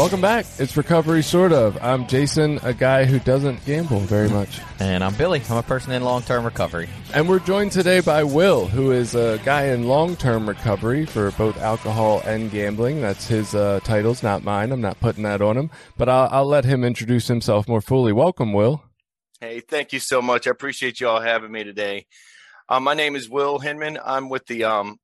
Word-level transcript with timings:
Welcome 0.00 0.22
back. 0.22 0.46
It's 0.58 0.78
Recovery 0.78 1.22
Sort 1.22 1.52
of. 1.52 1.76
I'm 1.82 2.06
Jason, 2.06 2.58
a 2.62 2.72
guy 2.72 3.04
who 3.04 3.18
doesn't 3.18 3.62
gamble 3.66 4.00
very 4.00 4.30
much. 4.30 4.58
And 4.78 5.04
I'm 5.04 5.14
Billy. 5.14 5.42
I'm 5.50 5.58
a 5.58 5.62
person 5.62 5.92
in 5.92 6.02
long 6.02 6.22
term 6.22 6.42
recovery. 6.42 6.88
And 7.12 7.28
we're 7.28 7.38
joined 7.38 7.72
today 7.72 8.00
by 8.00 8.24
Will, 8.24 8.66
who 8.66 8.92
is 8.92 9.14
a 9.14 9.38
guy 9.44 9.64
in 9.64 9.88
long 9.88 10.16
term 10.16 10.48
recovery 10.48 11.04
for 11.04 11.32
both 11.32 11.58
alcohol 11.58 12.22
and 12.24 12.50
gambling. 12.50 13.02
That's 13.02 13.26
his 13.26 13.54
uh, 13.54 13.80
titles, 13.84 14.22
not 14.22 14.42
mine. 14.42 14.72
I'm 14.72 14.80
not 14.80 14.98
putting 15.00 15.24
that 15.24 15.42
on 15.42 15.58
him, 15.58 15.70
but 15.98 16.08
I'll, 16.08 16.30
I'll 16.32 16.46
let 16.46 16.64
him 16.64 16.82
introduce 16.82 17.28
himself 17.28 17.68
more 17.68 17.82
fully. 17.82 18.14
Welcome, 18.14 18.54
Will. 18.54 18.82
Hey, 19.38 19.60
thank 19.60 19.92
you 19.92 19.98
so 20.00 20.22
much. 20.22 20.46
I 20.46 20.50
appreciate 20.50 20.98
you 21.00 21.08
all 21.08 21.20
having 21.20 21.52
me 21.52 21.62
today. 21.62 22.06
Um, 22.70 22.84
my 22.84 22.94
name 22.94 23.16
is 23.16 23.28
Will 23.28 23.58
Hinman. 23.58 23.98
I'm 24.02 24.28
with 24.28 24.46
the 24.46 24.64
um, 24.64 24.99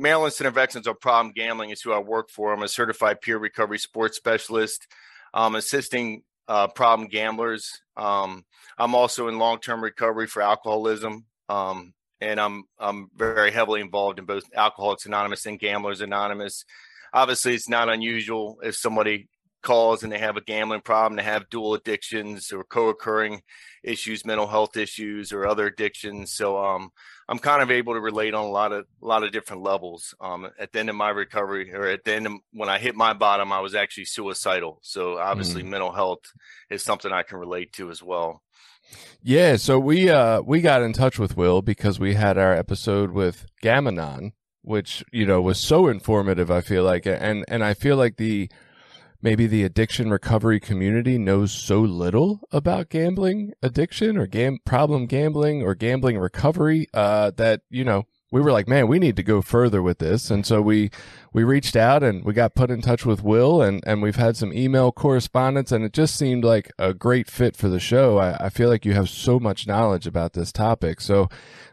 Maryland 0.00 0.32
Center 0.32 0.48
of 0.48 0.56
Excellence 0.56 0.86
on 0.86 0.96
Problem 0.96 1.32
Gambling 1.34 1.70
is 1.70 1.82
who 1.82 1.92
I 1.92 1.98
work 1.98 2.30
for. 2.30 2.52
I'm 2.52 2.62
a 2.62 2.68
certified 2.68 3.20
peer 3.20 3.36
recovery 3.36 3.78
sports 3.78 4.16
specialist, 4.16 4.86
um, 5.34 5.54
assisting 5.54 6.22
uh, 6.48 6.68
problem 6.68 7.08
gamblers. 7.08 7.82
Um, 7.98 8.44
I'm 8.78 8.94
also 8.94 9.28
in 9.28 9.38
long-term 9.38 9.84
recovery 9.84 10.26
for 10.26 10.40
alcoholism, 10.40 11.26
um, 11.50 11.92
and 12.20 12.40
I'm 12.40 12.64
I'm 12.78 13.10
very 13.14 13.50
heavily 13.50 13.82
involved 13.82 14.18
in 14.18 14.24
both 14.24 14.44
Alcoholics 14.56 15.04
Anonymous 15.04 15.44
and 15.44 15.60
Gamblers 15.60 16.00
Anonymous. 16.00 16.64
Obviously, 17.12 17.54
it's 17.54 17.68
not 17.68 17.90
unusual 17.90 18.58
if 18.62 18.76
somebody 18.76 19.28
calls 19.62 20.02
and 20.02 20.12
they 20.12 20.18
have 20.18 20.36
a 20.36 20.40
gambling 20.40 20.80
problem, 20.80 21.16
they 21.16 21.22
have 21.22 21.50
dual 21.50 21.74
addictions 21.74 22.52
or 22.52 22.64
co-occurring 22.64 23.42
issues, 23.82 24.24
mental 24.24 24.46
health 24.46 24.76
issues, 24.76 25.32
or 25.32 25.46
other 25.46 25.66
addictions. 25.66 26.32
So 26.32 26.62
um, 26.62 26.90
I'm 27.30 27.38
kind 27.38 27.62
of 27.62 27.70
able 27.70 27.94
to 27.94 28.00
relate 28.00 28.34
on 28.34 28.44
a 28.44 28.50
lot 28.50 28.72
of 28.72 28.86
a 29.00 29.06
lot 29.06 29.22
of 29.22 29.30
different 29.30 29.62
levels. 29.62 30.16
Um, 30.20 30.50
at 30.58 30.72
the 30.72 30.80
end 30.80 30.90
of 30.90 30.96
my 30.96 31.10
recovery, 31.10 31.72
or 31.72 31.86
at 31.86 32.04
the 32.04 32.12
end 32.12 32.26
of 32.26 32.32
when 32.52 32.68
I 32.68 32.78
hit 32.78 32.96
my 32.96 33.12
bottom, 33.12 33.52
I 33.52 33.60
was 33.60 33.76
actually 33.76 34.06
suicidal. 34.06 34.80
So 34.82 35.16
obviously, 35.16 35.62
mm 35.62 35.70
mental 35.70 35.92
health 35.92 36.24
is 36.68 36.82
something 36.82 37.12
I 37.12 37.22
can 37.22 37.38
relate 37.38 37.72
to 37.74 37.90
as 37.90 38.02
well. 38.02 38.42
Yeah, 39.22 39.54
so 39.54 39.78
we 39.78 40.10
uh 40.10 40.40
we 40.40 40.60
got 40.60 40.82
in 40.82 40.92
touch 40.92 41.20
with 41.20 41.36
Will 41.36 41.62
because 41.62 42.00
we 42.00 42.14
had 42.14 42.36
our 42.36 42.52
episode 42.52 43.12
with 43.12 43.46
Gam-Anon, 43.62 44.32
which 44.62 45.04
you 45.12 45.24
know 45.24 45.40
was 45.40 45.60
so 45.60 45.86
informative. 45.86 46.50
I 46.50 46.62
feel 46.62 46.82
like, 46.82 47.06
and 47.06 47.44
and 47.46 47.62
I 47.62 47.74
feel 47.74 47.96
like 47.96 48.16
the 48.16 48.50
maybe 49.22 49.46
the 49.46 49.64
addiction 49.64 50.10
recovery 50.10 50.60
community 50.60 51.18
knows 51.18 51.52
so 51.52 51.80
little 51.80 52.40
about 52.52 52.88
gambling 52.88 53.52
addiction 53.62 54.16
or 54.16 54.26
gam- 54.26 54.58
problem 54.64 55.06
gambling 55.06 55.62
or 55.62 55.74
gambling 55.74 56.18
recovery 56.18 56.86
uh, 56.94 57.30
that 57.36 57.62
you 57.70 57.84
know 57.84 58.04
we 58.32 58.40
were 58.40 58.52
like, 58.52 58.68
man, 58.68 58.86
we 58.86 59.00
need 59.00 59.16
to 59.16 59.24
go 59.24 59.42
further 59.42 59.82
with 59.82 59.98
this. 59.98 60.30
And 60.30 60.46
so 60.46 60.62
we, 60.62 60.90
we 61.32 61.42
reached 61.42 61.74
out 61.74 62.04
and 62.04 62.24
we 62.24 62.32
got 62.32 62.54
put 62.54 62.70
in 62.70 62.80
touch 62.80 63.04
with 63.04 63.24
Will 63.24 63.60
and, 63.60 63.82
and 63.84 64.02
we've 64.02 64.16
had 64.16 64.36
some 64.36 64.52
email 64.52 64.92
correspondence 64.92 65.72
and 65.72 65.84
it 65.84 65.92
just 65.92 66.14
seemed 66.14 66.44
like 66.44 66.70
a 66.78 66.94
great 66.94 67.28
fit 67.28 67.56
for 67.56 67.68
the 67.68 67.80
show. 67.80 68.18
I, 68.18 68.46
I 68.46 68.48
feel 68.48 68.68
like 68.68 68.84
you 68.84 68.92
have 68.94 69.08
so 69.08 69.40
much 69.40 69.66
knowledge 69.66 70.06
about 70.06 70.34
this 70.34 70.52
topic. 70.52 71.00
So, 71.00 71.28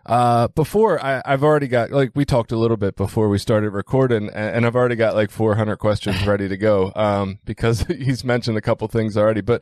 uh, 0.08 0.48
before 0.48 1.04
I, 1.04 1.22
have 1.26 1.44
already 1.44 1.68
got, 1.68 1.92
like, 1.92 2.12
we 2.16 2.24
talked 2.24 2.54
a 2.54 2.58
little 2.58 2.78
bit 2.78 2.96
before 2.96 3.28
we 3.28 3.38
started 3.38 3.72
recording 3.72 4.30
and, 4.30 4.56
and 4.56 4.66
I've 4.66 4.76
already 4.76 4.96
got 4.96 5.16
like 5.16 5.30
400 5.30 5.76
questions 5.78 6.26
ready 6.26 6.48
to 6.48 6.58
go. 6.58 6.92
Um, 6.96 7.38
because 7.46 7.82
he's 7.88 8.24
mentioned 8.24 8.58
a 8.58 8.62
couple 8.62 8.88
things 8.88 9.16
already, 9.16 9.42
but 9.42 9.62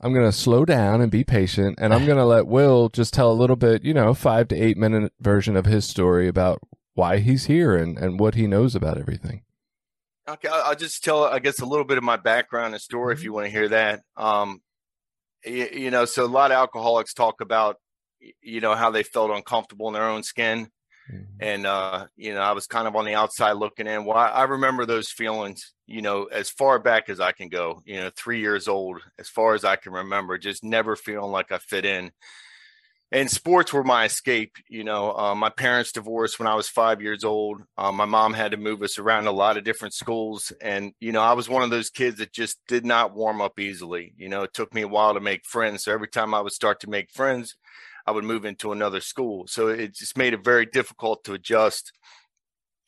I'm 0.00 0.12
going 0.12 0.26
to 0.26 0.32
slow 0.32 0.64
down 0.64 1.00
and 1.00 1.10
be 1.10 1.24
patient, 1.24 1.78
and 1.80 1.94
I'm 1.94 2.04
going 2.04 2.18
to 2.18 2.24
let 2.24 2.46
Will 2.46 2.88
just 2.88 3.14
tell 3.14 3.32
a 3.32 3.34
little 3.34 3.56
bit, 3.56 3.84
you 3.84 3.94
know, 3.94 4.12
five 4.14 4.48
to 4.48 4.54
eight 4.54 4.76
minute 4.76 5.12
version 5.20 5.56
of 5.56 5.66
his 5.66 5.86
story 5.86 6.28
about 6.28 6.60
why 6.94 7.18
he's 7.18 7.46
here 7.46 7.74
and, 7.74 7.98
and 7.98 8.20
what 8.20 8.34
he 8.34 8.46
knows 8.46 8.74
about 8.74 8.98
everything. 8.98 9.42
Okay, 10.28 10.48
I'll 10.48 10.74
just 10.74 11.04
tell, 11.04 11.24
I 11.24 11.38
guess, 11.38 11.60
a 11.60 11.66
little 11.66 11.84
bit 11.84 11.98
of 11.98 12.04
my 12.04 12.16
background 12.16 12.74
and 12.74 12.82
story 12.82 13.12
if 13.12 13.18
mm-hmm. 13.18 13.24
you 13.24 13.32
want 13.32 13.46
to 13.46 13.50
hear 13.50 13.68
that. 13.68 14.02
Um, 14.16 14.60
you, 15.44 15.68
you 15.72 15.90
know, 15.90 16.04
so 16.04 16.24
a 16.24 16.26
lot 16.26 16.50
of 16.50 16.56
alcoholics 16.56 17.14
talk 17.14 17.40
about, 17.40 17.76
you 18.42 18.60
know, 18.60 18.74
how 18.74 18.90
they 18.90 19.02
felt 19.02 19.30
uncomfortable 19.30 19.88
in 19.88 19.94
their 19.94 20.08
own 20.08 20.22
skin. 20.22 20.68
Mm-hmm. 21.12 21.24
And, 21.40 21.66
uh, 21.66 22.06
you 22.16 22.34
know, 22.34 22.40
I 22.40 22.52
was 22.52 22.66
kind 22.66 22.88
of 22.88 22.96
on 22.96 23.04
the 23.04 23.14
outside 23.14 23.52
looking 23.52 23.86
in. 23.86 24.04
Well, 24.04 24.16
I, 24.16 24.28
I, 24.28 24.42
remember 24.44 24.86
those 24.86 25.08
feelings, 25.08 25.72
you 25.86 26.02
know, 26.02 26.24
as 26.24 26.50
far 26.50 26.78
back 26.78 27.08
as 27.08 27.20
I 27.20 27.32
can 27.32 27.48
go, 27.48 27.82
you 27.84 27.96
know, 27.96 28.10
three 28.16 28.40
years 28.40 28.66
old, 28.66 29.00
as 29.18 29.28
far 29.28 29.54
as 29.54 29.64
I 29.64 29.76
can 29.76 29.92
remember, 29.92 30.36
just 30.36 30.64
never 30.64 30.96
feeling 30.96 31.30
like 31.30 31.52
I 31.52 31.58
fit 31.58 31.84
in. 31.84 32.10
And 33.12 33.30
sports 33.30 33.72
were 33.72 33.84
my 33.84 34.04
escape. 34.04 34.56
You 34.68 34.82
know, 34.82 35.16
uh, 35.16 35.34
my 35.36 35.48
parents 35.48 35.92
divorced 35.92 36.40
when 36.40 36.48
I 36.48 36.56
was 36.56 36.68
five 36.68 37.00
years 37.00 37.22
old. 37.22 37.62
Um, 37.78 37.94
my 37.94 38.04
mom 38.04 38.34
had 38.34 38.50
to 38.50 38.56
move 38.56 38.82
us 38.82 38.98
around 38.98 39.28
a 39.28 39.32
lot 39.32 39.56
of 39.56 39.62
different 39.62 39.94
schools. 39.94 40.52
And, 40.60 40.92
you 40.98 41.12
know, 41.12 41.22
I 41.22 41.34
was 41.34 41.48
one 41.48 41.62
of 41.62 41.70
those 41.70 41.88
kids 41.88 42.18
that 42.18 42.32
just 42.32 42.58
did 42.66 42.84
not 42.84 43.14
warm 43.14 43.40
up 43.40 43.60
easily. 43.60 44.12
You 44.16 44.28
know, 44.28 44.42
it 44.42 44.52
took 44.52 44.74
me 44.74 44.82
a 44.82 44.88
while 44.88 45.14
to 45.14 45.20
make 45.20 45.46
friends. 45.46 45.84
So 45.84 45.92
every 45.92 46.08
time 46.08 46.34
I 46.34 46.40
would 46.40 46.52
start 46.52 46.80
to 46.80 46.90
make 46.90 47.12
friends, 47.12 47.54
I 48.06 48.12
would 48.12 48.24
move 48.24 48.44
into 48.44 48.72
another 48.72 49.00
school. 49.00 49.46
So 49.48 49.68
it 49.68 49.94
just 49.94 50.16
made 50.16 50.32
it 50.32 50.44
very 50.44 50.66
difficult 50.66 51.24
to 51.24 51.34
adjust. 51.34 51.92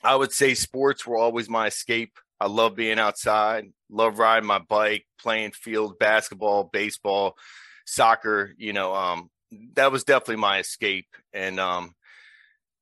I 0.03 0.15
would 0.15 0.33
say 0.33 0.55
sports 0.55 1.07
were 1.07 1.17
always 1.17 1.49
my 1.49 1.67
escape. 1.67 2.19
I 2.41 2.47
love 2.47 2.77
being 2.77 3.01
outside, 3.01 3.65
love 3.91 4.19
riding 4.19 4.47
my 4.47 4.61
bike, 4.61 5.05
playing 5.21 5.53
field 5.53 5.99
basketball, 5.99 6.71
baseball, 6.73 7.37
soccer, 7.85 8.55
you 8.57 8.73
know, 8.73 8.95
um, 8.95 9.29
that 9.75 9.91
was 9.91 10.05
definitely 10.05 10.37
my 10.37 10.59
escape. 10.59 11.09
And 11.33 11.59
um, 11.59 11.95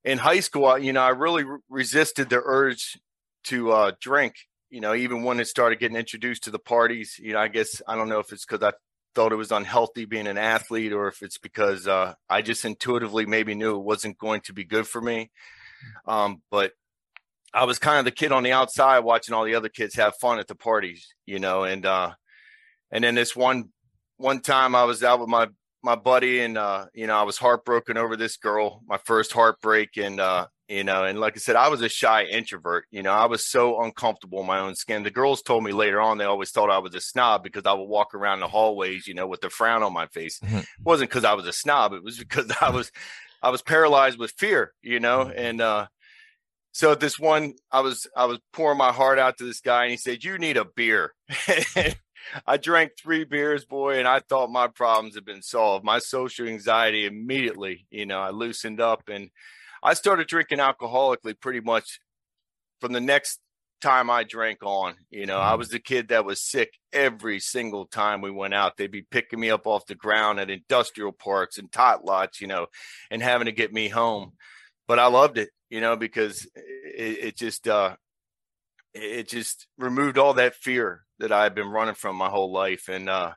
in 0.03 0.17
high 0.17 0.41
school, 0.41 0.77
you 0.77 0.93
know, 0.93 1.01
I 1.01 1.09
really 1.09 1.43
re- 1.43 1.59
resisted 1.69 2.29
the 2.29 2.41
urge 2.43 2.99
to 3.45 3.71
uh, 3.71 3.91
drink. 3.99 4.35
You 4.69 4.81
know, 4.81 4.93
even 4.93 5.23
when 5.23 5.39
it 5.39 5.47
started 5.47 5.79
getting 5.79 5.97
introduced 5.97 6.43
to 6.43 6.51
the 6.51 6.59
parties, 6.59 7.17
you 7.19 7.33
know, 7.33 7.39
I 7.39 7.47
guess 7.47 7.81
I 7.87 7.95
don't 7.95 8.09
know 8.09 8.19
if 8.19 8.33
it's 8.33 8.45
because 8.45 8.63
I 8.63 8.75
thought 9.17 9.31
it 9.31 9.35
was 9.37 9.51
unhealthy 9.51 10.05
being 10.05 10.27
an 10.27 10.37
athlete 10.37 10.93
or 10.93 11.07
if 11.07 11.23
it's 11.23 11.39
because 11.39 11.87
uh, 11.87 12.13
I 12.29 12.43
just 12.43 12.63
intuitively 12.65 13.25
maybe 13.25 13.55
knew 13.55 13.75
it 13.75 13.83
wasn't 13.83 14.19
going 14.19 14.41
to 14.41 14.53
be 14.53 14.63
good 14.63 14.87
for 14.87 15.01
me. 15.01 15.31
Um, 16.05 16.43
but 16.51 16.73
I 17.51 17.63
was 17.63 17.79
kind 17.79 17.97
of 17.97 18.05
the 18.05 18.11
kid 18.11 18.31
on 18.31 18.43
the 18.43 18.51
outside 18.51 18.99
watching 18.99 19.33
all 19.33 19.43
the 19.43 19.55
other 19.55 19.69
kids 19.69 19.95
have 19.95 20.13
fun 20.21 20.37
at 20.37 20.47
the 20.47 20.53
parties, 20.53 21.15
you 21.25 21.39
know, 21.39 21.63
and 21.63 21.83
uh, 21.83 22.11
and 22.91 23.03
then 23.03 23.15
this 23.15 23.35
one 23.35 23.69
one 24.17 24.39
time 24.39 24.75
I 24.75 24.83
was 24.83 25.03
out 25.03 25.19
with 25.19 25.29
my 25.29 25.47
my 25.81 25.95
buddy 25.95 26.41
and 26.41 26.55
uh, 26.55 26.85
you 26.93 27.07
know 27.07 27.17
I 27.17 27.23
was 27.23 27.39
heartbroken 27.39 27.97
over 27.97 28.17
this 28.17 28.37
girl, 28.37 28.83
my 28.85 28.99
first 29.03 29.33
heartbreak, 29.33 29.97
and 29.97 30.19
uh, 30.19 30.45
you 30.67 30.83
know, 30.83 31.05
and 31.05 31.19
like 31.19 31.37
I 31.37 31.39
said, 31.39 31.55
I 31.55 31.69
was 31.69 31.81
a 31.81 31.87
shy 31.87 32.23
introvert. 32.23 32.85
You 32.91 33.01
know, 33.01 33.11
I 33.11 33.25
was 33.25 33.45
so 33.45 33.81
uncomfortable 33.81 34.41
in 34.41 34.47
my 34.47 34.59
own 34.59 34.75
skin. 34.75 35.03
The 35.03 35.11
girls 35.11 35.41
told 35.41 35.63
me 35.63 35.71
later 35.71 36.01
on 36.01 36.17
they 36.17 36.25
always 36.25 36.51
thought 36.51 36.69
I 36.69 36.79
was 36.79 36.93
a 36.93 36.99
snob 36.99 37.43
because 37.43 37.63
I 37.65 37.73
would 37.73 37.85
walk 37.85 38.13
around 38.13 38.41
the 38.41 38.47
hallways, 38.47 39.07
you 39.07 39.13
know, 39.13 39.27
with 39.27 39.43
a 39.45 39.49
frown 39.49 39.81
on 39.81 39.93
my 39.93 40.07
face. 40.07 40.39
Mm-hmm. 40.39 40.57
It 40.57 40.65
wasn't 40.83 41.09
because 41.09 41.23
I 41.23 41.33
was 41.33 41.47
a 41.47 41.53
snob; 41.53 41.93
it 41.93 42.03
was 42.03 42.17
because 42.17 42.51
I 42.61 42.69
was 42.69 42.91
I 43.41 43.49
was 43.49 43.61
paralyzed 43.61 44.19
with 44.19 44.31
fear. 44.31 44.73
You 44.81 44.99
know, 44.99 45.25
mm-hmm. 45.25 45.37
and 45.39 45.61
uh, 45.61 45.87
so 46.73 46.95
this 46.95 47.17
one, 47.17 47.53
I 47.71 47.79
was 47.79 48.05
I 48.15 48.25
was 48.25 48.39
pouring 48.51 48.77
my 48.77 48.91
heart 48.91 49.19
out 49.19 49.37
to 49.37 49.45
this 49.45 49.61
guy, 49.61 49.83
and 49.83 49.91
he 49.91 49.97
said, 49.97 50.23
"You 50.23 50.37
need 50.37 50.57
a 50.57 50.65
beer." 50.65 51.13
I 52.45 52.57
drank 52.57 52.91
three 52.97 53.23
beers, 53.23 53.63
boy, 53.63 53.99
and 53.99 54.07
I 54.07 54.19
thought 54.19 54.51
my 54.51 54.67
problems 54.67 55.15
had 55.15 55.23
been 55.23 55.41
solved. 55.41 55.85
My 55.85 55.99
social 55.99 56.47
anxiety 56.47 57.05
immediately, 57.05 57.87
you 57.89 58.05
know, 58.05 58.19
I 58.19 58.31
loosened 58.31 58.81
up 58.81 59.03
and 59.07 59.29
I 59.87 59.93
started 59.93 60.27
drinking 60.27 60.57
alcoholically 60.57 61.39
pretty 61.39 61.61
much 61.61 62.01
from 62.81 62.91
the 62.91 62.99
next 62.99 63.39
time 63.81 64.09
I 64.09 64.23
drank 64.23 64.61
on. 64.61 64.95
You 65.09 65.25
know, 65.25 65.39
I 65.39 65.51
mm-hmm. 65.51 65.59
was 65.59 65.69
the 65.69 65.79
kid 65.79 66.09
that 66.09 66.25
was 66.25 66.41
sick 66.43 66.73
every 66.91 67.39
single 67.39 67.85
time 67.85 68.19
we 68.19 68.29
went 68.29 68.53
out. 68.53 68.75
They'd 68.75 68.91
be 68.91 69.03
picking 69.09 69.39
me 69.39 69.49
up 69.49 69.65
off 69.65 69.85
the 69.85 69.95
ground 69.95 70.41
at 70.41 70.49
industrial 70.49 71.13
parks 71.13 71.57
and 71.57 71.71
tot 71.71 72.03
lots, 72.03 72.41
you 72.41 72.47
know, 72.47 72.67
and 73.09 73.23
having 73.23 73.45
to 73.45 73.53
get 73.53 73.71
me 73.71 73.87
home. 73.87 74.33
But 74.89 74.99
I 74.99 75.07
loved 75.07 75.37
it, 75.37 75.51
you 75.69 75.79
know, 75.79 75.95
because 75.95 76.45
it, 76.53 77.19
it 77.23 77.37
just 77.37 77.65
uh 77.65 77.95
it 78.93 79.29
just 79.29 79.67
removed 79.77 80.17
all 80.17 80.33
that 80.33 80.55
fear 80.55 81.05
that 81.19 81.31
I 81.31 81.43
had 81.43 81.55
been 81.55 81.69
running 81.69 81.95
from 81.95 82.17
my 82.17 82.27
whole 82.27 82.51
life. 82.51 82.89
And 82.89 83.07
uh 83.07 83.35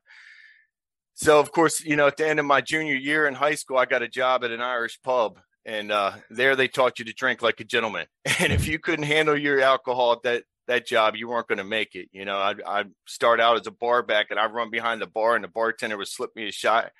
so 1.14 1.38
of 1.38 1.52
course, 1.52 1.81
you 1.81 1.94
know, 1.94 2.08
at 2.08 2.17
the 2.17 2.29
end 2.29 2.41
of 2.41 2.44
my 2.44 2.61
junior 2.61 2.97
year 2.97 3.29
in 3.29 3.35
high 3.35 3.55
school, 3.55 3.79
I 3.79 3.85
got 3.85 4.02
a 4.02 4.08
job 4.08 4.43
at 4.43 4.50
an 4.50 4.61
Irish 4.61 4.99
pub 5.05 5.38
and 5.64 5.92
uh, 5.92 6.12
there 6.30 6.56
they 6.56 6.68
taught 6.68 6.98
you 6.98 7.04
to 7.06 7.12
drink 7.12 7.42
like 7.42 7.60
a 7.60 7.64
gentleman. 7.64 8.06
And 8.40 8.52
if 8.52 8.66
you 8.66 8.78
couldn't 8.78 9.04
handle 9.04 9.36
your 9.36 9.60
alcohol 9.60 10.12
at 10.12 10.22
that 10.22 10.44
that 10.66 10.86
job, 10.86 11.16
you 11.16 11.28
weren't 11.28 11.48
going 11.48 11.58
to 11.58 11.64
make 11.64 11.94
it. 11.94 12.08
You 12.12 12.24
know, 12.24 12.38
I'd, 12.38 12.62
I'd 12.62 12.90
start 13.06 13.40
out 13.40 13.60
as 13.60 13.66
a 13.66 13.72
bar 13.72 14.02
back, 14.02 14.26
and 14.30 14.38
I'd 14.38 14.54
run 14.54 14.70
behind 14.70 15.00
the 15.00 15.06
bar, 15.06 15.34
and 15.34 15.44
the 15.44 15.48
bartender 15.48 15.98
would 15.98 16.08
slip 16.08 16.34
me 16.36 16.48
a 16.48 16.52
shot, 16.52 16.92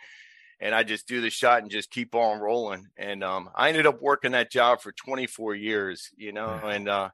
and 0.60 0.74
I 0.74 0.82
just 0.82 1.06
do 1.06 1.20
the 1.20 1.30
shot 1.30 1.62
and 1.62 1.70
just 1.70 1.90
keep 1.90 2.14
on 2.14 2.40
rolling. 2.40 2.86
And 2.96 3.22
um, 3.22 3.48
I 3.54 3.68
ended 3.68 3.86
up 3.86 4.02
working 4.02 4.32
that 4.32 4.50
job 4.50 4.80
for 4.80 4.92
24 4.92 5.54
years. 5.54 6.10
You 6.16 6.32
know, 6.32 6.50
and 6.64 6.88
uh, 6.88 7.10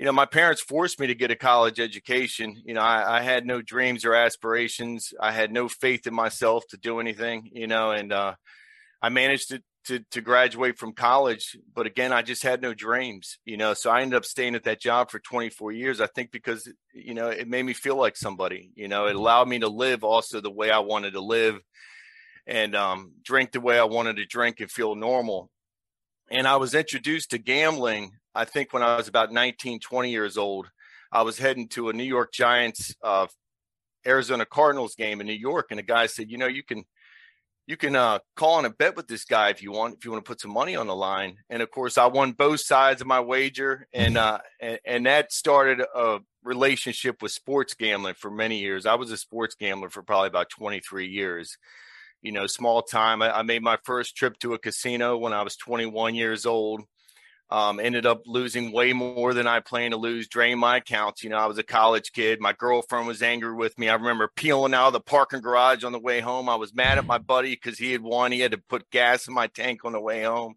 you 0.00 0.06
know, 0.06 0.12
my 0.12 0.24
parents 0.24 0.62
forced 0.62 0.98
me 0.98 1.08
to 1.08 1.14
get 1.14 1.30
a 1.30 1.36
college 1.36 1.78
education. 1.78 2.56
You 2.64 2.72
know, 2.72 2.80
I, 2.80 3.18
I, 3.18 3.20
had 3.20 3.44
no 3.44 3.60
dreams 3.60 4.06
or 4.06 4.14
aspirations. 4.14 5.12
I 5.20 5.30
had 5.30 5.52
no 5.52 5.68
faith 5.68 6.06
in 6.06 6.14
myself 6.14 6.64
to 6.70 6.78
do 6.78 7.00
anything, 7.00 7.50
you 7.52 7.66
know, 7.66 7.90
and 7.90 8.10
uh, 8.10 8.34
I 9.02 9.10
managed 9.10 9.50
to, 9.50 9.62
to, 9.86 10.00
to 10.10 10.20
graduate 10.20 10.78
from 10.78 10.92
college. 10.92 11.56
But 11.74 11.86
again, 11.86 12.12
I 12.12 12.22
just 12.22 12.42
had 12.42 12.62
no 12.62 12.74
dreams, 12.74 13.38
you 13.44 13.56
know, 13.56 13.74
so 13.74 13.90
I 13.90 14.02
ended 14.02 14.16
up 14.16 14.24
staying 14.24 14.54
at 14.54 14.64
that 14.64 14.80
job 14.80 15.10
for 15.10 15.18
24 15.18 15.72
years. 15.72 16.00
I 16.00 16.06
think 16.06 16.30
because, 16.30 16.70
you 16.92 17.14
know, 17.14 17.28
it 17.28 17.48
made 17.48 17.64
me 17.64 17.72
feel 17.72 17.96
like 17.96 18.16
somebody, 18.16 18.70
you 18.74 18.88
know, 18.88 19.06
it 19.06 19.16
allowed 19.16 19.48
me 19.48 19.58
to 19.60 19.68
live 19.68 20.04
also 20.04 20.40
the 20.40 20.50
way 20.50 20.70
I 20.70 20.80
wanted 20.80 21.12
to 21.12 21.20
live 21.20 21.58
and 22.46 22.74
um, 22.74 23.12
drink 23.24 23.52
the 23.52 23.60
way 23.60 23.78
I 23.78 23.84
wanted 23.84 24.16
to 24.16 24.26
drink 24.26 24.60
and 24.60 24.70
feel 24.70 24.94
normal. 24.94 25.50
And 26.30 26.46
I 26.46 26.56
was 26.56 26.74
introduced 26.74 27.30
to 27.30 27.38
gambling 27.38 28.12
I 28.34 28.44
think 28.44 28.72
when 28.72 28.82
I 28.82 28.96
was 28.96 29.08
about 29.08 29.32
19, 29.32 29.80
20 29.80 30.10
years 30.10 30.36
old, 30.38 30.70
I 31.12 31.22
was 31.22 31.38
heading 31.38 31.68
to 31.68 31.88
a 31.88 31.92
New 31.92 32.04
York 32.04 32.32
Giants, 32.32 32.94
uh, 33.02 33.26
Arizona 34.06 34.46
Cardinals 34.46 34.94
game 34.94 35.20
in 35.20 35.26
New 35.26 35.32
York, 35.32 35.66
and 35.70 35.80
a 35.80 35.82
guy 35.82 36.06
said, 36.06 36.30
"You 36.30 36.38
know, 36.38 36.46
you 36.46 36.62
can." 36.62 36.84
You 37.70 37.76
can 37.76 37.94
uh, 37.94 38.18
call 38.34 38.54
on 38.54 38.64
a 38.64 38.70
bet 38.70 38.96
with 38.96 39.06
this 39.06 39.24
guy 39.24 39.50
if 39.50 39.62
you 39.62 39.70
want. 39.70 39.94
If 39.94 40.04
you 40.04 40.10
want 40.10 40.24
to 40.24 40.28
put 40.28 40.40
some 40.40 40.50
money 40.50 40.74
on 40.74 40.88
the 40.88 40.96
line, 40.96 41.36
and 41.48 41.62
of 41.62 41.70
course, 41.70 41.98
I 41.98 42.06
won 42.06 42.32
both 42.32 42.58
sides 42.58 43.00
of 43.00 43.06
my 43.06 43.20
wager, 43.20 43.86
and 43.92 44.18
uh, 44.18 44.38
and, 44.60 44.80
and 44.84 45.06
that 45.06 45.32
started 45.32 45.80
a 45.94 46.18
relationship 46.42 47.22
with 47.22 47.30
sports 47.30 47.74
gambling 47.74 48.14
for 48.14 48.28
many 48.28 48.58
years. 48.58 48.86
I 48.86 48.96
was 48.96 49.12
a 49.12 49.16
sports 49.16 49.54
gambler 49.54 49.88
for 49.88 50.02
probably 50.02 50.26
about 50.26 50.50
23 50.50 51.06
years 51.06 51.56
you 52.22 52.32
know, 52.32 52.48
small 52.48 52.82
time. 52.82 53.22
I, 53.22 53.38
I, 53.38 53.42
made 53.42 53.62
my 53.62 53.78
first 53.84 54.16
trip 54.16 54.38
to 54.40 54.52
a 54.52 54.58
casino 54.58 55.16
when 55.16 55.32
I 55.32 55.42
was 55.42 55.56
21 55.56 56.14
years 56.14 56.44
old. 56.44 56.82
Um, 57.52 57.80
ended 57.80 58.06
up 58.06 58.22
losing 58.26 58.70
way 58.70 58.92
more 58.92 59.34
than 59.34 59.48
I 59.48 59.58
planned 59.58 59.90
to 59.90 59.98
lose, 59.98 60.28
drained 60.28 60.60
my 60.60 60.76
accounts. 60.76 61.24
You 61.24 61.30
know, 61.30 61.36
I 61.36 61.46
was 61.46 61.58
a 61.58 61.64
college 61.64 62.12
kid. 62.12 62.40
My 62.40 62.52
girlfriend 62.52 63.08
was 63.08 63.22
angry 63.22 63.52
with 63.54 63.76
me. 63.76 63.88
I 63.88 63.94
remember 63.94 64.30
peeling 64.36 64.72
out 64.72 64.86
of 64.86 64.92
the 64.92 65.00
parking 65.00 65.40
garage 65.40 65.82
on 65.82 65.90
the 65.90 65.98
way 65.98 66.20
home. 66.20 66.48
I 66.48 66.54
was 66.54 66.72
mad 66.72 66.98
at 66.98 67.06
my 67.06 67.18
buddy 67.18 67.50
because 67.56 67.76
he 67.76 67.90
had 67.90 68.02
won. 68.02 68.30
He 68.30 68.38
had 68.38 68.52
to 68.52 68.62
put 68.68 68.88
gas 68.90 69.26
in 69.26 69.34
my 69.34 69.48
tank 69.48 69.84
on 69.84 69.92
the 69.92 70.00
way 70.00 70.22
home. 70.22 70.54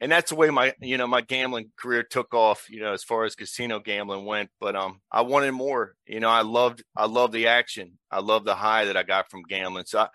And 0.00 0.10
that's 0.10 0.30
the 0.30 0.36
way 0.36 0.48
my, 0.50 0.72
you 0.80 0.96
know, 0.96 1.06
my 1.06 1.20
gambling 1.20 1.72
career 1.76 2.02
took 2.02 2.32
off, 2.32 2.70
you 2.70 2.80
know, 2.80 2.92
as 2.92 3.04
far 3.04 3.24
as 3.24 3.34
casino 3.34 3.80
gambling 3.80 4.24
went. 4.24 4.50
But 4.58 4.74
um, 4.74 5.00
I 5.10 5.22
wanted 5.22 5.52
more. 5.52 5.94
You 6.06 6.20
know, 6.20 6.30
I 6.30 6.42
loved, 6.42 6.82
I 6.96 7.06
loved 7.06 7.34
the 7.34 7.48
action. 7.48 7.98
I 8.10 8.20
loved 8.20 8.46
the 8.46 8.54
high 8.54 8.86
that 8.86 8.96
I 8.96 9.02
got 9.02 9.30
from 9.30 9.42
gambling. 9.42 9.84
So 9.86 9.98
I, 9.98 10.08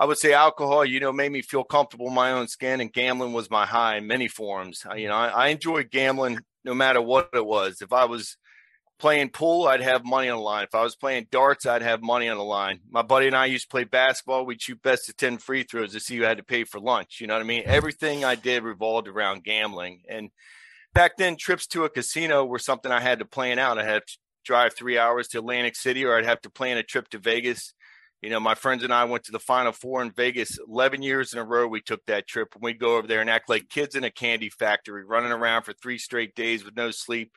I 0.00 0.04
would 0.04 0.18
say 0.18 0.32
alcohol, 0.32 0.84
you 0.84 1.00
know, 1.00 1.12
made 1.12 1.32
me 1.32 1.42
feel 1.42 1.64
comfortable 1.64 2.08
in 2.08 2.14
my 2.14 2.30
own 2.30 2.46
skin, 2.46 2.80
and 2.80 2.92
gambling 2.92 3.32
was 3.32 3.50
my 3.50 3.66
high 3.66 3.96
in 3.96 4.06
many 4.06 4.28
forms. 4.28 4.84
I, 4.88 4.96
you 4.96 5.08
know, 5.08 5.14
I, 5.14 5.28
I 5.28 5.48
enjoyed 5.48 5.90
gambling 5.90 6.38
no 6.64 6.74
matter 6.74 7.02
what 7.02 7.30
it 7.34 7.44
was. 7.44 7.82
If 7.82 7.92
I 7.92 8.04
was 8.04 8.36
playing 8.98 9.30
pool, 9.30 9.66
I'd 9.66 9.80
have 9.80 10.04
money 10.04 10.28
on 10.28 10.38
the 10.38 10.42
line. 10.42 10.64
If 10.64 10.74
I 10.74 10.82
was 10.82 10.96
playing 10.96 11.28
darts, 11.30 11.66
I'd 11.66 11.82
have 11.82 12.02
money 12.02 12.28
on 12.28 12.36
the 12.36 12.44
line. 12.44 12.80
My 12.90 13.02
buddy 13.02 13.26
and 13.26 13.36
I 13.36 13.46
used 13.46 13.64
to 13.64 13.68
play 13.70 13.84
basketball. 13.84 14.44
We'd 14.46 14.62
shoot 14.62 14.82
best 14.82 15.08
of 15.08 15.16
10 15.16 15.38
free 15.38 15.62
throws 15.64 15.92
to 15.92 16.00
see 16.00 16.16
who 16.16 16.24
had 16.24 16.38
to 16.38 16.44
pay 16.44 16.64
for 16.64 16.80
lunch. 16.80 17.20
You 17.20 17.26
know 17.26 17.34
what 17.34 17.42
I 17.42 17.46
mean? 17.46 17.62
Everything 17.64 18.24
I 18.24 18.34
did 18.34 18.62
revolved 18.62 19.08
around 19.08 19.44
gambling. 19.44 20.02
And 20.08 20.30
back 20.94 21.16
then, 21.16 21.36
trips 21.36 21.66
to 21.68 21.84
a 21.84 21.90
casino 21.90 22.44
were 22.44 22.58
something 22.58 22.90
I 22.90 23.00
had 23.00 23.20
to 23.20 23.24
plan 23.24 23.58
out. 23.58 23.78
I 23.78 23.84
had 23.84 24.06
to 24.06 24.18
drive 24.44 24.74
three 24.74 24.98
hours 24.98 25.28
to 25.28 25.38
Atlantic 25.38 25.76
City, 25.76 26.04
or 26.04 26.16
I'd 26.16 26.24
have 26.24 26.40
to 26.42 26.50
plan 26.50 26.76
a 26.76 26.82
trip 26.82 27.08
to 27.10 27.18
Vegas 27.18 27.74
you 28.22 28.30
know, 28.30 28.40
my 28.40 28.54
friends 28.54 28.82
and 28.82 28.92
I 28.92 29.04
went 29.04 29.24
to 29.24 29.32
the 29.32 29.38
Final 29.38 29.72
Four 29.72 30.02
in 30.02 30.10
Vegas 30.10 30.58
11 30.68 31.02
years 31.02 31.32
in 31.32 31.38
a 31.38 31.44
row. 31.44 31.68
We 31.68 31.80
took 31.80 32.04
that 32.06 32.26
trip 32.26 32.48
and 32.54 32.62
we'd 32.62 32.80
go 32.80 32.96
over 32.96 33.06
there 33.06 33.20
and 33.20 33.30
act 33.30 33.48
like 33.48 33.68
kids 33.68 33.94
in 33.94 34.04
a 34.04 34.10
candy 34.10 34.50
factory, 34.50 35.04
running 35.04 35.32
around 35.32 35.62
for 35.62 35.72
three 35.72 35.98
straight 35.98 36.34
days 36.34 36.64
with 36.64 36.76
no 36.76 36.90
sleep. 36.90 37.32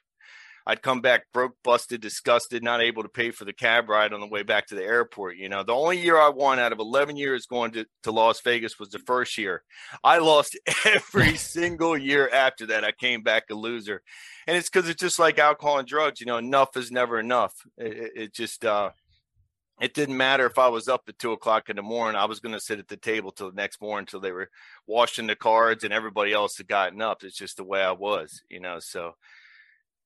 I'd 0.66 0.82
come 0.82 1.02
back 1.02 1.24
broke, 1.34 1.56
busted, 1.64 2.02
disgusted, 2.02 2.64
not 2.64 2.82
able 2.82 3.04
to 3.04 3.10
pay 3.10 3.32
for 3.32 3.46
the 3.46 3.54
cab 3.54 3.90
ride 3.90 4.14
on 4.14 4.20
the 4.20 4.28
way 4.28 4.44
back 4.44 4.68
to 4.68 4.76
the 4.76 4.84
airport. 4.84 5.38
You 5.38 5.50
know, 5.50 5.64
the 5.64 5.74
only 5.74 6.00
year 6.00 6.20
I 6.20 6.30
won 6.30 6.60
out 6.60 6.72
of 6.72 6.80
11 6.80 7.16
years 7.16 7.48
going 7.48 7.72
to, 7.72 7.86
to 8.04 8.12
Las 8.12 8.42
Vegas 8.42 8.80
was 8.80 8.90
the 8.90 9.00
first 9.00 9.38
year. 9.38 9.64
I 10.04 10.20
lost 10.20 10.58
every 10.86 11.36
single 11.38 11.98
year 11.98 12.30
after 12.30 12.68
that. 12.68 12.84
I 12.84 12.92
came 12.92 13.24
back 13.24 13.46
a 13.50 13.56
loser. 13.56 14.02
And 14.48 14.56
it's 14.56 14.70
because 14.70 14.88
it's 14.88 15.02
just 15.02 15.20
like 15.20 15.40
alcohol 15.40 15.80
and 15.80 15.88
drugs. 15.88 16.20
You 16.20 16.28
know, 16.28 16.38
enough 16.38 16.78
is 16.78 16.92
never 16.92 17.20
enough. 17.20 17.54
It, 17.78 18.12
it 18.16 18.34
just, 18.34 18.64
uh, 18.64 18.92
it 19.82 19.96
didn't 19.96 20.16
matter 20.16 20.46
if 20.46 20.60
I 20.60 20.68
was 20.68 20.88
up 20.88 21.02
at 21.08 21.18
two 21.18 21.32
o'clock 21.32 21.68
in 21.68 21.76
the 21.76 21.82
morning. 21.82 22.16
I 22.16 22.26
was 22.26 22.40
going 22.40 22.54
to 22.54 22.62
sit 22.62 22.78
at 22.78 22.88
the 22.88 22.98
table 22.98 23.32
till 23.32 23.50
the 23.50 23.56
next 23.56 23.82
morning 23.82 24.04
until 24.04 24.20
they 24.20 24.32
were 24.32 24.50
washing 24.86 25.26
the 25.26 25.36
cards 25.36 25.84
and 25.84 25.92
everybody 25.92 26.34
else 26.34 26.52
had 26.58 26.68
gotten 26.68 27.02
up. 27.02 27.24
It's 27.24 27.36
just 27.36 27.58
the 27.58 27.64
way 27.64 27.82
I 27.82 27.92
was, 27.92 28.44
you 28.48 28.60
know. 28.60 28.78
So 28.80 29.16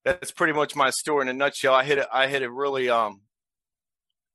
that's 0.06 0.32
pretty 0.32 0.54
much 0.54 0.78
my 0.78 0.92
story 0.92 1.24
in 1.24 1.28
a 1.28 1.34
nutshell. 1.34 1.74
I 1.74 1.84
hit 1.84 1.98
it. 1.98 2.08
I 2.12 2.28
hit 2.28 2.42
it 2.42 2.50
really. 2.50 2.90
Um. 2.90 3.20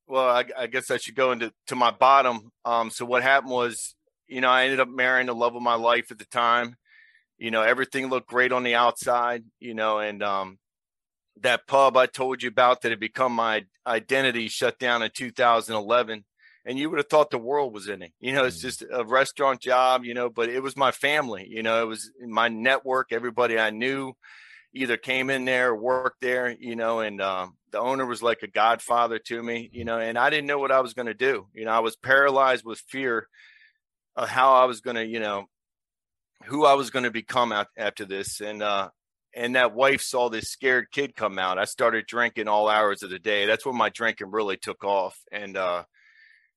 Well, 0.07 0.29
I, 0.29 0.45
I 0.59 0.67
guess 0.67 0.91
I 0.91 0.99
should 0.99 1.15
go 1.15 1.33
into 1.33 1.53
to 1.69 1.75
my 1.75 1.91
bottom. 1.91 2.51
Um. 2.67 2.91
So 2.91 3.07
what 3.07 3.23
happened 3.23 3.53
was, 3.53 3.95
you 4.29 4.43
know, 4.43 4.51
I 4.51 4.65
ended 4.65 4.81
up 4.81 4.89
marrying 4.89 5.29
the 5.29 5.35
love 5.35 5.57
of 5.57 5.63
my 5.63 5.77
life 5.77 6.11
at 6.11 6.19
the 6.19 6.27
time. 6.27 6.77
You 7.39 7.51
know, 7.51 7.63
everything 7.63 8.11
looked 8.11 8.29
great 8.29 8.53
on 8.53 8.63
the 8.63 8.75
outside. 8.75 9.43
You 9.59 9.73
know, 9.73 10.01
and 10.01 10.23
um, 10.23 10.59
that 11.41 11.67
pub 11.67 11.97
I 11.97 12.07
told 12.07 12.43
you 12.43 12.49
about 12.49 12.83
that 12.83 12.91
had 12.91 13.01
become 13.01 13.33
my 13.33 13.65
identity 13.87 14.49
shut 14.49 14.79
down 14.79 15.03
in 15.03 15.11
2011 15.15 16.25
and 16.65 16.79
you 16.79 16.91
would 16.91 16.99
have 16.99 17.09
thought 17.09 17.31
the 17.31 17.39
world 17.39 17.73
was 17.73 17.89
in 17.89 18.03
it. 18.03 18.13
You 18.21 18.33
know, 18.33 18.45
it's 18.45 18.59
mm. 18.59 18.63
just 18.63 18.85
a 18.91 19.05
restaurant 19.05 19.61
job, 19.61 20.05
you 20.05 20.15
know, 20.15 20.29
but 20.29 20.49
it 20.49 20.63
was 20.63 20.77
my 20.77 20.91
family, 20.91 21.47
you 21.49 21.63
know, 21.63 21.83
it 21.83 21.87
was 21.87 22.11
my 22.27 22.49
network. 22.49 23.13
Everybody 23.13 23.59
I 23.59 23.71
knew 23.71 24.13
either 24.73 24.97
came 24.97 25.31
in 25.31 25.45
there 25.45 25.71
or 25.71 25.77
worked 25.77 26.21
there, 26.21 26.55
you 26.59 26.77
know, 26.77 27.01
and 27.01 27.21
um, 27.21 27.57
the 27.73 27.81
owner 27.81 28.07
was 28.07 28.23
like 28.23 28.43
a 28.43 28.49
godfather 28.49 29.19
to 29.19 29.43
me, 29.43 29.69
you 29.73 29.85
know, 29.85 29.99
and 29.99 30.19
I 30.19 30.31
didn't 30.31 30.47
know 30.47 30.59
what 30.59 30.73
I 30.73 30.81
was 30.81 30.95
going 30.95 31.07
to 31.07 31.15
do. 31.15 31.47
You 31.55 31.65
know, 31.65 31.73
I 31.73 31.81
was 31.81 31.97
paralyzed 31.97 32.65
with 32.65 32.79
fear 32.79 33.27
of 34.15 34.29
how 34.29 34.55
I 34.55 34.67
was 34.67 34.81
going 34.81 34.97
to, 34.97 35.07
you 35.07 35.21
know, 35.21 35.47
who 36.45 36.65
I 36.65 36.75
was 36.75 36.91
going 36.91 37.05
to 37.05 37.11
become 37.11 37.53
after 37.77 38.05
this. 38.05 38.41
And, 38.41 38.63
uh, 38.63 38.91
and 39.35 39.55
that 39.57 39.75
wife 39.75 40.03
saw 40.03 40.29
this 40.29 40.51
scared 40.51 40.91
kid 40.91 41.15
come 41.15 41.39
out. 41.39 41.59
I 41.59 41.65
started 41.65 42.07
drinking 42.07 42.49
all 42.49 42.69
hours 42.69 43.03
of 43.03 43.11
the 43.11 43.19
day. 43.19 43.47
That's 43.47 43.65
when 43.65 43.77
my 43.77 43.89
drinking 43.89 44.31
really 44.31 44.57
took 44.57 44.85
off. 44.85 45.19
And 45.31 45.57
uh, 45.57 45.85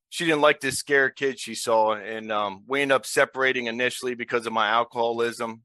she 0.10 0.26
didn't 0.26 0.42
like 0.42 0.60
this 0.60 0.78
scared 0.78 1.16
kid 1.16 1.40
she 1.40 1.56
saw. 1.56 1.94
And 1.94 2.32
um, 2.32 2.64
we 2.68 2.82
ended 2.82 2.96
up 2.96 3.06
separating 3.06 3.68
initially 3.68 4.16
because 4.16 4.48
of 4.48 4.54
my 4.54 4.70
alcoholism. 4.70 5.64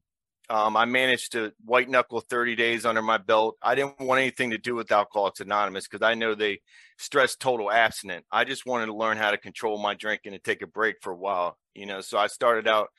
Um, 0.51 0.75
I 0.75 0.85
managed 0.85 1.33
to 1.33 1.51
white 1.63 1.89
knuckle 1.89 2.21
30 2.21 2.55
days 2.55 2.85
under 2.85 3.03
my 3.03 3.17
belt. 3.17 3.57
I 3.61 3.75
didn't 3.75 3.99
want 3.99 4.19
anything 4.19 4.49
to 4.49 4.57
do 4.57 4.73
with 4.73 4.91
Alcoholics 4.91 5.41
Anonymous 5.41 5.87
because 5.87 6.03
I 6.03 6.15
know 6.15 6.33
they 6.33 6.61
stress 6.97 7.35
total 7.35 7.71
abstinent. 7.71 8.25
I 8.31 8.45
just 8.45 8.65
wanted 8.65 8.87
to 8.87 8.95
learn 8.95 9.17
how 9.17 9.29
to 9.29 9.37
control 9.37 9.77
my 9.77 9.93
drinking 9.93 10.33
and 10.33 10.43
take 10.43 10.63
a 10.63 10.67
break 10.67 10.95
for 11.01 11.13
a 11.13 11.17
while, 11.17 11.55
you 11.75 11.85
know. 11.85 12.01
So 12.01 12.17
I 12.17 12.25
started 12.25 12.67
out 12.67 12.89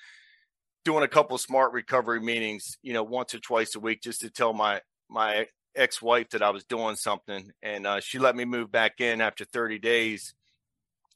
doing 0.85 1.05
a 1.05 1.09
couple 1.09 1.37
smart 1.39 1.73
recovery 1.73 2.21
meetings, 2.21 2.79
you 2.83 2.93
know, 2.93 3.03
once 3.03 3.35
or 3.35 3.39
twice 3.39 3.75
a 3.75 3.81
week 3.81 4.03
just 4.03 4.21
to 4.23 4.31
tell 4.31 4.53
my 4.53 4.81
my 5.09 5.47
ex-wife 5.77 6.31
that 6.31 6.43
I 6.43 6.51
was 6.51 6.65
doing 6.65 6.97
something 6.97 7.51
and 7.63 7.87
uh, 7.87 8.01
she 8.01 8.19
let 8.19 8.35
me 8.35 8.45
move 8.45 8.73
back 8.73 9.01
in 9.01 9.21
after 9.21 9.45
30 9.45 9.79
days. 9.79 10.35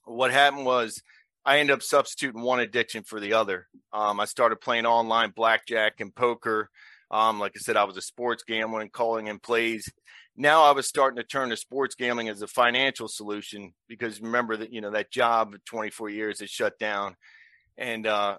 What 0.04 0.30
happened 0.30 0.64
was 0.64 1.02
I 1.44 1.58
ended 1.58 1.74
up 1.74 1.82
substituting 1.82 2.42
one 2.42 2.60
addiction 2.60 3.02
for 3.02 3.20
the 3.20 3.34
other. 3.34 3.66
Um, 3.92 4.20
I 4.20 4.24
started 4.24 4.60
playing 4.60 4.86
online 4.86 5.32
blackjack 5.34 6.00
and 6.00 6.14
poker. 6.14 6.70
Um, 7.10 7.38
like 7.38 7.52
I 7.56 7.60
said, 7.60 7.76
I 7.76 7.84
was 7.84 7.96
a 7.96 8.02
sports 8.02 8.42
gambler 8.44 8.80
and 8.80 8.92
calling 8.92 9.26
in 9.26 9.38
plays. 9.38 9.90
Now 10.36 10.64
I 10.64 10.72
was 10.72 10.88
starting 10.88 11.16
to 11.16 11.22
turn 11.22 11.50
to 11.50 11.56
sports 11.56 11.94
gambling 11.94 12.28
as 12.28 12.42
a 12.42 12.48
financial 12.48 13.08
solution 13.08 13.72
because 13.88 14.20
remember 14.20 14.56
that 14.56 14.72
you 14.72 14.80
know 14.80 14.90
that 14.90 15.12
job 15.12 15.54
24 15.64 16.10
years 16.10 16.40
is 16.40 16.50
shut 16.50 16.78
down, 16.78 17.14
and 17.76 18.06
uh, 18.06 18.38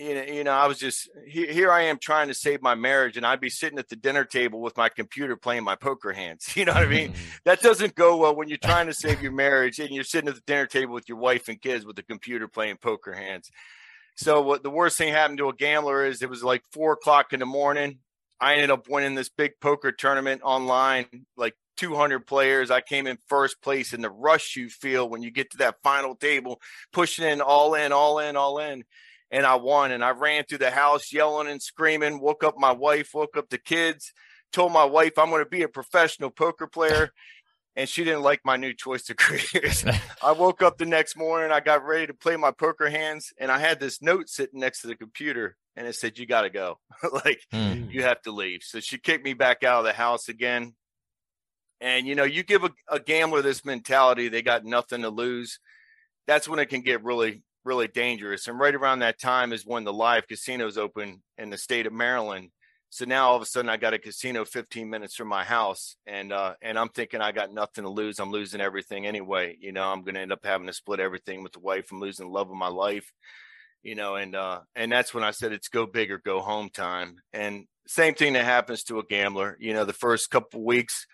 you 0.00 0.14
know, 0.14 0.22
you 0.22 0.44
know, 0.44 0.52
I 0.52 0.66
was 0.66 0.78
just 0.78 1.10
here, 1.26 1.52
here. 1.52 1.70
I 1.70 1.82
am 1.82 1.98
trying 1.98 2.28
to 2.28 2.34
save 2.34 2.62
my 2.62 2.74
marriage, 2.74 3.18
and 3.18 3.26
I'd 3.26 3.40
be 3.40 3.50
sitting 3.50 3.78
at 3.78 3.90
the 3.90 3.96
dinner 3.96 4.24
table 4.24 4.62
with 4.62 4.74
my 4.76 4.88
computer 4.88 5.36
playing 5.36 5.62
my 5.62 5.76
poker 5.76 6.12
hands. 6.12 6.48
You 6.60 6.66
know 6.66 6.72
what 6.74 6.82
I 6.82 6.86
mean? 6.86 7.12
Mm-hmm. 7.12 7.28
that 7.44 7.62
doesn't 7.62 7.94
go 7.94 8.18
well 8.18 8.36
when 8.36 8.48
you're 8.48 8.58
trying 8.58 8.86
to 8.86 8.92
save 8.92 9.22
your 9.22 9.32
marriage 9.32 9.78
and 9.78 9.90
you're 9.90 10.04
sitting 10.04 10.28
at 10.28 10.34
the 10.34 10.42
dinner 10.46 10.66
table 10.66 10.92
with 10.92 11.08
your 11.08 11.16
wife 11.16 11.48
and 11.48 11.60
kids 11.60 11.86
with 11.86 11.96
the 11.96 12.02
computer 12.02 12.48
playing 12.48 12.76
poker 12.76 13.14
hands. 13.14 13.50
So, 14.16 14.42
what 14.42 14.62
the 14.62 14.70
worst 14.70 14.98
thing 14.98 15.12
happened 15.12 15.38
to 15.38 15.48
a 15.48 15.54
gambler 15.54 16.04
is 16.04 16.20
it 16.20 16.28
was 16.28 16.42
like 16.42 16.62
four 16.70 16.92
o'clock 16.92 17.32
in 17.32 17.40
the 17.40 17.46
morning. 17.46 17.98
I 18.40 18.54
ended 18.54 18.70
up 18.70 18.88
winning 18.88 19.14
this 19.14 19.30
big 19.30 19.52
poker 19.60 19.92
tournament 19.92 20.42
online, 20.44 21.06
like 21.36 21.54
200 21.76 22.26
players. 22.26 22.70
I 22.70 22.80
came 22.82 23.06
in 23.06 23.16
first 23.26 23.62
place 23.62 23.94
in 23.94 24.02
the 24.02 24.10
rush 24.10 24.56
you 24.56 24.68
feel 24.68 25.08
when 25.08 25.22
you 25.22 25.30
get 25.30 25.50
to 25.52 25.58
that 25.58 25.82
final 25.82 26.14
table, 26.14 26.60
pushing 26.92 27.26
in 27.26 27.40
all 27.40 27.74
in, 27.74 27.92
all 27.92 28.18
in, 28.18 28.36
all 28.36 28.58
in 28.58 28.84
and 29.30 29.46
I 29.46 29.56
won. 29.56 29.92
And 29.92 30.04
I 30.04 30.10
ran 30.10 30.44
through 30.44 30.58
the 30.58 30.70
house 30.70 31.12
yelling 31.12 31.48
and 31.48 31.62
screaming, 31.62 32.20
woke 32.20 32.44
up 32.44 32.56
my 32.58 32.72
wife, 32.72 33.10
woke 33.14 33.36
up 33.36 33.48
the 33.48 33.58
kids, 33.58 34.12
told 34.52 34.72
my 34.72 34.84
wife 34.84 35.18
I'm 35.18 35.30
going 35.30 35.44
to 35.44 35.48
be 35.48 35.62
a 35.62 35.68
professional 35.68 36.30
poker 36.30 36.66
player. 36.66 37.12
and 37.76 37.88
she 37.88 38.04
didn't 38.04 38.22
like 38.22 38.40
my 38.44 38.56
new 38.56 38.74
choice 38.74 39.08
of 39.10 39.16
careers. 39.16 39.84
I 40.22 40.32
woke 40.32 40.62
up 40.62 40.78
the 40.78 40.86
next 40.86 41.16
morning, 41.16 41.52
I 41.52 41.60
got 41.60 41.84
ready 41.84 42.06
to 42.08 42.14
play 42.14 42.36
my 42.36 42.50
poker 42.50 42.90
hands, 42.90 43.32
and 43.38 43.50
I 43.50 43.58
had 43.58 43.80
this 43.80 44.02
note 44.02 44.28
sitting 44.28 44.60
next 44.60 44.82
to 44.82 44.88
the 44.88 44.96
computer, 44.96 45.56
and 45.76 45.86
it 45.86 45.94
said, 45.94 46.18
"You 46.18 46.26
got 46.26 46.42
to 46.42 46.50
go, 46.50 46.78
like 47.24 47.40
mm. 47.52 47.90
you 47.90 48.02
have 48.02 48.20
to 48.22 48.32
leave." 48.32 48.62
So 48.62 48.80
she 48.80 48.98
kicked 48.98 49.24
me 49.24 49.34
back 49.34 49.62
out 49.62 49.80
of 49.80 49.84
the 49.84 49.92
house 49.92 50.28
again. 50.28 50.74
And 51.80 52.06
you 52.06 52.14
know, 52.14 52.24
you 52.24 52.42
give 52.42 52.64
a, 52.64 52.70
a 52.88 53.00
gambler 53.00 53.40
this 53.40 53.64
mentality, 53.64 54.28
they 54.28 54.42
got 54.42 54.64
nothing 54.64 55.02
to 55.02 55.08
lose. 55.08 55.58
That's 56.26 56.48
when 56.48 56.58
it 56.58 56.66
can 56.66 56.82
get 56.82 57.02
really 57.02 57.42
really 57.64 57.88
dangerous. 57.88 58.48
And 58.48 58.58
right 58.58 58.74
around 58.74 59.00
that 59.00 59.20
time 59.20 59.52
is 59.52 59.66
when 59.66 59.84
the 59.84 59.92
live 59.92 60.26
casinos 60.26 60.78
open 60.78 61.22
in 61.38 61.50
the 61.50 61.58
state 61.58 61.86
of 61.86 61.92
Maryland. 61.92 62.50
So 62.90 63.04
now 63.04 63.28
all 63.28 63.36
of 63.36 63.42
a 63.42 63.46
sudden 63.46 63.68
I 63.70 63.76
got 63.76 63.94
a 63.94 63.98
casino 63.98 64.44
15 64.44 64.90
minutes 64.90 65.14
from 65.14 65.28
my 65.28 65.44
house 65.44 65.94
and 66.06 66.32
uh 66.32 66.54
and 66.60 66.76
I'm 66.76 66.88
thinking 66.88 67.20
I 67.20 67.30
got 67.30 67.52
nothing 67.52 67.84
to 67.84 67.90
lose. 67.90 68.18
I'm 68.18 68.32
losing 68.32 68.60
everything 68.60 69.06
anyway. 69.06 69.56
You 69.60 69.72
know, 69.72 69.84
I'm 69.84 70.02
gonna 70.02 70.20
end 70.20 70.32
up 70.32 70.44
having 70.44 70.66
to 70.66 70.72
split 70.72 70.98
everything 70.98 71.42
with 71.42 71.52
the 71.52 71.60
wife. 71.60 71.92
I'm 71.92 72.00
losing 72.00 72.26
the 72.26 72.32
love 72.32 72.50
of 72.50 72.56
my 72.56 72.68
life. 72.68 73.12
You 73.82 73.94
know, 73.94 74.16
and 74.16 74.34
uh 74.34 74.60
and 74.74 74.90
that's 74.90 75.14
when 75.14 75.22
I 75.22 75.30
said 75.30 75.52
it's 75.52 75.68
go 75.68 75.86
big 75.86 76.10
or 76.10 76.18
go 76.18 76.40
home 76.40 76.68
time. 76.68 77.16
And 77.32 77.66
same 77.86 78.14
thing 78.14 78.32
that 78.32 78.44
happens 78.44 78.82
to 78.84 78.98
a 78.98 79.04
gambler. 79.04 79.56
You 79.60 79.72
know, 79.72 79.84
the 79.84 79.92
first 79.92 80.30
couple 80.30 80.64
weeks 80.64 81.06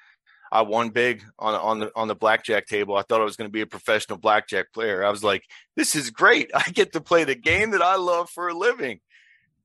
I 0.50 0.62
won 0.62 0.90
big 0.90 1.24
on 1.38 1.54
on 1.54 1.78
the 1.80 1.92
on 1.96 2.08
the 2.08 2.14
blackjack 2.14 2.66
table. 2.66 2.96
I 2.96 3.02
thought 3.02 3.20
I 3.20 3.24
was 3.24 3.36
going 3.36 3.48
to 3.48 3.52
be 3.52 3.62
a 3.62 3.66
professional 3.66 4.18
blackjack 4.18 4.72
player. 4.72 5.04
I 5.04 5.10
was 5.10 5.24
like, 5.24 5.44
this 5.74 5.94
is 5.94 6.10
great. 6.10 6.50
I 6.54 6.70
get 6.70 6.92
to 6.92 7.00
play 7.00 7.24
the 7.24 7.34
game 7.34 7.70
that 7.70 7.82
I 7.82 7.96
love 7.96 8.30
for 8.30 8.48
a 8.48 8.54
living. 8.54 9.00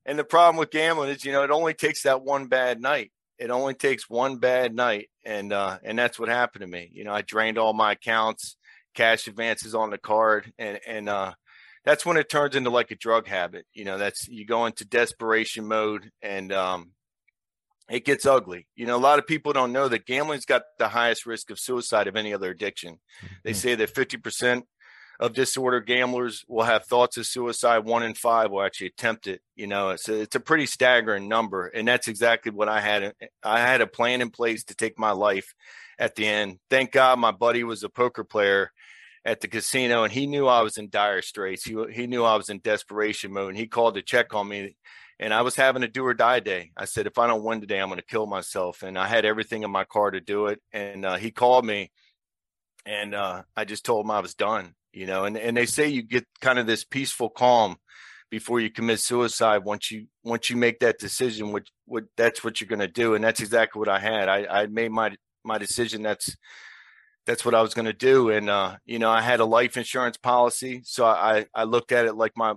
And 0.06 0.18
the 0.18 0.24
problem 0.24 0.58
with 0.58 0.72
gambling 0.72 1.10
is, 1.10 1.24
you 1.24 1.32
know, 1.32 1.44
it 1.44 1.52
only 1.52 1.74
takes 1.74 2.04
that 2.04 2.24
one 2.24 2.48
bad 2.48 2.82
night. 2.82 3.12
It 3.38 3.50
only 3.50 3.74
takes 3.74 4.10
one 4.10 4.38
bad 4.38 4.76
night, 4.76 5.10
and 5.26 5.52
uh, 5.52 5.80
and 5.84 5.98
that's 5.98 6.20
what 6.20 6.30
happened 6.30 6.62
to 6.62 6.68
me. 6.68 6.92
You 6.94 7.04
know, 7.04 7.14
I 7.14 7.22
drained 7.22 7.58
all 7.58 7.74
my 7.74 7.94
accounts, 7.94 8.56
cash 8.94 9.28
advances 9.28 9.74
on 9.74 9.90
the 9.90 9.98
card, 9.98 10.54
and 10.60 10.80
and 10.88 11.10
uh, 11.10 11.34
that's 11.84 12.06
when 12.06 12.18
it 12.18 12.30
turns 12.30 12.56
into 12.56 12.70
like 12.70 12.92
a 12.92 12.96
drug 12.96 13.28
habit. 13.28 13.66
You 13.74 13.86
know, 13.86 13.98
that's 13.98 14.28
you 14.28 14.46
go 14.46 14.68
into 14.68 14.86
desperation 14.86 15.68
mode, 15.68 16.12
and 16.22 16.54
um, 16.54 16.92
it 17.92 18.06
gets 18.06 18.26
ugly. 18.26 18.68
You 18.76 18.86
know, 18.86 18.96
a 18.96 18.98
lot 18.98 19.20
of 19.20 19.28
people 19.28 19.54
don't 19.54 19.74
know 19.74 19.88
that 19.88 20.06
gambling's 20.06 20.46
got 20.46 20.64
the 20.80 20.88
highest 20.88 21.26
risk 21.26 21.52
of 21.52 21.60
suicide 21.60 22.08
of 22.08 22.16
any 22.16 22.34
other 22.34 22.50
addiction. 22.50 23.00
They 23.44 23.52
mm-hmm. 23.52 23.58
say 23.58 23.76
that 23.76 23.94
50% 23.94 24.64
of 25.20 25.34
disorder 25.34 25.82
gamblers 25.82 26.44
will 26.48 26.64
have 26.64 26.86
thoughts 26.86 27.18
of 27.18 27.28
suicide. 27.28 27.80
One 27.80 28.02
in 28.02 28.16
five 28.16 28.50
will 28.50 28.64
actually 28.64 28.88
attempt 28.88 29.28
it. 29.28 29.42
You 29.56 29.68
know, 29.68 29.90
it's 29.90 30.10
a, 30.10 30.22
it's 30.22 30.36
a 30.36 30.40
pretty 30.40 30.66
staggering 30.66 31.28
number. 31.28 31.68
And 31.68 31.88
that's 31.88 32.08
exactly 32.08 32.52
what 32.52 32.70
I 32.70 32.80
had. 32.80 33.14
I 33.44 33.60
had 33.60 33.82
a 33.82 33.88
plan 33.88 34.22
in 34.22 34.32
place 34.32 34.64
to 34.66 34.76
take 34.76 34.98
my 34.98 35.12
life 35.12 35.54
at 36.00 36.16
the 36.16 36.26
end. 36.26 36.60
Thank 36.70 36.92
God 36.92 37.20
my 37.20 37.32
buddy 37.32 37.64
was 37.64 37.84
a 37.84 37.90
poker 37.90 38.24
player 38.24 38.72
at 39.24 39.42
the 39.42 39.48
casino 39.48 40.04
and 40.04 40.12
he 40.12 40.26
knew 40.26 40.48
I 40.48 40.62
was 40.62 40.78
in 40.78 40.90
dire 40.90 41.22
straits. 41.22 41.64
He, 41.64 41.78
he 41.92 42.08
knew 42.08 42.24
I 42.24 42.36
was 42.36 42.50
in 42.50 42.60
desperation 42.60 43.32
mode 43.32 43.50
and 43.50 43.58
he 43.58 43.68
called 43.68 43.94
to 43.96 44.02
check 44.02 44.34
on 44.34 44.48
me 44.48 44.76
and 45.22 45.34
I 45.34 45.44
was 45.44 45.56
having 45.56 45.84
a 45.84 45.88
do 45.88 46.06
or 46.06 46.16
die 46.16 46.40
day. 46.40 46.72
I 46.76 46.86
said, 46.86 47.06
if 47.06 47.20
I 47.20 47.28
don't 47.28 47.44
win 47.44 47.62
today, 47.62 47.80
I'm 47.80 47.90
going 47.90 48.00
to 48.00 48.06
kill 48.06 48.26
myself. 48.26 48.82
And 48.82 48.98
I 48.98 49.08
had 49.08 49.24
everything 49.24 49.62
in 49.62 49.70
my 49.72 49.84
car 49.86 50.10
to 50.10 50.20
do 50.20 50.48
it. 50.48 50.60
And 50.74 51.06
uh, 51.06 51.16
he 51.16 51.30
called 51.30 51.64
me, 51.64 51.92
and 52.86 53.14
uh, 53.14 53.44
I 53.56 53.66
just 53.66 53.86
told 53.86 54.06
him 54.06 54.12
I 54.12 54.20
was 54.20 54.34
done. 54.34 54.74
You 54.92 55.06
know, 55.06 55.24
and 55.24 55.38
and 55.38 55.56
they 55.56 55.68
say 55.68 55.88
you 55.88 56.02
get 56.02 56.26
kind 56.42 56.60
of 56.60 56.68
this 56.68 56.84
peaceful 56.84 57.30
calm 57.30 57.78
before 58.30 58.60
you 58.60 58.70
commit 58.70 59.00
suicide 59.00 59.60
once 59.64 59.90
you 59.90 60.08
once 60.24 60.50
you 60.50 60.58
make 60.58 60.80
that 60.80 61.00
decision. 61.00 61.54
What 61.54 61.64
what 61.86 62.04
that's 62.18 62.44
what 62.44 62.60
you're 62.60 62.68
going 62.68 62.80
to 62.80 62.90
do, 62.90 63.14
and 63.14 63.24
that's 63.24 63.40
exactly 63.40 63.80
what 63.80 63.88
I 63.88 64.00
had. 64.00 64.28
I 64.28 64.64
I 64.64 64.66
made 64.66 64.92
my 64.92 65.16
my 65.46 65.58
decision. 65.58 66.02
That's 66.02 66.36
that's 67.26 67.46
what 67.46 67.56
I 67.56 67.62
was 67.62 67.74
going 67.74 67.86
to 67.86 67.94
do. 67.94 68.30
And, 68.30 68.50
uh, 68.50 68.78
you 68.86 69.00
know, 69.00 69.10
I 69.10 69.22
had 69.22 69.40
a 69.40 69.46
life 69.46 69.78
insurance 69.78 70.18
policy. 70.18 70.82
So 70.84 71.06
I, 71.06 71.46
I 71.54 71.64
looked 71.66 71.92
at 71.92 72.06
it 72.06 72.16
like 72.16 72.34
my, 72.36 72.56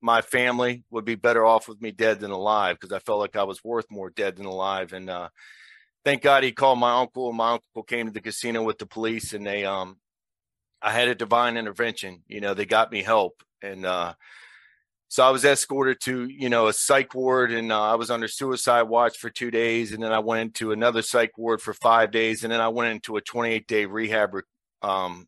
my 0.00 0.20
family 0.20 0.84
would 0.90 1.04
be 1.04 1.14
better 1.14 1.44
off 1.44 1.68
with 1.68 1.80
me 1.80 1.90
dead 1.90 2.20
than 2.20 2.30
alive 2.30 2.76
because 2.78 2.92
I 2.92 2.98
felt 3.00 3.20
like 3.20 3.36
I 3.36 3.44
was 3.44 3.64
worth 3.64 3.86
more 3.90 4.10
dead 4.10 4.36
than 4.36 4.46
alive. 4.46 4.92
And 4.92 5.08
uh, 5.08 5.28
thank 6.04 6.22
God 6.22 6.44
he 6.44 6.52
called 6.52 6.78
my 6.78 7.00
uncle, 7.00 7.28
and 7.28 7.36
my 7.36 7.52
uncle 7.52 7.82
came 7.82 8.06
to 8.06 8.12
the 8.12 8.20
casino 8.20 8.62
with 8.62 8.78
the 8.78 8.86
police, 8.86 9.32
and 9.32 9.46
they 9.46 9.64
um, 9.64 9.98
I 10.80 10.92
had 10.92 11.08
a 11.08 11.14
divine 11.14 11.56
intervention. 11.56 12.22
You 12.28 12.40
know, 12.40 12.54
they 12.54 12.66
got 12.66 12.92
me 12.92 13.02
help, 13.02 13.42
and 13.62 13.84
uh, 13.84 14.14
so 15.08 15.24
I 15.24 15.30
was 15.30 15.44
escorted 15.44 15.98
to 16.02 16.26
you 16.26 16.48
know 16.48 16.68
a 16.68 16.72
psych 16.72 17.14
ward, 17.14 17.52
and 17.52 17.72
uh, 17.72 17.82
I 17.82 17.94
was 17.94 18.10
under 18.10 18.28
suicide 18.28 18.82
watch 18.82 19.18
for 19.18 19.30
two 19.30 19.50
days, 19.50 19.92
and 19.92 20.02
then 20.02 20.12
I 20.12 20.18
went 20.18 20.42
into 20.42 20.72
another 20.72 21.02
psych 21.02 21.36
ward 21.38 21.60
for 21.60 21.74
five 21.74 22.10
days, 22.10 22.44
and 22.44 22.52
then 22.52 22.60
I 22.60 22.68
went 22.68 22.92
into 22.92 23.16
a 23.16 23.20
28 23.20 23.66
day 23.66 23.86
rehab 23.86 24.36
um, 24.82 25.26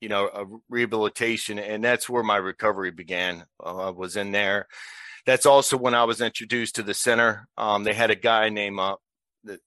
you 0.00 0.08
know, 0.08 0.28
a 0.32 0.44
rehabilitation, 0.68 1.58
and 1.58 1.82
that's 1.82 2.08
where 2.08 2.22
my 2.22 2.36
recovery 2.36 2.90
began. 2.90 3.44
Uh, 3.62 3.88
I 3.88 3.90
was 3.90 4.16
in 4.16 4.32
there. 4.32 4.68
That's 5.24 5.46
also 5.46 5.76
when 5.76 5.94
I 5.94 6.04
was 6.04 6.20
introduced 6.20 6.76
to 6.76 6.82
the 6.82 6.94
center. 6.94 7.48
Um, 7.56 7.84
they 7.84 7.94
had 7.94 8.10
a 8.10 8.16
guy 8.16 8.48
named 8.48 8.78
uh, 8.78 8.96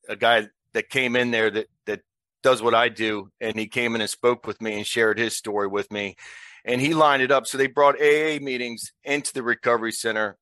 a 0.07 0.15
guy 0.15 0.47
that 0.73 0.89
came 0.89 1.15
in 1.15 1.31
there 1.31 1.49
that 1.49 1.67
that 1.85 2.01
does 2.43 2.61
what 2.61 2.75
I 2.75 2.89
do, 2.89 3.29
and 3.41 3.57
he 3.57 3.67
came 3.67 3.95
in 3.95 4.01
and 4.01 4.09
spoke 4.09 4.45
with 4.47 4.61
me 4.61 4.75
and 4.75 4.85
shared 4.85 5.17
his 5.17 5.35
story 5.35 5.67
with 5.67 5.91
me, 5.91 6.15
and 6.63 6.79
he 6.79 6.93
lined 6.93 7.23
it 7.23 7.31
up. 7.31 7.47
So 7.47 7.57
they 7.57 7.67
brought 7.67 8.01
AA 8.01 8.39
meetings 8.39 8.91
into 9.03 9.33
the 9.33 9.43
recovery 9.43 9.91
center, 9.91 10.37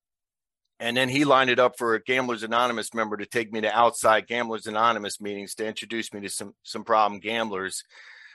and 0.79 0.95
then 0.95 1.09
he 1.09 1.25
lined 1.25 1.49
it 1.49 1.59
up 1.59 1.77
for 1.77 1.95
a 1.95 2.03
Gamblers 2.03 2.43
Anonymous 2.43 2.93
member 2.93 3.17
to 3.17 3.25
take 3.25 3.51
me 3.51 3.61
to 3.61 3.75
outside 3.75 4.27
Gamblers 4.27 4.67
Anonymous 4.67 5.21
meetings 5.21 5.55
to 5.55 5.65
introduce 5.65 6.13
me 6.13 6.21
to 6.21 6.29
some 6.29 6.53
some 6.63 6.83
problem 6.83 7.19
gamblers 7.19 7.83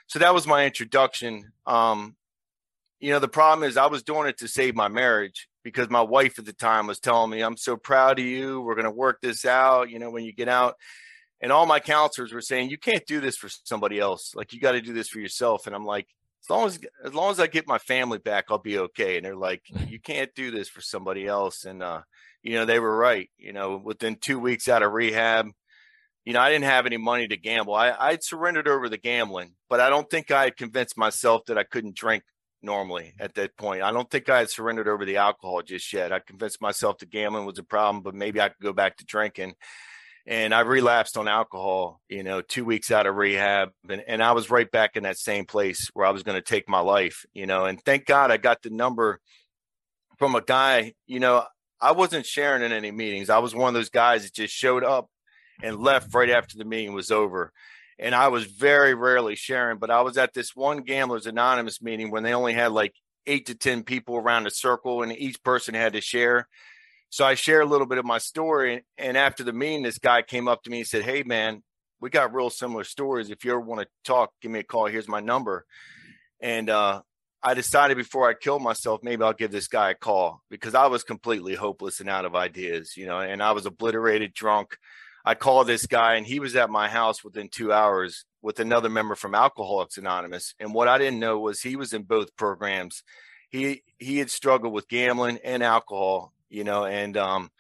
so 0.07 0.19
that 0.19 0.35
was 0.35 0.47
my 0.47 0.67
introduction. 0.67 1.53
Um, 1.67 2.17
you 3.01 3.11
know, 3.11 3.19
the 3.19 3.29
problem 3.29 3.69
is 3.69 3.77
I 3.77 3.87
was 3.87 4.03
doing 4.03 4.29
it 4.29 4.39
to 4.39 4.49
save 4.49 4.75
my 4.75 4.89
marriage 4.89 5.49
because 5.65 5.91
my 5.91 6.03
wife 6.03 6.39
at 6.39 6.45
the 6.45 6.53
time 6.53 6.87
was 6.87 7.01
telling 7.01 7.31
me, 7.31 7.41
I'm 7.41 7.57
so 7.57 7.77
proud 7.77 8.19
of 8.19 8.25
you. 8.25 8.61
We're 8.61 8.75
going 8.75 8.85
to 8.85 8.91
work 8.91 9.21
this 9.21 9.45
out, 9.45 9.91
you 9.91 9.99
know, 9.99 10.11
when 10.11 10.25
you 10.25 10.33
get 10.33 10.49
out. 10.49 10.77
And 11.41 11.51
all 11.51 11.67
my 11.67 11.81
counselors 11.81 12.33
were 12.33 12.41
saying, 12.41 12.71
you 12.71 12.79
can't 12.79 13.05
do 13.07 13.21
this 13.21 13.37
for 13.37 13.49
somebody 13.49 13.99
else. 13.99 14.33
Like 14.35 14.53
you 14.53 14.61
got 14.61 14.73
to 14.73 14.81
do 14.81 14.93
this 14.93 15.09
for 15.09 15.19
yourself. 15.19 15.67
And 15.67 15.75
I'm 15.75 15.85
like, 15.85 16.07
as 16.45 16.51
long 16.51 16.67
as 16.67 16.79
as 17.05 17.15
long 17.15 17.31
as 17.31 17.41
I 17.41 17.47
get 17.47 17.69
my 17.69 17.79
family 17.79 18.19
back, 18.19 18.47
I'll 18.49 18.59
be 18.59 18.79
okay. 18.79 19.17
And 19.17 19.25
they're 19.25 19.37
like, 19.37 19.63
you 19.89 20.01
can't 20.01 20.35
do 20.35 20.51
this 20.51 20.69
for 20.69 20.81
somebody 20.81 21.27
else. 21.27 21.65
And 21.65 21.83
uh, 21.83 22.03
you 22.43 22.55
know, 22.55 22.65
they 22.65 22.81
were 22.81 22.97
right. 22.97 23.31
You 23.39 23.53
know, 23.53 23.81
within 23.83 24.17
two 24.17 24.39
weeks 24.39 24.69
out 24.69 24.83
of 24.83 24.93
rehab, 24.93 25.49
you 26.25 26.33
know, 26.33 26.41
I 26.41 26.50
didn't 26.50 26.64
have 26.64 26.87
any 26.87 26.97
money 26.97 27.26
to 27.29 27.37
gamble. 27.37 27.75
I, 27.75 27.95
I'd 27.99 28.23
surrendered 28.23 28.69
over 28.69 28.88
the 28.88 28.99
gambling, 28.99 29.55
but 29.69 29.81
I 29.81 29.91
don't 29.91 30.09
think 30.09 30.31
I 30.31 30.45
had 30.45 30.57
convinced 30.57 30.97
myself 30.97 31.43
that 31.47 31.59
I 31.59 31.64
couldn't 31.64 31.97
drink 31.97 32.23
normally 32.62 33.14
at 33.19 33.35
that 33.35 33.57
point. 33.57 33.83
I 33.83 33.91
don't 33.91 34.11
think 34.11 34.29
I 34.29 34.38
had 34.38 34.50
surrendered 34.50 34.88
over 34.88 35.05
the 35.05 35.17
alcohol 35.17 35.62
just 35.62 35.93
yet. 35.93 36.12
I 36.12 36.21
convinced 36.21 36.61
myself 36.61 36.99
that 36.99 37.11
gambling 37.11 37.45
was 37.45 37.59
a 37.59 37.64
problem, 37.64 38.02
but 38.02 38.14
maybe 38.14 38.41
I 38.41 38.49
could 38.49 38.62
go 38.62 38.73
back 38.73 38.99
to 38.99 39.05
drinking. 39.05 39.55
And 40.25 40.55
I 40.55 40.61
relapsed 40.61 41.17
on 41.17 41.26
alcohol, 41.26 42.00
you 42.09 42.23
know, 42.23 42.41
two 42.41 42.64
weeks 42.64 42.93
out 42.93 43.09
of 43.09 43.17
rehab. 43.17 43.71
And, 43.88 44.05
and 44.07 44.23
I 44.23 44.31
was 44.31 44.50
right 44.50 44.71
back 44.71 44.97
in 44.97 45.02
that 45.02 45.19
same 45.19 45.47
place 45.47 45.91
where 45.95 46.07
I 46.07 46.11
was 46.11 46.23
going 46.23 46.37
to 46.37 46.43
take 46.43 46.69
my 46.69 46.79
life, 46.79 47.26
you 47.35 47.47
know. 47.47 47.64
And 47.64 47.83
thank 47.85 48.07
God 48.07 48.31
I 48.31 48.37
got 48.37 48.62
the 48.62 48.71
number 48.71 49.19
from 50.19 50.37
a 50.37 50.41
guy, 50.41 50.95
you 51.09 51.19
know, 51.19 51.45
I 51.81 51.91
wasn't 51.91 52.26
sharing 52.26 52.62
in 52.62 52.71
any 52.71 52.93
meetings. 52.93 53.29
I 53.29 53.38
was 53.38 53.57
one 53.57 53.67
of 53.67 53.75
those 53.75 53.91
guys 53.91 54.23
that 54.23 54.33
just 54.33 54.55
showed 54.55 54.85
up 54.85 55.09
and 55.62 55.81
left 55.81 56.14
right 56.14 56.31
after 56.31 56.59
the 56.59 56.64
meeting 56.64 56.92
was 56.92 57.11
over. 57.11 57.52
And 57.99 58.14
I 58.14 58.28
was 58.28 58.45
very 58.45 58.95
rarely 58.95 59.37
sharing, 59.37 59.78
but 59.78 59.90
I 59.90 60.00
was 60.02 60.19
at 60.19 60.35
this 60.35 60.57
one 60.57 60.78
Gamblers 60.78 61.26
Anonymous 61.26 61.81
meeting 61.81 62.11
when 62.11 62.23
they 62.23 62.35
only 62.35 62.52
had 62.52 62.73
like 62.73 62.95
eight 63.26 63.47
to 63.47 63.54
10 63.54 63.85
people 63.85 64.16
around 64.16 64.47
a 64.47 64.50
circle 64.50 65.02
and 65.02 65.16
each 65.16 65.42
person 65.42 65.75
had 65.75 65.92
to 65.92 66.00
share. 66.00 66.49
So 67.11 67.25
I 67.25 67.35
shared 67.35 67.62
a 67.62 67.69
little 67.69 67.87
bit 67.87 67.99
of 67.99 68.04
my 68.04 68.19
story. 68.19 68.85
And 68.99 69.16
after 69.16 69.45
the 69.45 69.52
meeting, 69.52 69.83
this 69.83 69.99
guy 69.99 70.23
came 70.23 70.49
up 70.49 70.62
to 70.62 70.71
me 70.71 70.78
and 70.78 70.87
said, 70.87 71.02
Hey, 71.02 71.23
man, 71.23 71.62
we 72.00 72.11
got 72.11 72.35
real 72.35 72.50
similar 72.50 72.85
stories. 72.85 73.31
If 73.31 73.45
you 73.45 73.52
ever 73.52 73.61
want 73.61 73.83
to 73.83 73.88
talk, 74.04 74.31
give 74.40 74.50
me 74.50 74.61
a 74.61 74.64
call. 74.64 74.87
Here's 74.87 75.09
my 75.09 75.21
number. 75.21 75.64
And 76.40 76.69
uh, 76.69 77.02
I 77.42 77.54
decided 77.54 77.97
before 77.97 78.28
I 78.28 78.35
killed 78.35 78.62
myself, 78.62 79.00
maybe 79.02 79.23
I'll 79.23 79.33
give 79.33 79.52
this 79.52 79.69
guy 79.69 79.90
a 79.90 79.95
call 79.95 80.42
because 80.49 80.75
I 80.75 80.87
was 80.87 81.04
completely 81.04 81.54
hopeless 81.54 82.00
and 82.00 82.09
out 82.09 82.25
of 82.25 82.35
ideas, 82.35 82.97
you 82.97 83.07
know, 83.07 83.21
and 83.21 83.42
I 83.42 83.52
was 83.52 83.66
obliterated, 83.66 84.33
drunk. 84.33 84.76
I 85.25 85.35
called 85.35 85.67
this 85.67 85.87
guy 85.87 86.14
and 86.14 86.26
he 86.26 86.41
was 86.41 86.57
at 86.57 86.71
my 86.71 86.88
house 86.88 87.23
within 87.23 87.49
two 87.49 87.73
hours 87.73 88.25
with 88.41 88.59
another 88.59 88.88
member 88.88 89.14
from 89.14 89.35
Alcoholics 89.35 89.99
Anonymous. 89.99 90.55
And 90.59 90.75
what 90.75 90.88
I 90.88 90.99
didn't 90.99 91.21
know 91.21 91.38
was 91.38 91.61
he 91.61 91.76
was 91.76 91.93
in 91.93 92.02
both 92.02 92.37
programs. 92.37 93.02
He 93.49 93.83
he 93.99 94.19
had 94.19 94.31
struggled 94.31 94.73
with 94.73 94.88
gambling 94.88 95.38
and 95.45 95.62
alcohol, 95.62 96.33
you 96.49 96.64
know, 96.64 96.85
and 96.85 97.17
um 97.17 97.50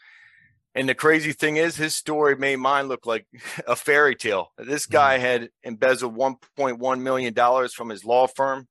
and 0.74 0.88
the 0.88 0.94
crazy 0.94 1.32
thing 1.32 1.56
is 1.56 1.76
his 1.76 1.94
story 1.94 2.34
made 2.34 2.56
mine 2.56 2.88
look 2.88 3.06
like 3.06 3.26
a 3.66 3.76
fairy 3.76 4.16
tale. 4.16 4.52
This 4.58 4.86
guy 4.86 5.14
mm-hmm. 5.16 5.24
had 5.24 5.50
embezzled 5.62 6.16
1.1 6.16 7.00
million 7.00 7.34
dollars 7.34 7.74
from 7.74 7.90
his 7.90 8.04
law 8.04 8.26
firm. 8.26 8.68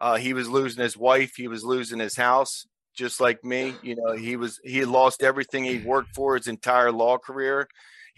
Uh, 0.00 0.16
he 0.16 0.32
was 0.32 0.48
losing 0.48 0.82
his 0.82 0.96
wife, 0.96 1.34
he 1.36 1.48
was 1.48 1.64
losing 1.64 1.98
his 1.98 2.16
house 2.16 2.66
just 2.94 3.20
like 3.20 3.44
me. 3.44 3.74
You 3.82 3.96
know, 3.96 4.12
he 4.12 4.36
was 4.36 4.60
he 4.62 4.78
had 4.78 4.88
lost 4.88 5.22
everything 5.22 5.64
he 5.64 5.78
worked 5.78 6.14
for 6.14 6.36
his 6.36 6.48
entire 6.48 6.92
law 6.92 7.16
career. 7.16 7.68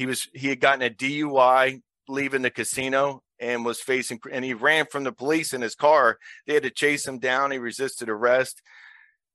He 0.00 0.06
was 0.06 0.28
he 0.32 0.48
had 0.48 0.60
gotten 0.60 0.80
a 0.80 0.88
DUI 0.88 1.82
leaving 2.08 2.40
the 2.40 2.50
casino 2.50 3.22
and 3.38 3.66
was 3.66 3.82
facing 3.82 4.18
and 4.32 4.42
he 4.42 4.54
ran 4.54 4.86
from 4.86 5.04
the 5.04 5.12
police 5.12 5.52
in 5.52 5.60
his 5.60 5.74
car. 5.74 6.16
They 6.46 6.54
had 6.54 6.62
to 6.62 6.70
chase 6.70 7.06
him 7.06 7.18
down. 7.18 7.50
He 7.50 7.58
resisted 7.58 8.08
arrest. 8.08 8.62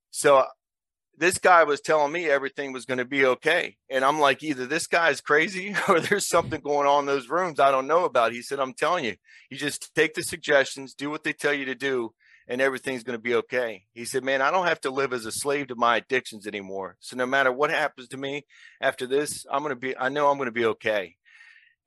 So 0.09 0.43
this 1.15 1.37
guy 1.37 1.65
was 1.65 1.81
telling 1.81 2.11
me 2.11 2.27
everything 2.27 2.73
was 2.73 2.85
going 2.85 2.97
to 2.97 3.05
be 3.05 3.27
okay. 3.27 3.77
And 3.91 4.03
I'm 4.03 4.19
like, 4.19 4.41
either 4.41 4.65
this 4.65 4.87
guy's 4.87 5.21
crazy 5.21 5.75
or 5.87 5.99
there's 5.99 6.27
something 6.27 6.61
going 6.61 6.87
on 6.87 7.01
in 7.01 7.05
those 7.05 7.29
rooms 7.29 7.59
I 7.59 7.69
don't 7.69 7.85
know 7.85 8.05
about. 8.05 8.31
He 8.31 8.41
said, 8.41 8.59
I'm 8.59 8.73
telling 8.73 9.05
you, 9.05 9.17
you 9.51 9.57
just 9.57 9.93
take 9.93 10.15
the 10.15 10.23
suggestions, 10.23 10.95
do 10.95 11.11
what 11.11 11.23
they 11.23 11.33
tell 11.33 11.53
you 11.53 11.65
to 11.65 11.75
do, 11.75 12.15
and 12.47 12.61
everything's 12.61 13.03
going 13.03 13.17
to 13.17 13.23
be 13.23 13.35
okay. 13.35 13.85
He 13.93 14.05
said, 14.05 14.23
man, 14.23 14.41
I 14.41 14.51
don't 14.51 14.67
have 14.67 14.81
to 14.81 14.91
live 14.91 15.13
as 15.13 15.25
a 15.25 15.31
slave 15.31 15.67
to 15.67 15.75
my 15.75 15.97
addictions 15.97 16.45
anymore. 16.45 16.97
So 16.99 17.15
no 17.15 17.25
matter 17.25 17.51
what 17.51 17.71
happens 17.71 18.07
to 18.09 18.17
me 18.17 18.45
after 18.79 19.07
this, 19.07 19.45
I'm 19.51 19.63
going 19.63 19.71
to 19.71 19.79
be, 19.79 19.97
I 19.97 20.09
know 20.09 20.29
I'm 20.29 20.37
going 20.37 20.47
to 20.47 20.51
be 20.51 20.65
okay. 20.65 21.15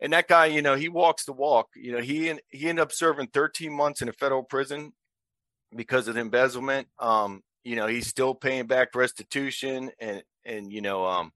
And 0.00 0.12
that 0.12 0.28
guy, 0.28 0.46
you 0.46 0.62
know, 0.62 0.76
he 0.76 0.88
walks 0.88 1.24
the 1.24 1.32
walk. 1.32 1.68
You 1.74 1.92
know, 1.92 2.00
he 2.00 2.32
he 2.50 2.68
ended 2.68 2.82
up 2.82 2.92
serving 2.92 3.28
13 3.28 3.72
months 3.72 4.00
in 4.00 4.08
a 4.08 4.12
federal 4.12 4.44
prison 4.44 4.92
because 5.74 6.06
of 6.06 6.16
embezzlement. 6.16 6.86
Um, 7.00 7.42
you 7.68 7.76
know 7.76 7.86
he's 7.86 8.06
still 8.06 8.34
paying 8.34 8.66
back 8.66 8.94
restitution 8.94 9.90
and 10.00 10.22
and 10.44 10.72
you 10.72 10.80
know 10.80 11.04
um 11.04 11.32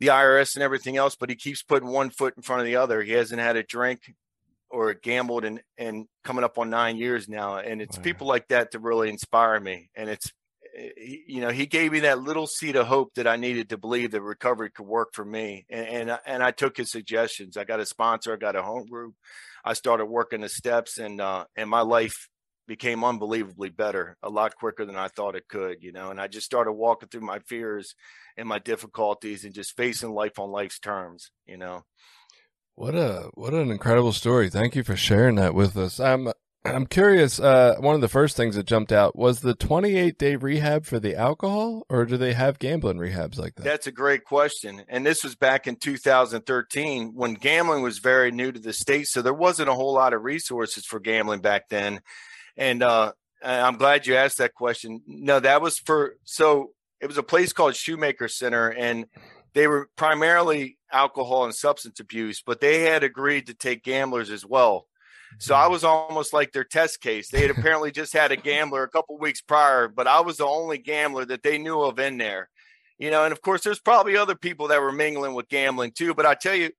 the 0.00 0.06
IRS 0.08 0.54
and 0.54 0.62
everything 0.62 0.96
else, 0.96 1.16
but 1.16 1.28
he 1.28 1.34
keeps 1.34 1.64
putting 1.64 1.88
one 1.88 2.10
foot 2.10 2.34
in 2.36 2.42
front 2.44 2.60
of 2.60 2.66
the 2.66 2.76
other. 2.76 3.02
He 3.02 3.10
hasn't 3.10 3.40
had 3.40 3.56
a 3.56 3.64
drink 3.64 4.14
or 4.70 4.94
gambled 4.94 5.44
and 5.44 5.60
and 5.76 6.06
coming 6.24 6.44
up 6.44 6.58
on 6.58 6.70
nine 6.70 6.96
years 6.96 7.28
now, 7.28 7.56
and 7.56 7.80
it's 7.80 7.96
wow. 7.96 8.02
people 8.02 8.26
like 8.26 8.48
that 8.48 8.70
that 8.70 8.80
really 8.80 9.08
inspire 9.08 9.58
me. 9.60 9.90
And 9.94 10.10
it's 10.10 10.30
eh, 10.76 10.90
you 11.26 11.40
know 11.40 11.50
he 11.50 11.66
gave 11.66 11.92
me 11.92 12.00
that 12.00 12.22
little 12.22 12.46
seed 12.46 12.76
of 12.76 12.86
hope 12.86 13.14
that 13.14 13.26
I 13.26 13.36
needed 13.36 13.70
to 13.70 13.78
believe 13.78 14.10
that 14.12 14.22
recovery 14.22 14.70
could 14.70 14.86
work 14.86 15.10
for 15.12 15.24
me, 15.24 15.66
and 15.70 16.10
and, 16.10 16.18
and 16.26 16.42
I 16.42 16.50
took 16.50 16.76
his 16.76 16.90
suggestions. 16.90 17.56
I 17.56 17.64
got 17.64 17.80
a 17.80 17.86
sponsor, 17.86 18.32
I 18.32 18.36
got 18.36 18.56
a 18.56 18.62
home 18.62 18.86
group, 18.86 19.14
I 19.64 19.72
started 19.74 20.06
working 20.06 20.42
the 20.42 20.48
steps, 20.48 20.98
and 20.98 21.20
uh, 21.20 21.44
and 21.56 21.70
my 21.70 21.80
life 21.80 22.28
became 22.68 23.02
unbelievably 23.02 23.70
better 23.70 24.16
a 24.22 24.28
lot 24.28 24.54
quicker 24.54 24.84
than 24.84 24.94
I 24.94 25.08
thought 25.08 25.34
it 25.34 25.48
could, 25.48 25.82
you 25.82 25.90
know. 25.90 26.10
And 26.10 26.20
I 26.20 26.28
just 26.28 26.44
started 26.44 26.72
walking 26.72 27.08
through 27.08 27.22
my 27.22 27.40
fears 27.40 27.94
and 28.36 28.46
my 28.46 28.58
difficulties 28.58 29.44
and 29.44 29.54
just 29.54 29.76
facing 29.76 30.10
life 30.10 30.38
on 30.38 30.50
life's 30.50 30.78
terms, 30.78 31.32
you 31.46 31.56
know. 31.56 31.82
What 32.78 32.94
a 32.94 33.30
what 33.34 33.54
an 33.54 33.72
incredible 33.72 34.12
story. 34.12 34.48
Thank 34.48 34.76
you 34.76 34.84
for 34.84 34.94
sharing 34.94 35.34
that 35.34 35.52
with 35.52 35.76
us. 35.76 35.98
I'm 35.98 36.32
I'm 36.64 36.86
curious, 36.86 37.40
uh, 37.40 37.74
one 37.80 37.96
of 37.96 38.00
the 38.00 38.08
first 38.08 38.36
things 38.36 38.54
that 38.54 38.66
jumped 38.66 38.92
out 38.92 39.16
was 39.16 39.40
the 39.40 39.56
28 39.56 40.16
day 40.16 40.36
rehab 40.36 40.86
for 40.86 41.00
the 41.00 41.16
alcohol, 41.16 41.84
or 41.88 42.04
do 42.04 42.16
they 42.16 42.34
have 42.34 42.60
gambling 42.60 42.98
rehabs 42.98 43.36
like 43.36 43.56
that? 43.56 43.64
That's 43.64 43.88
a 43.88 43.92
great 43.92 44.22
question. 44.22 44.84
And 44.88 45.04
this 45.04 45.24
was 45.24 45.34
back 45.34 45.66
in 45.66 45.74
2013 45.74 47.14
when 47.16 47.34
gambling 47.34 47.82
was 47.82 47.98
very 47.98 48.30
new 48.30 48.52
to 48.52 48.60
the 48.60 48.72
state. 48.72 49.08
So 49.08 49.22
there 49.22 49.34
wasn't 49.34 49.70
a 49.70 49.74
whole 49.74 49.94
lot 49.94 50.12
of 50.12 50.22
resources 50.22 50.86
for 50.86 51.00
gambling 51.00 51.40
back 51.40 51.68
then. 51.70 52.00
And 52.56 52.84
uh, 52.84 53.10
I'm 53.42 53.76
glad 53.76 54.06
you 54.06 54.14
asked 54.14 54.38
that 54.38 54.54
question. 54.54 55.02
No, 55.04 55.40
that 55.40 55.60
was 55.60 55.80
for 55.80 56.14
so 56.22 56.74
it 57.00 57.08
was 57.08 57.18
a 57.18 57.24
place 57.24 57.52
called 57.52 57.74
Shoemaker 57.74 58.28
Center, 58.28 58.68
and 58.68 59.06
they 59.52 59.66
were 59.66 59.88
primarily 59.96 60.77
alcohol 60.92 61.44
and 61.44 61.54
substance 61.54 62.00
abuse, 62.00 62.42
but 62.44 62.60
they 62.60 62.82
had 62.82 63.02
agreed 63.02 63.46
to 63.46 63.54
take 63.54 63.84
gamblers 63.84 64.30
as 64.30 64.44
well. 64.44 64.86
So 65.38 65.54
I 65.54 65.62
mm-hmm. 65.62 65.72
was 65.72 65.84
almost 65.84 66.32
like 66.32 66.52
their 66.52 66.64
test 66.64 67.00
case. 67.00 67.28
They 67.28 67.42
had 67.42 67.50
apparently 67.58 67.90
just 67.90 68.12
had 68.12 68.32
a 68.32 68.36
gambler 68.36 68.82
a 68.82 68.88
couple 68.88 69.18
weeks 69.18 69.40
prior, 69.40 69.88
but 69.88 70.06
I 70.06 70.20
was 70.20 70.38
the 70.38 70.46
only 70.46 70.78
gambler 70.78 71.24
that 71.26 71.42
they 71.42 71.58
knew 71.58 71.80
of 71.80 71.98
in 71.98 72.18
there. 72.18 72.48
You 72.98 73.10
know, 73.10 73.24
and 73.24 73.32
of 73.32 73.42
course, 73.42 73.62
there's 73.62 73.78
probably 73.78 74.16
other 74.16 74.34
people 74.34 74.68
that 74.68 74.80
were 74.80 74.90
mingling 74.90 75.34
with 75.34 75.48
gambling 75.48 75.92
too. 75.92 76.14
But 76.14 76.26
I 76.26 76.34
tell 76.34 76.56
you, 76.56 76.70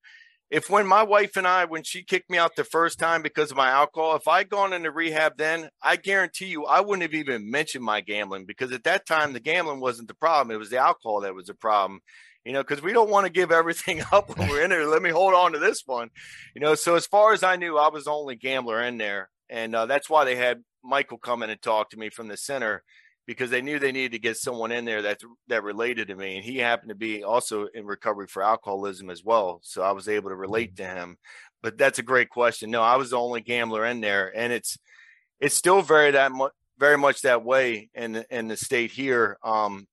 if 0.49 0.69
when 0.69 0.87
my 0.87 1.03
wife 1.03 1.37
and 1.37 1.47
I, 1.47 1.65
when 1.65 1.83
she 1.83 2.03
kicked 2.03 2.29
me 2.29 2.37
out 2.37 2.55
the 2.55 2.63
first 2.63 2.97
time 2.97 3.21
because 3.21 3.51
of 3.51 3.57
my 3.57 3.69
alcohol, 3.69 4.15
if 4.15 4.27
I'd 4.27 4.49
gone 4.49 4.73
into 4.73 4.91
rehab 4.91 5.37
then, 5.37 5.69
I 5.81 5.95
guarantee 5.95 6.47
you 6.47 6.65
I 6.65 6.81
wouldn't 6.81 7.03
have 7.03 7.13
even 7.13 7.49
mentioned 7.49 7.85
my 7.85 8.01
gambling 8.01 8.45
because 8.45 8.71
at 8.71 8.83
that 8.85 9.05
time 9.05 9.33
the 9.33 9.39
gambling 9.39 9.79
wasn't 9.79 10.07
the 10.07 10.15
problem. 10.15 10.53
It 10.53 10.59
was 10.59 10.71
the 10.71 10.79
alcohol 10.79 11.21
that 11.21 11.35
was 11.35 11.45
the 11.45 11.53
problem. 11.53 12.01
You 12.45 12.53
know, 12.53 12.63
because 12.63 12.81
we 12.81 12.93
don't 12.93 13.09
want 13.09 13.25
to 13.25 13.31
give 13.31 13.51
everything 13.51 14.01
up 14.11 14.35
when 14.35 14.49
we're 14.49 14.63
in 14.63 14.69
there. 14.69 14.85
Let 14.85 15.01
me 15.01 15.09
hold 15.09 15.33
on 15.33 15.53
to 15.53 15.59
this 15.59 15.83
one. 15.85 16.09
You 16.55 16.61
know, 16.61 16.75
so 16.75 16.95
as 16.95 17.05
far 17.05 17.33
as 17.33 17.43
I 17.43 17.55
knew, 17.55 17.77
I 17.77 17.89
was 17.89 18.05
the 18.05 18.11
only 18.11 18.35
gambler 18.35 18.81
in 18.81 18.97
there. 18.97 19.29
And 19.49 19.75
uh, 19.75 19.85
that's 19.85 20.09
why 20.09 20.25
they 20.25 20.35
had 20.35 20.63
Michael 20.83 21.17
come 21.17 21.43
in 21.43 21.49
and 21.49 21.61
talk 21.61 21.89
to 21.89 21.97
me 21.97 22.09
from 22.09 22.27
the 22.27 22.37
center 22.37 22.83
because 23.29 23.51
they 23.51 23.61
knew 23.61 23.77
they 23.77 23.91
needed 23.91 24.13
to 24.13 24.17
get 24.17 24.37
someone 24.37 24.71
in 24.71 24.85
there 24.85 25.03
that 25.03 25.19
that 25.49 25.61
related 25.61 26.07
to 26.07 26.15
me 26.15 26.37
and 26.37 26.43
he 26.43 26.57
happened 26.57 26.89
to 26.89 26.95
be 26.95 27.23
also 27.23 27.67
in 27.75 27.85
recovery 27.85 28.25
for 28.25 28.41
alcoholism 28.41 29.11
as 29.11 29.23
well 29.23 29.59
so 29.61 29.83
i 29.83 29.91
was 29.91 30.07
able 30.07 30.31
to 30.31 30.35
relate 30.35 30.75
to 30.75 30.83
him 30.83 31.15
but 31.61 31.77
that's 31.77 31.99
a 31.99 32.03
great 32.03 32.27
question 32.29 32.71
no 32.71 32.81
i 32.81 32.95
was 32.95 33.11
the 33.11 33.15
only 33.15 33.39
gambler 33.39 33.85
in 33.85 34.01
there 34.01 34.35
and 34.35 34.51
it's 34.51 34.79
it's 35.39 35.53
still 35.53 35.83
very 35.83 36.09
that 36.09 36.31
much 36.31 36.51
very 36.79 36.97
much 36.97 37.21
that 37.21 37.45
way 37.45 37.87
in 37.93 38.15
in 38.31 38.47
the 38.47 38.57
state 38.57 38.89
here 38.89 39.37
um 39.43 39.85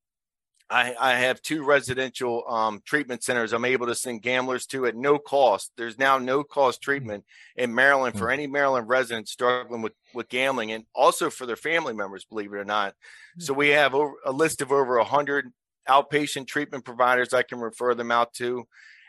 I, 0.68 0.94
I 0.98 1.14
have 1.14 1.40
two 1.42 1.64
residential 1.64 2.42
um, 2.48 2.82
treatment 2.84 3.22
centers 3.22 3.52
I'm 3.52 3.64
able 3.64 3.86
to 3.86 3.94
send 3.94 4.22
gamblers 4.22 4.66
to 4.66 4.86
at 4.86 4.96
no 4.96 5.18
cost. 5.18 5.70
There's 5.76 5.98
now 5.98 6.18
no 6.18 6.42
cost 6.42 6.80
mm-hmm. 6.80 6.90
treatment 6.90 7.24
in 7.54 7.74
Maryland 7.74 8.18
for 8.18 8.26
mm. 8.26 8.32
any 8.32 8.46
Maryland 8.48 8.88
resident 8.88 9.28
struggling 9.28 9.82
with, 9.82 9.92
with 10.12 10.28
gambling 10.28 10.72
and 10.72 10.84
also 10.94 11.30
for 11.30 11.46
their 11.46 11.56
family 11.56 11.94
members, 11.94 12.24
believe 12.24 12.52
it 12.52 12.56
or 12.56 12.64
not. 12.64 12.94
So 13.38 13.54
we 13.54 13.68
have 13.68 13.94
over, 13.94 14.14
a 14.24 14.32
list 14.32 14.60
of 14.60 14.72
over 14.72 14.96
100 14.96 15.52
outpatient 15.88 16.48
treatment 16.48 16.84
providers 16.84 17.32
I 17.32 17.42
can 17.42 17.60
refer 17.60 17.94
them 17.94 18.10
out 18.10 18.32
to. 18.34 18.64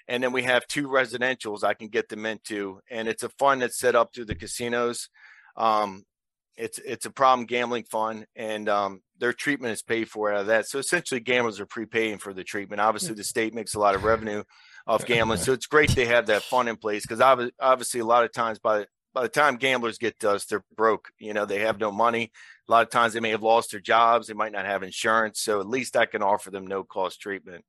And 0.08 0.24
then 0.24 0.32
we 0.32 0.44
have 0.44 0.68
two 0.68 0.88
residentials 0.88 1.64
I 1.64 1.74
can 1.74 1.90
get 1.90 2.08
them 2.08 2.26
into. 2.26 2.82
And 2.90 3.08
it's 3.08 3.24
a 3.24 3.30
fund 3.30 3.62
that's 3.62 3.80
set 3.80 3.96
up 3.96 4.14
through 4.14 4.26
the 4.26 4.36
casinos. 4.36 5.10
Um, 5.56 6.06
it's 6.58 6.80
it's 6.80 7.06
a 7.06 7.12
problem 7.12 7.46
gambling 7.46 7.84
fund, 7.84 8.26
and 8.36 8.68
um, 8.68 9.02
their 9.20 9.34
treatment 9.34 9.74
is 9.74 9.84
paid 9.84 10.10
for 10.10 10.32
out 10.32 10.42
of 10.42 10.48
that. 10.48 10.68
So 10.68 10.80
essentially, 10.80 11.20
gamblers 11.20 11.60
are 11.60 11.66
prepaying 11.66 12.18
for 12.18 12.34
the 12.34 12.44
treatment. 12.44 12.82
Obviously, 12.82 13.16
the 13.16 13.24
state 13.24 13.54
makes 13.54 13.76
a 13.76 13.80
lot 13.80 13.96
of 13.96 14.04
revenue 14.04 14.44
off 14.88 15.06
gambling, 15.06 15.40
so 15.40 15.54
it's 15.54 15.68
great 15.68 15.92
they 15.92 16.06
have 16.06 16.28
that 16.28 16.44
fund 16.44 16.68
in 16.68 16.76
place 16.76 17.06
because 17.06 17.22
obviously, 17.60 18.00
a 18.00 18.06
lot 18.06 18.24
of 18.24 18.34
times 18.34 18.60
by 18.60 18.86
by 19.14 19.24
the 19.24 19.30
time 19.30 19.56
gamblers 19.58 19.98
get 19.98 20.20
to 20.20 20.32
us, 20.32 20.46
they're 20.46 20.64
broke. 20.76 21.10
You 21.20 21.34
know, 21.34 21.46
they 21.46 21.60
have 21.60 21.80
no 21.80 21.92
money. 21.92 22.32
A 22.68 22.72
lot 22.72 22.84
of 22.84 22.92
times 22.92 23.14
they 23.14 23.20
may 23.20 23.32
have 23.32 23.42
lost 23.44 23.72
their 23.72 23.80
jobs. 23.80 24.28
They 24.28 24.34
might 24.34 24.52
not 24.52 24.66
have 24.66 24.84
insurance. 24.84 25.40
So 25.42 25.60
at 25.60 25.68
least 25.68 25.96
I 25.96 26.06
can 26.06 26.22
offer 26.22 26.52
them 26.52 26.68
no 26.68 26.84
cost 26.84 27.20
treatment. 27.20 27.66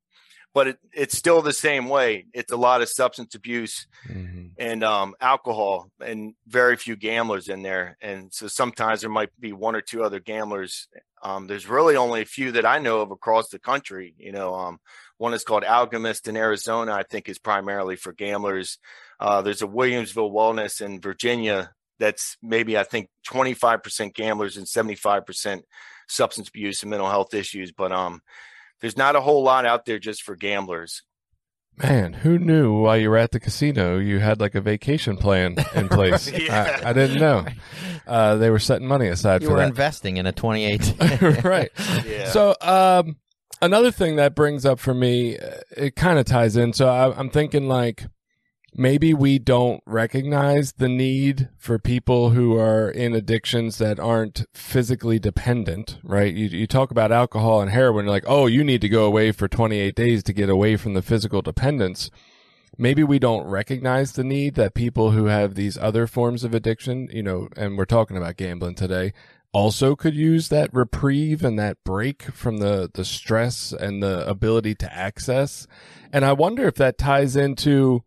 But 0.55 0.69
it, 0.69 0.79
it's 0.93 1.17
still 1.17 1.43
the 1.43 1.53
same 1.53 1.89
way. 1.89 2.27
It's 2.33 2.53
a 2.53 2.57
lot 2.57 2.83
of 2.83 2.89
substance 2.89 3.35
abuse 3.35 3.87
mm-hmm. 4.09 4.49
and 4.59 4.83
um, 4.83 5.15
alcohol, 5.21 5.91
and 6.01 6.35
very 6.47 6.77
few 6.77 6.97
gamblers 6.97 7.49
in 7.49 7.63
there. 7.63 7.97
And 8.01 8.33
so 8.33 8.49
sometimes 8.49 9.03
there 9.03 9.11
might 9.11 9.31
be 9.39 9.53
one 9.53 9.77
or 9.77 9.81
two 9.81 10.03
other 10.03 10.21
gamblers. 10.21 10.89
Um, 11.23 11.47
there's 11.47 11.69
really 11.69 11.97
only 11.97 12.23
a 12.23 12.27
few 12.27 12.53
that 12.53 12.67
I 12.67 12.79
know 12.79 13.01
of 13.01 13.11
across 13.11 13.49
the 13.51 13.59
country. 13.59 14.15
You 14.19 14.33
know, 14.33 14.55
um, 14.55 14.81
one 15.19 15.35
is 15.35 15.45
called 15.45 15.65
Algamus 15.65 16.27
in 16.27 16.37
Arizona. 16.37 16.93
I 16.93 17.03
think 17.03 17.29
is 17.29 17.39
primarily 17.39 17.97
for 17.97 18.13
gamblers. 18.13 18.79
Uh, 19.21 19.43
there's 19.43 19.63
a 19.63 19.67
Williamsville 19.67 20.33
Wellness 20.33 20.81
in 20.81 21.01
Virginia 21.01 21.71
that's 21.99 22.37
maybe 22.43 22.79
I 22.79 22.85
think 22.85 23.11
25% 23.27 24.15
gamblers 24.15 24.57
and 24.57 24.67
75% 24.67 25.63
substance 26.09 26.49
abuse 26.49 26.83
and 26.83 26.91
mental 26.91 27.11
health 27.11 27.35
issues. 27.35 27.73
But 27.73 27.93
um, 27.93 28.23
there's 28.81 28.97
not 28.97 29.17
a 29.17 29.21
whole 29.21 29.43
lot 29.43 29.67
out 29.67 29.85
there 29.85 29.99
just 29.99 30.23
for 30.23 30.37
gamblers. 30.37 31.03
Man, 31.77 32.13
who 32.13 32.39
knew 32.39 32.81
while 32.81 32.97
you 32.97 33.09
were 33.09 33.17
at 33.17 33.31
the 33.31 33.39
casino 33.39 33.99
you 33.99 34.19
had 34.19 34.41
like 34.41 34.57
a 34.57 34.61
vacation 34.61 35.17
plan 35.17 35.57
in 35.77 35.89
place? 35.89 36.31
yeah. 36.31 36.81
I, 36.85 36.91
I, 36.91 36.93
didn't 36.93 37.21
know. 37.21 37.47
Uh, 38.05 38.35
they 38.35 38.51
were 38.51 38.59
setting 38.59 38.89
money 38.89 39.07
aside 39.07 39.43
you 39.43 39.49
for 39.49 39.55
were 39.55 39.61
that. 39.61 39.69
investing 39.69 40.17
in 40.17 40.27
a 40.27 40.33
28. 40.33 40.95
right. 41.45 41.71
Yeah. 42.05 42.31
So, 42.31 42.57
um, 42.61 43.17
another 43.63 43.93
thing 43.93 44.17
that 44.17 44.35
brings 44.35 44.67
up 44.67 44.81
for 44.81 44.93
me, 44.93 45.39
uh, 45.39 45.61
it 45.77 45.95
kind 45.95 46.19
of 46.19 46.25
ties 46.27 46.57
in. 46.57 46.73
So 46.73 46.89
I, 46.89 47.17
I'm 47.17 47.31
thinking 47.31 47.69
like, 47.69 48.07
maybe 48.79 49.13
we 49.13 49.41
don't 49.41 49.83
recognize 49.87 50.75
the 50.75 50.89
need 50.89 51.49
for 51.59 51.81
people 51.81 52.31
who 52.31 52.57
are 52.57 52.89
in 52.89 53.13
addictions 53.13 53.79
that 53.79 53.99
aren't 53.99 54.47
physically 54.55 55.19
dependent, 55.19 55.99
right? 56.05 56.33
You, 56.33 56.47
you 56.47 56.67
talk 56.69 56.93
about 56.93 57.11
alcohol 57.11 57.61
and 57.61 57.73
heroin, 57.73 58.05
you're 58.05 58.15
like, 58.15 58.25
oh, 58.29 58.47
you 58.47 58.63
need 58.63 58.81
to 58.83 58.89
go 58.89 59.05
away 59.05 59.33
for 59.33 59.49
28 59.49 59.97
days 59.97 60.23
to 60.23 60.33
get 60.33 60.49
away 60.49 60.77
from 60.77 60.95
the 60.95 61.03
physical 61.03 61.43
dependence. 61.43 62.09
Maybe 62.79 63.03
we 63.03 63.19
don't 63.19 63.49
recognize 63.49 64.13
the 64.13 64.23
need 64.23 64.55
that 64.55 64.75
people 64.75 65.11
who 65.11 65.25
have 65.25 65.57
these 65.57 65.77
other 65.77 66.07
forms 66.07 66.45
of 66.45 66.55
addiction, 66.55 67.09
you 67.13 67.25
know, 67.25 67.49
and 67.57 67.77
we're 67.77 67.85
talking 67.85 68.17
about 68.17 68.37
gambling 68.37 68.77
today, 68.77 69.13
also 69.53 69.97
could 69.97 70.15
use 70.15 70.51
that 70.51 70.73
reprieve 70.73 71.43
and 71.43 71.59
that 71.59 71.79
break 71.85 72.23
from 72.23 72.59
the, 72.59 72.89
the 72.95 73.05
stress 73.05 73.73
and 73.73 74.01
the 74.01 74.25
ability 74.29 74.77
to 74.77 74.95
access. 74.95 75.67
And 76.13 76.25
I 76.25 76.33
wonder 76.33 76.69
if 76.69 76.77
that 76.77 76.97
ties 76.97 77.35
into 77.35 78.05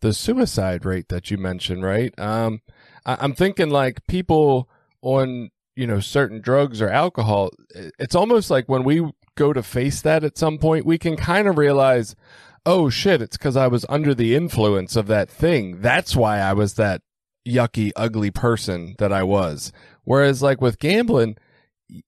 the 0.00 0.12
suicide 0.12 0.84
rate 0.84 1.08
that 1.08 1.30
you 1.30 1.38
mentioned, 1.38 1.82
right? 1.82 2.16
Um, 2.18 2.60
I, 3.04 3.24
am 3.24 3.34
thinking 3.34 3.70
like 3.70 4.06
people 4.06 4.68
on 5.02 5.50
you 5.74 5.86
know 5.86 6.00
certain 6.00 6.40
drugs 6.40 6.80
or 6.80 6.88
alcohol 6.88 7.50
it's 7.98 8.14
almost 8.14 8.50
like 8.50 8.68
when 8.68 8.82
we 8.82 9.08
go 9.36 9.52
to 9.52 9.62
face 9.62 10.00
that 10.02 10.24
at 10.24 10.38
some 10.38 10.58
point 10.58 10.86
we 10.86 10.96
can 10.98 11.16
kind 11.16 11.46
of 11.46 11.58
realize 11.58 12.16
oh 12.64 12.88
shit 12.88 13.20
it's 13.20 13.36
because 13.36 13.56
i 13.56 13.66
was 13.66 13.84
under 13.90 14.14
the 14.14 14.34
influence 14.34 14.96
of 14.96 15.06
that 15.06 15.30
thing 15.30 15.80
that's 15.82 16.16
why 16.16 16.38
i 16.38 16.52
was 16.54 16.74
that 16.74 17.02
yucky 17.46 17.92
ugly 17.94 18.30
person 18.30 18.94
that 18.98 19.12
i 19.12 19.22
was 19.22 19.70
whereas 20.04 20.42
like 20.42 20.62
with 20.62 20.78
gambling 20.78 21.36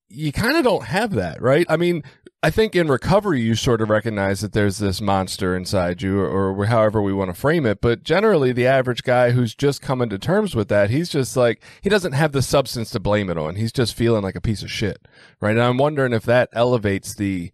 you 0.08 0.32
kind 0.32 0.56
of 0.56 0.64
don't 0.64 0.84
have 0.84 1.12
that, 1.12 1.40
right? 1.40 1.66
I 1.68 1.76
mean, 1.76 2.02
I 2.40 2.50
think 2.50 2.76
in 2.76 2.86
recovery, 2.86 3.40
you 3.40 3.56
sort 3.56 3.80
of 3.80 3.90
recognize 3.90 4.42
that 4.42 4.52
there's 4.52 4.78
this 4.78 5.00
monster 5.00 5.56
inside 5.56 6.02
you, 6.02 6.20
or, 6.20 6.56
or, 6.56 6.66
however 6.66 7.02
we 7.02 7.12
want 7.12 7.34
to 7.34 7.40
frame 7.40 7.66
it. 7.66 7.80
But 7.80 8.04
generally, 8.04 8.52
the 8.52 8.66
average 8.66 9.02
guy 9.02 9.32
who's 9.32 9.56
just 9.56 9.82
coming 9.82 10.08
to 10.10 10.18
terms 10.20 10.54
with 10.54 10.68
that, 10.68 10.90
he's 10.90 11.08
just 11.08 11.36
like, 11.36 11.60
he 11.80 11.88
doesn't 11.88 12.12
have 12.12 12.30
the 12.30 12.42
substance 12.42 12.90
to 12.90 13.00
blame 13.00 13.28
it 13.28 13.38
on. 13.38 13.56
He's 13.56 13.72
just 13.72 13.94
feeling 13.94 14.22
like 14.22 14.36
a 14.36 14.40
piece 14.40 14.62
of 14.62 14.70
shit, 14.70 15.08
right? 15.40 15.50
And 15.50 15.60
I'm 15.60 15.78
wondering 15.78 16.12
if 16.12 16.24
that 16.24 16.48
elevates 16.52 17.14
the 17.14 17.50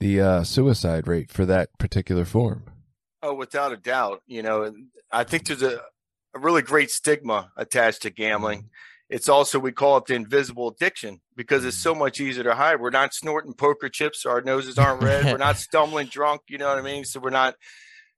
the 0.00 0.20
uh, 0.20 0.44
suicide 0.44 1.08
rate 1.08 1.30
for 1.30 1.46
that 1.46 1.76
particular 1.78 2.24
form. 2.24 2.64
Oh, 3.22 3.34
without 3.34 3.72
a 3.72 3.76
doubt. 3.76 4.22
You 4.26 4.42
know, 4.42 4.72
I 5.10 5.24
think 5.24 5.46
there's 5.46 5.62
a, 5.62 5.80
a 6.34 6.38
really 6.38 6.62
great 6.62 6.90
stigma 6.90 7.50
attached 7.56 8.02
to 8.02 8.10
gambling. 8.10 8.58
Mm-hmm 8.60 8.68
it's 9.08 9.28
also 9.28 9.58
we 9.58 9.72
call 9.72 9.98
it 9.98 10.06
the 10.06 10.14
invisible 10.14 10.68
addiction 10.68 11.20
because 11.36 11.64
it's 11.64 11.76
so 11.76 11.94
much 11.94 12.20
easier 12.20 12.44
to 12.44 12.54
hide. 12.54 12.80
We're 12.80 12.90
not 12.90 13.14
snorting 13.14 13.54
poker 13.54 13.88
chips, 13.88 14.24
our 14.24 14.40
noses 14.40 14.78
aren't 14.78 15.02
red. 15.02 15.26
we're 15.26 15.36
not 15.36 15.56
stumbling 15.58 16.06
drunk, 16.06 16.42
you 16.48 16.58
know 16.58 16.68
what 16.68 16.78
I 16.78 16.82
mean? 16.82 17.04
So 17.04 17.20
we're 17.20 17.30
not 17.30 17.54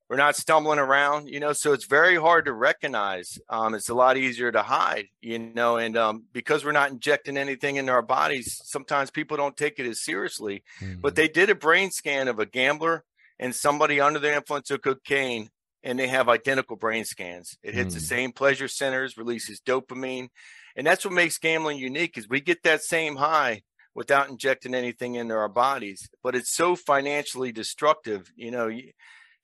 we're 0.08 0.16
not 0.16 0.36
stumbling 0.36 0.78
around, 0.78 1.28
you 1.28 1.40
know. 1.40 1.52
So 1.52 1.72
it's 1.72 1.86
very 1.86 2.16
hard 2.16 2.44
to 2.44 2.52
recognize. 2.52 3.38
Um, 3.48 3.74
it's 3.74 3.88
a 3.88 3.94
lot 3.94 4.16
easier 4.16 4.52
to 4.52 4.62
hide, 4.62 5.06
you 5.20 5.38
know, 5.38 5.78
and 5.78 5.96
um, 5.96 6.24
because 6.32 6.64
we're 6.64 6.72
not 6.72 6.92
injecting 6.92 7.36
anything 7.36 7.76
into 7.76 7.90
our 7.90 8.02
bodies, 8.02 8.60
sometimes 8.64 9.10
people 9.10 9.36
don't 9.36 9.56
take 9.56 9.80
it 9.80 9.86
as 9.86 10.04
seriously. 10.04 10.62
Mm-hmm. 10.80 11.00
But 11.00 11.16
they 11.16 11.26
did 11.26 11.50
a 11.50 11.56
brain 11.56 11.90
scan 11.90 12.28
of 12.28 12.38
a 12.38 12.46
gambler 12.46 13.04
and 13.38 13.54
somebody 13.54 14.00
under 14.00 14.20
the 14.20 14.34
influence 14.34 14.70
of 14.70 14.82
cocaine 14.82 15.50
and 15.82 15.98
they 15.98 16.08
have 16.08 16.28
identical 16.28 16.76
brain 16.76 17.04
scans. 17.04 17.56
It 17.62 17.74
hits 17.74 17.92
mm. 17.92 17.98
the 17.98 18.04
same 18.04 18.32
pleasure 18.32 18.66
centers, 18.66 19.16
releases 19.16 19.60
dopamine, 19.60 20.28
and 20.76 20.86
that's 20.86 21.04
what 21.04 21.14
makes 21.14 21.38
gambling 21.38 21.78
unique 21.78 22.18
is 22.18 22.28
we 22.28 22.40
get 22.40 22.62
that 22.64 22.82
same 22.82 23.16
high 23.16 23.62
without 23.94 24.28
injecting 24.28 24.74
anything 24.74 25.14
into 25.14 25.34
our 25.34 25.48
bodies. 25.48 26.06
But 26.22 26.36
it's 26.36 26.54
so 26.54 26.76
financially 26.76 27.50
destructive. 27.50 28.30
You 28.36 28.50
know, 28.50 28.68
you, 28.68 28.82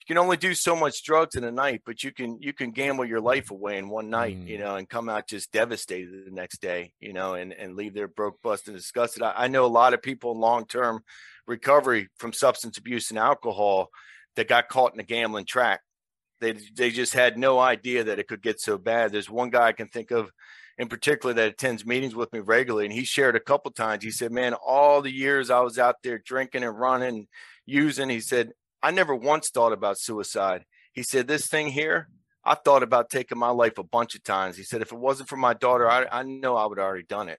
you 0.03 0.07
can 0.07 0.19
only 0.19 0.37
do 0.37 0.55
so 0.55 0.77
much 0.77 1.03
drugs 1.05 1.35
in 1.35 1.45
a 1.45 1.51
night, 1.51 1.83
but 1.87 2.05
you 2.05 2.13
can 2.13 2.37
you 2.41 2.53
can 2.53 2.71
gamble 2.71 3.07
your 3.07 3.21
life 3.21 3.51
away 3.51 3.79
in 3.79 3.89
one 3.89 4.11
night, 4.11 4.39
mm. 4.39 4.47
you 4.47 4.59
know, 4.59 4.77
and 4.77 4.89
come 4.89 5.09
out 5.09 5.29
just 5.29 5.53
devastated 5.53 6.27
the 6.27 6.31
next 6.31 6.61
day, 6.61 6.93
you 7.01 7.15
know, 7.15 7.35
and 7.35 7.53
and 7.53 7.77
leave 7.77 7.95
there 7.95 8.09
broke, 8.09 8.43
busted, 8.43 8.75
and 8.75 8.79
disgusted. 8.79 9.23
I, 9.23 9.33
I 9.37 9.49
know 9.49 9.65
a 9.65 9.67
lot 9.67 9.95
of 9.95 10.03
people 10.03 10.33
in 10.33 10.39
long 10.39 10.67
term 10.67 11.03
recovery 11.47 12.09
from 12.19 12.33
substance 12.33 12.77
abuse 12.77 13.11
and 13.11 13.19
alcohol 13.19 13.89
that 14.37 14.49
got 14.49 14.69
caught 14.69 14.93
in 14.93 15.01
a 15.01 15.05
gambling 15.05 15.47
track. 15.47 15.81
They 16.41 16.55
they 16.75 16.91
just 16.91 17.15
had 17.15 17.39
no 17.39 17.59
idea 17.59 18.05
that 18.05 18.19
it 18.19 18.29
could 18.29 18.43
get 18.43 18.61
so 18.61 18.77
bad. 18.77 19.13
There's 19.13 19.31
one 19.31 19.51
guy 19.51 19.69
I 19.69 19.73
can 19.73 19.89
think 19.89 20.11
of 20.11 20.31
in 20.79 20.89
particular 20.89 21.35
that 21.35 21.49
attends 21.49 21.87
meetings 21.87 22.15
with 22.15 22.33
me 22.33 22.41
regularly 22.41 22.87
and 22.87 22.95
he 22.95 23.05
shared 23.05 23.37
a 23.37 23.41
couple 23.41 23.71
times. 23.71 24.05
He 24.05 24.11
said 24.11 24.33
man 24.33 24.55
all 24.55 25.03
the 25.03 25.13
years 25.13 25.51
i 25.51 25.61
was 25.61 25.79
out 25.79 25.97
there 26.03 26.19
drinking 26.19 26.65
and 26.65 26.79
running 26.79 27.29
using 27.67 28.09
he 28.09 28.21
said 28.21 28.53
i 28.83 28.91
never 28.91 29.15
once 29.15 29.51
thought 29.51 29.73
about 29.73 29.99
suicide. 29.99 30.65
He 30.93 31.03
said 31.03 31.29
this 31.29 31.47
thing 31.47 31.69
here 31.69 32.09
i 32.45 32.55
thought 32.55 32.83
about 32.83 33.11
taking 33.11 33.39
my 33.39 33.51
life 33.51 33.79
a 33.79 33.85
bunch 33.85 34.15
of 34.15 34.23
times. 34.23 34.57
He 34.57 34.65
said 34.65 34.83
if 34.83 34.93
it 34.93 34.99
wasn't 34.99 35.29
for 35.29 35.37
my 35.37 35.55
daughter 35.55 35.91
i, 35.91 36.07
I 36.11 36.23
know 36.23 36.57
i 36.57 36.67
would 36.67 36.79
have 36.79 36.87
already 36.87 37.05
done 37.05 37.29
it. 37.29 37.39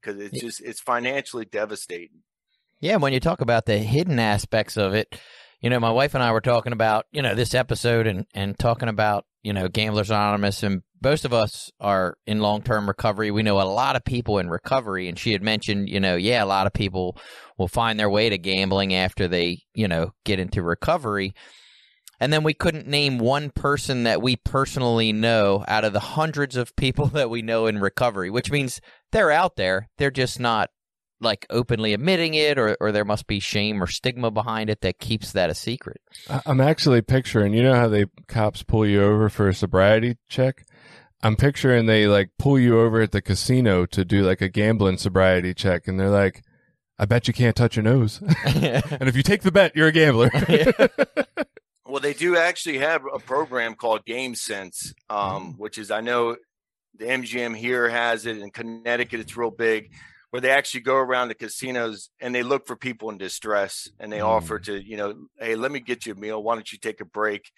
Because 0.00 0.20
it's 0.20 0.40
just 0.40 0.60
it's 0.60 0.80
financially 0.80 1.44
devastating. 1.44 2.22
Yeah 2.80 2.96
when 2.96 3.12
you 3.12 3.20
talk 3.20 3.40
about 3.40 3.66
the 3.66 3.78
hidden 3.78 4.18
aspects 4.18 4.76
of 4.76 4.94
it 4.94 5.18
you 5.60 5.70
know 5.70 5.80
my 5.80 5.90
wife 5.90 6.14
and 6.14 6.22
i 6.22 6.32
were 6.32 6.40
talking 6.42 6.72
about 6.72 7.06
you 7.12 7.22
know 7.22 7.34
this 7.34 7.54
episode 7.54 8.06
and 8.06 8.26
and 8.34 8.58
talking 8.58 8.88
about 8.88 9.24
you 9.42 9.52
know 9.52 9.68
gamblers 9.68 10.10
anonymous 10.10 10.62
and 10.62 10.82
most 11.02 11.24
of 11.24 11.32
us 11.32 11.70
are 11.80 12.16
in 12.26 12.40
long 12.40 12.62
term 12.62 12.86
recovery. 12.86 13.30
We 13.30 13.42
know 13.42 13.60
a 13.60 13.62
lot 13.62 13.96
of 13.96 14.04
people 14.04 14.38
in 14.38 14.48
recovery, 14.48 15.08
and 15.08 15.18
she 15.18 15.32
had 15.32 15.42
mentioned, 15.42 15.88
you 15.88 16.00
know, 16.00 16.16
yeah, 16.16 16.42
a 16.42 16.46
lot 16.46 16.66
of 16.66 16.72
people 16.72 17.16
will 17.58 17.68
find 17.68 17.98
their 17.98 18.10
way 18.10 18.30
to 18.30 18.38
gambling 18.38 18.94
after 18.94 19.26
they, 19.26 19.62
you 19.74 19.88
know, 19.88 20.12
get 20.24 20.38
into 20.38 20.62
recovery. 20.62 21.34
And 22.20 22.32
then 22.32 22.44
we 22.44 22.54
couldn't 22.54 22.86
name 22.86 23.18
one 23.18 23.50
person 23.50 24.04
that 24.04 24.22
we 24.22 24.36
personally 24.36 25.12
know 25.12 25.64
out 25.66 25.84
of 25.84 25.92
the 25.92 26.00
hundreds 26.00 26.56
of 26.56 26.76
people 26.76 27.06
that 27.08 27.30
we 27.30 27.42
know 27.42 27.66
in 27.66 27.80
recovery, 27.80 28.30
which 28.30 28.50
means 28.50 28.80
they're 29.10 29.32
out 29.32 29.56
there. 29.56 29.88
They're 29.98 30.10
just 30.12 30.38
not 30.38 30.70
like 31.22 31.46
openly 31.50 31.94
admitting 31.94 32.34
it 32.34 32.58
or, 32.58 32.76
or 32.80 32.92
there 32.92 33.04
must 33.04 33.26
be 33.26 33.40
shame 33.40 33.82
or 33.82 33.86
stigma 33.86 34.30
behind 34.30 34.68
it 34.68 34.80
that 34.82 34.98
keeps 34.98 35.32
that 35.32 35.50
a 35.50 35.54
secret. 35.54 36.00
I'm 36.46 36.60
actually 36.60 37.02
picturing, 37.02 37.54
you 37.54 37.62
know 37.62 37.74
how 37.74 37.88
they 37.88 38.06
cops 38.28 38.62
pull 38.62 38.86
you 38.86 39.02
over 39.02 39.28
for 39.28 39.48
a 39.48 39.54
sobriety 39.54 40.16
check? 40.28 40.64
I'm 41.22 41.36
picturing 41.36 41.86
they 41.86 42.06
like 42.06 42.30
pull 42.38 42.58
you 42.58 42.80
over 42.80 43.00
at 43.00 43.12
the 43.12 43.22
casino 43.22 43.86
to 43.86 44.04
do 44.04 44.22
like 44.22 44.40
a 44.40 44.48
gambling 44.48 44.98
sobriety 44.98 45.54
check, 45.54 45.86
and 45.86 45.98
they're 45.98 46.10
like, 46.10 46.42
"I 46.98 47.04
bet 47.04 47.28
you 47.28 47.34
can't 47.34 47.54
touch 47.54 47.76
your 47.76 47.84
nose, 47.84 48.20
and 48.44 49.08
if 49.08 49.16
you 49.16 49.22
take 49.22 49.42
the 49.42 49.52
bet, 49.52 49.76
you're 49.76 49.88
a 49.88 49.92
gambler." 49.92 50.30
well, 51.86 52.00
they 52.00 52.12
do 52.12 52.36
actually 52.36 52.78
have 52.78 53.02
a 53.12 53.20
program 53.20 53.74
called 53.74 54.04
Game 54.04 54.34
Sense, 54.34 54.94
um, 55.08 55.54
mm. 55.54 55.58
which 55.58 55.78
is 55.78 55.92
I 55.92 56.00
know 56.00 56.36
the 56.98 57.04
MGM 57.04 57.56
here 57.56 57.88
has 57.88 58.26
it 58.26 58.38
in 58.38 58.50
Connecticut. 58.50 59.20
It's 59.20 59.36
real 59.36 59.52
big, 59.52 59.92
where 60.32 60.40
they 60.40 60.50
actually 60.50 60.80
go 60.80 60.96
around 60.96 61.28
the 61.28 61.34
casinos 61.34 62.10
and 62.18 62.34
they 62.34 62.42
look 62.42 62.66
for 62.66 62.74
people 62.74 63.10
in 63.10 63.18
distress, 63.18 63.88
and 64.00 64.12
they 64.12 64.18
mm. 64.18 64.26
offer 64.26 64.58
to 64.58 64.82
you 64.82 64.96
know, 64.96 65.28
hey, 65.38 65.54
let 65.54 65.70
me 65.70 65.78
get 65.78 66.04
you 66.04 66.14
a 66.14 66.16
meal. 66.16 66.42
Why 66.42 66.54
don't 66.54 66.72
you 66.72 66.78
take 66.78 67.00
a 67.00 67.04
break? 67.04 67.50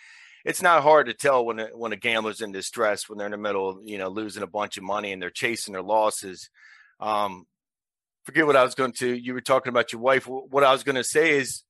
it's 0.44 0.62
not 0.62 0.82
hard 0.82 1.06
to 1.06 1.14
tell 1.14 1.44
when 1.44 1.58
a, 1.58 1.66
when 1.68 1.92
a 1.92 1.96
gambler's 1.96 2.40
in 2.40 2.52
distress 2.52 3.08
when 3.08 3.18
they're 3.18 3.26
in 3.26 3.32
the 3.32 3.38
middle 3.38 3.70
of 3.70 3.78
you 3.84 3.98
know 3.98 4.08
losing 4.08 4.42
a 4.42 4.46
bunch 4.46 4.76
of 4.76 4.82
money 4.82 5.12
and 5.12 5.20
they're 5.20 5.30
chasing 5.30 5.72
their 5.72 5.82
losses. 5.82 6.50
Um, 7.00 7.46
forget 8.24 8.46
what 8.46 8.56
I 8.56 8.62
was 8.62 8.74
going 8.74 8.92
to. 8.92 9.14
You 9.14 9.34
were 9.34 9.40
talking 9.40 9.70
about 9.70 9.92
your 9.92 10.02
wife. 10.02 10.26
What 10.26 10.64
I 10.64 10.72
was 10.72 10.84
going 10.84 10.96
to 10.96 11.04
say 11.04 11.38
is, 11.38 11.62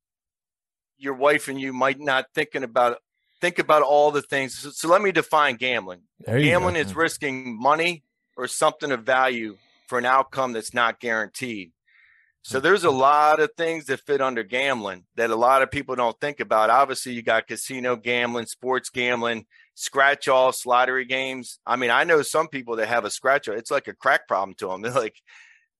your 0.98 1.14
wife 1.14 1.48
and 1.48 1.60
you 1.60 1.72
might 1.72 2.00
not 2.00 2.26
thinking 2.34 2.64
about 2.64 2.98
think 3.40 3.58
about 3.58 3.82
all 3.82 4.10
the 4.10 4.22
things. 4.22 4.58
So, 4.58 4.70
so 4.70 4.88
let 4.88 5.02
me 5.02 5.12
define 5.12 5.56
gambling. 5.56 6.02
Gambling 6.26 6.76
is 6.76 6.96
risking 6.96 7.60
money 7.60 8.02
or 8.36 8.48
something 8.48 8.90
of 8.90 9.04
value 9.04 9.56
for 9.86 9.98
an 9.98 10.06
outcome 10.06 10.52
that's 10.52 10.74
not 10.74 11.00
guaranteed. 11.00 11.72
So 12.42 12.60
there's 12.60 12.84
a 12.84 12.90
lot 12.90 13.40
of 13.40 13.50
things 13.56 13.86
that 13.86 14.00
fit 14.00 14.20
under 14.20 14.42
gambling 14.42 15.04
that 15.16 15.30
a 15.30 15.36
lot 15.36 15.62
of 15.62 15.70
people 15.70 15.96
don't 15.96 16.20
think 16.20 16.40
about. 16.40 16.68
Obviously, 16.68 17.12
you 17.12 17.22
got 17.22 17.46
casino 17.46 17.96
gambling, 17.96 18.44
sports 18.44 18.90
gambling, 18.90 19.46
scratch 19.74 20.28
offs, 20.28 20.66
lottery 20.66 21.06
games. 21.06 21.58
I 21.66 21.76
mean, 21.76 21.90
I 21.90 22.04
know 22.04 22.20
some 22.20 22.48
people 22.48 22.76
that 22.76 22.88
have 22.88 23.06
a 23.06 23.10
scratch 23.10 23.48
off. 23.48 23.56
It's 23.56 23.70
like 23.70 23.88
a 23.88 23.94
crack 23.94 24.28
problem 24.28 24.54
to 24.58 24.68
them. 24.68 24.82
They're 24.82 24.92
like 24.92 25.16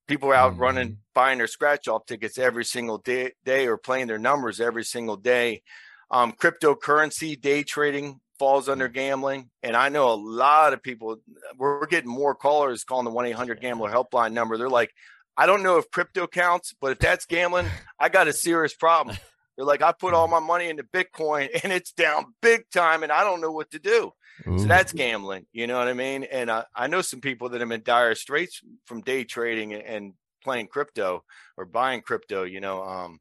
people 0.09 0.31
are 0.31 0.35
out 0.35 0.53
mm-hmm. 0.53 0.63
running, 0.63 0.99
buying 1.15 1.39
their 1.39 1.47
scratch 1.47 1.87
off 1.87 2.07
tickets 2.07 2.39
every 2.39 2.65
single 2.65 2.99
day, 2.99 3.33
day 3.45 3.67
or 3.67 3.77
playing 3.77 4.07
their 4.07 4.19
numbers 4.19 4.61
every 4.61 4.85
single 4.85 5.17
day. 5.17 5.63
Um, 6.11 6.33
cryptocurrency, 6.33 7.41
day 7.41 7.63
trading 7.63 8.21
falls 8.39 8.69
under 8.69 8.89
gambling. 8.89 9.51
And 9.63 9.77
I 9.77 9.89
know 9.89 10.13
a 10.13 10.15
lot 10.15 10.73
of 10.73 10.83
people, 10.83 11.19
we're 11.57 11.87
getting 11.87 12.11
more 12.11 12.35
callers 12.35 12.85
calling 12.85 13.05
the 13.05 13.11
1 13.11 13.27
800 13.27 13.61
Gambler 13.61 13.91
helpline 13.91 14.33
number. 14.33 14.57
They're 14.57 14.69
like, 14.69 14.93
I 15.37 15.47
don't 15.47 15.63
know 15.63 15.79
if 15.79 15.91
crypto 15.91 16.27
counts, 16.27 16.75
but 16.81 16.93
if 16.93 16.99
that's 16.99 17.27
gambling, 17.27 17.67
I 17.99 18.09
got 18.09 18.29
a 18.29 18.33
serious 18.33 18.75
problem. 18.75 19.17
They're 19.57 19.67
like, 19.67 19.83
I 19.83 19.93
put 19.93 20.15
all 20.15 20.27
my 20.27 20.41
money 20.41 20.69
into 20.69 20.83
Bitcoin 20.83 21.49
and 21.63 21.73
it's 21.73 21.93
down 21.93 22.35
big 22.43 22.69
time 22.71 23.03
and 23.03 23.13
I 23.13 23.23
don't 23.23 23.41
know 23.41 23.53
what 23.53 23.71
to 23.71 23.79
do. 23.79 24.13
Ooh. 24.49 24.59
So 24.59 24.65
that's 24.65 24.93
gambling. 24.93 25.47
You 25.53 25.69
know 25.69 25.79
what 25.79 25.87
I 25.87 25.93
mean? 25.93 26.25
And 26.25 26.51
uh, 26.51 26.65
I 26.75 26.89
know 26.89 27.03
some 27.03 27.21
people 27.21 27.51
that 27.51 27.61
have 27.61 27.69
been 27.69 27.83
dire 27.85 28.17
straits 28.17 28.61
from 28.87 29.03
day 29.03 29.23
trading 29.23 29.73
and, 29.73 29.83
and 29.85 30.13
playing 30.43 30.67
crypto 30.67 31.23
or 31.57 31.65
buying 31.67 32.01
crypto, 32.01 32.43
you 32.43 32.61
know. 32.61 32.83
Um, 32.83 33.21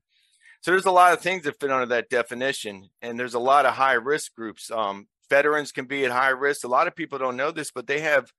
so 0.63 0.71
there's 0.71 0.85
a 0.85 0.91
lot 0.91 1.11
of 1.11 1.19
things 1.19 1.43
that 1.43 1.59
fit 1.59 1.71
under 1.71 1.87
that 1.87 2.09
definition. 2.09 2.89
And 3.01 3.19
there's 3.19 3.33
a 3.33 3.39
lot 3.39 3.65
of 3.65 3.73
high 3.73 3.95
risk 3.95 4.33
groups. 4.33 4.71
Um, 4.71 5.07
veterans 5.29 5.73
can 5.73 5.87
be 5.87 6.05
at 6.05 6.11
high 6.11 6.29
risk. 6.29 6.63
A 6.63 6.69
lot 6.69 6.87
of 6.87 6.95
people 6.95 7.19
don't 7.19 7.35
know 7.35 7.51
this, 7.51 7.69
but 7.69 7.85
they 7.85 7.99
have 7.99 8.31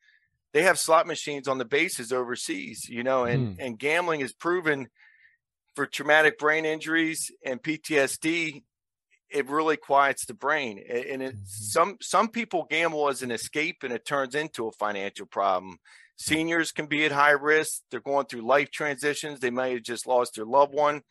they 0.54 0.62
have 0.62 0.78
slot 0.78 1.06
machines 1.06 1.48
on 1.48 1.58
the 1.58 1.66
bases 1.66 2.12
overseas, 2.12 2.88
you 2.88 3.02
know, 3.02 3.24
and, 3.24 3.58
mm. 3.58 3.66
and 3.66 3.78
gambling 3.78 4.20
is 4.20 4.32
proven 4.32 4.88
for 5.74 5.84
traumatic 5.84 6.38
brain 6.38 6.64
injuries 6.64 7.30
and 7.44 7.62
PTSD. 7.62 8.62
It 9.28 9.50
really 9.50 9.76
quiets 9.76 10.24
the 10.24 10.32
brain, 10.32 10.78
and 10.78 11.22
it, 11.22 11.34
mm-hmm. 11.34 11.44
some 11.44 11.98
some 12.00 12.28
people 12.28 12.66
gamble 12.70 13.10
as 13.10 13.20
an 13.20 13.32
escape, 13.32 13.82
and 13.82 13.92
it 13.92 14.06
turns 14.06 14.34
into 14.34 14.66
a 14.66 14.72
financial 14.72 15.26
problem. 15.26 15.76
Seniors 16.16 16.72
can 16.72 16.86
be 16.86 17.04
at 17.04 17.12
high 17.12 17.32
risk; 17.32 17.82
they're 17.90 18.00
going 18.00 18.24
through 18.26 18.46
life 18.46 18.70
transitions. 18.70 19.40
They 19.40 19.50
may 19.50 19.74
have 19.74 19.82
just 19.82 20.06
lost 20.06 20.36
their 20.36 20.46
loved 20.46 20.72
one, 20.72 21.02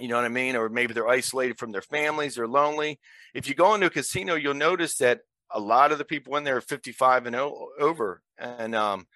you 0.00 0.08
know 0.08 0.16
what 0.16 0.24
I 0.24 0.28
mean, 0.28 0.56
or 0.56 0.68
maybe 0.68 0.92
they're 0.92 1.08
isolated 1.08 1.58
from 1.58 1.72
their 1.72 1.82
families, 1.82 2.34
they're 2.34 2.48
lonely. 2.48 2.98
If 3.32 3.48
you 3.48 3.54
go 3.54 3.74
into 3.74 3.86
a 3.86 3.90
casino, 3.90 4.34
you'll 4.34 4.54
notice 4.54 4.96
that 4.96 5.20
a 5.50 5.60
lot 5.60 5.92
of 5.92 5.98
the 5.98 6.04
people 6.04 6.36
in 6.36 6.44
there 6.44 6.56
are 6.56 6.62
55 6.62 7.26
and 7.26 7.36
over. 7.36 8.22
And 8.38 8.74
um, 8.74 9.06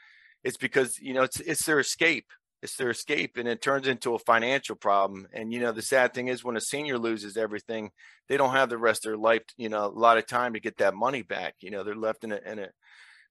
it's 0.44 0.56
because 0.56 0.98
you 0.98 1.14
know 1.14 1.22
it's 1.22 1.40
it's 1.40 1.64
their 1.64 1.80
escape. 1.80 2.26
It's 2.60 2.76
their 2.76 2.90
escape 2.90 3.36
and 3.36 3.46
it 3.46 3.62
turns 3.62 3.86
into 3.86 4.14
a 4.14 4.18
financial 4.18 4.76
problem. 4.76 5.26
And 5.32 5.52
you 5.52 5.60
know 5.60 5.72
the 5.72 5.82
sad 5.82 6.14
thing 6.14 6.28
is 6.28 6.44
when 6.44 6.56
a 6.56 6.60
senior 6.60 6.98
loses 6.98 7.36
everything 7.36 7.90
they 8.28 8.36
don't 8.36 8.52
have 8.52 8.68
the 8.68 8.78
rest 8.78 9.06
of 9.06 9.10
their 9.10 9.16
life 9.16 9.42
you 9.56 9.68
know 9.68 9.86
a 9.86 9.88
lot 9.88 10.18
of 10.18 10.26
time 10.26 10.52
to 10.54 10.60
get 10.60 10.78
that 10.78 10.94
money 10.94 11.22
back. 11.22 11.54
You 11.60 11.70
know 11.70 11.82
they're 11.82 11.96
left 11.96 12.24
in 12.24 12.32
a, 12.32 12.40
in 12.46 12.58
a 12.60 12.68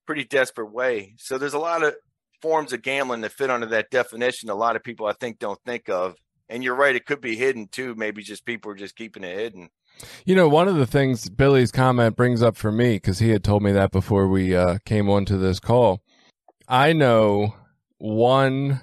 pretty 0.05 0.25
desperate 0.25 0.71
way. 0.71 1.15
So 1.17 1.37
there's 1.37 1.53
a 1.53 1.59
lot 1.59 1.83
of 1.83 1.95
forms 2.41 2.73
of 2.73 2.81
gambling 2.81 3.21
that 3.21 3.31
fit 3.31 3.49
under 3.49 3.65
that 3.65 3.89
definition 3.89 4.51
a 4.51 4.53
lot 4.53 4.75
of 4.75 4.83
people 4.83 5.07
i 5.07 5.13
think 5.13 5.39
don't 5.39 5.59
think 5.65 5.89
of 5.89 6.15
and 6.49 6.63
you're 6.63 6.75
right 6.75 6.95
it 6.95 7.05
could 7.05 7.21
be 7.21 7.35
hidden 7.35 7.67
too 7.67 7.95
maybe 7.95 8.21
just 8.21 8.45
people 8.45 8.71
are 8.71 8.75
just 8.75 8.95
keeping 8.95 9.23
it 9.23 9.37
hidden 9.37 9.69
you 10.25 10.35
know, 10.35 10.47
one 10.47 10.67
of 10.67 10.75
the 10.75 10.85
things 10.85 11.29
Billy's 11.29 11.71
comment 11.71 12.15
brings 12.15 12.41
up 12.41 12.55
for 12.55 12.71
me, 12.71 12.95
because 12.95 13.19
he 13.19 13.29
had 13.29 13.43
told 13.43 13.63
me 13.63 13.71
that 13.71 13.91
before 13.91 14.27
we 14.27 14.55
uh, 14.55 14.77
came 14.85 15.09
onto 15.09 15.37
this 15.37 15.59
call. 15.59 16.01
I 16.67 16.93
know 16.93 17.55
one 17.97 18.81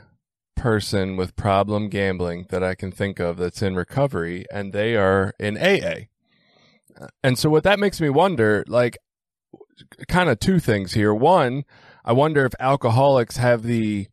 person 0.57 1.17
with 1.17 1.37
problem 1.37 1.89
gambling 1.89 2.47
that 2.51 2.63
I 2.63 2.75
can 2.75 2.91
think 2.91 3.21
of 3.21 3.37
that's 3.37 3.63
in 3.63 3.77
recovery, 3.77 4.47
and 4.53 4.73
they 4.73 4.97
are 4.97 5.35
in 5.39 5.57
AA. 5.59 6.07
And 7.23 7.39
so, 7.39 7.51
what 7.51 7.65
that 7.65 7.81
makes 7.81 8.01
me 8.01 8.09
wonder, 8.09 8.65
like, 8.67 8.97
kind 10.09 10.31
of 10.31 10.39
two 10.39 10.59
things 10.59 10.95
here. 10.95 11.13
One, 11.13 11.65
I 12.05 12.13
wonder 12.13 12.45
if 12.45 12.53
alcoholics 12.61 13.37
have 13.37 13.63
the 13.63 14.09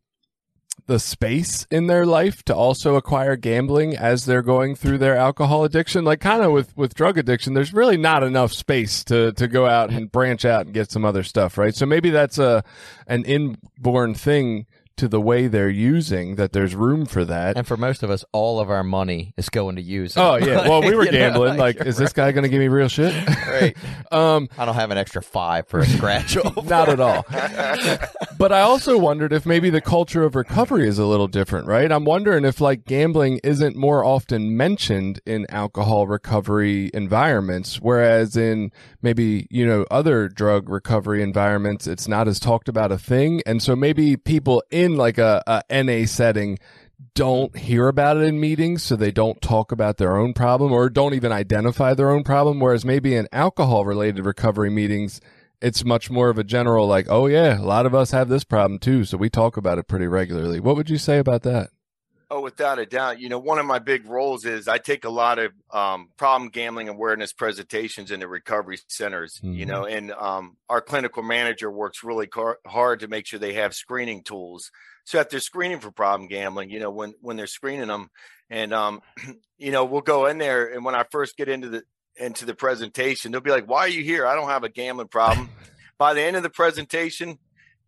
the 0.92 0.98
space 0.98 1.66
in 1.70 1.86
their 1.86 2.04
life 2.04 2.42
to 2.42 2.54
also 2.54 2.96
acquire 2.96 3.34
gambling 3.34 3.96
as 3.96 4.26
they're 4.26 4.42
going 4.42 4.74
through 4.74 4.98
their 4.98 5.16
alcohol 5.16 5.64
addiction. 5.64 6.04
Like 6.04 6.20
kind 6.20 6.42
of 6.42 6.52
with 6.52 6.76
with 6.76 6.92
drug 6.92 7.16
addiction 7.16 7.54
there's 7.54 7.72
really 7.72 7.96
not 7.96 8.22
enough 8.22 8.52
space 8.52 9.02
to 9.04 9.32
to 9.32 9.48
go 9.48 9.64
out 9.66 9.88
and 9.88 10.12
branch 10.12 10.44
out 10.44 10.66
and 10.66 10.74
get 10.74 10.90
some 10.90 11.06
other 11.06 11.22
stuff 11.22 11.56
right? 11.56 11.74
So 11.74 11.86
maybe 11.86 12.10
that's 12.10 12.36
a 12.36 12.62
an 13.06 13.24
inborn 13.24 14.12
thing 14.12 14.66
to 14.96 15.08
the 15.08 15.20
way 15.20 15.46
they're 15.46 15.68
using 15.68 16.36
that 16.36 16.52
there's 16.52 16.74
room 16.74 17.06
for 17.06 17.24
that. 17.24 17.56
And 17.56 17.66
for 17.66 17.76
most 17.76 18.02
of 18.02 18.10
us, 18.10 18.24
all 18.32 18.60
of 18.60 18.70
our 18.70 18.84
money 18.84 19.34
is 19.36 19.48
going 19.48 19.76
to 19.76 19.82
use. 19.82 20.16
Oh 20.16 20.36
yeah. 20.36 20.68
Well, 20.68 20.82
we 20.82 20.94
were 20.96 21.06
gambling. 21.06 21.56
Know, 21.56 21.62
like, 21.62 21.78
like, 21.78 21.86
is 21.86 21.96
this 21.96 22.12
guy 22.12 22.32
going 22.32 22.44
to 22.44 22.48
give 22.48 22.60
me 22.60 22.68
real 22.68 22.88
shit? 22.88 23.14
right. 23.48 23.76
um, 24.12 24.48
I 24.58 24.64
don't 24.64 24.74
have 24.74 24.90
an 24.90 24.98
extra 24.98 25.22
five 25.22 25.68
for 25.68 25.80
a 25.80 25.86
scratch 25.86 26.36
off. 26.36 26.64
not 26.66 26.88
at 26.88 27.00
all. 27.00 27.24
but 28.38 28.52
I 28.52 28.60
also 28.60 28.98
wondered 28.98 29.32
if 29.32 29.46
maybe 29.46 29.70
the 29.70 29.80
culture 29.80 30.24
of 30.24 30.34
recovery 30.34 30.88
is 30.88 30.98
a 30.98 31.06
little 31.06 31.28
different, 31.28 31.66
right? 31.66 31.90
I'm 31.90 32.04
wondering 32.04 32.44
if 32.44 32.60
like 32.60 32.84
gambling 32.84 33.40
isn't 33.44 33.76
more 33.76 34.04
often 34.04 34.56
mentioned 34.56 35.20
in 35.26 35.46
alcohol 35.50 36.06
recovery 36.06 36.90
environments, 36.94 37.80
whereas 37.80 38.36
in 38.36 38.72
maybe 39.00 39.46
you 39.50 39.66
know 39.66 39.86
other 39.90 40.28
drug 40.28 40.68
recovery 40.68 41.22
environments, 41.22 41.86
it's 41.86 42.08
not 42.08 42.28
as 42.28 42.38
talked 42.38 42.68
about 42.68 42.92
a 42.92 42.98
thing, 42.98 43.42
and 43.46 43.62
so 43.62 43.74
maybe 43.76 44.16
people 44.16 44.62
in 44.70 44.81
in 44.82 44.96
like 44.96 45.18
a, 45.18 45.42
a 45.46 45.82
NA 45.82 46.06
setting 46.06 46.58
don't 47.14 47.56
hear 47.56 47.88
about 47.88 48.16
it 48.16 48.22
in 48.22 48.40
meetings, 48.40 48.82
so 48.82 48.96
they 48.96 49.10
don't 49.10 49.40
talk 49.42 49.72
about 49.72 49.96
their 49.96 50.16
own 50.16 50.32
problem 50.32 50.72
or 50.72 50.88
don't 50.88 51.14
even 51.14 51.32
identify 51.32 51.94
their 51.94 52.10
own 52.10 52.24
problem. 52.24 52.60
Whereas 52.60 52.84
maybe 52.84 53.14
in 53.14 53.28
alcohol 53.32 53.84
related 53.84 54.24
recovery 54.24 54.70
meetings, 54.70 55.20
it's 55.60 55.84
much 55.84 56.10
more 56.10 56.28
of 56.28 56.38
a 56.38 56.44
general, 56.44 56.86
like, 56.86 57.06
oh, 57.08 57.26
yeah, 57.26 57.58
a 57.58 57.62
lot 57.62 57.86
of 57.86 57.94
us 57.94 58.10
have 58.10 58.28
this 58.28 58.44
problem 58.44 58.78
too. 58.78 59.04
So 59.04 59.16
we 59.16 59.30
talk 59.30 59.56
about 59.56 59.78
it 59.78 59.88
pretty 59.88 60.06
regularly. 60.06 60.60
What 60.60 60.76
would 60.76 60.90
you 60.90 60.98
say 60.98 61.18
about 61.18 61.42
that? 61.42 61.70
Oh, 62.34 62.40
without 62.40 62.78
a 62.78 62.86
doubt. 62.86 63.20
You 63.20 63.28
know, 63.28 63.38
one 63.38 63.58
of 63.58 63.66
my 63.66 63.78
big 63.78 64.06
roles 64.06 64.46
is 64.46 64.66
I 64.66 64.78
take 64.78 65.04
a 65.04 65.10
lot 65.10 65.38
of 65.38 65.52
um, 65.70 66.08
problem 66.16 66.48
gambling 66.48 66.88
awareness 66.88 67.34
presentations 67.34 68.10
in 68.10 68.20
the 68.20 68.26
recovery 68.26 68.78
centers, 68.88 69.34
mm-hmm. 69.34 69.52
you 69.52 69.66
know, 69.66 69.84
and 69.84 70.12
um, 70.12 70.56
our 70.70 70.80
clinical 70.80 71.22
manager 71.22 71.70
works 71.70 72.02
really 72.02 72.26
car- 72.26 72.58
hard 72.66 73.00
to 73.00 73.08
make 73.08 73.26
sure 73.26 73.38
they 73.38 73.52
have 73.52 73.74
screening 73.74 74.22
tools. 74.22 74.70
So 75.04 75.20
if 75.20 75.28
they're 75.28 75.40
screening 75.40 75.80
for 75.80 75.90
problem 75.90 76.26
gambling, 76.26 76.70
you 76.70 76.80
know, 76.80 76.90
when, 76.90 77.12
when 77.20 77.36
they're 77.36 77.46
screening 77.46 77.88
them 77.88 78.08
and, 78.48 78.72
um, 78.72 79.02
you 79.58 79.70
know, 79.70 79.84
we'll 79.84 80.00
go 80.00 80.24
in 80.24 80.38
there 80.38 80.72
and 80.72 80.86
when 80.86 80.94
I 80.94 81.04
first 81.10 81.36
get 81.36 81.50
into 81.50 81.68
the, 81.68 81.82
into 82.16 82.46
the 82.46 82.54
presentation, 82.54 83.30
they'll 83.30 83.42
be 83.42 83.50
like, 83.50 83.68
why 83.68 83.80
are 83.80 83.88
you 83.88 84.02
here? 84.02 84.26
I 84.26 84.34
don't 84.34 84.48
have 84.48 84.64
a 84.64 84.70
gambling 84.70 85.08
problem. 85.08 85.50
By 85.98 86.14
the 86.14 86.22
end 86.22 86.36
of 86.36 86.42
the 86.42 86.50
presentation, 86.50 87.36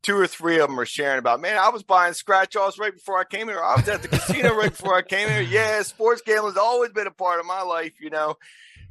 two 0.04 0.16
or 0.16 0.26
three 0.26 0.60
of 0.60 0.68
them 0.68 0.78
are 0.78 0.86
sharing 0.86 1.18
about, 1.18 1.40
man, 1.40 1.58
I 1.58 1.70
was 1.70 1.82
buying 1.82 2.12
scratch 2.12 2.54
offs 2.54 2.78
right 2.78 2.94
before 2.94 3.18
I 3.18 3.24
came 3.24 3.48
here. 3.48 3.60
I 3.60 3.74
was 3.74 3.88
at 3.88 4.02
the 4.02 4.08
casino 4.08 4.54
right 4.54 4.70
before 4.70 4.94
I 4.94 5.02
came 5.02 5.28
here. 5.28 5.40
Yeah, 5.40 5.82
sports 5.82 6.22
gambling's 6.24 6.58
always 6.58 6.92
been 6.92 7.06
a 7.06 7.12
part 7.12 7.40
of 7.40 7.46
my 7.46 7.62
life, 7.62 7.94
you 8.00 8.10
know. 8.10 8.36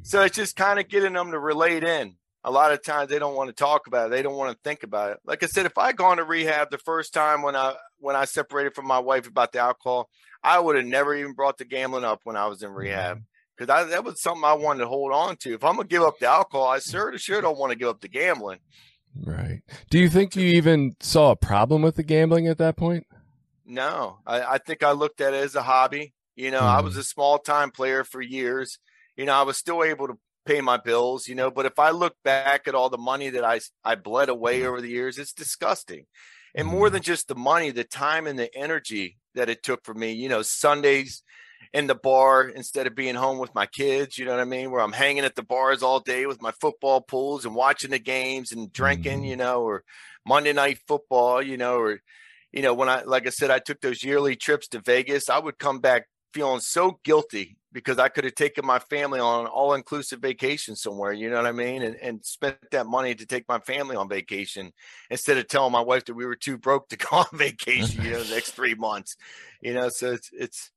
So 0.01 0.23
it's 0.23 0.35
just 0.35 0.55
kind 0.55 0.79
of 0.79 0.89
getting 0.89 1.13
them 1.13 1.31
to 1.31 1.39
relate 1.39 1.83
in. 1.83 2.15
A 2.43 2.51
lot 2.51 2.73
of 2.73 2.83
times 2.83 3.09
they 3.09 3.19
don't 3.19 3.35
want 3.35 3.49
to 3.49 3.55
talk 3.55 3.87
about 3.87 4.07
it. 4.07 4.09
They 4.09 4.21
don't 4.21 4.35
want 4.35 4.51
to 4.51 4.59
think 4.63 4.83
about 4.83 5.11
it. 5.11 5.19
Like 5.25 5.43
I 5.43 5.45
said, 5.45 5.65
if 5.65 5.77
I 5.77 5.93
gone 5.93 6.17
to 6.17 6.25
rehab 6.25 6.71
the 6.71 6.77
first 6.77 7.13
time 7.13 7.41
when 7.41 7.55
I 7.55 7.75
when 7.99 8.17
I 8.17 8.25
separated 8.25 8.75
from 8.75 8.85
my 8.85 8.99
wife 8.99 9.27
about 9.27 9.53
the 9.53 9.59
alcohol, 9.59 10.09
I 10.43 10.59
would 10.59 10.75
have 10.75 10.85
never 10.85 11.15
even 11.15 11.33
brought 11.33 11.57
the 11.57 11.63
gambling 11.63 12.03
up 12.03 12.19
when 12.25 12.35
I 12.35 12.47
was 12.47 12.61
in 12.61 12.71
rehab 12.71 13.17
mm-hmm. 13.17 13.23
because 13.57 13.89
that 13.91 14.03
was 14.03 14.21
something 14.21 14.43
I 14.43 14.53
wanted 14.55 14.79
to 14.79 14.87
hold 14.87 15.13
on 15.13 15.37
to. 15.37 15.53
If 15.53 15.63
I'm 15.63 15.77
gonna 15.77 15.87
give 15.87 16.03
up 16.03 16.19
the 16.19 16.25
alcohol, 16.25 16.67
I 16.67 16.79
sure 16.79 17.17
sure 17.17 17.39
don't 17.39 17.57
want 17.57 17.71
to 17.71 17.77
give 17.77 17.87
up 17.87 18.01
the 18.01 18.09
gambling. 18.09 18.59
Right. 19.21 19.61
Do 19.89 19.99
you 19.99 20.09
think 20.09 20.35
you 20.35 20.47
even 20.47 20.95
saw 20.99 21.31
a 21.31 21.35
problem 21.35 21.81
with 21.81 21.95
the 21.95 22.03
gambling 22.03 22.47
at 22.47 22.57
that 22.57 22.75
point? 22.75 23.05
No, 23.65 24.19
I, 24.25 24.41
I 24.41 24.57
think 24.57 24.83
I 24.83 24.91
looked 24.91 25.21
at 25.21 25.33
it 25.33 25.43
as 25.43 25.55
a 25.55 25.63
hobby. 25.63 26.13
You 26.35 26.51
know, 26.51 26.61
mm. 26.61 26.63
I 26.63 26.81
was 26.81 26.95
hmm. 26.95 27.01
a 27.01 27.03
small 27.03 27.37
time 27.37 27.71
player 27.71 28.03
for 28.03 28.21
years. 28.21 28.79
You 29.15 29.25
know, 29.25 29.33
I 29.33 29.43
was 29.43 29.57
still 29.57 29.83
able 29.83 30.07
to 30.07 30.17
pay 30.45 30.61
my 30.61 30.77
bills, 30.77 31.27
you 31.27 31.35
know, 31.35 31.51
but 31.51 31.65
if 31.65 31.79
I 31.79 31.91
look 31.91 32.15
back 32.23 32.67
at 32.67 32.75
all 32.75 32.89
the 32.89 32.97
money 32.97 33.29
that 33.29 33.45
I, 33.45 33.61
I 33.83 33.95
bled 33.95 34.29
away 34.29 34.65
over 34.65 34.81
the 34.81 34.89
years, 34.89 35.17
it's 35.17 35.33
disgusting. 35.33 36.05
And 36.55 36.67
more 36.67 36.87
hmm. 36.87 36.93
than 36.93 37.03
just 37.03 37.27
the 37.27 37.35
money, 37.35 37.71
the 37.71 37.83
time 37.83 38.27
and 38.27 38.37
the 38.37 38.53
energy 38.55 39.17
that 39.35 39.49
it 39.49 39.63
took 39.63 39.83
for 39.85 39.93
me, 39.93 40.11
you 40.11 40.29
know, 40.29 40.41
Sundays, 40.41 41.23
in 41.73 41.87
the 41.87 41.95
bar 41.95 42.47
instead 42.47 42.85
of 42.85 42.95
being 42.95 43.15
home 43.15 43.39
with 43.39 43.53
my 43.55 43.65
kids. 43.65 44.17
You 44.17 44.25
know 44.25 44.31
what 44.31 44.39
I 44.39 44.45
mean? 44.45 44.69
Where 44.71 44.81
I'm 44.81 44.93
hanging 44.93 45.25
at 45.25 45.35
the 45.35 45.43
bars 45.43 45.81
all 45.81 45.99
day 45.99 46.25
with 46.25 46.41
my 46.41 46.51
football 46.51 47.01
pools 47.01 47.45
and 47.45 47.55
watching 47.55 47.91
the 47.91 47.99
games 47.99 48.51
and 48.51 48.71
drinking, 48.71 49.19
mm-hmm. 49.19 49.29
you 49.29 49.35
know, 49.35 49.63
or 49.63 49.83
Monday 50.25 50.53
night 50.53 50.79
football, 50.87 51.41
you 51.41 51.57
know, 51.57 51.77
or, 51.77 51.99
you 52.51 52.61
know, 52.61 52.73
when 52.73 52.89
I, 52.89 53.01
like 53.03 53.25
I 53.25 53.31
said, 53.31 53.49
I 53.49 53.59
took 53.59 53.81
those 53.81 54.03
yearly 54.03 54.35
trips 54.35 54.67
to 54.69 54.79
Vegas, 54.79 55.29
I 55.29 55.39
would 55.39 55.57
come 55.57 55.79
back 55.79 56.07
feeling 56.33 56.59
so 56.59 56.99
guilty 57.03 57.57
because 57.71 57.97
I 57.97 58.07
could 58.07 58.23
have 58.23 58.35
taken 58.35 58.65
my 58.65 58.77
family 58.77 59.19
on 59.19 59.41
an 59.41 59.47
all 59.47 59.73
inclusive 59.73 60.19
vacation 60.19 60.75
somewhere, 60.75 61.11
you 61.11 61.29
know 61.29 61.37
what 61.37 61.47
I 61.47 61.51
mean? 61.51 61.81
And, 61.81 61.95
and 61.95 62.23
spent 62.23 62.57
that 62.71 62.85
money 62.85 63.15
to 63.15 63.25
take 63.25 63.47
my 63.47 63.59
family 63.59 63.95
on 63.95 64.07
vacation 64.07 64.71
instead 65.09 65.37
of 65.37 65.47
telling 65.47 65.71
my 65.71 65.81
wife 65.81 66.05
that 66.05 66.13
we 66.13 66.25
were 66.25 66.35
too 66.35 66.57
broke 66.57 66.89
to 66.89 66.97
go 66.97 67.07
on 67.11 67.25
vacation, 67.33 68.03
you 68.03 68.11
know, 68.11 68.23
the 68.23 68.35
next 68.35 68.51
three 68.51 68.75
months, 68.75 69.15
you 69.61 69.73
know, 69.73 69.89
so 69.89 70.11
it's, 70.13 70.29
it's, 70.33 70.71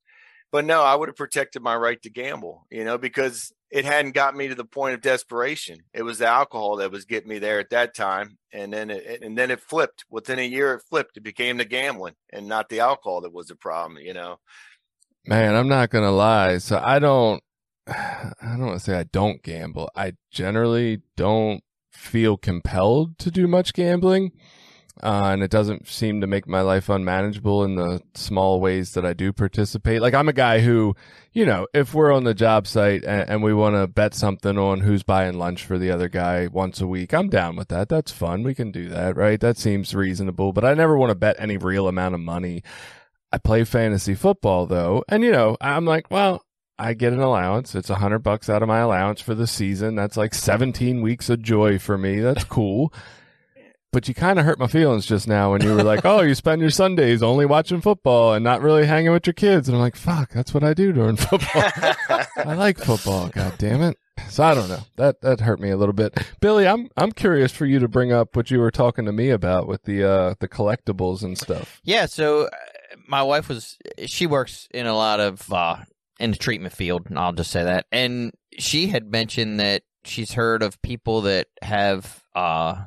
but 0.57 0.65
no, 0.65 0.81
I 0.81 0.95
would 0.95 1.11
have 1.11 1.17
protected 1.17 1.61
my 1.61 1.77
right 1.77 2.01
to 2.01 2.09
gamble, 2.09 2.67
you 2.71 2.83
know, 2.83 2.97
because 2.97 3.53
it 3.71 3.85
hadn't 3.85 4.13
got 4.13 4.35
me 4.35 4.49
to 4.49 4.55
the 4.55 4.65
point 4.65 4.95
of 4.95 5.03
desperation. 5.03 5.81
It 5.93 6.01
was 6.01 6.17
the 6.17 6.29
alcohol 6.29 6.77
that 6.77 6.91
was 6.91 7.05
getting 7.05 7.29
me 7.29 7.39
there 7.39 7.61
at 7.61 7.69
that 7.69 7.95
time, 7.95 8.39
and 8.55 8.73
then 8.73 8.89
it 8.89 9.21
and 9.21 9.37
then 9.37 9.51
it 9.51 9.61
flipped. 9.61 10.07
Within 10.09 10.39
a 10.39 10.49
year, 10.49 10.73
it 10.73 10.83
flipped. 10.89 11.19
It 11.19 11.25
became 11.25 11.59
the 11.59 11.67
gambling 11.67 12.15
and 12.33 12.49
not 12.49 12.71
the 12.71 12.81
alcohol 12.81 13.21
that 13.21 13.35
was 13.35 13.49
the 13.49 13.55
problem, 13.55 13.99
you 13.99 14.15
know. 14.15 14.39
Man, 15.27 15.55
I'm 15.55 15.69
not 15.69 15.91
gonna 15.91 16.11
lie. 16.11 16.57
So 16.57 16.81
I 16.83 17.01
don't. 17.01 17.43
I 17.87 18.33
don't 18.41 18.65
want 18.65 18.79
to 18.79 18.83
say 18.83 18.99
I 18.99 19.05
don't 19.05 19.43
gamble. 19.43 19.91
I 19.95 20.15
generally 20.31 21.03
don't 21.19 21.63
feel 21.93 22.39
compelled 22.39 23.19
to 23.19 23.31
do 23.31 23.47
much 23.47 23.75
gambling 23.75 24.33
uh, 25.03 25.31
and 25.33 25.43
it 25.43 25.51
doesn't 25.51 25.87
seem 25.87 26.23
to 26.23 26.27
make 26.27 26.49
my 26.49 26.63
life 26.63 26.89
unmanageable 26.89 27.65
in 27.65 27.75
the 27.75 28.01
small 28.15 28.61
ways 28.61 28.93
that 28.93 29.05
I 29.05 29.13
do 29.13 29.31
participate. 29.33 30.01
Like 30.01 30.15
I'm 30.15 30.29
a 30.29 30.33
guy 30.33 30.61
who, 30.61 30.97
you 31.33 31.45
know, 31.45 31.67
if 31.75 31.93
we're 31.93 32.13
on 32.13 32.25
the 32.25 32.33
job 32.33 32.67
site 32.67 33.05
and, 33.05 33.29
and 33.29 33.43
we 33.43 33.53
want 33.53 33.77
to 33.77 33.87
bet 33.89 34.15
something 34.15 34.57
on 34.57 34.81
who's 34.81 35.03
buying 35.03 35.39
lunch 35.39 35.65
for 35.65 35.77
the 35.77 35.91
other 35.91 36.09
guy 36.09 36.47
once 36.47 36.81
a 36.81 36.87
week, 36.87 37.13
I'm 37.13 37.29
down 37.29 37.57
with 37.57 37.69
that. 37.69 37.91
That's 37.91 38.11
fun. 38.11 38.43
We 38.43 38.55
can 38.55 38.71
do 38.71 38.89
that, 38.89 39.17
right? 39.17 39.39
That 39.39 39.59
seems 39.59 39.95
reasonable. 39.95 40.55
But 40.55 40.65
I 40.65 40.73
never 40.73 40.97
want 40.97 41.11
to 41.11 41.15
bet 41.15 41.37
any 41.39 41.59
real 41.59 41.89
amount 41.89 42.15
of 42.15 42.21
money. 42.21 42.63
I 43.31 43.39
play 43.39 43.65
fantasy 43.65 44.15
football 44.15 44.67
though, 44.67 45.05
and 45.09 45.23
you 45.23 45.33
know, 45.33 45.59
I'm 45.61 45.85
like, 45.85 46.11
well, 46.11 46.43
I 46.79 46.95
get 46.95 47.13
an 47.13 47.21
allowance. 47.21 47.75
It's 47.75 47.91
a 47.91 47.97
hundred 47.97 48.21
bucks 48.21 48.49
out 48.49 48.63
of 48.63 48.69
my 48.69 48.79
allowance 48.79 49.21
for 49.21 49.35
the 49.35 49.47
season. 49.47 49.95
That's 49.95 50.17
like 50.17 50.33
17 50.33 51.03
weeks 51.03 51.29
of 51.29 51.43
joy 51.43 51.79
for 51.79 51.99
me. 51.99 52.21
That's 52.21 52.45
cool 52.45 52.95
but 53.97 54.09
you 54.09 54.13
kind 54.13 54.39
of 54.39 54.45
hurt 54.45 54.59
my 54.59 54.67
feelings 54.67 55.07
just 55.07 55.27
now 55.27 55.53
when 55.53 55.63
you 55.63 55.73
were 55.75 55.83
like, 55.83 56.05
"Oh, 56.05 56.21
you 56.21 56.35
spend 56.35 56.61
your 56.61 56.69
Sundays 56.69 57.23
only 57.23 57.47
watching 57.47 57.81
football 57.81 58.35
and 58.35 58.45
not 58.45 58.61
really 58.61 58.85
hanging 58.85 59.11
with 59.11 59.27
your 59.27 59.33
kids." 59.33 59.71
And 59.71 59.75
I'm 59.75 59.81
like, 59.81 59.97
"Fuck, 59.97 60.33
that's 60.35 60.53
what 60.53 60.63
I 60.63 60.75
do 60.75 60.93
during 60.93 61.17
football. 61.17 61.63
I 62.37 62.55
like 62.59 62.77
football. 62.77 63.31
God 63.31 63.55
damn 63.57 63.81
it." 63.81 63.97
So 64.29 64.45
I 64.45 64.53
don't 64.53 64.69
know. 64.69 64.81
That 64.97 65.23
that 65.23 65.41
hurt 65.41 65.61
me 65.61 65.71
a 65.71 65.79
little 65.79 65.95
bit. 65.95 66.13
Billy, 66.43 66.69
I'm 66.69 66.91
I'm 66.99 67.11
curious 67.11 67.53
for 67.53 67.65
you 67.65 67.79
to 67.79 67.89
bring 67.89 68.13
up 68.13 68.37
what 68.37 68.51
you 68.51 68.59
were 68.59 68.71
talking 68.71 69.07
to 69.07 69.13
me 69.13 69.31
about 69.31 69.67
with 69.67 69.85
the 69.85 70.05
uh 70.05 70.35
the 70.41 70.49
collectibles 70.49 71.23
and 71.23 71.39
stuff. 71.39 71.81
Yeah, 71.83 72.05
so 72.05 72.49
uh, 72.49 72.51
my 73.09 73.23
wife 73.23 73.49
was 73.49 73.79
she 74.05 74.27
works 74.27 74.69
in 74.75 74.87
a 74.87 74.95
lot 74.95 75.21
of 75.21 75.51
uh 75.51 75.77
in 76.21 76.33
the 76.33 76.37
treatment 76.37 76.75
field, 76.75 77.07
and 77.09 77.19
I'll 77.19 77.33
just 77.33 77.51
say 77.51 77.65
that. 77.65 77.87
And 77.91 78.35
she 78.59 78.89
had 78.89 79.11
mentioned 79.11 79.59
that 79.59 79.85
she's 80.05 80.35
heard 80.35 80.63
of 80.63 80.83
people 80.83 81.23
that 81.23 81.47
have 81.63 82.23
uh 82.35 82.85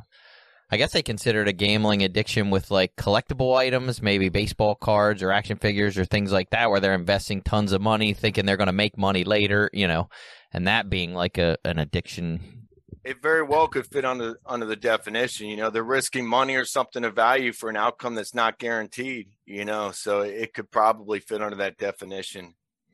I 0.72 0.78
guess 0.78 0.92
they 0.92 1.02
consider 1.02 1.42
it 1.42 1.48
a 1.48 1.54
gambling 1.54 2.04
addiction 2.04 2.52
with 2.52 2.70
like 2.70 2.96
collectible 2.96 3.56
items, 3.56 4.02
maybe 4.02 4.30
baseball 4.30 4.76
cards 4.76 5.24
or 5.24 5.32
action 5.32 5.58
figures 5.58 5.98
or 5.98 6.06
things 6.06 6.32
like 6.32 6.52
that, 6.52 6.70
where 6.70 6.80
they're 6.80 6.94
investing 6.94 7.42
tons 7.42 7.72
of 7.72 7.82
money, 7.82 8.14
thinking 8.14 8.46
they're 8.46 8.58
going 8.58 8.68
to 8.68 8.74
make 8.74 8.98
money 8.98 9.24
later, 9.24 9.72
you 9.74 9.88
know, 9.88 10.10
and 10.54 10.68
that 10.68 10.90
being 10.90 11.16
like 11.16 11.40
a 11.40 11.58
an 11.66 11.80
addiction. 11.80 12.68
It 13.04 13.22
very 13.22 13.42
well 13.42 13.68
could 13.68 13.88
fit 13.88 14.06
under 14.06 14.40
under 14.46 14.68
the 14.68 14.76
definition. 14.76 15.48
You 15.48 15.58
know, 15.58 15.72
they're 15.72 15.84
risking 15.84 16.28
money 16.28 16.56
or 16.56 16.66
something 16.66 17.04
of 17.04 17.16
value 17.16 17.52
for 17.52 17.70
an 17.70 17.78
outcome 17.78 18.14
that's 18.14 18.36
not 18.36 18.60
guaranteed. 18.60 19.30
You 19.46 19.66
know, 19.66 19.90
so 19.92 20.22
it 20.22 20.54
could 20.54 20.70
probably 20.70 21.20
fit 21.20 21.42
under 21.42 21.58
that 21.58 21.78
definition. 21.80 22.54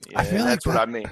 Yeah, 0.10 0.20
I 0.20 0.24
feel 0.24 0.40
like 0.40 0.50
that's 0.50 0.66
what 0.68 0.78
I 0.78 0.86
mean. 0.86 1.10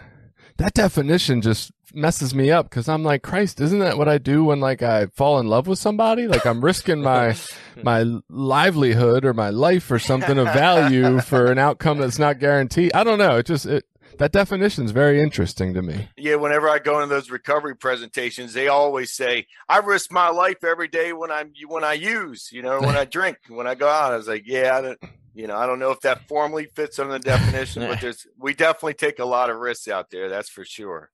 That 0.58 0.74
definition 0.74 1.42
just 1.42 1.72
messes 1.94 2.34
me 2.34 2.52
up 2.52 2.70
because 2.70 2.90
I'm 2.90 3.04
like, 3.04 3.22
Christ, 3.22 3.62
isn't 3.62 3.80
that 3.80 3.98
what 3.98 4.10
I 4.10 4.18
do 4.18 4.46
when 4.46 4.60
like 4.60 4.82
I 4.82 5.08
fall 5.08 5.40
in 5.40 5.48
love 5.48 5.68
with 5.68 5.80
somebody? 5.80 6.28
Like 6.28 6.46
I'm 6.46 6.64
risking 6.64 7.02
my 7.02 7.36
my 7.84 8.06
livelihood 8.30 9.26
or 9.26 9.34
my 9.34 9.50
life 9.50 9.90
or 9.92 10.00
something 10.00 10.38
of 10.38 10.48
value 10.48 11.20
for 11.22 11.52
an 11.52 11.58
outcome 11.58 12.00
that's 12.00 12.20
not 12.20 12.40
guaranteed. 12.40 12.92
I 12.94 13.04
don't 13.04 13.20
know. 13.20 13.38
It 13.38 13.46
just 13.46 13.66
it 13.66 13.86
that 14.20 14.32
definition 14.32 14.86
is 14.86 14.92
very 14.92 15.22
interesting 15.22 15.74
to 15.74 15.82
me. 15.82 16.08
Yeah, 16.18 16.36
whenever 16.36 16.70
I 16.70 16.80
go 16.80 17.02
into 17.02 17.14
those 17.14 17.32
recovery 17.32 17.76
presentations, 17.76 18.54
they 18.54 18.68
always 18.68 19.14
say, 19.14 19.48
"I 19.68 19.80
risk 19.80 20.12
my 20.12 20.30
life 20.30 20.64
every 20.64 20.88
day 20.88 21.14
when 21.14 21.32
I'm 21.32 21.52
when 21.68 21.84
I 21.84 21.94
use, 21.94 22.50
you 22.52 22.62
know, 22.62 22.80
when 22.80 22.96
I 22.96 23.06
drink, 23.18 23.38
when 23.50 23.68
I 23.68 23.76
go 23.76 23.88
out." 23.88 24.14
I 24.14 24.18
was 24.18 24.28
like, 24.28 24.44
"Yeah, 24.46 24.78
I 24.78 24.82
don't, 24.82 25.00
you 25.34 25.48
know, 25.48 25.58
I 25.58 25.66
don't 25.66 25.80
know 25.80 25.92
if 25.92 26.02
that 26.02 26.28
formally 26.28 26.68
fits 26.76 27.00
under 27.00 27.14
the 27.14 27.20
definition, 27.20 27.88
but 27.88 28.02
there's 28.02 28.28
we 28.38 28.54
definitely 28.54 28.94
take 28.94 29.20
a 29.20 29.26
lot 29.26 29.50
of 29.50 29.58
risks 29.58 29.88
out 29.88 30.10
there. 30.10 30.30
That's 30.30 30.50
for 30.50 30.64
sure." 30.64 31.12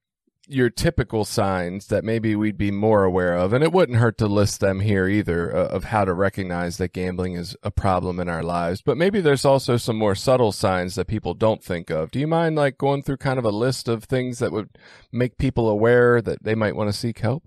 your 0.53 0.71
typical 0.71 1.25
signs 1.25 1.87
that 1.87 2.05
maybe 2.05 2.37
we'd 2.37 2.59
be 2.59 2.71
more 2.71 3.05
aware 3.05 3.35
of, 3.35 3.53
and 3.53 3.65
it 3.65 3.73
wouldn't 3.73 3.99
hurt 3.99 4.19
to 4.19 4.27
list 4.27 4.61
them 4.61 4.81
here 4.81 5.09
either 5.09 5.55
uh, 5.55 5.69
of 5.69 5.85
how 5.85 6.05
to 6.05 6.13
recognize 6.13 6.77
that 6.79 6.93
gambling 6.93 7.35
is 7.35 7.57
a 7.63 7.71
problem 7.71 8.21
in 8.21 8.29
our 8.29 8.43
lives. 8.43 8.83
But 8.83 8.97
maybe 8.97 9.21
there's 9.21 9.45
also 9.45 9.77
some 9.77 9.97
more 9.97 10.15
subtle 10.15 10.53
signs 10.53 10.95
that 10.95 11.07
people 11.07 11.35
don't 11.35 11.65
think 11.65 11.91
of. 11.91 12.11
Do 12.11 12.21
you 12.21 12.27
mind 12.27 12.57
like 12.57 12.79
going 12.79 13.03
through 13.03 13.17
kind 13.19 13.39
of 13.39 13.45
a 13.45 13.51
list 13.51 13.89
of 13.89 14.05
things 14.05 14.39
that 14.41 14.53
would 14.53 14.69
make 15.11 15.39
people 15.39 15.69
aware 15.69 16.21
that 16.23 16.43
they 16.43 16.55
might 16.55 16.77
want 16.77 16.89
to 16.89 16.97
seek 16.99 17.19
help? 17.21 17.45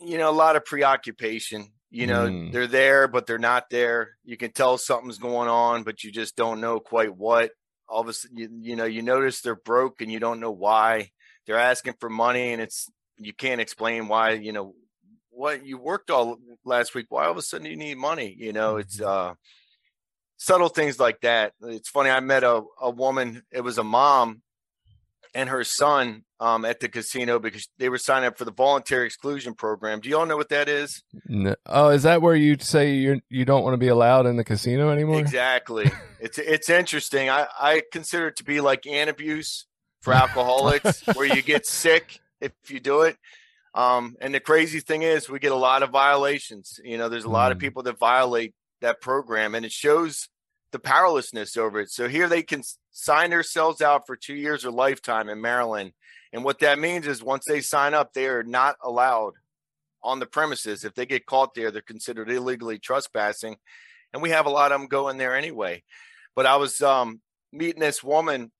You 0.00 0.18
know, 0.18 0.30
a 0.30 0.32
lot 0.32 0.56
of 0.56 0.64
preoccupation. 0.64 1.72
You 1.94 2.06
know, 2.06 2.26
Mm. 2.26 2.52
they're 2.52 2.66
there, 2.66 3.06
but 3.06 3.26
they're 3.26 3.36
not 3.38 3.68
there. 3.68 4.16
You 4.24 4.38
can 4.38 4.50
tell 4.52 4.78
something's 4.78 5.18
going 5.18 5.50
on, 5.50 5.82
but 5.82 6.02
you 6.02 6.10
just 6.10 6.36
don't 6.36 6.60
know 6.62 6.80
quite 6.80 7.14
what. 7.14 7.50
All 7.86 8.00
of 8.00 8.08
a 8.08 8.14
sudden, 8.14 8.38
you, 8.38 8.48
you 8.62 8.76
know, 8.76 8.86
you 8.86 9.02
notice 9.02 9.42
they're 9.42 9.54
broke 9.54 10.00
and 10.00 10.10
you 10.10 10.18
don't 10.18 10.40
know 10.40 10.50
why. 10.50 11.10
They're 11.46 11.58
asking 11.58 11.94
for 12.00 12.08
money, 12.08 12.52
and 12.52 12.62
it's 12.62 12.88
you 13.18 13.32
can't 13.32 13.60
explain 13.60 14.08
why. 14.08 14.32
You 14.32 14.52
know, 14.52 14.74
what 15.30 15.66
you 15.66 15.78
worked 15.78 16.10
all 16.10 16.38
last 16.64 16.94
week. 16.94 17.06
Why 17.08 17.24
all 17.24 17.32
of 17.32 17.36
a 17.36 17.42
sudden 17.42 17.66
you 17.66 17.76
need 17.76 17.98
money? 17.98 18.34
You 18.38 18.52
know, 18.52 18.76
it's 18.76 19.00
uh 19.00 19.34
subtle 20.36 20.68
things 20.68 20.98
like 20.98 21.20
that. 21.20 21.52
It's 21.62 21.88
funny. 21.88 22.10
I 22.10 22.20
met 22.20 22.44
a 22.44 22.62
a 22.80 22.90
woman. 22.90 23.42
It 23.50 23.62
was 23.62 23.78
a 23.78 23.84
mom 23.84 24.42
and 25.34 25.48
her 25.48 25.64
son 25.64 26.24
um, 26.40 26.64
at 26.64 26.80
the 26.80 26.88
casino 26.88 27.38
because 27.38 27.68
they 27.78 27.88
were 27.88 27.98
signing 27.98 28.26
up 28.26 28.36
for 28.36 28.44
the 28.44 28.52
voluntary 28.52 29.06
exclusion 29.06 29.54
program. 29.54 30.00
Do 30.00 30.08
you 30.08 30.18
all 30.18 30.26
know 30.26 30.36
what 30.36 30.50
that 30.50 30.68
is? 30.68 31.02
No. 31.26 31.54
Oh, 31.66 31.88
is 31.88 32.02
that 32.02 32.20
where 32.20 32.34
you 32.34 32.56
say 32.58 32.94
you 32.94 33.20
you 33.28 33.44
don't 33.44 33.62
want 33.62 33.74
to 33.74 33.78
be 33.78 33.88
allowed 33.88 34.26
in 34.26 34.36
the 34.36 34.44
casino 34.44 34.90
anymore? 34.90 35.20
Exactly. 35.20 35.90
it's 36.20 36.38
it's 36.38 36.68
interesting. 36.68 37.30
I 37.30 37.46
I 37.58 37.82
consider 37.92 38.28
it 38.28 38.36
to 38.36 38.44
be 38.44 38.60
like 38.60 38.82
Antabuse 38.82 39.64
for 40.02 40.12
alcoholics, 40.12 41.00
where 41.14 41.26
you 41.26 41.42
get 41.42 41.64
sick 41.66 42.20
if 42.40 42.52
you 42.68 42.80
do 42.80 43.02
it. 43.02 43.16
Um, 43.74 44.16
and 44.20 44.34
the 44.34 44.40
crazy 44.40 44.80
thing 44.80 45.02
is, 45.02 45.30
we 45.30 45.38
get 45.38 45.52
a 45.52 45.56
lot 45.56 45.82
of 45.82 45.90
violations. 45.90 46.78
You 46.84 46.98
know, 46.98 47.08
there's 47.08 47.24
a 47.24 47.30
lot 47.30 47.52
of 47.52 47.58
Mm. 47.58 47.62
people 47.62 47.82
that 47.84 47.98
violate 47.98 48.54
that 48.82 49.00
program, 49.00 49.54
and 49.54 49.64
it 49.64 49.72
shows 49.72 50.28
the 50.72 50.78
powerlessness 50.78 51.56
over 51.56 51.80
it. 51.80 51.90
So 51.90 52.08
here 52.08 52.28
they 52.28 52.42
can 52.42 52.62
sign 52.90 53.30
themselves 53.30 53.80
out 53.80 54.06
for 54.06 54.16
two 54.16 54.34
years 54.34 54.64
or 54.64 54.70
lifetime 54.70 55.28
in 55.28 55.40
Maryland. 55.40 55.92
And 56.32 56.44
what 56.44 56.58
that 56.60 56.78
means 56.78 57.06
is 57.06 57.22
once 57.22 57.44
they 57.46 57.60
sign 57.60 57.94
up, 57.94 58.12
they 58.12 58.26
are 58.26 58.42
not 58.42 58.76
allowed 58.82 59.34
on 60.02 60.18
the 60.18 60.26
premises. 60.26 60.84
If 60.84 60.94
they 60.94 61.06
get 61.06 61.26
caught 61.26 61.54
there, 61.54 61.70
they're 61.70 61.82
considered 61.82 62.30
illegally 62.30 62.78
trespassing. 62.78 63.56
And 64.12 64.22
we 64.22 64.30
have 64.30 64.46
a 64.46 64.50
lot 64.50 64.72
of 64.72 64.80
them 64.80 64.88
going 64.88 65.16
there 65.16 65.36
anyway. 65.36 65.82
But 66.34 66.46
I 66.46 66.56
was 66.56 66.80
um, 66.82 67.20
meeting 67.52 67.80
this 67.80 68.02
woman 68.02 68.50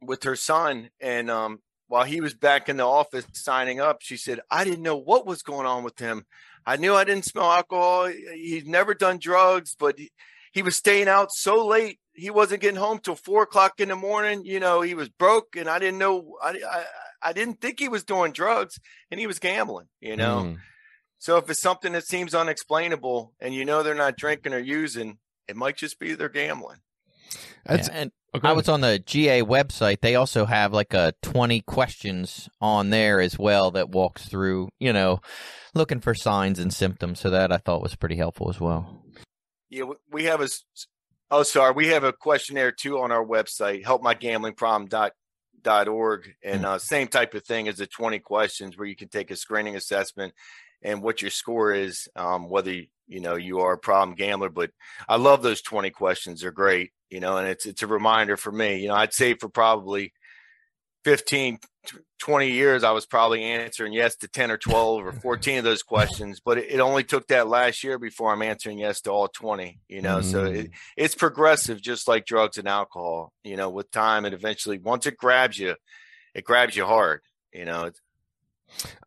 with 0.00 0.22
her 0.24 0.36
son, 0.36 0.90
and 1.00 1.30
um, 1.30 1.60
while 1.88 2.04
he 2.04 2.20
was 2.20 2.34
back 2.34 2.68
in 2.68 2.76
the 2.76 2.86
office 2.86 3.26
signing 3.32 3.80
up, 3.80 3.98
she 4.00 4.16
said, 4.16 4.40
I 4.50 4.64
didn't 4.64 4.82
know 4.82 4.96
what 4.96 5.26
was 5.26 5.42
going 5.42 5.66
on 5.66 5.84
with 5.84 5.98
him. 5.98 6.24
I 6.66 6.76
knew 6.76 6.94
I 6.94 7.04
didn't 7.04 7.24
smell 7.24 7.50
alcohol. 7.50 8.06
He's 8.34 8.66
never 8.66 8.94
done 8.94 9.18
drugs, 9.18 9.74
but 9.78 9.98
he, 9.98 10.10
he 10.52 10.62
was 10.62 10.76
staying 10.76 11.08
out 11.08 11.32
so 11.32 11.66
late. 11.66 11.98
He 12.14 12.30
wasn't 12.30 12.60
getting 12.60 12.78
home 12.80 12.98
till 12.98 13.14
four 13.14 13.42
o'clock 13.44 13.80
in 13.80 13.88
the 13.88 13.96
morning. 13.96 14.42
You 14.44 14.60
know, 14.60 14.82
he 14.82 14.94
was 14.94 15.08
broke, 15.08 15.56
and 15.56 15.68
I 15.68 15.78
didn't 15.78 15.98
know. 15.98 16.36
I, 16.42 16.50
I, 16.50 16.84
I 17.22 17.32
didn't 17.32 17.60
think 17.60 17.80
he 17.80 17.88
was 17.88 18.04
doing 18.04 18.32
drugs, 18.32 18.78
and 19.10 19.18
he 19.18 19.26
was 19.26 19.38
gambling. 19.38 19.86
You 20.00 20.16
know, 20.16 20.42
Mm. 20.42 20.56
so 21.18 21.36
if 21.38 21.48
it's 21.48 21.60
something 21.60 21.92
that 21.92 22.06
seems 22.06 22.34
unexplainable, 22.34 23.32
and 23.40 23.54
you 23.54 23.64
know 23.64 23.82
they're 23.82 23.94
not 23.94 24.16
drinking 24.16 24.52
or 24.52 24.58
using, 24.58 25.18
it 25.48 25.56
might 25.56 25.76
just 25.76 25.98
be 25.98 26.14
they're 26.14 26.28
gambling. 26.28 26.78
That's 27.64 27.88
Yeah, 27.88 27.94
and 27.94 28.12
oh, 28.34 28.40
I 28.42 28.52
was 28.52 28.68
on 28.68 28.80
the 28.80 28.98
GA 28.98 29.42
website. 29.42 30.00
They 30.00 30.14
also 30.14 30.46
have 30.46 30.72
like 30.72 30.94
a 30.94 31.14
20 31.22 31.60
questions 31.62 32.48
on 32.60 32.90
there 32.90 33.20
as 33.20 33.38
well 33.38 33.70
that 33.72 33.90
walks 33.90 34.28
through, 34.28 34.68
you 34.78 34.92
know, 34.92 35.20
looking 35.74 36.00
for 36.00 36.14
signs 36.14 36.58
and 36.58 36.72
symptoms. 36.72 37.20
So 37.20 37.30
that 37.30 37.52
I 37.52 37.58
thought 37.58 37.82
was 37.82 37.96
pretty 37.96 38.16
helpful 38.16 38.50
as 38.50 38.60
well. 38.60 39.02
Yeah, 39.70 39.84
we- 39.84 39.96
we 40.10 40.24
have 40.24 40.40
a 40.40 40.48
Oh, 41.30 41.42
sorry. 41.42 41.74
We 41.74 41.88
have 41.88 42.04
a 42.04 42.12
questionnaire 42.14 42.72
too 42.72 42.98
on 43.00 43.12
our 43.12 43.22
website, 43.22 43.84
helpmygamblingproblem.org, 43.84 46.34
and 46.42 46.64
uh, 46.64 46.78
same 46.78 47.08
type 47.08 47.34
of 47.34 47.44
thing 47.44 47.68
as 47.68 47.76
the 47.76 47.86
20 47.86 48.18
questions 48.20 48.78
where 48.78 48.86
you 48.86 48.96
can 48.96 49.08
take 49.08 49.30
a 49.30 49.36
screening 49.36 49.76
assessment 49.76 50.32
and 50.82 51.02
what 51.02 51.22
your 51.22 51.30
score 51.30 51.72
is, 51.72 52.08
um, 52.16 52.48
whether 52.48 52.72
you, 52.72 53.20
know 53.20 53.36
you 53.36 53.60
are 53.60 53.74
a 53.74 53.78
problem 53.78 54.16
gambler. 54.16 54.50
But 54.50 54.70
I 55.08 55.16
love 55.16 55.42
those 55.42 55.62
20 55.62 55.90
questions; 55.90 56.40
they're 56.40 56.50
great, 56.50 56.92
you 57.10 57.20
know, 57.20 57.36
and 57.36 57.48
it's 57.48 57.66
it's 57.66 57.82
a 57.82 57.86
reminder 57.86 58.36
for 58.36 58.52
me. 58.52 58.78
You 58.78 58.88
know, 58.88 58.94
I'd 58.94 59.14
say 59.14 59.34
for 59.34 59.48
probably 59.48 60.12
15 61.04 61.58
20 62.18 62.50
years 62.50 62.84
i 62.84 62.90
was 62.90 63.06
probably 63.06 63.42
answering 63.42 63.92
yes 63.92 64.16
to 64.16 64.28
10 64.28 64.50
or 64.50 64.58
12 64.58 65.06
or 65.06 65.12
14 65.12 65.58
of 65.58 65.64
those 65.64 65.82
questions 65.82 66.40
but 66.44 66.58
it, 66.58 66.72
it 66.72 66.80
only 66.80 67.04
took 67.04 67.26
that 67.28 67.48
last 67.48 67.82
year 67.84 67.98
before 67.98 68.32
i'm 68.32 68.42
answering 68.42 68.78
yes 68.78 69.00
to 69.00 69.10
all 69.10 69.28
20 69.28 69.80
you 69.88 70.02
know 70.02 70.20
so 70.20 70.44
it, 70.44 70.70
it's 70.96 71.14
progressive 71.14 71.80
just 71.80 72.08
like 72.08 72.26
drugs 72.26 72.58
and 72.58 72.68
alcohol 72.68 73.32
you 73.44 73.56
know 73.56 73.70
with 73.70 73.90
time 73.90 74.24
and 74.24 74.34
eventually 74.34 74.78
once 74.78 75.06
it 75.06 75.16
grabs 75.16 75.58
you 75.58 75.74
it 76.34 76.44
grabs 76.44 76.76
you 76.76 76.84
hard 76.84 77.20
you 77.54 77.64
know 77.64 77.84
it's, 77.84 78.00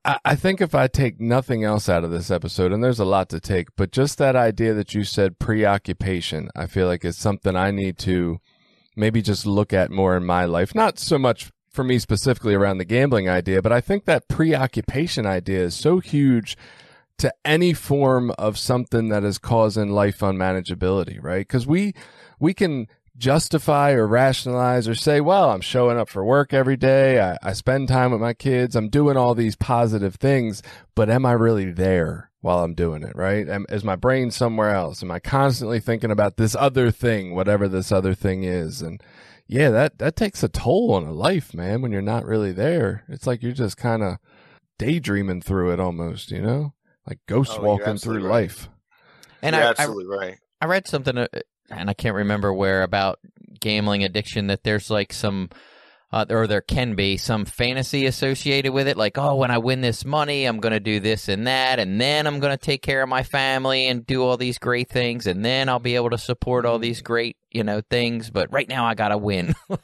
I, 0.04 0.36
think 0.36 0.62
if 0.62 0.74
I 0.74 0.88
take 0.88 1.20
nothing 1.20 1.64
else 1.64 1.88
out 1.88 2.04
of 2.04 2.12
this 2.12 2.32
episode, 2.32 2.72
and 2.72 2.84
there's 2.84 3.00
a 3.00 3.06
lot 3.06 3.30
to 3.30 3.40
take, 3.40 3.76
but 3.76 3.92
just 3.92 4.18
that 4.18 4.36
idea 4.36 4.74
that 4.74 4.94
you 4.94 5.04
said 5.04 5.40
preoccupation, 5.40 6.50
I 6.56 6.66
feel 6.66 6.88
like 6.88 7.06
it's 7.06 7.18
something 7.18 7.56
I 7.56 7.72
need 7.72 7.98
to 8.00 8.40
maybe 8.96 9.22
just 9.22 9.46
look 9.46 9.74
at 9.74 9.92
more 9.92 10.18
in 10.18 10.26
my 10.26 10.46
life. 10.46 10.74
Not 10.74 10.98
so 11.00 11.18
much 11.18 11.52
for 11.72 11.84
me 11.84 12.00
specifically 12.00 12.54
around 12.54 12.80
the 12.80 12.86
gambling 12.86 13.30
idea, 13.30 13.62
but 13.62 13.72
I 13.72 13.82
think 13.82 14.06
that 14.06 14.28
preoccupation 14.28 15.26
idea 15.26 15.62
is 15.62 15.76
so 15.76 16.00
huge 16.00 16.58
to 17.18 17.34
any 17.46 17.74
form 17.74 18.32
of 18.32 18.58
something 18.58 19.10
that 19.10 19.24
is 19.24 19.38
causing 19.38 19.90
life 19.90 20.20
unmanageability, 20.20 21.22
right? 21.22 21.48
Because 21.48 21.68
we 21.68 21.94
we 22.40 22.54
can 22.54 22.88
justify 23.22 23.92
or 23.92 24.08
rationalize 24.08 24.88
or 24.88 24.96
say, 24.96 25.22
well, 25.22 25.52
I'm 25.52 25.62
showing 25.62 25.98
up 25.98 26.10
for 26.10 26.26
work 26.26 26.54
every 26.54 26.76
day. 26.76 27.22
I, 27.22 27.38
I 27.44 27.54
spend 27.54 27.88
time 27.88 28.12
with 28.12 28.20
my 28.20 28.34
kids. 28.34 28.76
I'm 28.76 28.90
doing 28.90 29.16
all 29.16 29.36
these 29.36 29.56
positive 29.56 30.16
things, 30.16 30.64
but 30.96 31.10
am 31.10 31.26
I 31.26 31.34
really 31.34 31.72
there 31.72 32.32
while 32.42 32.64
I'm 32.64 32.74
doing 32.74 33.04
it? 33.04 33.16
Right? 33.16 33.48
Am, 33.48 33.66
is 33.70 33.84
my 33.84 33.96
brain 33.96 34.32
somewhere 34.32 34.72
else? 34.72 35.04
Am 35.04 35.12
I 35.12 35.20
constantly 35.20 35.80
thinking 35.80 36.12
about 36.12 36.38
this 36.38 36.56
other 36.56 36.90
thing, 36.90 37.36
whatever 37.36 37.68
this 37.68 37.92
other 37.92 38.16
thing 38.16 38.44
is? 38.44 38.82
And 38.82 39.02
yeah, 39.48 39.70
that, 39.70 40.00
that 40.00 40.16
takes 40.16 40.42
a 40.42 40.50
toll 40.50 40.94
on 40.94 41.06
a 41.06 41.14
life, 41.14 41.54
man, 41.54 41.82
when 41.82 41.92
you're 41.92 42.02
not 42.02 42.26
really 42.26 42.52
there. 42.52 43.04
It's 43.08 43.28
like 43.28 43.44
you're 43.44 43.52
just 43.52 43.78
kind 43.78 44.02
of 44.02 44.18
daydreaming 44.80 45.42
through 45.42 45.72
it 45.72 45.80
almost, 45.80 46.32
you 46.32 46.42
know, 46.42 46.74
like 47.08 47.20
ghost 47.28 47.58
Oh, 47.60 47.62
walking 47.64 47.98
through 47.98 48.24
right. 48.26 48.44
life. 48.44 48.68
And 49.44 49.56
You're 49.56 49.64
I, 49.64 49.68
I, 49.68 49.70
absolutely 49.72 50.06
right. 50.08 50.38
I 50.60 50.66
read 50.66 50.88
something, 50.88 51.18
uh, 51.18 51.28
and 51.72 51.90
I 51.90 51.94
can't 51.94 52.16
remember 52.16 52.54
where 52.54 52.84
about 52.84 53.20
gambling 53.60 54.04
addiction. 54.04 54.48
That 54.48 54.64
there's 54.64 54.90
like 54.90 55.14
some, 55.14 55.50
uh, 56.12 56.26
or 56.30 56.48
there 56.48 56.62
can 56.62 56.96
be 56.96 57.18
some 57.18 57.46
fantasy 57.46 58.06
associated 58.06 58.72
with 58.72 58.88
it. 58.88 58.98
Like, 58.98 59.18
oh, 59.18 59.36
when 59.36 59.52
I 59.52 59.58
win 59.58 59.82
this 59.82 60.06
money, 60.06 60.46
I'm 60.46 60.60
going 60.60 60.74
to 60.74 60.80
do 60.80 61.00
this 61.00 61.30
and 61.30 61.48
that, 61.48 61.80
and 61.80 62.00
then 62.00 62.28
I'm 62.28 62.40
going 62.40 62.58
to 62.58 62.64
take 62.64 62.82
care 62.82 63.02
of 63.02 63.10
my 63.10 63.24
family 63.24 63.88
and 63.88 64.06
do 64.06 64.24
all 64.24 64.38
these 64.38 64.58
great 64.58 64.90
things, 64.90 65.28
and 65.28 65.44
then 65.44 65.70
I'll 65.70 65.80
be 65.80 65.96
able 65.96 66.12
to 66.12 66.18
support 66.18 66.66
all 66.66 66.80
these 66.80 67.02
great, 67.02 67.38
you 67.50 67.64
know, 67.64 67.82
things. 67.82 68.30
But 68.30 68.52
right 68.52 68.68
now, 68.68 68.86
I 68.86 68.96
got 68.96 69.10
to 69.10 69.18
win. 69.18 69.54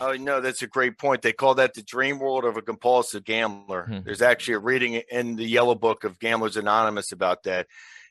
Oh 0.00 0.12
no, 0.12 0.40
that's 0.40 0.62
a 0.62 0.66
great 0.66 0.98
point. 0.98 1.22
They 1.22 1.32
call 1.32 1.54
that 1.54 1.74
the 1.74 1.82
dream 1.82 2.18
world 2.18 2.44
of 2.44 2.56
a 2.56 2.62
compulsive 2.62 3.24
gambler. 3.24 3.86
Hmm. 3.86 3.98
There's 4.04 4.22
actually 4.22 4.54
a 4.54 4.58
reading 4.58 4.94
in 5.10 5.36
the 5.36 5.44
yellow 5.44 5.74
book 5.74 6.04
of 6.04 6.18
Gamblers 6.18 6.56
Anonymous 6.56 7.12
about 7.12 7.44
that. 7.44 7.66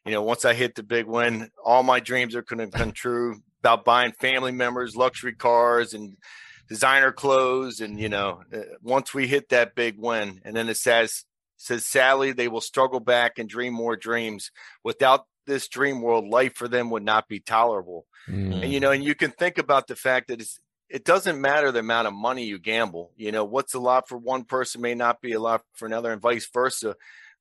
You 0.05 0.11
know, 0.11 0.21
once 0.21 0.45
I 0.45 0.53
hit 0.53 0.75
the 0.75 0.83
big 0.83 1.05
win, 1.07 1.49
all 1.63 1.83
my 1.83 1.99
dreams 1.99 2.35
are 2.35 2.43
going 2.43 2.69
to 2.69 2.77
come 2.77 2.91
true 2.91 3.41
about 3.61 3.85
buying 3.85 4.11
family 4.11 4.51
members 4.51 4.95
luxury 4.95 5.33
cars 5.33 5.93
and 5.93 6.17
designer 6.69 7.11
clothes. 7.11 7.79
And 7.81 7.99
you 7.99 8.09
know, 8.09 8.43
uh, 8.53 8.59
once 8.81 9.13
we 9.13 9.27
hit 9.27 9.49
that 9.49 9.75
big 9.75 9.95
win, 9.97 10.41
and 10.45 10.55
then 10.55 10.69
it 10.69 10.77
says 10.77 11.25
says 11.57 11.85
sadly 11.85 12.31
they 12.33 12.47
will 12.47 12.61
struggle 12.61 12.99
back 12.99 13.39
and 13.39 13.49
dream 13.49 13.73
more 13.73 13.95
dreams. 13.95 14.51
Without 14.83 15.25
this 15.47 15.67
dream 15.67 16.01
world, 16.01 16.27
life 16.27 16.53
for 16.55 16.67
them 16.67 16.89
would 16.91 17.03
not 17.03 17.27
be 17.27 17.39
tolerable 17.39 18.05
Mm. 18.27 18.63
and 18.63 18.73
you 18.73 18.79
know 18.79 18.89
and 18.89 19.03
you 19.03 19.13
can 19.13 19.29
think 19.29 19.59
about 19.59 19.85
the 19.85 19.95
fact 19.95 20.29
that 20.29 20.41
it's 20.41 20.59
it 20.89 21.05
doesn't 21.05 21.39
matter 21.39 21.71
the 21.71 21.79
amount 21.79 22.07
of 22.07 22.13
money 22.15 22.43
you 22.43 22.57
gamble 22.57 23.11
you 23.15 23.31
know 23.31 23.45
what's 23.45 23.75
a 23.75 23.79
lot 23.79 24.07
for 24.09 24.17
one 24.17 24.43
person 24.45 24.81
may 24.81 24.95
not 24.95 25.21
be 25.21 25.33
a 25.33 25.39
lot 25.39 25.61
for 25.73 25.85
another 25.85 26.11
and 26.11 26.23
vice 26.23 26.49
versa 26.51 26.95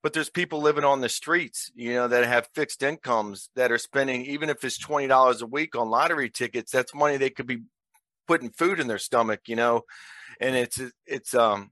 but 0.05 0.13
there's 0.13 0.29
people 0.29 0.61
living 0.61 0.85
on 0.85 1.01
the 1.01 1.09
streets 1.09 1.73
you 1.75 1.95
know 1.95 2.07
that 2.07 2.25
have 2.25 2.49
fixed 2.55 2.83
incomes 2.83 3.49
that 3.57 3.73
are 3.73 3.79
spending 3.79 4.25
even 4.27 4.51
if 4.51 4.63
it's 4.63 4.79
$20 4.79 5.43
a 5.43 5.47
week 5.47 5.75
on 5.75 5.91
lottery 5.91 6.31
tickets 6.31 6.71
that's 6.71 6.95
money 6.95 7.17
they 7.17 7.31
could 7.31 7.47
be 7.47 7.63
putting 8.29 8.51
food 8.51 8.79
in 8.79 8.87
their 8.87 8.99
stomach 8.99 9.41
you 9.47 9.57
know 9.57 9.83
and 10.41 10.55
it's 10.55 10.81
it's 11.07 11.35
um 11.35 11.71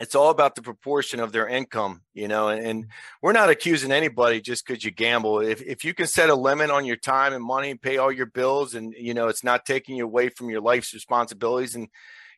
it's 0.00 0.14
all 0.14 0.30
about 0.30 0.54
the 0.54 0.62
proportion 0.62 1.18
of 1.18 1.32
their 1.32 1.48
income, 1.48 2.02
you 2.14 2.28
know, 2.28 2.50
and, 2.50 2.64
and 2.64 2.86
we're 3.20 3.32
not 3.32 3.50
accusing 3.50 3.90
anybody 3.90 4.40
just 4.40 4.64
because 4.64 4.84
you 4.84 4.92
gamble. 4.92 5.40
If 5.40 5.60
if 5.60 5.84
you 5.84 5.92
can 5.92 6.06
set 6.06 6.30
a 6.30 6.36
limit 6.36 6.70
on 6.70 6.84
your 6.84 6.96
time 6.96 7.32
and 7.32 7.42
money 7.42 7.70
and 7.70 7.82
pay 7.82 7.96
all 7.96 8.12
your 8.12 8.26
bills 8.26 8.76
and 8.76 8.94
you 8.96 9.12
know 9.12 9.26
it's 9.26 9.42
not 9.42 9.66
taking 9.66 9.96
you 9.96 10.04
away 10.04 10.28
from 10.28 10.50
your 10.50 10.60
life's 10.60 10.94
responsibilities 10.94 11.74
and 11.74 11.88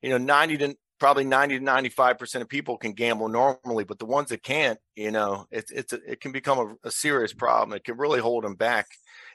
you 0.00 0.08
know 0.08 0.16
90 0.16 0.56
to 0.56 0.74
probably 1.00 1.24
90 1.24 1.58
to 1.58 1.64
95 1.64 2.18
percent 2.18 2.42
of 2.42 2.48
people 2.48 2.76
can 2.76 2.92
gamble 2.92 3.28
normally 3.28 3.84
but 3.84 3.98
the 3.98 4.06
ones 4.06 4.28
that 4.28 4.42
can't 4.42 4.78
you 4.94 5.10
know 5.10 5.46
it's 5.50 5.70
it's 5.72 5.92
a, 5.92 5.98
it 6.06 6.20
can 6.20 6.30
become 6.30 6.58
a, 6.58 6.88
a 6.88 6.90
serious 6.90 7.32
problem. 7.32 7.76
It 7.76 7.84
can 7.84 7.96
really 7.96 8.20
hold 8.20 8.44
them 8.44 8.54
back 8.54 8.86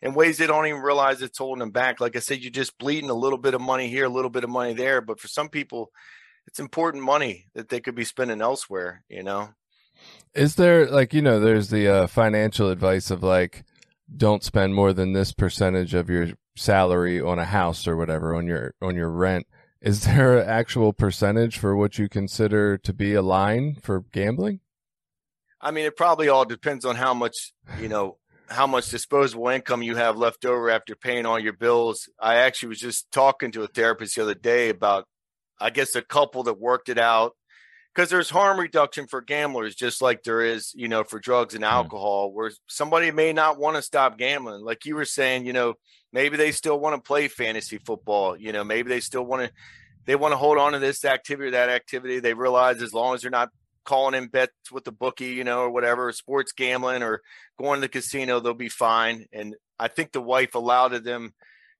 in 0.01 0.13
ways 0.13 0.38
they 0.38 0.47
don't 0.47 0.68
even 0.68 0.82
realize 0.82 1.22
it's 1.22 1.38
holding 1.38 1.59
them 1.59 1.72
back. 1.72 1.99
Like 1.99 2.16
i 2.16 2.20
said 2.20 2.39
you're 2.39 2.51
just 2.51 2.78
bleeding 2.78 3.09
a 3.09 3.16
little 3.16 3.39
bit 3.39 3.53
of 3.53 3.61
money 3.61 3.89
here 3.89 4.05
a 4.05 4.09
little 4.09 4.30
bit 4.30 4.43
of 4.43 4.49
money 4.49 4.74
there 4.74 5.01
but 5.01 5.20
for 5.20 5.28
some 5.28 5.49
people 5.49 5.91
it's 6.47 6.59
important 6.59 7.03
money 7.03 7.47
that 7.55 7.70
they 7.70 7.80
could 7.80 7.95
be 7.95 8.05
spending 8.05 8.41
elsewhere 8.41 9.03
you 9.09 9.24
know? 9.24 9.49
Is 10.34 10.55
there 10.55 10.88
like 10.88 11.13
you 11.13 11.22
know 11.22 11.39
there's 11.39 11.70
the 11.70 11.88
uh, 11.88 12.07
financial 12.07 12.70
advice 12.70 13.09
of 13.11 13.24
like 13.24 13.63
don't 14.16 14.43
spend 14.43 14.76
more 14.76 14.93
than 14.93 15.13
this 15.13 15.34
percentage 15.34 15.93
of 15.93 16.09
your 16.09 16.30
salary 16.55 17.22
on 17.22 17.39
a 17.39 17.45
house 17.45 17.88
or 17.88 17.97
whatever 17.97 18.36
on 18.36 18.47
your 18.47 18.74
on 18.82 18.95
your 18.95 19.09
rent. 19.09 19.47
Is 19.86 20.02
there 20.02 20.40
an 20.40 20.50
actual 20.50 20.94
percentage 20.94 21.60
for 21.60 21.76
what 21.76 22.00
you 22.00 22.10
consider 22.10 22.76
to 22.80 22.92
be 22.92 23.14
a 23.14 23.22
line 23.22 23.76
for 23.76 24.00
gambling? 24.12 24.60
I 25.62 25.70
mean, 25.70 25.86
it 25.86 25.96
probably 25.96 26.28
all 26.28 26.44
depends 26.44 26.86
on 26.86 26.96
how 26.96 27.14
much, 27.14 27.54
you 27.80 27.88
know, 27.88 28.18
how 28.50 28.66
much 28.66 28.90
disposable 28.90 29.48
income 29.50 29.84
you 29.84 29.96
have 29.96 30.18
left 30.18 30.44
over 30.44 30.72
after 30.72 30.96
paying 30.96 31.28
all 31.28 31.38
your 31.38 31.54
bills. 31.54 32.10
I 32.20 32.38
actually 32.38 32.70
was 32.70 32.80
just 32.80 33.12
talking 33.12 33.52
to 33.52 33.62
a 33.62 33.68
therapist 33.68 34.16
the 34.16 34.24
other 34.24 34.34
day 34.34 34.70
about, 34.70 35.06
I 35.60 35.70
guess, 35.70 35.96
a 35.96 36.02
couple 36.02 36.42
that 36.44 36.60
worked 36.60 36.90
it 36.90 36.98
out 36.98 37.34
because 37.94 38.10
there's 38.10 38.32
harm 38.32 38.60
reduction 38.60 39.06
for 39.06 39.22
gamblers, 39.22 39.76
just 39.76 40.02
like 40.02 40.24
there 40.24 40.42
is, 40.42 40.72
you 40.74 40.88
know, 40.88 41.04
for 41.04 41.20
drugs 41.20 41.54
and 41.54 41.64
hmm. 41.64 41.70
alcohol, 41.70 42.34
where 42.34 42.52
somebody 42.68 43.12
may 43.12 43.34
not 43.34 43.60
want 43.60 43.76
to 43.76 43.84
stop 43.84 44.18
gambling. 44.18 44.66
Like 44.66 44.86
you 44.86 44.96
were 44.96 45.06
saying, 45.06 45.46
you 45.46 45.54
know, 45.54 45.76
maybe 46.16 46.38
they 46.38 46.53
still 46.53 46.80
want 46.80 46.95
to 46.95 47.05
play 47.05 47.28
fantasy 47.28 47.78
football, 47.78 48.38
you 48.38 48.53
know, 48.53 48.63
maybe 48.63 48.88
they 48.88 49.01
still 49.01 49.24
want 49.24 49.43
to, 49.43 49.51
they 50.05 50.16
want 50.16 50.32
to 50.32 50.38
hold 50.38 50.57
on 50.57 50.72
to 50.72 50.80
this 50.80 51.03
activity 51.03 51.49
or 51.49 51.51
that 51.51 51.68
activity. 51.68 52.20
They 52.20 52.34
realize 52.34 52.82
as 52.82 52.93
long 52.93 53.16
as 53.16 53.22
they're 53.22 53.30
not 53.30 53.49
calling 53.84 54.16
in 54.16 54.30
bets 54.30 54.72
with 54.72 54.86
the 54.86 54.93
bookie, 54.93 55.34
you 55.34 55.43
know, 55.43 55.59
or 55.59 55.70
whatever, 55.70 56.09
sports 56.13 56.53
gambling 56.53 57.03
or 57.03 57.22
going 57.59 57.78
to 57.78 57.82
the 57.82 57.89
casino, 57.89 58.39
they'll 58.39 58.53
be 58.53 58.70
fine. 58.70 59.26
And 59.34 59.55
I 59.78 59.89
think 59.89 60.13
the 60.13 60.22
wife 60.22 60.55
allowed 60.55 60.93
them 61.03 61.34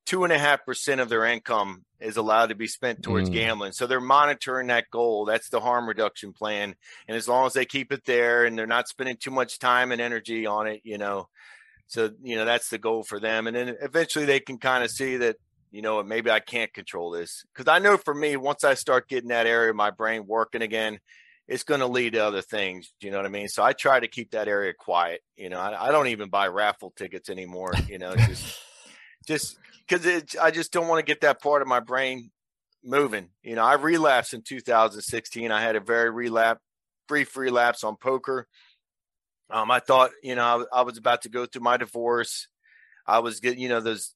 two 0.06 0.26
and 0.26 0.34
a 0.34 0.38
half 0.38 0.66
percent 0.66 1.00
of 1.00 1.08
their 1.08 1.24
income 1.24 1.86
is 2.02 2.18
allowed 2.18 2.48
to 2.48 2.56
be 2.56 2.68
spent 2.68 3.02
towards 3.02 3.30
Mm. 3.30 3.34
gambling. 3.34 3.72
So 3.72 3.88
they're 3.88 4.02
monitoring 4.02 4.68
that 4.68 4.92
goal. 4.92 5.24
That's 5.24 5.50
the 5.50 5.62
harm 5.62 5.88
reduction 5.88 6.34
plan. 6.34 6.76
And 7.08 7.16
as 7.16 7.30
long 7.30 7.48
as 7.48 7.54
they 7.54 7.66
keep 7.66 7.94
it 7.94 8.04
there 8.06 8.44
and 8.44 8.60
they're 8.60 8.68
not 8.68 8.90
spending 8.90 9.16
too 9.16 9.32
much 9.32 9.60
time 9.60 9.94
and 9.94 10.02
energy 10.02 10.46
on 10.46 10.68
it, 10.68 10.82
you 10.84 10.98
know, 10.98 11.30
so 11.88 12.12
you 12.24 12.36
know 12.36 12.46
that's 12.46 12.70
the 12.70 12.78
goal 12.78 13.04
for 13.04 13.20
them. 13.20 13.48
And 13.48 13.56
then 13.56 13.76
eventually 13.82 14.26
they 14.26 14.40
can 14.40 14.58
kind 14.58 14.84
of 14.84 14.92
see 14.92 15.18
that 15.18 15.38
you 15.72 15.82
know 15.82 16.02
maybe 16.04 16.32
I 16.32 16.40
can't 16.40 16.74
control 16.74 17.12
this 17.12 17.44
because 17.54 17.70
I 17.72 17.80
know 17.80 17.98
for 17.98 18.14
me, 18.14 18.38
once 18.38 18.64
I 18.64 18.74
start 18.74 19.08
getting 19.08 19.30
that 19.30 19.48
area 19.48 19.70
of 19.70 19.76
my 19.76 19.92
brain 19.92 20.26
working 20.28 20.62
again, 20.62 21.00
it's 21.48 21.64
going 21.64 21.82
to 21.82 21.88
lead 21.88 22.14
to 22.14 22.20
other 22.20 22.42
things. 22.42 22.92
You 23.02 23.12
know 23.12 23.18
what 23.18 23.26
I 23.26 23.30
mean? 23.30 23.48
So 23.48 23.64
I 23.64 23.74
try 23.74 24.00
to 24.00 24.08
keep 24.08 24.32
that 24.32 24.48
area 24.48 24.74
quiet. 24.78 25.22
You 25.38 25.50
know, 25.50 25.60
I, 25.60 25.88
I 25.88 25.92
don't 25.92 26.08
even 26.08 26.30
buy 26.30 26.48
raffle 26.48 26.94
tickets 26.96 27.30
anymore. 27.30 27.74
You 27.88 28.00
know, 28.00 28.16
just 28.16 28.60
just 29.28 29.58
because 29.88 30.36
I 30.42 30.52
just 30.52 30.72
don't 30.72 30.88
want 30.88 31.00
to 31.00 31.06
get 31.06 31.22
that 31.22 31.42
part 31.42 31.62
of 31.62 31.68
my 31.68 31.80
brain 31.80 32.32
moving. 32.84 33.30
You 33.44 33.56
know, 33.56 33.64
I 33.64 33.74
relapsed 33.74 34.34
in 34.34 34.42
2016. 34.42 35.52
I 35.52 35.62
had 35.62 35.76
a 35.76 35.80
very 35.80 36.10
relapse, 36.10 36.62
brief 37.08 37.36
relapse 37.36 37.84
on 37.84 37.96
poker. 37.96 38.48
Um, 39.50 39.70
I 39.70 39.80
thought, 39.80 40.12
you 40.24 40.36
know, 40.36 40.68
I, 40.74 40.80
I 40.80 40.82
was 40.82 40.98
about 40.98 41.24
to 41.24 41.30
go 41.30 41.46
through 41.46 41.62
my 41.62 41.78
divorce. 41.78 42.48
I 43.06 43.20
was 43.20 43.40
getting, 43.40 43.60
you 43.60 43.70
know, 43.70 43.82
those, 43.82 44.16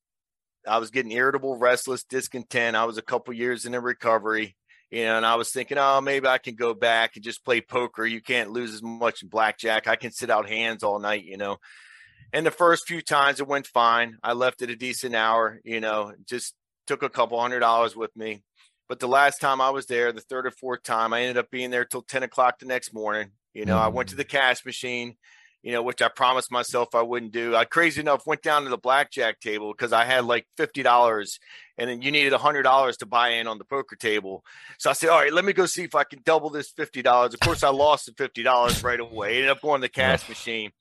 I 0.68 0.80
was 0.80 0.90
getting 0.90 1.12
irritable, 1.12 1.58
restless, 1.58 2.04
discontent. 2.04 2.76
I 2.76 2.86
was 2.86 2.98
a 2.98 3.04
couple 3.04 3.34
years 3.34 3.66
in 3.66 3.76
a 3.76 3.80
recovery, 3.80 4.56
you 4.90 5.06
know, 5.06 5.18
and 5.18 5.26
I 5.26 5.36
was 5.36 5.52
thinking, 5.52 5.78
oh, 5.78 6.02
maybe 6.02 6.28
I 6.28 6.40
can 6.40 6.56
go 6.56 6.74
back 6.74 7.16
and 7.16 7.24
just 7.24 7.46
play 7.46 7.62
poker. 7.62 8.06
You 8.06 8.22
can't 8.22 8.52
lose 8.52 8.74
as 8.74 8.82
much 8.82 9.22
in 9.22 9.30
blackjack. 9.30 9.88
I 9.88 9.96
can 9.96 10.12
sit 10.12 10.30
out 10.30 10.50
hands 10.50 10.84
all 10.84 11.00
night, 11.00 11.26
you 11.26 11.38
know. 11.38 11.58
And 12.34 12.46
the 12.46 12.52
first 12.52 12.88
few 12.88 13.02
times 13.02 13.40
it 13.40 13.48
went 13.48 13.68
fine. 13.68 14.18
I 14.24 14.34
left 14.34 14.62
at 14.62 14.70
a 14.70 14.76
decent 14.76 15.16
hour, 15.16 15.60
you 15.64 15.80
know, 15.80 16.14
just 16.26 16.54
took 16.88 17.04
a 17.04 17.10
couple 17.10 17.40
hundred 17.40 17.60
dollars 17.60 17.96
with 17.96 18.16
me. 18.16 18.44
But 18.88 19.00
the 19.00 19.08
last 19.08 19.40
time 19.40 19.62
I 19.62 19.70
was 19.70 19.86
there, 19.86 20.12
the 20.12 20.22
third 20.22 20.48
or 20.48 20.52
fourth 20.52 20.82
time, 20.82 21.14
I 21.14 21.22
ended 21.22 21.38
up 21.38 21.52
being 21.52 21.70
there 21.70 21.86
till 21.86 22.02
10 22.02 22.24
o'clock 22.24 22.58
the 22.58 22.66
next 22.66 22.92
morning. 22.92 23.32
You 23.54 23.66
know, 23.66 23.78
I 23.78 23.88
went 23.88 24.10
to 24.10 24.16
mm. 24.16 24.20
the 24.20 24.26
cash 24.26 24.66
machine, 24.66 25.16
you 25.62 25.72
know, 25.72 25.84
which 25.84 26.02
I 26.02 26.08
promised 26.08 26.52
myself 26.52 26.96
I 26.96 27.02
wouldn't 27.02 27.32
do. 27.32 27.56
I 27.56 27.66
crazy 27.66 28.02
enough 28.02 28.26
went 28.26 28.42
down 28.42 28.64
to 28.64 28.70
the 28.70 28.78
blackjack 28.78 29.40
table 29.40 29.74
because 29.74 29.92
I 29.92 30.06
had 30.06 30.26
like 30.26 30.46
$50 30.58 31.40
and 31.78 31.90
then 31.90 32.02
you 32.02 32.12
needed 32.12 32.34
$100 32.34 32.98
to 32.98 33.06
buy 33.06 33.30
in 33.30 33.48
on 33.48 33.58
the 33.58 33.66
poker 33.66 33.96
table. 33.96 34.44
So 34.78 34.90
I 34.90 34.94
said, 34.94 35.10
all 35.10 35.20
right, 35.20 35.34
let 35.34 35.46
me 35.46 35.54
go 35.54 35.66
see 35.66 35.84
if 35.84 35.96
I 35.96 36.04
can 36.04 36.22
double 36.24 36.50
this 36.50 36.72
$50. 36.74 37.34
Of 37.34 37.40
course, 37.40 37.64
I 37.64 37.70
lost 37.70 38.06
the 38.06 38.12
$50 38.12 38.84
right 38.84 39.00
away. 39.00 39.36
Ended 39.36 39.50
up 39.50 39.62
going 39.62 39.82
to 39.82 39.86
the 39.86 39.90
cash 39.90 40.28
machine. 40.30 40.72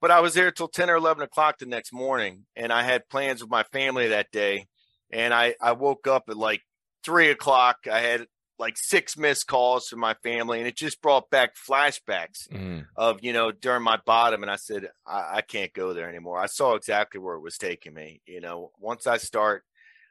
But 0.00 0.10
I 0.10 0.20
was 0.20 0.34
there 0.34 0.50
till 0.50 0.68
10 0.68 0.90
or 0.90 0.96
11 0.96 1.22
o'clock 1.22 1.58
the 1.58 1.66
next 1.66 1.92
morning 1.92 2.44
and 2.56 2.72
I 2.72 2.82
had 2.82 3.08
plans 3.08 3.40
with 3.40 3.50
my 3.50 3.62
family 3.64 4.08
that 4.08 4.30
day. 4.32 4.66
And 5.12 5.34
I, 5.34 5.54
I 5.60 5.72
woke 5.72 6.06
up 6.06 6.24
at 6.28 6.36
like 6.36 6.62
three 7.04 7.30
o'clock. 7.30 7.86
I 7.90 8.00
had 8.00 8.26
like 8.62 8.76
six 8.78 9.16
missed 9.18 9.46
calls 9.46 9.88
from 9.88 9.98
my 10.00 10.14
family 10.22 10.58
and 10.58 10.66
it 10.68 10.76
just 10.76 11.02
brought 11.02 11.28
back 11.30 11.50
flashbacks 11.56 12.48
Mm. 12.50 12.86
of 12.96 13.18
you 13.22 13.32
know 13.32 13.50
during 13.52 13.82
my 13.82 13.98
bottom 14.06 14.42
and 14.42 14.50
i 14.50 14.56
said 14.56 14.88
I, 15.06 15.38
I 15.38 15.40
can't 15.42 15.72
go 15.74 15.92
there 15.92 16.08
anymore 16.08 16.38
i 16.38 16.46
saw 16.46 16.74
exactly 16.74 17.20
where 17.20 17.34
it 17.36 17.40
was 17.48 17.58
taking 17.58 17.92
me 17.94 18.20
you 18.26 18.40
know 18.40 18.70
once 18.78 19.06
i 19.06 19.16
start 19.18 19.64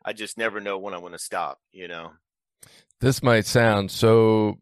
i 0.03 0.13
just 0.13 0.37
never 0.37 0.59
know 0.59 0.77
when 0.77 0.93
i'm 0.93 0.99
going 1.01 1.13
to 1.13 1.27
stop 1.31 1.59
you 1.71 1.87
know 1.87 2.11
This 2.99 3.23
might 3.23 3.45
sound 3.45 3.89
so 3.89 4.57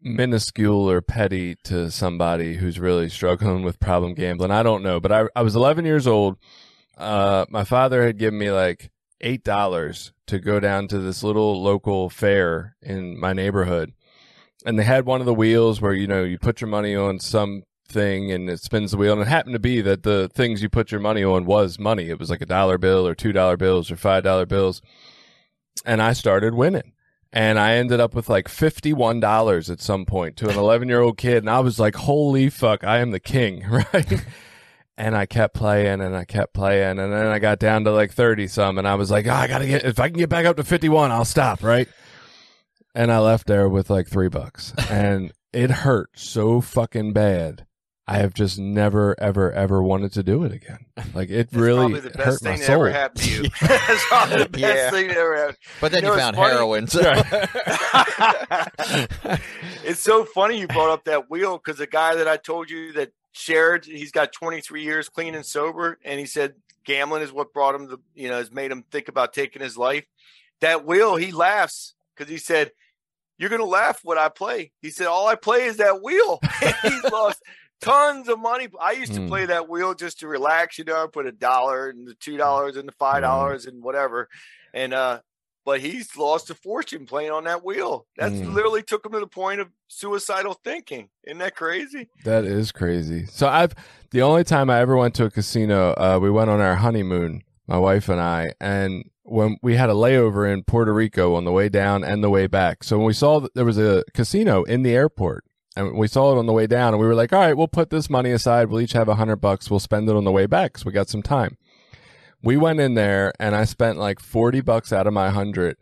minuscule 0.00 0.88
or 0.90 1.00
petty 1.02 1.56
to 1.64 1.90
somebody 1.90 2.54
who's 2.56 2.78
really 2.78 3.08
struggling 3.08 3.62
with 3.64 3.80
problem 3.80 4.14
gambling. 4.14 4.50
I 4.52 4.62
don't 4.62 4.82
know, 4.84 5.00
but 5.00 5.10
I, 5.12 5.24
I 5.34 5.42
was 5.42 5.56
11 5.56 5.84
years 5.84 6.06
old. 6.06 6.36
Uh, 6.96 7.44
my 7.50 7.64
father 7.64 8.04
had 8.06 8.16
given 8.16 8.38
me 8.38 8.50
like 8.50 8.90
eight 9.20 9.44
dollars 9.44 10.12
to 10.26 10.38
go 10.38 10.60
down 10.60 10.88
to 10.88 10.98
this 10.98 11.22
little 11.22 11.62
local 11.62 12.10
fair 12.10 12.76
in 12.82 13.18
my 13.18 13.32
neighborhood, 13.32 13.92
and 14.64 14.78
they 14.78 14.84
had 14.84 15.06
one 15.06 15.20
of 15.20 15.26
the 15.26 15.34
wheels 15.34 15.80
where 15.80 15.94
you 15.94 16.06
know 16.06 16.24
you 16.24 16.38
put 16.38 16.60
your 16.60 16.68
money 16.68 16.94
on 16.94 17.18
some 17.18 17.62
thing 17.88 18.30
and 18.30 18.48
it 18.48 18.60
spins 18.60 18.90
the 18.90 18.96
wheel. 18.96 19.14
And 19.14 19.22
it 19.22 19.28
happened 19.28 19.54
to 19.54 19.58
be 19.58 19.80
that 19.80 20.02
the 20.02 20.28
things 20.28 20.62
you 20.62 20.68
put 20.68 20.92
your 20.92 21.00
money 21.00 21.24
on 21.24 21.46
was 21.46 21.78
money. 21.78 22.08
It 22.08 22.18
was 22.18 22.30
like 22.30 22.40
a 22.40 22.46
dollar 22.46 22.78
bill 22.78 23.06
or 23.06 23.14
two 23.14 23.32
dollar 23.32 23.56
bills 23.56 23.90
or 23.90 23.96
five 23.96 24.24
dollar 24.24 24.46
bills. 24.46 24.82
And 25.84 26.02
i 26.02 26.12
started 26.12 26.54
winning. 26.54 26.92
And 27.32 27.58
i 27.58 27.74
ended 27.74 28.00
up 28.00 28.14
with 28.14 28.28
like 28.28 28.48
$51 28.48 29.70
at 29.70 29.80
some 29.80 30.04
point 30.06 30.36
to 30.36 30.48
an 30.48 30.56
11 30.56 30.88
year 30.88 31.00
old 31.00 31.16
kid. 31.16 31.38
And 31.38 31.50
i 31.50 31.60
was 31.60 31.78
like 31.78 31.94
holy 31.94 32.50
fuck 32.50 32.84
i 32.84 32.98
am 32.98 33.10
the 33.10 33.20
king 33.20 33.64
right 33.68 34.24
and 34.98 35.16
i 35.16 35.24
kept 35.24 35.54
playing 35.54 36.00
and 36.02 36.14
i 36.14 36.24
kept 36.24 36.52
playing 36.52 36.98
and 36.98 37.12
then 37.12 37.26
i 37.28 37.38
got 37.38 37.58
down 37.58 37.84
to 37.84 37.90
like 37.92 38.12
30 38.12 38.48
some 38.48 38.76
and 38.76 38.86
i 38.86 38.94
was 38.96 39.10
like 39.10 39.26
oh, 39.26 39.32
i 39.32 39.46
gotta 39.46 39.66
get 39.66 39.84
if 39.84 39.98
i 39.98 40.08
can 40.08 40.18
get 40.18 40.28
back 40.28 40.44
up 40.44 40.56
to 40.56 40.64
51 40.64 41.10
i'll 41.10 41.24
stop 41.24 41.62
right 41.62 41.88
and 42.94 43.10
i 43.10 43.18
left 43.18 43.46
there 43.46 43.68
with 43.68 43.88
like 43.88 44.08
three 44.08 44.28
bucks 44.28 44.74
and 44.90 45.32
it 45.52 45.70
hurt 45.70 46.10
so 46.14 46.60
fucking 46.60 47.12
bad 47.14 47.64
I 48.10 48.16
have 48.20 48.32
just 48.32 48.58
never, 48.58 49.14
ever, 49.20 49.52
ever 49.52 49.82
wanted 49.82 50.14
to 50.14 50.22
do 50.22 50.42
it 50.44 50.50
again. 50.50 50.86
Like 51.12 51.28
it 51.28 51.50
That's 51.50 51.52
really 51.52 51.92
probably 51.92 52.00
the 52.00 52.08
best 52.08 52.24
hurt 52.24 52.40
thing 52.40 52.52
my 52.52 52.56
that 52.56 52.64
soul. 52.64 52.74
ever 52.76 52.90
happened 52.90 53.20
to 53.22 53.30
you. 53.30 53.42
That's 53.60 54.06
probably 54.06 54.38
the 54.44 54.48
best 54.48 54.62
Yeah. 54.62 54.90
thing 54.90 55.08
that 55.08 55.16
ever 55.18 55.36
happened. 55.36 55.58
But 55.78 55.92
then 55.92 56.04
You 56.04 56.12
you, 56.12 56.16
found 56.18 56.36
it's 56.38 56.48
heroin. 56.48 56.86
So. 56.86 57.02
it's 59.84 60.00
so 60.00 60.24
funny 60.24 60.58
you 60.58 60.66
brought 60.68 60.88
up 60.88 61.04
that 61.04 61.30
wheel 61.30 61.58
because 61.58 61.76
the 61.76 61.86
guy 61.86 62.14
that 62.14 62.26
I 62.26 62.38
told 62.38 62.70
you 62.70 62.94
that 62.94 63.12
shared, 63.38 63.84
he's 63.84 64.12
got 64.12 64.32
23 64.32 64.82
years 64.82 65.08
clean 65.08 65.34
and 65.34 65.46
sober, 65.46 65.98
and 66.04 66.18
he 66.20 66.26
said 66.26 66.54
gambling 66.84 67.22
is 67.22 67.32
what 67.32 67.52
brought 67.52 67.74
him 67.74 67.88
to, 67.88 68.00
you 68.14 68.28
know, 68.28 68.36
has 68.36 68.50
made 68.52 68.70
him 68.70 68.84
think 68.90 69.08
about 69.08 69.32
taking 69.32 69.62
his 69.62 69.76
life. 69.76 70.04
That 70.60 70.84
wheel, 70.84 71.16
he 71.16 71.30
laughs 71.32 71.94
because 72.16 72.30
he 72.30 72.38
said, 72.38 72.72
"You're 73.38 73.50
gonna 73.50 73.64
laugh 73.64 74.00
when 74.02 74.18
I 74.18 74.28
play." 74.28 74.72
He 74.82 74.90
said, 74.90 75.06
"All 75.06 75.26
I 75.26 75.34
play 75.36 75.64
is 75.64 75.76
that 75.76 76.02
wheel." 76.02 76.40
he's 76.82 77.04
lost 77.04 77.42
tons 77.80 78.28
of 78.28 78.40
money. 78.40 78.68
I 78.80 78.92
used 78.92 79.14
to 79.14 79.20
Hmm. 79.20 79.28
play 79.28 79.46
that 79.46 79.68
wheel 79.68 79.94
just 79.94 80.18
to 80.20 80.28
relax, 80.28 80.78
you 80.78 80.84
know, 80.84 81.00
I 81.04 81.06
put 81.06 81.26
a 81.26 81.32
dollar 81.32 81.90
and 81.90 82.06
the 82.08 82.14
two 82.14 82.36
dollars 82.36 82.76
and 82.76 82.88
the 82.88 82.92
five 82.92 83.22
dollars 83.22 83.66
and 83.66 83.82
whatever. 83.82 84.28
And 84.74 84.92
uh 84.92 85.20
but 85.68 85.80
he's 85.80 86.16
lost 86.16 86.48
a 86.48 86.54
fortune 86.54 87.04
playing 87.04 87.30
on 87.30 87.44
that 87.44 87.62
wheel. 87.62 88.06
That 88.16 88.32
Hmm. 88.32 88.54
literally 88.54 88.82
took 88.82 89.04
him 89.04 89.12
to 89.12 89.20
the 89.20 89.26
point 89.26 89.60
of 89.60 89.68
suicidal 89.86 90.54
thinking. 90.54 91.10
Isn't 91.24 91.38
that 91.40 91.54
crazy? 91.54 92.08
That 92.24 92.46
is 92.46 92.72
crazy. 92.72 93.26
So 93.26 93.46
I've 93.48 93.74
the 94.10 94.22
only 94.22 94.44
time 94.44 94.70
I 94.70 94.80
ever 94.80 94.96
went 94.96 95.14
to 95.16 95.26
a 95.26 95.30
casino, 95.30 95.92
uh, 95.98 96.18
we 96.22 96.30
went 96.30 96.48
on 96.48 96.60
our 96.62 96.76
honeymoon, 96.76 97.42
my 97.66 97.76
wife 97.76 98.08
and 98.08 98.18
I, 98.18 98.52
and 98.58 99.04
when 99.24 99.58
we 99.62 99.76
had 99.76 99.90
a 99.90 99.92
layover 99.92 100.50
in 100.50 100.62
Puerto 100.64 100.94
Rico 100.94 101.34
on 101.34 101.44
the 101.44 101.52
way 101.52 101.68
down 101.68 102.02
and 102.02 102.24
the 102.24 102.30
way 102.30 102.46
back. 102.46 102.82
So 102.82 102.96
when 102.96 103.06
we 103.06 103.12
saw 103.12 103.40
that 103.40 103.52
there 103.54 103.66
was 103.66 103.76
a 103.76 104.04
casino 104.14 104.62
in 104.62 104.82
the 104.84 104.94
airport, 104.94 105.44
and 105.76 105.98
we 105.98 106.08
saw 106.08 106.32
it 106.34 106.38
on 106.38 106.46
the 106.46 106.54
way 106.54 106.66
down, 106.66 106.94
and 106.94 107.00
we 107.00 107.06
were 107.06 107.14
like, 107.14 107.32
"All 107.34 107.40
right, 107.40 107.54
we'll 107.56 107.68
put 107.68 107.90
this 107.90 108.08
money 108.08 108.30
aside. 108.32 108.70
We'll 108.70 108.80
each 108.80 108.94
have 108.94 109.08
a 109.10 109.16
hundred 109.16 109.36
bucks. 109.36 109.70
We'll 109.70 109.80
spend 109.80 110.08
it 110.08 110.16
on 110.16 110.24
the 110.24 110.32
way 110.32 110.46
back 110.46 110.72
because 110.72 110.86
we 110.86 110.92
got 110.92 111.10
some 111.10 111.22
time." 111.22 111.58
We 112.42 112.56
went 112.56 112.80
in 112.80 112.94
there, 112.94 113.32
and 113.40 113.54
I 113.54 113.64
spent 113.64 113.98
like 113.98 114.20
forty 114.20 114.60
bucks 114.60 114.92
out 114.92 115.06
of 115.06 115.12
my 115.12 115.30
hundred. 115.30 115.76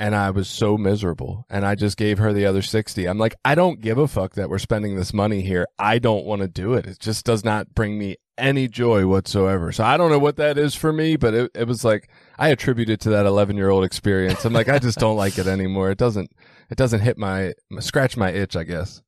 And 0.00 0.14
I 0.14 0.30
was 0.30 0.46
so 0.48 0.78
miserable. 0.78 1.44
And 1.50 1.66
I 1.66 1.74
just 1.74 1.96
gave 1.96 2.18
her 2.18 2.32
the 2.32 2.46
other 2.46 2.62
60. 2.62 3.06
I'm 3.06 3.18
like, 3.18 3.34
I 3.44 3.56
don't 3.56 3.80
give 3.80 3.98
a 3.98 4.06
fuck 4.06 4.34
that 4.34 4.48
we're 4.48 4.60
spending 4.60 4.94
this 4.94 5.12
money 5.12 5.42
here. 5.42 5.66
I 5.76 5.98
don't 5.98 6.24
want 6.24 6.40
to 6.42 6.46
do 6.46 6.74
it. 6.74 6.86
It 6.86 7.00
just 7.00 7.26
does 7.26 7.44
not 7.44 7.74
bring 7.74 7.98
me 7.98 8.14
any 8.38 8.68
joy 8.68 9.06
whatsoever. 9.06 9.72
So 9.72 9.84
I 9.84 9.96
don't 9.96 10.10
know 10.10 10.18
what 10.18 10.36
that 10.36 10.56
is 10.56 10.74
for 10.74 10.92
me, 10.92 11.16
but 11.16 11.34
it, 11.34 11.50
it 11.54 11.66
was 11.66 11.84
like, 11.84 12.08
I 12.38 12.50
attribute 12.50 12.88
it 12.88 13.00
to 13.00 13.10
that 13.10 13.26
11 13.26 13.56
year 13.56 13.70
old 13.70 13.84
experience. 13.84 14.44
I'm 14.44 14.52
like, 14.52 14.68
I 14.68 14.78
just 14.78 14.98
don't 14.98 15.16
like 15.16 15.36
it 15.36 15.48
anymore. 15.48 15.90
It 15.90 15.98
doesn't, 15.98 16.30
it 16.70 16.78
doesn't 16.78 17.00
hit 17.00 17.18
my, 17.18 17.54
scratch 17.80 18.16
my 18.16 18.30
itch, 18.30 18.54
I 18.54 18.62
guess. 18.62 19.02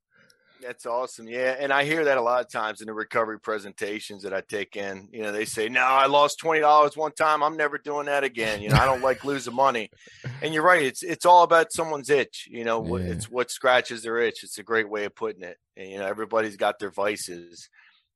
That's 0.62 0.84
awesome. 0.86 1.26
Yeah. 1.28 1.56
And 1.58 1.72
I 1.72 1.84
hear 1.84 2.04
that 2.04 2.18
a 2.18 2.22
lot 2.22 2.40
of 2.44 2.50
times 2.50 2.80
in 2.80 2.86
the 2.86 2.92
recovery 2.92 3.40
presentations 3.40 4.22
that 4.22 4.34
I 4.34 4.42
take 4.42 4.76
in. 4.76 5.08
You 5.12 5.22
know, 5.22 5.32
they 5.32 5.44
say, 5.44 5.68
No, 5.68 5.80
I 5.80 6.06
lost 6.06 6.38
twenty 6.38 6.60
dollars 6.60 6.96
one 6.96 7.12
time. 7.12 7.42
I'm 7.42 7.56
never 7.56 7.78
doing 7.78 8.06
that 8.06 8.24
again. 8.24 8.60
You 8.60 8.68
know, 8.68 8.76
I 8.76 8.84
don't 8.84 9.02
like 9.02 9.24
losing 9.24 9.54
money. 9.54 9.90
And 10.42 10.54
you're 10.54 10.62
right, 10.62 10.82
it's 10.82 11.02
it's 11.02 11.26
all 11.26 11.42
about 11.42 11.70
someone's 11.72 12.08
itch. 12.08 12.48
You 12.50 12.64
know, 12.64 12.96
Yeah. 12.96 13.04
it's 13.12 13.30
what 13.30 13.50
scratches 13.50 14.02
their 14.02 14.18
itch. 14.18 14.42
It's 14.42 14.56
a 14.58 14.62
great 14.62 14.88
way 14.88 15.04
of 15.04 15.14
putting 15.14 15.42
it. 15.42 15.58
And 15.76 15.90
you 15.90 15.98
know, 15.98 16.06
everybody's 16.06 16.56
got 16.56 16.78
their 16.78 16.90
vices. 16.90 17.68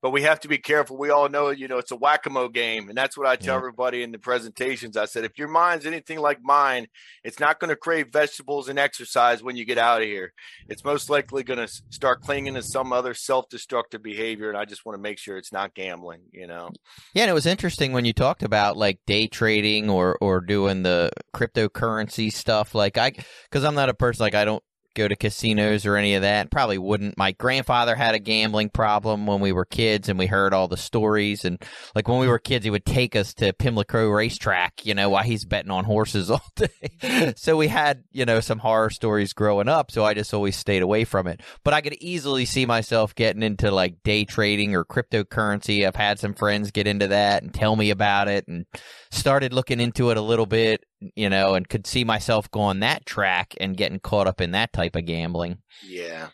But 0.05 0.11
we 0.11 0.20
have 0.22 0.38
to 0.40 0.48
be 0.48 0.59
careful. 0.59 0.98
We 0.98 1.09
all 1.09 1.30
know, 1.30 1.48
you 1.48 1.66
know, 1.66 1.78
it's 1.78 1.90
a 1.90 1.96
whack-a-mole 1.96 2.50
game. 2.50 2.90
And 2.90 2.96
that's 2.96 3.16
what 3.16 3.26
I 3.26 3.36
tell 3.36 3.55
Yeah. 3.55 3.59
everybody 3.59 4.02
in 4.02 4.12
the 4.12 4.18
presentations. 4.18 4.98
I 4.98 5.07
said, 5.07 5.24
if 5.24 5.38
your 5.38 5.48
mind's 5.48 5.86
anything 5.86 6.18
like 6.20 6.40
mine, 6.42 6.88
it's 7.24 7.40
not 7.40 7.59
going 7.59 7.70
to 7.70 7.76
crave 7.76 8.12
vegetables 8.12 8.68
and 8.68 8.78
exercise 8.78 9.42
when 9.42 9.57
you 9.57 9.64
get 9.64 9.78
out 9.78 10.02
of 10.02 10.07
here 10.07 10.32
it's 10.68 10.84
most 10.84 11.09
likely 11.11 11.42
going 11.42 11.59
to 11.59 11.72
start 11.90 12.20
clinging 12.20 12.55
to 12.55 12.62
some 12.62 12.92
other 12.92 13.14
self-destructive 13.14 14.02
behavior 14.02 14.48
and 14.48 14.59
i 14.59 14.64
just 14.64 14.84
want 14.84 14.96
to 14.96 15.00
make 15.00 15.18
sure 15.18 15.36
it's 15.36 15.52
not 15.52 15.74
gambling 15.74 16.20
you 16.32 16.46
know 16.46 16.70
Yeah, 17.14 17.22
and 17.22 17.30
it 17.30 17.34
was 17.34 17.46
interesting 17.46 17.92
when 17.92 18.05
you 18.05 18.12
talked 18.12 18.42
about 18.42 18.76
like 18.76 18.98
day 19.07 19.26
trading 19.26 19.88
or 19.88 20.16
or 20.20 20.40
doing 20.40 20.82
the 20.82 21.11
cryptocurrency 21.34 22.32
stuff. 22.32 22.74
Like 22.74 22.98
I, 22.98 23.12
because 23.48 23.64
I'm 23.64 23.74
not 23.74 23.88
a 23.88 23.94
person 23.94 24.24
like 24.24 24.34
I 24.34 24.44
don't 24.44 24.62
go 24.95 25.09
to 25.09 25.16
casinos 25.16 25.84
or 25.86 25.97
any 25.97 26.14
of 26.14 26.22
that. 26.22 26.51
Probably 26.51 26.78
wouldn't. 26.78 27.18
My 27.18 27.32
grandfather 27.32 27.95
had 27.95 28.14
a 28.14 28.18
gambling 28.18 28.70
problem 28.70 29.26
when 29.26 29.40
we 29.40 29.53
were 29.53 29.64
kids, 29.64 30.09
and 30.09 30.18
we 30.18 30.26
heard 30.26 30.55
all 30.55 30.68
the 30.68 30.76
stories. 30.76 31.45
And 31.45 31.62
like 31.95 32.09
when 32.09 32.18
we 32.18 32.28
were 32.28 32.38
kids, 32.38 32.64
he 32.64 32.70
would 32.70 32.86
take 32.86 33.16
us 33.16 33.34
to 33.34 33.53
Pimlico 33.53 34.09
racetrack, 34.09 34.86
you 34.86 34.95
know, 34.95 35.11
while 35.11 35.22
he's 35.22 35.45
betting 35.45 35.70
on 35.70 35.84
horses 35.84 36.30
all 36.30 36.45
day. 36.57 37.34
so 37.36 37.57
we 37.57 37.68
had 37.68 38.05
you 38.12 38.24
know 38.24 38.40
some 38.40 38.59
horror 38.59 38.90
stories 38.90 39.32
growing 39.32 39.68
up. 39.68 39.90
So 39.90 40.05
I 40.05 40.14
just 40.14 40.32
always 40.32 40.57
stayed 40.57 40.82
away 40.82 41.05
from 41.05 41.26
it. 41.26 41.40
But 41.64 41.74
I 41.74 41.80
could 41.80 41.95
easily 41.95 42.45
see 42.45 42.66
myself 42.66 43.14
getting 43.14 43.42
into 43.42 43.70
like 43.70 44.03
day 44.03 44.24
trading 44.24 44.74
or 44.74 44.84
cryptocurrency. 44.84 45.86
I've 45.86 45.97
had 45.97 46.18
some 46.18 46.34
friends 46.34 46.70
get 46.70 46.86
into 46.86 47.09
that 47.09 47.42
and 47.42 47.53
tell 47.53 47.76
me 47.76 47.90
about 47.90 48.28
it 48.28 48.47
and 48.49 48.66
started 49.11 49.53
looking 49.53 49.80
into 49.80 50.11
it 50.11 50.16
a 50.16 50.22
little 50.22 50.47
bit, 50.47 50.84
you 51.14 51.28
know, 51.28 51.55
and 51.55 51.68
could 51.68 51.86
see 51.86 52.05
myself 52.05 52.50
going 52.50 52.80
that 52.80 53.07
track 53.07 53.55
and 53.61 53.76
getting 53.76 54.00
caught 54.00 54.26
up 54.26 54.40
in 54.40 54.52
that 54.52 54.72
type 54.72 54.96
of 54.96 55.07
gambling. 55.07 55.59
yeah 55.86 56.28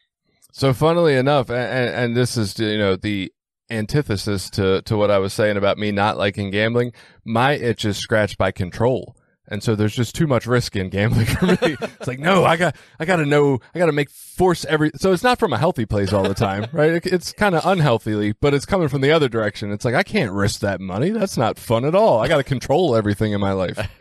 So 0.53 0.73
funnily 0.73 1.15
enough, 1.17 1.49
and, 1.51 1.59
and, 1.59 1.89
and 1.91 2.17
this 2.17 2.37
is 2.37 2.59
you 2.59 2.79
know 2.79 2.97
the 2.97 3.33
antithesis 3.71 4.51
to 4.51 4.83
to 4.83 4.97
what 4.97 5.11
I 5.11 5.19
was 5.19 5.33
saying 5.33 5.57
about 5.57 5.79
me 5.79 5.93
not 5.93 6.19
liking 6.19 6.51
gambling. 6.51 6.93
My 7.25 7.53
itch 7.53 7.85
is 7.85 7.97
scratched 7.97 8.37
by 8.37 8.51
control, 8.51 9.17
and 9.47 9.63
so 9.63 9.75
there's 9.75 9.95
just 9.95 10.15
too 10.15 10.27
much 10.27 10.47
risk 10.47 10.77
in 10.77 10.89
gambling 10.91 11.27
for 11.27 11.47
me. 11.47 11.57
it's 11.63 12.07
like 12.07 12.19
no, 12.19 12.45
I 12.45 12.57
got 12.57 12.77
I 12.99 13.05
got 13.05 13.17
to 13.17 13.27
know, 13.27 13.59
I 13.75 13.79
got 13.79 13.87
to 13.87 13.93
make 13.93 14.11
force 14.11 14.65
every. 14.65 14.91
So 14.97 15.13
it's 15.13 15.23
not 15.23 15.39
from 15.39 15.53
a 15.53 15.59
healthy 15.59 15.87
place 15.87 16.13
all 16.13 16.25
the 16.25 16.35
time, 16.35 16.67
right? 16.73 16.93
It, 16.95 17.07
it's 17.07 17.33
kind 17.33 17.55
of 17.55 17.65
unhealthily, 17.65 18.33
but 18.41 18.55
it's 18.55 18.67
coming 18.67 18.89
from 18.89 19.01
the 19.03 19.13
other 19.13 19.29
direction. 19.29 19.71
It's 19.71 19.85
like 19.85 19.95
I 19.95 20.03
can't 20.03 20.33
risk 20.33 20.61
that 20.61 20.81
money. 20.81 21.11
That's 21.11 21.37
not 21.37 21.59
fun 21.59 21.85
at 21.85 21.95
all. 21.95 22.21
I 22.21 22.29
got 22.29 22.39
to 22.39 22.45
control 22.45 22.97
everything 22.97 23.33
in 23.33 23.41
my 23.41 23.53
life. 23.53 23.79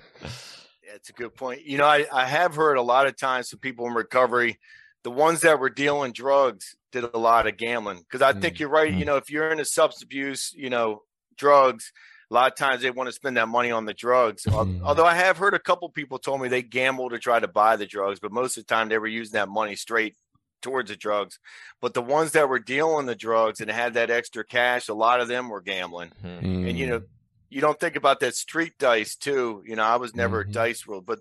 A 1.10 1.14
good 1.14 1.36
point. 1.36 1.64
You 1.66 1.78
know, 1.78 1.86
I, 1.86 2.06
I 2.14 2.26
have 2.26 2.56
heard 2.56 2.78
a 2.78 2.82
lot 2.82 3.08
of 3.08 3.18
times 3.18 3.50
from 3.50 3.60
people 3.60 3.88
in 3.88 3.94
recovery, 3.94 4.60
the 5.04 5.12
ones 5.12 5.42
that 5.42 5.60
were 5.60 5.70
dealing 5.70 6.12
drugs 6.12 6.76
did 6.92 7.04
a 7.04 7.18
lot 7.18 7.48
of 7.48 7.58
gambling. 7.58 8.00
Because 8.00 8.22
I 8.22 8.34
think 8.34 8.56
Mm, 8.56 8.60
you're 8.60 8.70
right. 8.70 8.94
mm. 8.94 9.00
You 9.00 9.06
know, 9.06 9.16
if 9.18 9.30
you're 9.30 9.50
into 9.52 9.66
substance 9.66 10.04
abuse, 10.04 10.54
you 10.56 10.70
know, 10.70 11.04
drugs, 11.38 11.92
a 12.30 12.34
lot 12.34 12.52
of 12.52 12.58
times 12.58 12.82
they 12.82 12.92
want 12.92 13.08
to 13.08 13.14
spend 13.14 13.38
that 13.38 13.48
money 13.48 13.72
on 13.72 13.86
the 13.86 13.94
drugs. 13.94 14.46
Al- 14.48 14.66
Mm. 14.66 14.82
Although 14.84 15.06
I 15.06 15.16
have 15.16 15.38
heard 15.38 15.54
a 15.54 15.60
couple 15.60 15.90
people 15.90 16.20
told 16.20 16.42
me 16.42 16.48
they 16.48 16.62
gamble 16.62 17.10
to 17.10 17.18
try 17.20 17.40
to 17.40 17.48
buy 17.48 17.76
the 17.76 17.88
drugs, 17.88 18.20
but 18.20 18.32
most 18.32 18.58
of 18.58 18.66
the 18.66 18.74
time 18.74 18.90
they 18.90 18.98
were 19.00 19.08
using 19.08 19.34
that 19.34 19.50
money 19.50 19.76
straight 19.76 20.16
towards 20.62 20.90
the 20.92 20.96
drugs. 20.98 21.40
But 21.82 21.94
the 21.94 22.02
ones 22.02 22.34
that 22.34 22.50
were 22.50 22.60
dealing 22.60 23.06
the 23.06 23.16
drugs 23.16 23.62
and 23.62 23.72
had 23.72 23.94
that 23.96 24.12
extra 24.12 24.44
cash, 24.44 24.90
a 24.90 24.94
lot 24.94 25.22
of 25.22 25.28
them 25.30 25.50
were 25.50 25.62
gambling 25.62 26.12
and 26.24 26.78
you 26.78 26.86
Mm. 26.86 26.90
know 26.90 27.02
you 27.50 27.62
don't 27.62 27.80
think 27.80 27.96
about 27.96 28.20
that 28.20 28.36
street 28.36 28.74
dice 28.80 29.16
too 29.16 29.64
you 29.66 29.76
know 29.76 29.84
i 29.84 29.96
was 29.98 30.16
never 30.16 30.44
Mhm. 30.44 30.50
a 30.50 30.52
dice 30.52 30.86
world 30.88 31.06
but 31.06 31.20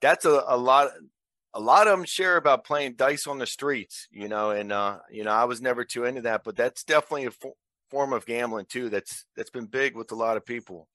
that's 0.00 0.24
a, 0.24 0.42
a 0.48 0.56
lot 0.56 0.88
a 1.54 1.60
lot 1.60 1.86
of 1.86 1.96
them 1.98 2.06
share 2.06 2.36
about 2.36 2.64
playing 2.64 2.94
dice 2.94 3.26
on 3.26 3.38
the 3.38 3.46
streets 3.46 4.08
you 4.10 4.28
know 4.28 4.50
and 4.50 4.72
uh 4.72 4.98
you 5.10 5.24
know 5.24 5.30
i 5.32 5.44
was 5.44 5.60
never 5.60 5.84
too 5.84 6.04
into 6.04 6.22
that 6.22 6.42
but 6.44 6.56
that's 6.56 6.84
definitely 6.84 7.26
a 7.26 7.30
fo- 7.30 7.56
form 7.90 8.12
of 8.12 8.24
gambling 8.26 8.66
too 8.66 8.88
that's 8.88 9.26
that's 9.36 9.50
been 9.50 9.66
big 9.66 9.94
with 9.94 10.10
a 10.12 10.16
lot 10.16 10.36
of 10.36 10.44
people 10.46 10.88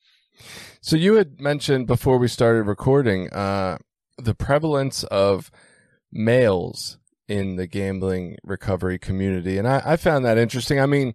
So 0.82 0.96
you 0.96 1.16
had 1.16 1.40
mentioned 1.42 1.88
before 1.88 2.18
we 2.20 2.28
started 2.28 2.64
recording 2.64 3.30
uh, 3.32 3.78
the 4.18 4.36
prevalence 4.36 5.04
of 5.06 5.50
males 6.12 6.98
in 7.28 7.56
the 7.56 7.68
gambling 7.68 8.38
recovery 8.44 8.98
community, 9.00 9.58
and 9.58 9.68
I, 9.68 9.82
I 9.86 9.96
found 9.98 10.24
that 10.26 10.38
interesting. 10.38 10.80
I 10.80 10.86
mean, 10.86 11.14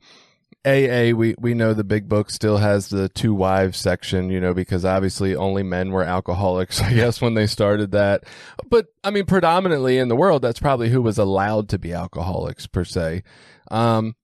AA, 0.65 1.11
we 1.17 1.35
we 1.39 1.55
know 1.55 1.75
the 1.75 1.83
big 1.85 2.09
book 2.09 2.31
still 2.31 2.59
has 2.59 2.89
the 2.89 3.09
two 3.09 3.35
wives 3.35 3.79
section, 3.79 4.31
you 4.31 4.41
know, 4.41 4.55
because 4.55 4.85
obviously 4.85 5.35
only 5.35 5.63
men 5.65 5.91
were 5.91 6.05
alcoholics, 6.05 6.81
I 6.83 6.93
guess, 6.93 7.21
when 7.21 7.35
they 7.35 7.47
started 7.47 7.91
that. 7.93 8.25
But 8.71 8.87
I 9.03 9.11
mean, 9.11 9.27
predominantly 9.27 9.99
in 9.99 10.09
the 10.09 10.17
world, 10.17 10.43
that's 10.43 10.61
probably 10.61 10.91
who 10.91 11.03
was 11.03 11.19
allowed 11.19 11.69
to 11.71 11.79
be 11.79 11.93
alcoholics 11.93 12.67
per 12.67 12.85
se. 12.85 13.23
Um, 13.71 14.15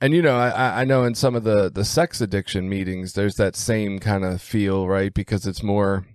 And 0.00 0.12
you 0.14 0.22
know, 0.22 0.36
I, 0.36 0.82
I 0.82 0.84
know 0.84 1.04
in 1.04 1.14
some 1.14 1.34
of 1.34 1.44
the 1.44 1.70
the 1.70 1.84
sex 1.84 2.20
addiction 2.20 2.68
meetings, 2.68 3.12
there's 3.14 3.36
that 3.36 3.56
same 3.56 3.98
kind 3.98 4.24
of 4.24 4.42
feel, 4.42 4.86
right? 4.88 5.12
Because 5.12 5.46
it's 5.46 5.62
more, 5.62 6.06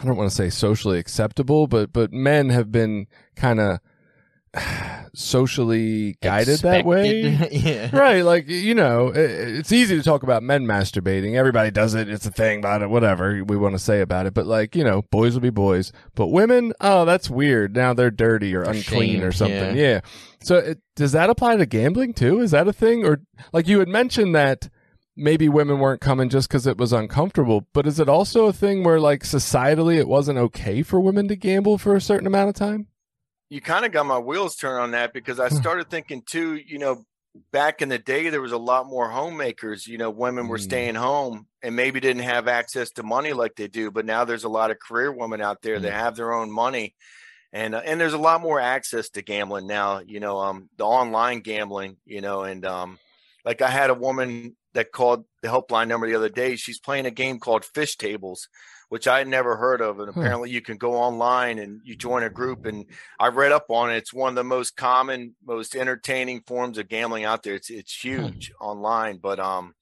I 0.00 0.04
don't 0.04 0.16
want 0.16 0.30
to 0.30 0.36
say 0.36 0.50
socially 0.50 0.98
acceptable, 0.98 1.66
but 1.66 1.92
but 1.92 2.12
men 2.12 2.50
have 2.50 2.70
been 2.70 3.06
kind 3.34 3.60
of 3.60 3.80
socially 5.14 6.16
guided 6.22 6.54
Expected. 6.54 6.84
that 6.84 6.84
way. 6.84 7.48
yeah. 7.50 7.96
right 7.96 8.22
like 8.22 8.48
you 8.48 8.74
know 8.74 9.08
it, 9.08 9.30
it's 9.30 9.72
easy 9.72 9.96
to 9.96 10.02
talk 10.02 10.22
about 10.22 10.42
men 10.42 10.66
masturbating. 10.66 11.34
Everybody 11.34 11.70
does 11.70 11.94
it. 11.94 12.08
It's 12.08 12.26
a 12.26 12.30
thing 12.30 12.58
about 12.58 12.82
it 12.82 12.90
whatever 12.90 13.42
we 13.44 13.56
want 13.56 13.74
to 13.74 13.78
say 13.78 14.00
about 14.00 14.26
it. 14.26 14.34
But 14.34 14.46
like 14.46 14.76
you 14.76 14.84
know 14.84 15.02
boys 15.10 15.34
will 15.34 15.40
be 15.40 15.50
boys. 15.50 15.92
But 16.14 16.28
women 16.28 16.72
oh 16.80 17.04
that's 17.04 17.30
weird. 17.30 17.74
Now 17.74 17.94
they're 17.94 18.10
dirty 18.10 18.54
or 18.54 18.62
unclean 18.62 19.22
or 19.22 19.32
something. 19.32 19.76
yeah, 19.76 20.00
so 20.42 20.56
it, 20.56 20.80
does 20.94 21.12
that 21.12 21.30
apply 21.30 21.56
to 21.56 21.66
gambling 21.66 22.12
too? 22.12 22.40
Is 22.40 22.50
that 22.50 22.68
a 22.68 22.72
thing? 22.72 23.04
Or 23.04 23.22
like 23.52 23.66
you 23.66 23.78
had 23.78 23.88
mentioned 23.88 24.34
that 24.34 24.68
maybe 25.16 25.48
women 25.48 25.78
weren't 25.78 26.02
coming 26.02 26.28
just 26.28 26.48
because 26.48 26.66
it 26.66 26.76
was 26.76 26.92
uncomfortable 26.92 27.66
but 27.72 27.86
is 27.86 27.98
it 27.98 28.06
also 28.08 28.44
a 28.44 28.52
thing 28.52 28.84
where 28.84 29.00
like 29.00 29.22
societally 29.22 29.96
it 29.96 30.06
wasn't 30.06 30.38
okay 30.38 30.82
for 30.82 31.00
women 31.00 31.26
to 31.26 31.34
gamble 31.34 31.78
for 31.78 31.96
a 31.96 32.00
certain 32.02 32.26
amount 32.26 32.50
of 32.50 32.54
time 32.54 32.86
you 33.48 33.60
kind 33.60 33.84
of 33.84 33.92
got 33.92 34.06
my 34.06 34.18
wheels 34.18 34.56
turned 34.56 34.80
on 34.82 34.90
that 34.92 35.12
because 35.12 35.38
I 35.40 35.48
started 35.48 35.88
thinking 35.90 36.22
too, 36.22 36.56
you 36.56 36.78
know, 36.78 37.04
back 37.52 37.82
in 37.82 37.88
the 37.90 37.98
day 37.98 38.28
there 38.30 38.40
was 38.40 38.52
a 38.52 38.58
lot 38.58 38.86
more 38.86 39.10
homemakers, 39.10 39.86
you 39.86 39.98
know, 39.98 40.10
women 40.10 40.48
were 40.48 40.58
Mm. 40.58 40.62
staying 40.62 40.94
home 40.94 41.46
and 41.62 41.76
maybe 41.76 42.00
didn't 42.00 42.22
have 42.22 42.48
access 42.48 42.90
to 42.92 43.02
money 43.02 43.32
like 43.32 43.54
they 43.56 43.68
do, 43.68 43.90
but 43.90 44.06
now 44.06 44.24
there's 44.24 44.44
a 44.44 44.48
lot 44.48 44.70
of 44.70 44.78
career 44.78 45.12
women 45.12 45.40
out 45.40 45.62
there 45.62 45.78
that 45.80 45.92
have 45.92 46.16
their 46.16 46.32
own 46.32 46.50
money. 46.50 46.94
And 47.52 47.74
uh, 47.74 47.82
and 47.84 48.00
there's 48.00 48.12
a 48.12 48.18
lot 48.18 48.40
more 48.40 48.60
access 48.60 49.08
to 49.10 49.22
gambling 49.22 49.66
now, 49.66 50.00
you 50.00 50.20
know, 50.20 50.38
um 50.38 50.68
the 50.76 50.84
online 50.84 51.40
gambling, 51.40 51.98
you 52.04 52.20
know, 52.20 52.42
and 52.42 52.64
um 52.66 52.98
like 53.44 53.62
I 53.62 53.70
had 53.70 53.90
a 53.90 53.94
woman 53.94 54.56
that 54.74 54.92
called 54.92 55.24
the 55.42 55.48
helpline 55.48 55.88
number 55.88 56.06
the 56.08 56.16
other 56.16 56.28
day. 56.28 56.56
She's 56.56 56.80
playing 56.80 57.06
a 57.06 57.10
game 57.10 57.38
called 57.38 57.64
Fish 57.64 57.96
Tables, 57.96 58.48
which 58.88 59.08
I 59.08 59.18
had 59.18 59.28
never 59.28 59.56
heard 59.56 59.80
of. 59.80 59.98
And 59.98 60.08
apparently 60.08 60.50
you 60.50 60.60
can 60.60 60.76
go 60.76 60.94
online 60.94 61.58
and 61.58 61.80
you 61.84 61.96
join 61.96 62.22
a 62.22 62.30
group 62.30 62.66
and 62.66 62.86
I 63.18 63.28
read 63.28 63.52
up 63.52 63.66
on 63.68 63.90
it. 63.90 63.96
It's 63.96 64.14
one 64.14 64.30
of 64.30 64.36
the 64.36 64.44
most 64.44 64.76
common, 64.76 65.34
most 65.44 65.74
entertaining 65.74 66.42
forms 66.46 66.78
of 66.78 66.88
gambling 66.88 67.24
out 67.24 67.42
there. 67.42 67.54
It's 67.54 67.70
it's 67.70 67.94
huge 67.94 68.52
online, 68.60 69.18
but 69.18 69.40
um, 69.40 69.74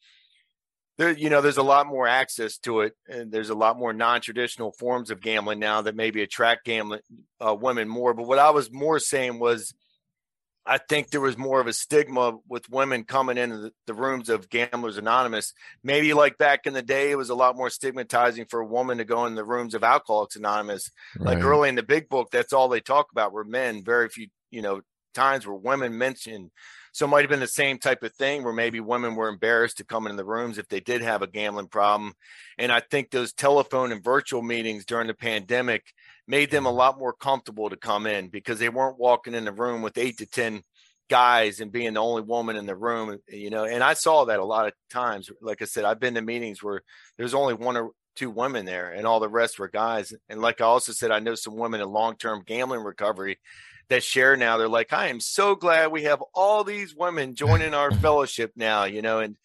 there 0.96 1.10
you 1.10 1.28
know 1.28 1.40
there's 1.40 1.58
a 1.58 1.62
lot 1.62 1.86
more 1.86 2.06
access 2.06 2.56
to 2.58 2.80
it, 2.80 2.94
and 3.08 3.30
there's 3.30 3.50
a 3.50 3.54
lot 3.54 3.78
more 3.78 3.92
non-traditional 3.92 4.72
forms 4.72 5.10
of 5.10 5.20
gambling 5.20 5.58
now 5.58 5.82
that 5.82 5.96
maybe 5.96 6.22
attract 6.22 6.64
gambling 6.64 7.00
uh, 7.44 7.54
women 7.54 7.88
more. 7.88 8.14
But 8.14 8.26
what 8.26 8.38
I 8.38 8.50
was 8.50 8.72
more 8.72 8.98
saying 8.98 9.38
was, 9.38 9.74
I 10.66 10.78
think 10.78 11.10
there 11.10 11.20
was 11.20 11.36
more 11.36 11.60
of 11.60 11.66
a 11.66 11.72
stigma 11.72 12.38
with 12.48 12.70
women 12.70 13.04
coming 13.04 13.36
into 13.36 13.58
the, 13.58 13.72
the 13.86 13.94
rooms 13.94 14.28
of 14.28 14.48
Gamblers 14.48 14.96
Anonymous. 14.96 15.52
Maybe 15.82 16.14
like 16.14 16.38
back 16.38 16.66
in 16.66 16.72
the 16.72 16.82
day, 16.82 17.10
it 17.10 17.18
was 17.18 17.30
a 17.30 17.34
lot 17.34 17.56
more 17.56 17.68
stigmatizing 17.68 18.46
for 18.46 18.60
a 18.60 18.66
woman 18.66 18.98
to 18.98 19.04
go 19.04 19.26
in 19.26 19.34
the 19.34 19.44
rooms 19.44 19.74
of 19.74 19.84
Alcoholics 19.84 20.36
Anonymous. 20.36 20.90
Like 21.18 21.42
early 21.42 21.68
in 21.68 21.74
the 21.74 21.82
big 21.82 22.08
book 22.08 22.30
that's 22.30 22.52
all 22.52 22.68
they 22.68 22.80
talk 22.80 23.12
about 23.12 23.32
were 23.32 23.44
men. 23.44 23.84
Very 23.84 24.08
few 24.08 24.28
you 24.50 24.62
know 24.62 24.80
times 25.14 25.46
where 25.46 25.56
women 25.56 25.98
mentioned 25.98 26.50
so 26.94 27.06
it 27.06 27.08
might 27.08 27.22
have 27.22 27.30
been 27.30 27.40
the 27.40 27.48
same 27.48 27.78
type 27.78 28.04
of 28.04 28.14
thing 28.14 28.44
where 28.44 28.52
maybe 28.52 28.78
women 28.78 29.16
were 29.16 29.28
embarrassed 29.28 29.78
to 29.78 29.84
come 29.84 30.06
in 30.06 30.14
the 30.14 30.24
rooms 30.24 30.58
if 30.58 30.68
they 30.68 30.78
did 30.78 31.02
have 31.02 31.22
a 31.22 31.26
gambling 31.26 31.66
problem. 31.66 32.14
And 32.56 32.70
i 32.70 32.78
think 32.78 33.10
those 33.10 33.32
telephone 33.32 33.90
and 33.90 34.02
virtual 34.02 34.42
meetings 34.42 34.84
during 34.84 35.08
the 35.08 35.14
pandemic 35.14 35.92
made 36.28 36.52
them 36.52 36.66
a 36.66 36.68
mm-hmm. 36.68 36.78
lot 36.78 36.98
more 36.98 37.12
comfortable 37.12 37.68
to 37.68 37.76
come 37.76 38.06
in 38.06 38.28
because 38.28 38.60
they 38.60 38.68
weren't 38.68 38.98
walking 38.98 39.34
in 39.34 39.44
the 39.44 39.52
room 39.52 39.82
with 39.82 39.98
eight 39.98 40.18
to 40.18 40.26
ten 40.26 40.62
guys 41.10 41.58
and 41.58 41.72
being 41.72 41.94
the 41.94 42.00
only 42.00 42.22
woman 42.22 42.56
in 42.56 42.64
the 42.64 42.76
room 42.76 43.18
you 43.28 43.50
know 43.50 43.64
and 43.64 43.82
i 43.82 43.92
saw 43.92 44.24
that 44.24 44.38
a 44.38 44.44
lot 44.44 44.66
of 44.66 44.72
times. 44.88 45.28
Like 45.42 45.62
i 45.62 45.64
said 45.64 45.84
i've 45.84 46.00
been 46.00 46.14
to 46.14 46.22
meetings 46.22 46.62
where 46.62 46.80
there's 47.18 47.34
only 47.34 47.54
one 47.54 47.76
or 47.76 47.90
two 48.14 48.30
women 48.30 48.64
there 48.64 48.92
and 48.92 49.04
all 49.04 49.18
the 49.18 49.28
rest 49.28 49.58
were 49.58 49.66
guys. 49.68 50.14
And 50.28 50.40
like 50.40 50.60
i 50.60 50.64
also 50.64 50.92
said 50.92 51.10
i 51.10 51.18
know 51.18 51.34
some 51.34 51.56
women 51.56 51.80
in 51.80 51.88
long-term 51.88 52.44
gambling 52.46 52.84
recovery 52.84 53.40
that 53.88 54.02
share 54.02 54.36
now. 54.36 54.56
They're 54.56 54.68
like 54.68 54.92
i 54.92 55.08
am 55.08 55.20
so 55.20 55.54
glad 55.54 55.92
we 55.92 56.04
have 56.04 56.22
all 56.34 56.64
these 56.64 56.94
women 56.94 57.34
joining 57.34 57.74
our 57.74 57.90
fellowship 58.04 58.52
now 58.56 58.84
you 58.84 59.02
know 59.02 59.20
and 59.20 59.36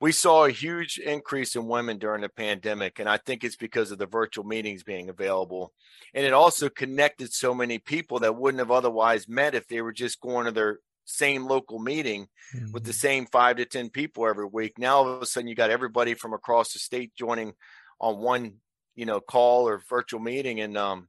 we 0.00 0.12
saw 0.12 0.44
a 0.44 0.50
huge 0.50 0.98
increase 0.98 1.56
in 1.56 1.66
women 1.66 1.98
during 1.98 2.22
the 2.22 2.28
pandemic 2.28 2.98
and 2.98 3.08
i 3.08 3.16
think 3.16 3.44
it's 3.44 3.56
because 3.56 3.90
of 3.90 3.98
the 3.98 4.06
virtual 4.06 4.44
meetings 4.44 4.82
being 4.82 5.08
available. 5.08 5.72
And 6.14 6.24
it 6.24 6.32
also 6.32 6.68
connected 6.68 7.32
so 7.32 7.54
many 7.54 7.78
people 7.78 8.20
that 8.20 8.36
wouldn't 8.36 8.60
have 8.60 8.70
otherwise 8.70 9.28
met 9.28 9.54
if 9.54 9.66
they 9.68 9.82
were 9.82 9.92
just 9.92 10.20
going 10.20 10.46
to 10.46 10.52
their 10.52 10.78
same 11.04 11.46
local 11.46 11.78
meeting 11.78 12.28
with 12.72 12.84
the 12.84 12.92
same 12.92 13.26
five 13.26 13.56
to 13.56 13.64
ten 13.64 13.88
people 13.88 14.26
every 14.26 14.46
week. 14.46 14.78
Now 14.78 14.98
all 14.98 15.08
of 15.08 15.22
a 15.22 15.26
sudden 15.26 15.48
you 15.48 15.54
got 15.54 15.70
everybody 15.70 16.14
from 16.14 16.32
across 16.34 16.72
the 16.72 16.78
state 16.78 17.12
joining 17.14 17.54
on 18.00 18.18
one, 18.18 18.54
you 18.94 19.06
know, 19.06 19.20
call 19.20 19.68
or 19.68 19.82
virtual 19.88 20.20
meeting, 20.20 20.60
and 20.60 20.76
um, 20.76 21.08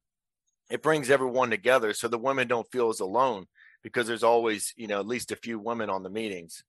it 0.70 0.82
brings 0.82 1.10
everyone 1.10 1.50
together. 1.50 1.94
So 1.94 2.08
the 2.08 2.18
women 2.18 2.48
don't 2.48 2.70
feel 2.72 2.90
as 2.90 3.00
alone 3.00 3.48
because 3.84 4.08
there's 4.08 4.24
always, 4.24 4.74
you 4.78 4.88
know, 4.88 5.00
at 5.00 5.08
least 5.08 5.32
a 5.32 5.36
few 5.36 5.60
women 5.60 5.90
on 5.90 6.04
the 6.04 6.10
meetings. 6.10 6.64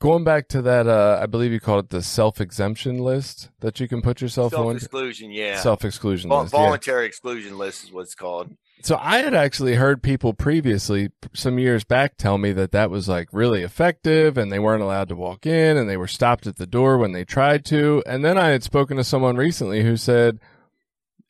Going 0.00 0.22
back 0.22 0.46
to 0.48 0.62
that, 0.62 0.86
uh, 0.86 1.18
I 1.20 1.26
believe 1.26 1.50
you 1.50 1.58
called 1.58 1.86
it 1.86 1.90
the 1.90 2.02
self 2.02 2.40
exemption 2.40 2.98
list 2.98 3.50
that 3.60 3.80
you 3.80 3.88
can 3.88 4.00
put 4.00 4.20
yourself 4.20 4.54
on. 4.54 4.66
Self-exclusion, 4.78 5.32
yeah. 5.32 5.58
Self 5.60 5.84
exclusion 5.84 6.28
Vol- 6.28 6.42
list. 6.42 6.54
yeah. 6.54 6.60
voluntary 6.60 7.06
exclusion 7.06 7.58
list 7.58 7.84
is 7.84 7.92
what 7.92 8.02
it's 8.02 8.14
called. 8.14 8.56
So 8.80 8.96
I 9.00 9.18
had 9.18 9.34
actually 9.34 9.74
heard 9.74 10.04
people 10.04 10.34
previously, 10.34 11.10
some 11.34 11.58
years 11.58 11.82
back, 11.82 12.16
tell 12.16 12.38
me 12.38 12.52
that 12.52 12.70
that 12.70 12.90
was 12.90 13.08
like 13.08 13.28
really 13.32 13.64
effective 13.64 14.38
and 14.38 14.52
they 14.52 14.60
weren't 14.60 14.84
allowed 14.84 15.08
to 15.08 15.16
walk 15.16 15.46
in 15.46 15.76
and 15.76 15.90
they 15.90 15.96
were 15.96 16.06
stopped 16.06 16.46
at 16.46 16.58
the 16.58 16.66
door 16.66 16.96
when 16.96 17.10
they 17.10 17.24
tried 17.24 17.64
to. 17.66 18.00
And 18.06 18.24
then 18.24 18.38
I 18.38 18.50
had 18.50 18.62
spoken 18.62 18.96
to 18.98 19.02
someone 19.04 19.36
recently 19.36 19.82
who 19.82 19.96
said 19.96 20.38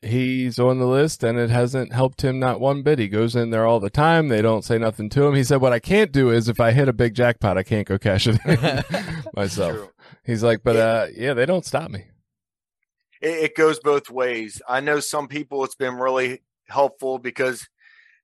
he's 0.01 0.59
on 0.59 0.79
the 0.79 0.85
list 0.87 1.23
and 1.23 1.37
it 1.37 1.49
hasn't 1.49 1.91
helped 1.93 2.21
him 2.23 2.39
not 2.39 2.59
one 2.59 2.81
bit. 2.83 2.99
He 2.99 3.07
goes 3.07 3.35
in 3.35 3.49
there 3.49 3.65
all 3.65 3.79
the 3.79 3.89
time. 3.89 4.27
They 4.29 4.41
don't 4.41 4.63
say 4.63 4.77
nothing 4.77 5.09
to 5.09 5.23
him. 5.25 5.35
He 5.35 5.43
said, 5.43 5.61
what 5.61 5.73
I 5.73 5.79
can't 5.79 6.11
do 6.11 6.29
is 6.29 6.47
if 6.47 6.59
I 6.59 6.71
hit 6.71 6.87
a 6.87 6.93
big 6.93 7.13
jackpot, 7.15 7.57
I 7.57 7.63
can't 7.63 7.87
go 7.87 7.97
cash 7.97 8.27
it 8.27 8.39
in 8.45 8.83
myself. 9.35 9.73
True. 9.75 9.89
He's 10.23 10.43
like, 10.43 10.63
but 10.63 10.75
uh, 10.75 11.07
yeah, 11.15 11.33
they 11.33 11.45
don't 11.45 11.65
stop 11.65 11.89
me. 11.91 12.05
it, 13.21 13.29
it 13.45 13.55
goes 13.55 13.79
both 13.79 14.09
ways. 14.09 14.61
I 14.67 14.79
know 14.79 14.99
some 14.99 15.27
people 15.27 15.63
it's 15.63 15.75
been 15.75 15.95
really 15.95 16.41
helpful 16.67 17.19
because 17.19 17.67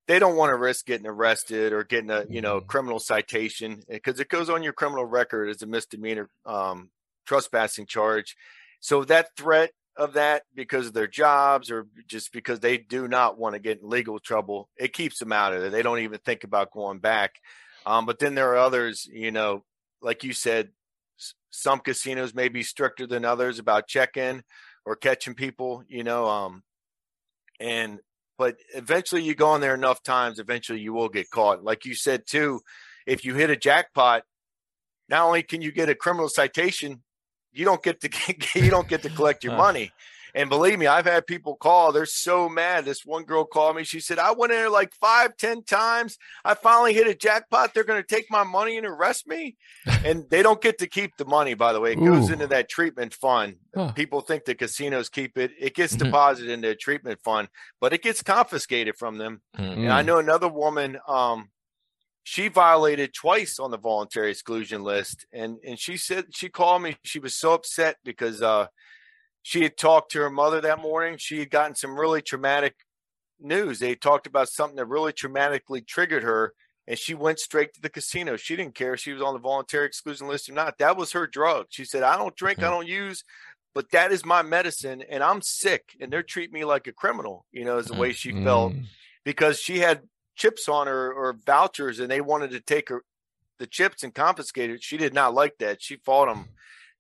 they 0.08 0.20
don't 0.20 0.36
want 0.36 0.52
to 0.52 0.56
risk 0.56 0.86
getting 0.86 1.08
arrested 1.08 1.74
or 1.74 1.84
getting 1.84 2.12
a 2.12 2.26
you 2.30 2.40
know 2.42 2.62
Mhm. 2.62 2.68
criminal 2.68 3.00
citation 3.00 3.82
because 3.90 4.20
it 4.20 4.30
goes 4.30 4.50
on 4.52 4.62
your 4.64 4.74
criminal 4.74 5.04
record 5.06 5.50
as 5.50 5.62
a 5.64 5.66
misdemeanor 5.68 6.30
um, 6.46 6.92
trespassing 7.26 7.88
charge. 7.88 8.38
So 8.80 9.04
that 9.06 9.36
threat 9.36 9.72
of 9.98 10.14
that 10.14 10.44
because 10.54 10.88
of 10.88 10.94
their 10.94 11.08
jobs 11.08 11.72
or 11.72 11.88
just 12.08 12.34
because 12.34 12.60
they 12.60 12.78
do 12.78 13.08
not 13.08 13.38
want 13.38 13.54
to 13.54 13.60
get 13.60 13.82
in 13.82 13.90
legal 13.90 14.20
trouble, 14.20 14.70
it 14.78 14.94
keeps 14.94 15.20
them 15.20 15.32
out 15.32 15.54
of 15.54 15.64
it. 15.64 15.72
They 15.72 15.82
don't 15.82 16.00
even 16.00 16.20
think 16.20 16.44
about 16.44 16.72
going 16.72 17.00
back. 17.00 17.36
Um, 17.86 18.06
but 18.06 18.20
then 18.20 18.36
there 18.36 18.52
are 18.52 18.58
others, 18.58 19.08
you 19.12 19.32
know, 19.32 19.64
like 20.02 20.24
you 20.24 20.34
said, 20.34 20.70
some 21.50 21.80
casinos 21.80 22.34
may 22.34 22.50
be 22.50 22.64
stricter 22.64 23.08
than 23.08 23.24
others 23.24 23.60
about 23.60 23.88
check-in 23.88 24.44
or 24.86 24.96
catching 24.96 25.34
people, 25.34 25.84
you 25.88 26.04
know, 26.04 26.28
um, 26.28 26.64
and 27.60 28.00
but 28.38 28.58
eventually 28.74 29.24
you 29.24 29.34
go 29.34 29.48
on 29.48 29.62
there 29.62 29.74
enough 29.74 30.04
times, 30.04 30.40
eventually 30.40 30.80
you 30.82 30.92
will 30.92 31.08
get 31.08 31.30
caught. 31.30 31.64
Like 31.64 31.86
you 31.86 31.96
said 31.96 32.24
too, 32.28 32.60
if 33.08 33.24
you 33.24 33.34
hit 33.34 33.50
a 33.50 33.56
jackpot, 33.56 34.24
not 35.08 35.26
only 35.26 35.42
can 35.42 35.62
you 35.62 35.72
get 35.72 35.88
a 35.88 35.96
criminal 35.96 36.28
citation, 36.28 37.02
you 37.56 37.66
don't 37.66 37.82
get 37.84 38.02
to 38.02 38.10
you 38.56 38.70
don't 38.70 38.88
get 38.88 39.02
to 39.04 39.10
collect 39.10 39.44
your 39.44 39.56
money. 39.58 39.92
And 40.38 40.50
believe 40.50 40.78
me, 40.78 40.86
I've 40.86 41.06
had 41.06 41.26
people 41.26 41.56
call. 41.56 41.94
They're 41.94 42.06
so 42.06 42.50
mad. 42.50 42.84
This 42.84 43.06
one 43.06 43.24
girl 43.24 43.46
called 43.46 43.78
me. 43.78 43.86
She 43.86 44.02
said, 44.02 44.20
I 44.20 44.34
went 44.34 44.52
in 44.52 44.58
there 44.58 44.70
like 44.70 44.94
five, 45.00 45.38
ten 45.38 45.64
times. 45.64 46.18
I 46.44 46.56
finally 46.56 46.94
hit 46.94 47.08
a 47.08 47.16
jackpot. 47.16 47.74
They're 47.74 47.86
going 47.86 48.04
to 48.04 48.16
take 48.16 48.26
my 48.30 48.44
money 48.44 48.76
and 48.76 48.86
arrest 48.86 49.28
me. 49.30 49.56
and 50.04 50.26
they 50.30 50.44
don't 50.44 50.62
get 50.62 50.78
to 50.80 50.88
keep 50.88 51.16
the 51.16 51.24
money, 51.24 51.54
by 51.54 51.72
the 51.72 51.80
way. 51.80 51.94
It 51.94 52.00
goes 52.04 52.30
into 52.30 52.48
that 52.48 52.68
treatment 52.68 53.14
fund. 53.14 53.56
Huh. 53.74 53.94
People 53.94 54.20
think 54.20 54.44
the 54.44 54.56
casinos 54.56 55.08
keep 55.08 55.38
it. 55.38 55.52
It 55.58 55.74
gets 55.74 55.96
Mhm. 55.96 56.00
deposited 56.00 56.52
into 56.52 56.68
a 56.70 56.76
treatment 56.76 57.22
fund, 57.24 57.48
but 57.80 57.94
it 57.94 58.04
gets 58.04 58.22
confiscated 58.22 58.98
from 58.98 59.18
them. 59.18 59.42
Mm. 59.58 59.72
And 59.74 59.90
I 59.94 60.02
know 60.02 60.18
another 60.18 60.50
woman, 60.50 61.00
um, 61.08 61.50
she 62.28 62.48
violated 62.48 63.14
twice 63.14 63.60
on 63.60 63.70
the 63.70 63.78
voluntary 63.78 64.32
exclusion 64.32 64.82
list. 64.84 65.28
And 65.32 65.60
and 65.64 65.80
she 65.80 65.96
said 65.96 66.26
she 66.36 66.50
called 66.50 66.82
me. 66.82 66.98
She 67.04 67.20
was 67.20 67.36
so 67.36 67.54
upset 67.54 67.98
because 68.04 68.42
uh 68.42 68.66
she 69.44 69.62
had 69.62 69.78
talked 69.78 70.12
to 70.12 70.20
her 70.22 70.32
mother 70.32 70.60
that 70.62 70.82
morning. 70.82 71.18
She 71.20 71.38
had 71.38 71.52
gotten 71.52 71.76
some 71.76 71.98
really 71.98 72.24
traumatic 72.24 72.74
news. 73.40 73.78
They 73.78 73.94
talked 73.94 74.26
about 74.26 74.50
something 74.50 74.76
that 74.78 74.88
really 74.88 75.14
traumatically 75.14 75.86
triggered 75.86 76.24
her. 76.24 76.54
And 76.88 76.98
she 76.98 77.14
went 77.14 77.38
straight 77.40 77.76
to 77.76 77.82
the 77.82 77.92
casino. 77.92 78.38
She 78.38 78.56
didn't 78.56 78.74
care 78.74 78.96
if 78.96 79.02
she 79.02 79.14
was 79.14 79.22
on 79.22 79.36
the 79.36 79.40
voluntary 79.40 79.86
exclusion 79.86 80.28
list 80.28 80.50
or 80.50 80.54
not. 80.54 80.80
That 80.80 80.98
was 80.98 81.12
her 81.12 81.28
drug. 81.28 81.68
She 81.70 81.86
said, 81.86 82.02
I 82.02 82.18
don't 82.18 82.36
drink, 82.36 82.58
I 82.64 82.68
Mhm. 82.68 82.72
don't 82.72 82.88
use, 82.88 83.24
but 83.76 83.92
that 83.92 84.12
is 84.12 84.26
my 84.26 84.42
medicine. 84.42 85.04
And 85.04 85.24
I'm 85.24 85.44
sick. 85.44 85.96
And 86.00 86.12
they're 86.12 86.24
treating 86.24 86.54
me 86.54 86.66
like 86.66 86.88
a 86.88 86.92
criminal, 86.92 87.46
you 87.52 87.66
know, 87.66 87.78
is 87.78 87.86
the 87.86 87.94
way 87.94 88.14
she 88.14 88.32
felt 88.32 88.74
Mm. 88.74 88.88
because 89.24 89.60
she 89.60 89.78
had 89.78 90.02
chips 90.36 90.68
on 90.68 90.88
her 90.88 91.14
or 91.14 91.36
vouchers 91.46 92.00
and 92.00 92.10
they 92.10 92.22
wanted 92.22 92.52
to 92.52 92.60
take 92.60 92.90
her 92.90 93.04
the 93.60 93.68
chips 93.68 94.04
and 94.04 94.14
confiscated. 94.14 94.84
She 94.84 94.98
did 94.98 95.14
not 95.14 95.34
like 95.34 95.58
that. 95.60 95.82
She 95.82 95.98
fought 95.98 96.28
them 96.28 96.50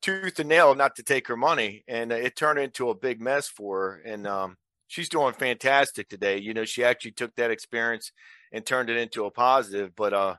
tooth 0.01 0.39
and 0.39 0.49
nail 0.49 0.75
not 0.75 0.95
to 0.95 1.03
take 1.03 1.27
her 1.27 1.37
money, 1.37 1.83
and 1.87 2.11
it 2.11 2.35
turned 2.35 2.59
into 2.59 2.89
a 2.89 2.95
big 2.95 3.19
mess 3.19 3.47
for 3.47 3.79
her. 3.79 4.01
And 4.05 4.27
um, 4.27 4.57
she's 4.87 5.09
doing 5.09 5.33
fantastic 5.33 6.09
today. 6.09 6.37
You 6.37 6.53
know, 6.53 6.65
she 6.65 6.83
actually 6.83 7.11
took 7.11 7.35
that 7.35 7.51
experience 7.51 8.11
and 8.51 8.65
turned 8.65 8.89
it 8.89 8.97
into 8.97 9.25
a 9.25 9.31
positive. 9.31 9.95
But 9.95 10.13
uh, 10.13 10.35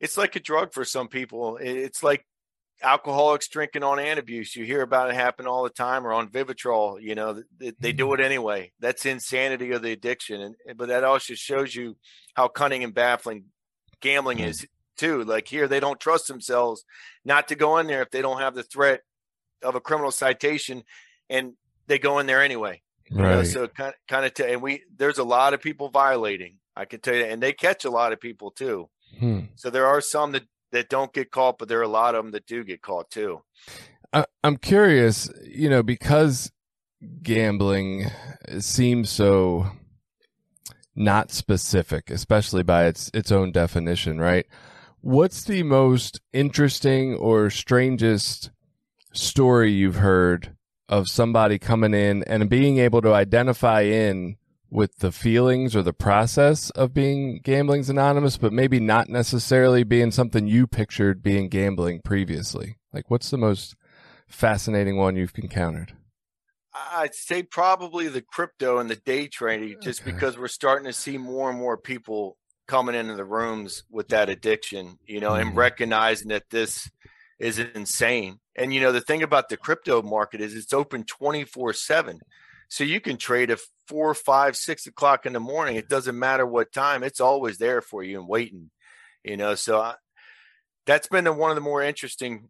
it's 0.00 0.16
like 0.16 0.36
a 0.36 0.40
drug 0.40 0.72
for 0.72 0.84
some 0.84 1.08
people. 1.08 1.58
It's 1.60 2.02
like 2.02 2.24
alcoholics 2.82 3.48
drinking 3.48 3.82
on 3.82 3.98
Antabuse. 3.98 4.54
You 4.54 4.64
hear 4.64 4.82
about 4.82 5.10
it 5.10 5.14
happen 5.14 5.46
all 5.46 5.64
the 5.64 5.70
time, 5.70 6.06
or 6.06 6.12
on 6.12 6.28
Vivitrol. 6.28 7.00
You 7.00 7.14
know, 7.14 7.42
they, 7.58 7.72
they 7.78 7.92
do 7.92 8.06
mm-hmm. 8.06 8.20
it 8.20 8.24
anyway. 8.24 8.72
That's 8.80 9.06
insanity 9.06 9.72
of 9.72 9.82
the 9.82 9.92
addiction. 9.92 10.54
And 10.66 10.76
but 10.76 10.88
that 10.88 11.04
also 11.04 11.34
shows 11.34 11.74
you 11.74 11.96
how 12.34 12.48
cunning 12.48 12.84
and 12.84 12.94
baffling 12.94 13.44
gambling 14.00 14.38
mm-hmm. 14.38 14.48
is 14.48 14.66
too. 14.96 15.24
Like 15.24 15.48
here, 15.48 15.68
they 15.68 15.80
don't 15.80 16.00
trust 16.00 16.28
themselves 16.28 16.84
not 17.24 17.48
to 17.48 17.54
go 17.54 17.78
in 17.78 17.86
there 17.86 18.02
if 18.02 18.10
they 18.10 18.22
don't 18.22 18.40
have 18.40 18.54
the 18.54 18.62
threat 18.62 19.00
of 19.62 19.74
a 19.74 19.80
criminal 19.80 20.10
citation, 20.10 20.84
and 21.28 21.54
they 21.86 21.98
go 21.98 22.18
in 22.18 22.26
there 22.26 22.42
anyway. 22.42 22.82
Right. 23.10 23.30
You 23.30 23.36
know, 23.36 23.44
so 23.44 23.68
kind 23.68 23.90
of, 23.90 23.94
kind 24.08 24.26
of, 24.26 24.34
t- 24.34 24.52
and 24.52 24.60
we 24.60 24.82
there's 24.96 25.18
a 25.18 25.24
lot 25.24 25.54
of 25.54 25.60
people 25.60 25.88
violating. 25.90 26.56
I 26.76 26.84
can 26.84 27.00
tell 27.00 27.14
you, 27.14 27.24
and 27.24 27.42
they 27.42 27.52
catch 27.52 27.84
a 27.84 27.90
lot 27.90 28.12
of 28.12 28.20
people 28.20 28.50
too. 28.50 28.90
Hmm. 29.18 29.40
So 29.54 29.70
there 29.70 29.86
are 29.86 30.00
some 30.00 30.32
that 30.32 30.42
that 30.72 30.88
don't 30.88 31.12
get 31.12 31.30
caught, 31.30 31.58
but 31.58 31.68
there 31.68 31.78
are 31.78 31.82
a 31.82 31.88
lot 31.88 32.14
of 32.14 32.24
them 32.24 32.32
that 32.32 32.46
do 32.46 32.64
get 32.64 32.82
caught 32.82 33.10
too. 33.10 33.42
I, 34.12 34.24
I'm 34.42 34.56
curious, 34.56 35.30
you 35.44 35.68
know, 35.68 35.82
because 35.82 36.50
gambling 37.22 38.06
seems 38.58 39.10
so 39.10 39.66
not 40.94 41.30
specific, 41.30 42.10
especially 42.10 42.62
by 42.62 42.86
its 42.86 43.10
its 43.12 43.30
own 43.30 43.52
definition, 43.52 44.18
right? 44.18 44.46
What's 45.00 45.44
the 45.44 45.62
most 45.62 46.20
interesting 46.32 47.14
or 47.14 47.50
strangest 47.50 48.50
story 49.12 49.72
you've 49.72 49.96
heard 49.96 50.56
of 50.88 51.08
somebody 51.08 51.58
coming 51.58 51.94
in 51.94 52.22
and 52.24 52.48
being 52.48 52.78
able 52.78 53.02
to 53.02 53.12
identify 53.12 53.82
in 53.82 54.36
with 54.70 54.98
the 54.98 55.12
feelings 55.12 55.76
or 55.76 55.82
the 55.82 55.92
process 55.92 56.70
of 56.70 56.92
being 56.92 57.40
gambling's 57.42 57.90
anonymous, 57.90 58.36
but 58.36 58.52
maybe 58.52 58.80
not 58.80 59.08
necessarily 59.08 59.84
being 59.84 60.10
something 60.10 60.46
you 60.46 60.66
pictured 60.66 61.22
being 61.22 61.48
gambling 61.48 62.00
previously? 62.02 62.78
Like, 62.92 63.10
what's 63.10 63.30
the 63.30 63.38
most 63.38 63.76
fascinating 64.26 64.96
one 64.96 65.16
you've 65.16 65.32
encountered? 65.36 65.94
I'd 66.92 67.14
say 67.14 67.42
probably 67.42 68.08
the 68.08 68.22
crypto 68.22 68.78
and 68.78 68.90
the 68.90 68.96
day 68.96 69.28
trading, 69.28 69.76
just 69.80 70.02
okay. 70.02 70.12
because 70.12 70.36
we're 70.36 70.48
starting 70.48 70.86
to 70.86 70.92
see 70.92 71.16
more 71.16 71.48
and 71.48 71.58
more 71.58 71.76
people 71.76 72.36
coming 72.66 72.94
into 72.94 73.14
the 73.14 73.24
rooms 73.24 73.84
with 73.90 74.08
that 74.08 74.28
addiction, 74.28 74.98
you 75.06 75.20
know, 75.20 75.30
mm-hmm. 75.30 75.48
and 75.48 75.56
recognizing 75.56 76.28
that 76.28 76.50
this 76.50 76.90
is 77.38 77.58
insane. 77.58 78.40
And 78.56 78.74
you 78.74 78.80
know, 78.80 78.92
the 78.92 79.00
thing 79.00 79.22
about 79.22 79.48
the 79.48 79.56
crypto 79.56 80.02
market 80.02 80.40
is 80.40 80.54
it's 80.54 80.72
open 80.72 81.04
24 81.04 81.72
7. 81.72 82.20
So 82.68 82.84
you 82.84 83.00
can 83.00 83.16
trade 83.16 83.50
at 83.50 83.60
four, 83.86 84.12
five, 84.14 84.56
six 84.56 84.86
o'clock 84.86 85.26
in 85.26 85.32
the 85.32 85.40
morning. 85.40 85.76
It 85.76 85.88
doesn't 85.88 86.18
matter 86.18 86.46
what 86.46 86.72
time, 86.72 87.02
it's 87.02 87.20
always 87.20 87.58
there 87.58 87.80
for 87.80 88.02
you 88.02 88.18
and 88.18 88.28
waiting, 88.28 88.70
you 89.24 89.36
know. 89.36 89.54
So 89.54 89.80
I, 89.80 89.94
that's 90.86 91.08
been 91.08 91.26
one 91.36 91.50
of 91.50 91.56
the 91.56 91.60
more 91.60 91.82
interesting, 91.82 92.48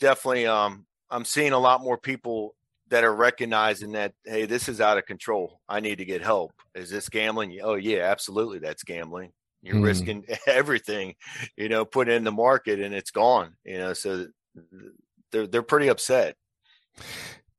definitely. 0.00 0.46
Um, 0.46 0.86
I'm 1.10 1.24
seeing 1.24 1.52
a 1.52 1.58
lot 1.58 1.82
more 1.82 1.98
people 1.98 2.54
that 2.88 3.04
are 3.04 3.14
recognizing 3.14 3.92
that 3.92 4.12
hey 4.24 4.46
this 4.46 4.68
is 4.68 4.80
out 4.80 4.98
of 4.98 5.06
control 5.06 5.60
i 5.68 5.80
need 5.80 5.98
to 5.98 6.04
get 6.04 6.22
help 6.22 6.52
is 6.74 6.90
this 6.90 7.08
gambling 7.08 7.58
oh 7.62 7.74
yeah 7.74 8.02
absolutely 8.02 8.58
that's 8.58 8.84
gambling 8.84 9.32
you're 9.62 9.76
mm. 9.76 9.84
risking 9.84 10.24
everything 10.46 11.14
you 11.56 11.68
know 11.68 11.84
put 11.84 12.08
in 12.08 12.24
the 12.24 12.32
market 12.32 12.80
and 12.80 12.94
it's 12.94 13.10
gone 13.10 13.54
you 13.64 13.78
know 13.78 13.92
so 13.92 14.26
they're 15.32 15.46
they're 15.46 15.62
pretty 15.62 15.88
upset 15.88 16.36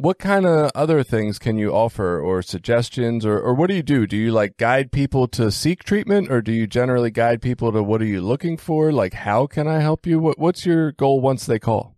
what 0.00 0.18
kind 0.18 0.46
of 0.46 0.70
other 0.74 1.02
things 1.02 1.38
can 1.38 1.58
you 1.58 1.72
offer 1.72 2.20
or 2.20 2.42
suggestions 2.42 3.26
or, 3.26 3.38
or 3.38 3.54
what 3.54 3.68
do 3.68 3.74
you 3.74 3.82
do? 3.82 4.06
Do 4.06 4.16
you 4.16 4.32
like 4.32 4.56
guide 4.56 4.92
people 4.92 5.26
to 5.28 5.50
seek 5.50 5.82
treatment 5.82 6.30
or 6.30 6.40
do 6.40 6.52
you 6.52 6.66
generally 6.66 7.10
guide 7.10 7.42
people 7.42 7.72
to 7.72 7.82
what 7.82 8.00
are 8.00 8.06
you 8.06 8.20
looking 8.20 8.56
for? 8.56 8.92
Like, 8.92 9.14
how 9.14 9.46
can 9.46 9.66
I 9.66 9.80
help 9.80 10.06
you? 10.06 10.18
What, 10.18 10.38
what's 10.38 10.64
your 10.64 10.92
goal 10.92 11.20
once 11.20 11.46
they 11.46 11.58
call? 11.58 11.96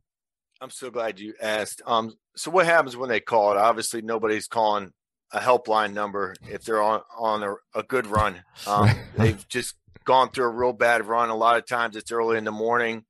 I'm 0.60 0.70
so 0.70 0.90
glad 0.90 1.20
you 1.20 1.34
asked. 1.40 1.82
Um, 1.86 2.16
so 2.36 2.50
what 2.50 2.66
happens 2.66 2.96
when 2.96 3.08
they 3.08 3.20
call 3.20 3.52
it? 3.52 3.58
Obviously 3.58 4.02
nobody's 4.02 4.46
calling 4.46 4.92
a 5.32 5.38
helpline 5.38 5.92
number 5.92 6.34
if 6.50 6.64
they're 6.64 6.82
on, 6.82 7.02
on 7.18 7.42
a, 7.42 7.54
a 7.78 7.82
good 7.82 8.06
run. 8.06 8.42
Um, 8.66 8.90
they've 9.16 9.46
just 9.48 9.74
gone 10.04 10.30
through 10.30 10.46
a 10.46 10.50
real 10.50 10.72
bad 10.72 11.06
run. 11.06 11.30
A 11.30 11.36
lot 11.36 11.56
of 11.56 11.66
times 11.66 11.96
it's 11.96 12.12
early 12.12 12.38
in 12.38 12.44
the 12.44 12.52
morning. 12.52 13.04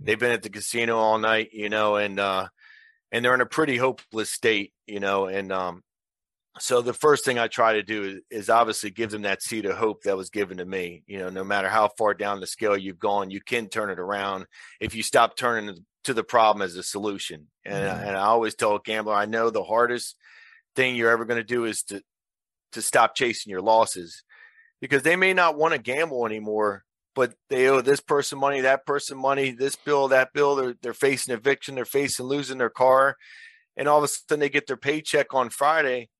They've 0.00 0.18
been 0.18 0.32
at 0.32 0.42
the 0.42 0.50
casino 0.50 0.98
all 0.98 1.18
night, 1.18 1.50
you 1.52 1.68
know, 1.68 1.96
and, 1.96 2.20
uh, 2.20 2.48
and 3.12 3.24
they're 3.24 3.34
in 3.34 3.40
a 3.40 3.46
pretty 3.46 3.76
hopeless 3.76 4.30
state, 4.30 4.72
you 4.86 5.00
know. 5.00 5.26
And 5.26 5.52
um, 5.52 5.82
so 6.58 6.82
the 6.82 6.92
first 6.92 7.24
thing 7.24 7.38
I 7.38 7.48
try 7.48 7.74
to 7.74 7.82
do 7.82 8.02
is, 8.04 8.20
is, 8.30 8.50
obviously 8.50 8.90
give 8.90 9.10
them 9.10 9.22
that 9.22 9.42
seed 9.42 9.66
of 9.66 9.76
hope 9.76 10.02
that 10.02 10.16
was 10.16 10.30
given 10.30 10.58
to 10.58 10.64
me. 10.64 11.02
You 11.06 11.18
know, 11.18 11.28
no 11.28 11.44
matter 11.44 11.68
how 11.68 11.88
far 11.98 12.14
down 12.14 12.40
the 12.40 12.46
scale 12.46 12.76
you've 12.76 12.98
gone, 12.98 13.30
you 13.30 13.40
can 13.40 13.68
turn 13.68 13.90
it 13.90 13.98
around 13.98 14.46
if 14.80 14.94
you 14.94 15.02
stop 15.02 15.36
turning 15.36 15.84
to 16.04 16.14
the 16.14 16.24
problem 16.24 16.62
as 16.62 16.76
a 16.76 16.82
solution. 16.82 17.48
And, 17.64 17.74
mm-hmm. 17.74 18.08
and 18.08 18.16
I 18.16 18.22
always 18.26 18.54
tell 18.54 18.76
a 18.76 18.80
gambler, 18.80 19.14
I 19.14 19.26
know 19.26 19.50
the 19.50 19.64
hardest 19.64 20.16
thing 20.74 20.94
you're 20.94 21.10
ever 21.10 21.24
going 21.24 21.40
to 21.40 21.44
do 21.44 21.64
is 21.64 21.82
to 21.84 22.02
to 22.72 22.82
stop 22.82 23.14
chasing 23.14 23.50
your 23.50 23.62
losses 23.62 24.22
because 24.80 25.02
they 25.02 25.16
may 25.16 25.32
not 25.32 25.56
want 25.56 25.72
to 25.72 25.78
gamble 25.78 26.26
anymore 26.26 26.84
but 27.16 27.34
they 27.48 27.66
owe 27.66 27.80
this 27.80 28.00
person 28.00 28.38
money, 28.38 28.60
that 28.60 28.86
person 28.86 29.18
money, 29.18 29.50
this 29.50 29.74
bill, 29.74 30.08
that 30.08 30.32
bill. 30.32 30.54
They're 30.54 30.74
they're 30.80 30.94
facing 30.94 31.34
eviction, 31.34 31.74
they're 31.74 31.84
facing 31.84 32.26
losing 32.26 32.58
their 32.58 32.70
car, 32.70 33.16
and 33.76 33.88
all 33.88 33.98
of 33.98 34.04
a 34.04 34.08
sudden 34.08 34.38
they 34.38 34.50
get 34.50 34.68
their 34.68 34.76
paycheck 34.76 35.34
on 35.34 35.50
Friday 35.50 36.10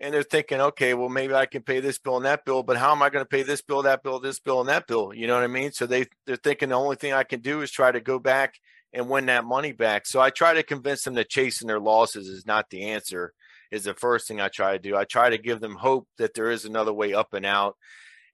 and 0.00 0.12
they're 0.12 0.22
thinking, 0.22 0.60
okay, 0.60 0.92
well, 0.92 1.08
maybe 1.08 1.34
I 1.34 1.46
can 1.46 1.62
pay 1.62 1.80
this 1.80 1.98
bill 1.98 2.16
and 2.16 2.26
that 2.26 2.44
bill, 2.44 2.62
but 2.62 2.76
how 2.76 2.92
am 2.92 3.02
I 3.02 3.10
going 3.10 3.24
to 3.24 3.28
pay 3.28 3.42
this 3.42 3.62
bill, 3.62 3.82
that 3.82 4.02
bill, 4.02 4.20
this 4.20 4.40
bill, 4.40 4.60
and 4.60 4.68
that 4.68 4.86
bill? 4.86 5.12
You 5.14 5.26
know 5.26 5.34
what 5.34 5.44
I 5.44 5.48
mean? 5.48 5.72
So 5.72 5.86
they 5.86 6.06
they're 6.26 6.36
thinking 6.36 6.68
the 6.68 6.74
only 6.74 6.96
thing 6.96 7.12
I 7.12 7.24
can 7.24 7.40
do 7.40 7.62
is 7.62 7.70
try 7.70 7.90
to 7.90 8.00
go 8.00 8.18
back 8.18 8.54
and 8.92 9.08
win 9.08 9.26
that 9.26 9.44
money 9.44 9.72
back. 9.72 10.06
So 10.06 10.20
I 10.20 10.30
try 10.30 10.54
to 10.54 10.62
convince 10.62 11.02
them 11.02 11.14
that 11.14 11.30
chasing 11.30 11.68
their 11.68 11.80
losses 11.80 12.28
is 12.28 12.46
not 12.46 12.70
the 12.70 12.84
answer. 12.84 13.32
Is 13.70 13.84
the 13.84 13.94
first 13.94 14.28
thing 14.28 14.40
I 14.40 14.48
try 14.48 14.74
to 14.74 14.78
do. 14.78 14.94
I 14.94 15.04
try 15.04 15.30
to 15.30 15.38
give 15.38 15.60
them 15.60 15.74
hope 15.74 16.06
that 16.18 16.34
there 16.34 16.50
is 16.50 16.64
another 16.64 16.92
way 16.92 17.12
up 17.12 17.34
and 17.34 17.44
out. 17.44 17.76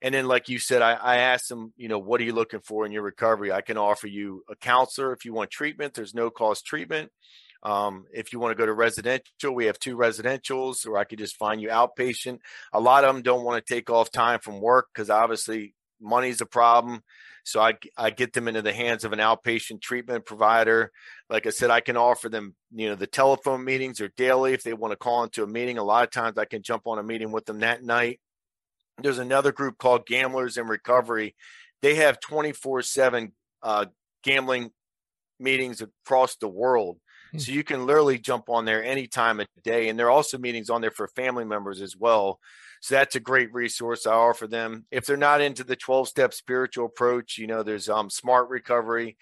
And 0.01 0.15
then, 0.15 0.27
like 0.27 0.49
you 0.49 0.57
said, 0.57 0.81
I, 0.81 0.93
I 0.93 1.17
asked 1.17 1.47
them, 1.49 1.73
you 1.77 1.87
know, 1.87 1.99
what 1.99 2.19
are 2.21 2.23
you 2.23 2.33
looking 2.33 2.61
for 2.61 2.85
in 2.85 2.91
your 2.91 3.03
recovery? 3.03 3.51
I 3.51 3.61
can 3.61 3.77
offer 3.77 4.07
you 4.07 4.43
a 4.49 4.55
counselor 4.55 5.13
if 5.13 5.25
you 5.25 5.33
want 5.33 5.51
treatment. 5.51 5.93
There's 5.93 6.15
no 6.15 6.29
cost 6.29 6.65
treatment. 6.65 7.11
Um, 7.63 8.05
if 8.11 8.33
you 8.33 8.39
want 8.39 8.57
to 8.57 8.59
go 8.59 8.65
to 8.65 8.73
residential, 8.73 9.53
we 9.53 9.65
have 9.65 9.77
two 9.77 9.95
residentials, 9.95 10.87
or 10.87 10.97
I 10.97 11.03
could 11.03 11.19
just 11.19 11.37
find 11.37 11.61
you 11.61 11.69
outpatient. 11.69 12.39
A 12.73 12.79
lot 12.79 13.03
of 13.03 13.13
them 13.13 13.21
don't 13.21 13.43
want 13.43 13.63
to 13.63 13.73
take 13.73 13.91
off 13.91 14.09
time 14.09 14.39
from 14.39 14.59
work 14.59 14.87
because 14.93 15.11
obviously 15.11 15.75
money's 16.01 16.41
a 16.41 16.47
problem. 16.47 17.01
So 17.43 17.59
I, 17.59 17.73
I 17.97 18.09
get 18.09 18.33
them 18.33 18.47
into 18.47 18.61
the 18.61 18.73
hands 18.73 19.03
of 19.03 19.13
an 19.13 19.19
outpatient 19.19 19.81
treatment 19.81 20.25
provider. 20.25 20.91
Like 21.29 21.45
I 21.45 21.49
said, 21.51 21.69
I 21.69 21.81
can 21.81 21.97
offer 21.97 22.29
them, 22.29 22.55
you 22.73 22.89
know, 22.89 22.95
the 22.95 23.07
telephone 23.07 23.63
meetings 23.63 24.01
or 24.01 24.09
daily 24.09 24.53
if 24.53 24.63
they 24.63 24.73
want 24.73 24.91
to 24.91 24.97
call 24.97 25.23
into 25.23 25.43
a 25.43 25.47
meeting. 25.47 25.77
A 25.77 25.83
lot 25.83 26.03
of 26.03 26.11
times 26.11 26.37
I 26.37 26.45
can 26.45 26.61
jump 26.63 26.83
on 26.85 26.99
a 26.99 27.03
meeting 27.03 27.31
with 27.31 27.45
them 27.45 27.59
that 27.59 27.83
night. 27.83 28.19
There's 29.01 29.19
another 29.19 29.51
group 29.51 29.77
called 29.77 30.05
Gamblers 30.05 30.57
in 30.57 30.67
Recovery. 30.67 31.35
They 31.81 31.95
have 31.95 32.19
24 32.19 32.79
uh, 32.79 32.81
7 32.83 33.31
gambling 34.23 34.71
meetings 35.39 35.81
across 35.81 36.35
the 36.35 36.47
world. 36.47 36.99
Hmm. 37.31 37.39
So 37.39 37.51
you 37.51 37.63
can 37.63 37.85
literally 37.85 38.19
jump 38.19 38.49
on 38.49 38.65
there 38.65 38.83
any 38.83 39.07
time 39.07 39.39
of 39.39 39.47
day. 39.63 39.89
And 39.89 39.97
there 39.97 40.07
are 40.07 40.11
also 40.11 40.37
meetings 40.37 40.69
on 40.69 40.81
there 40.81 40.91
for 40.91 41.07
family 41.07 41.45
members 41.45 41.81
as 41.81 41.95
well. 41.97 42.39
So 42.81 42.95
that's 42.95 43.15
a 43.15 43.19
great 43.19 43.53
resource 43.53 44.07
I 44.07 44.13
offer 44.13 44.47
them. 44.47 44.85
If 44.91 45.05
they're 45.05 45.17
not 45.17 45.41
into 45.41 45.63
the 45.63 45.75
12 45.75 46.07
step 46.07 46.33
spiritual 46.33 46.87
approach, 46.87 47.37
you 47.37 47.47
know, 47.47 47.61
there's 47.61 47.89
um, 47.89 48.09
smart 48.09 48.49
recovery. 48.49 49.17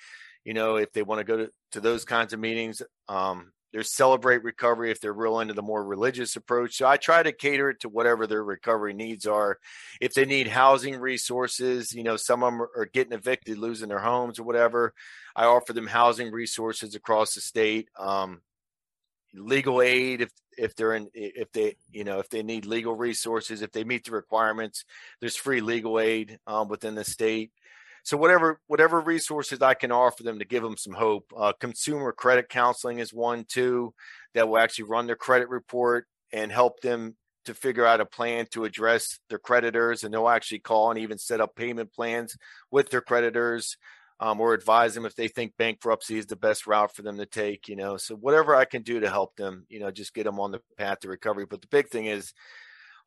You 0.46 0.54
know, 0.54 0.78
if 0.78 0.94
they 0.94 1.04
want 1.04 1.20
to 1.20 1.26
go 1.26 1.38
to, 1.38 1.52
to 1.74 1.82
those 1.82 2.06
kinds 2.06 2.32
of 2.32 2.40
meetings, 2.40 2.82
um, 3.10 3.52
there's 3.72 3.94
celebrate 3.94 4.44
recovery 4.44 4.92
if 4.92 5.00
they're 5.00 5.14
real 5.14 5.40
into 5.40 5.54
the 5.54 5.62
more 5.62 5.84
religious 5.84 6.36
approach. 6.36 6.78
So 6.78 6.88
I 6.88 6.98
try 6.98 7.22
to 7.22 7.32
cater 7.32 7.70
it 7.70 7.82
to 7.82 7.90
whatever 7.90 8.26
their 8.26 8.44
recovery 8.44 8.94
needs 8.94 9.26
are. 9.26 9.60
If 10.02 10.14
they 10.14 10.26
need 10.26 10.48
housing 10.48 11.00
resources, 11.00 11.94
you 11.94 12.04
know, 12.04 12.18
some 12.18 12.44
of 12.44 12.52
them 12.52 12.62
are 12.62 12.90
getting 12.92 13.14
evicted, 13.14 13.58
losing 13.58 13.90
their 13.90 14.00
homes 14.00 14.40
or 14.40 14.44
whatever. 14.44 14.94
I 15.36 15.46
offer 15.46 15.74
them 15.74 15.88
housing 15.88 16.32
resources 16.32 16.96
across 16.96 17.34
the 17.34 17.42
state. 17.42 17.90
Um, 17.98 18.42
legal 19.34 19.82
aid 19.82 20.22
if 20.22 20.32
if 20.58 20.76
they're 20.76 20.94
in 20.94 21.08
if 21.14 21.52
they 21.52 21.76
you 21.92 22.04
know 22.04 22.20
if 22.20 22.30
they 22.30 22.44
need 22.44 22.66
legal 22.66 22.96
resources 22.96 23.62
if 23.62 23.72
they 23.72 23.84
meet 23.84 24.04
the 24.04 24.12
requirements 24.12 24.86
there's 25.20 25.36
free 25.36 25.62
legal 25.62 26.00
aid 26.00 26.40
um, 26.48 26.68
within 26.68 26.96
the 26.96 27.04
state 27.04 27.52
so 28.04 28.18
whatever 28.18 28.60
whatever 28.68 29.00
resources 29.00 29.62
i 29.62 29.74
can 29.74 29.92
offer 29.92 30.24
them 30.24 30.40
to 30.40 30.46
give 30.46 30.64
them 30.64 30.78
some 30.78 30.94
hope 30.94 31.32
uh, 31.38 31.54
consumer 31.60 32.12
credit 32.12 32.50
counseling 32.50 33.00
is 33.00 33.14
one 33.14 33.46
too 33.46 33.94
that 34.34 34.48
will 34.48 34.58
actually 34.60 34.86
run 34.86 35.08
their 35.08 35.16
credit 35.16 35.50
report 35.50 36.06
and 36.32 36.52
help 36.52 36.80
them 36.82 37.16
to 37.46 37.54
figure 37.54 37.86
out 37.86 38.02
a 38.02 38.06
plan 38.06 38.46
to 38.52 38.66
address 38.66 39.20
their 39.30 39.40
creditors 39.40 40.04
and 40.04 40.14
they'll 40.14 40.30
actually 40.30 40.60
call 40.60 40.92
and 40.92 41.00
even 41.00 41.18
set 41.18 41.42
up 41.42 41.56
payment 41.56 41.92
plans 41.94 42.38
with 42.72 42.90
their 42.90 43.02
creditors 43.02 43.78
um, 44.20 44.42
or 44.42 44.54
advise 44.54 44.94
them 44.94 45.06
if 45.06 45.16
they 45.16 45.28
think 45.28 45.54
bankruptcy 45.58 46.18
is 46.18 46.26
the 46.26 46.36
best 46.36 46.68
route 46.68 46.94
for 46.94 47.04
them 47.04 47.18
to 47.18 47.26
take, 47.26 47.70
you 47.70 47.76
know. 47.76 47.96
So 47.98 48.16
whatever 48.16 48.54
I 48.54 48.66
can 48.66 48.82
do 48.82 49.00
to 49.00 49.10
help 49.10 49.36
them, 49.38 49.66
you 49.70 49.80
know, 49.80 49.92
just 49.92 50.14
get 50.14 50.26
them 50.26 50.40
on 50.40 50.52
the 50.52 50.62
path 50.78 51.00
to 51.02 51.08
recovery. 51.08 51.46
But 51.50 51.62
the 51.62 51.68
big 51.68 51.88
thing 51.88 52.06
is 52.06 52.34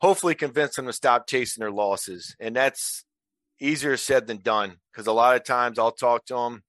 hopefully 0.01 0.35
convince 0.35 0.77
them 0.77 0.87
to 0.87 0.93
stop 0.93 1.27
chasing 1.27 1.61
their 1.61 1.71
losses. 1.71 2.35
And 2.41 2.57
that's 2.57 3.05
easier 3.63 3.97
said 3.97 4.27
than 4.27 4.39
done 4.39 4.77
because 4.91 5.07
a 5.07 5.13
lot 5.13 5.37
of 5.37 5.45
times 5.45 5.79
I'll 5.79 5.93
talk 5.93 6.27
to 6.27 6.35
them 6.35 6.63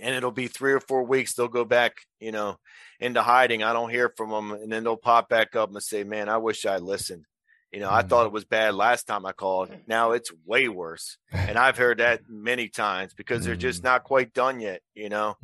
and 0.00 0.14
it'll 0.14 0.30
be 0.30 0.48
three 0.48 0.72
or 0.72 0.80
four 0.80 1.04
weeks. 1.04 1.34
They'll 1.34 1.48
go 1.48 1.64
back, 1.64 1.98
you 2.20 2.32
know, 2.32 2.58
into 3.00 3.22
hiding. 3.22 3.62
I 3.62 3.72
don't 3.72 3.90
hear 3.90 4.12
from 4.16 4.30
them. 4.30 4.50
And 4.52 4.70
then 4.70 4.84
they'll 4.84 4.96
pop 4.96 5.28
back 5.28 5.56
up 5.56 5.70
and 5.70 5.82
say, 5.82 6.04
man, 6.04 6.28
I 6.28 6.38
wish 6.38 6.66
I 6.66 6.78
listened. 6.78 7.24
You 7.72 7.80
know, 7.80 7.90
I 7.90 8.02
thought 8.02 8.20
mm-hmm. 8.20 8.28
it 8.28 8.32
was 8.32 8.44
bad 8.44 8.74
last 8.74 9.06
time 9.06 9.26
I 9.26 9.32
called. 9.32 9.70
Now 9.86 10.12
it's 10.12 10.32
way 10.44 10.68
worse. 10.68 11.18
And 11.32 11.58
I've 11.58 11.76
heard 11.76 11.98
that 11.98 12.22
many 12.28 12.68
times 12.68 13.14
because 13.14 13.44
they're 13.44 13.56
just 13.56 13.82
mm. 13.82 13.84
not 13.84 14.04
quite 14.04 14.32
done 14.32 14.60
yet, 14.60 14.80
you 14.94 15.08
know. 15.08 15.36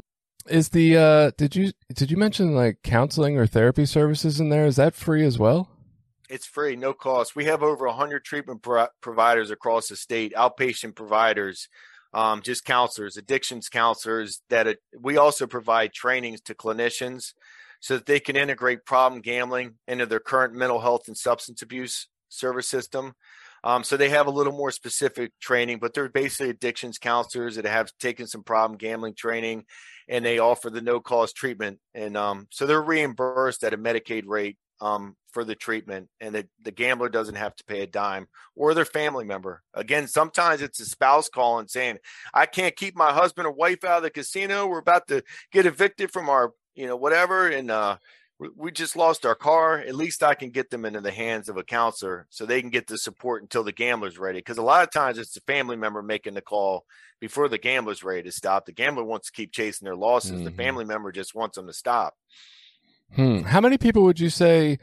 Is 0.48 0.70
the 0.70 0.96
uh 0.96 1.30
did 1.36 1.54
you 1.54 1.72
did 1.94 2.10
you 2.10 2.16
mention 2.16 2.56
like 2.56 2.78
counseling 2.82 3.38
or 3.38 3.46
therapy 3.46 3.86
services 3.86 4.40
in 4.40 4.48
there? 4.48 4.66
Is 4.66 4.74
that 4.76 4.94
free 4.94 5.24
as 5.24 5.38
well? 5.38 5.68
It's 6.32 6.46
free, 6.46 6.76
no 6.76 6.94
cost. 6.94 7.36
We 7.36 7.44
have 7.44 7.62
over 7.62 7.86
100 7.86 8.24
treatment 8.24 8.62
pro- 8.62 8.86
providers 9.02 9.50
across 9.50 9.88
the 9.88 9.96
state, 9.96 10.32
outpatient 10.34 10.94
providers, 10.94 11.68
um, 12.14 12.40
just 12.40 12.64
counselors, 12.64 13.18
addictions 13.18 13.68
counselors 13.68 14.40
that 14.48 14.66
it, 14.66 14.78
we 14.98 15.18
also 15.18 15.46
provide 15.46 15.92
trainings 15.92 16.40
to 16.42 16.54
clinicians 16.54 17.34
so 17.80 17.96
that 17.96 18.06
they 18.06 18.18
can 18.18 18.36
integrate 18.36 18.86
problem 18.86 19.20
gambling 19.20 19.74
into 19.86 20.06
their 20.06 20.20
current 20.20 20.54
mental 20.54 20.80
health 20.80 21.02
and 21.06 21.18
substance 21.18 21.60
abuse 21.60 22.08
service 22.30 22.66
system. 22.66 23.12
Um, 23.62 23.84
so 23.84 23.98
they 23.98 24.08
have 24.08 24.26
a 24.26 24.30
little 24.30 24.54
more 24.54 24.70
specific 24.70 25.32
training, 25.38 25.80
but 25.80 25.92
they're 25.92 26.08
basically 26.08 26.48
addictions 26.48 26.96
counselors 26.96 27.56
that 27.56 27.66
have 27.66 27.92
taken 28.00 28.26
some 28.26 28.42
problem 28.42 28.78
gambling 28.78 29.14
training, 29.14 29.66
and 30.08 30.24
they 30.24 30.38
offer 30.38 30.70
the 30.70 30.80
no 30.80 30.98
cost 30.98 31.36
treatment. 31.36 31.78
And 31.94 32.16
um, 32.16 32.46
so 32.50 32.64
they're 32.64 32.80
reimbursed 32.80 33.62
at 33.64 33.74
a 33.74 33.78
Medicaid 33.78 34.22
rate 34.26 34.56
um, 34.82 35.16
for 35.30 35.44
the 35.44 35.54
treatment, 35.54 36.08
and 36.20 36.34
the, 36.34 36.46
the 36.62 36.72
gambler 36.72 37.08
doesn't 37.08 37.36
have 37.36 37.54
to 37.54 37.64
pay 37.64 37.80
a 37.82 37.86
dime 37.86 38.26
or 38.56 38.74
their 38.74 38.84
family 38.84 39.24
member. 39.24 39.62
Again, 39.72 40.08
sometimes 40.08 40.60
it's 40.60 40.80
a 40.80 40.84
spouse 40.84 41.28
calling 41.28 41.68
saying, 41.68 41.98
"I 42.34 42.46
can't 42.46 42.76
keep 42.76 42.96
my 42.96 43.12
husband 43.12 43.46
or 43.46 43.52
wife 43.52 43.84
out 43.84 43.98
of 43.98 44.02
the 44.02 44.10
casino. 44.10 44.66
We're 44.66 44.78
about 44.78 45.06
to 45.08 45.22
get 45.52 45.66
evicted 45.66 46.10
from 46.10 46.28
our, 46.28 46.52
you 46.74 46.86
know, 46.86 46.96
whatever, 46.96 47.48
and 47.48 47.70
uh, 47.70 47.96
we 48.56 48.72
just 48.72 48.96
lost 48.96 49.24
our 49.24 49.36
car. 49.36 49.78
At 49.78 49.94
least 49.94 50.24
I 50.24 50.34
can 50.34 50.50
get 50.50 50.68
them 50.68 50.84
into 50.84 51.00
the 51.00 51.12
hands 51.12 51.48
of 51.48 51.56
a 51.56 51.62
counselor 51.62 52.26
so 52.28 52.44
they 52.44 52.60
can 52.60 52.70
get 52.70 52.88
the 52.88 52.98
support 52.98 53.42
until 53.42 53.62
the 53.62 53.70
gambler's 53.70 54.18
ready. 54.18 54.40
Because 54.40 54.58
a 54.58 54.62
lot 54.62 54.82
of 54.82 54.90
times 54.90 55.16
it's 55.16 55.34
the 55.34 55.40
family 55.42 55.76
member 55.76 56.02
making 56.02 56.34
the 56.34 56.40
call 56.40 56.84
before 57.20 57.48
the 57.48 57.58
gambler's 57.58 58.02
ready 58.02 58.24
to 58.24 58.32
stop. 58.32 58.66
The 58.66 58.72
gambler 58.72 59.04
wants 59.04 59.28
to 59.28 59.32
keep 59.32 59.52
chasing 59.52 59.86
their 59.86 59.94
losses. 59.94 60.32
Mm-hmm. 60.32 60.44
The 60.44 60.50
family 60.50 60.84
member 60.84 61.12
just 61.12 61.36
wants 61.36 61.56
them 61.56 61.68
to 61.68 61.72
stop. 61.72 62.14
Hmm. 63.14 63.42
How 63.42 63.60
many 63.60 63.78
people 63.78 64.02
would 64.04 64.20
you 64.20 64.30
say 64.30 64.78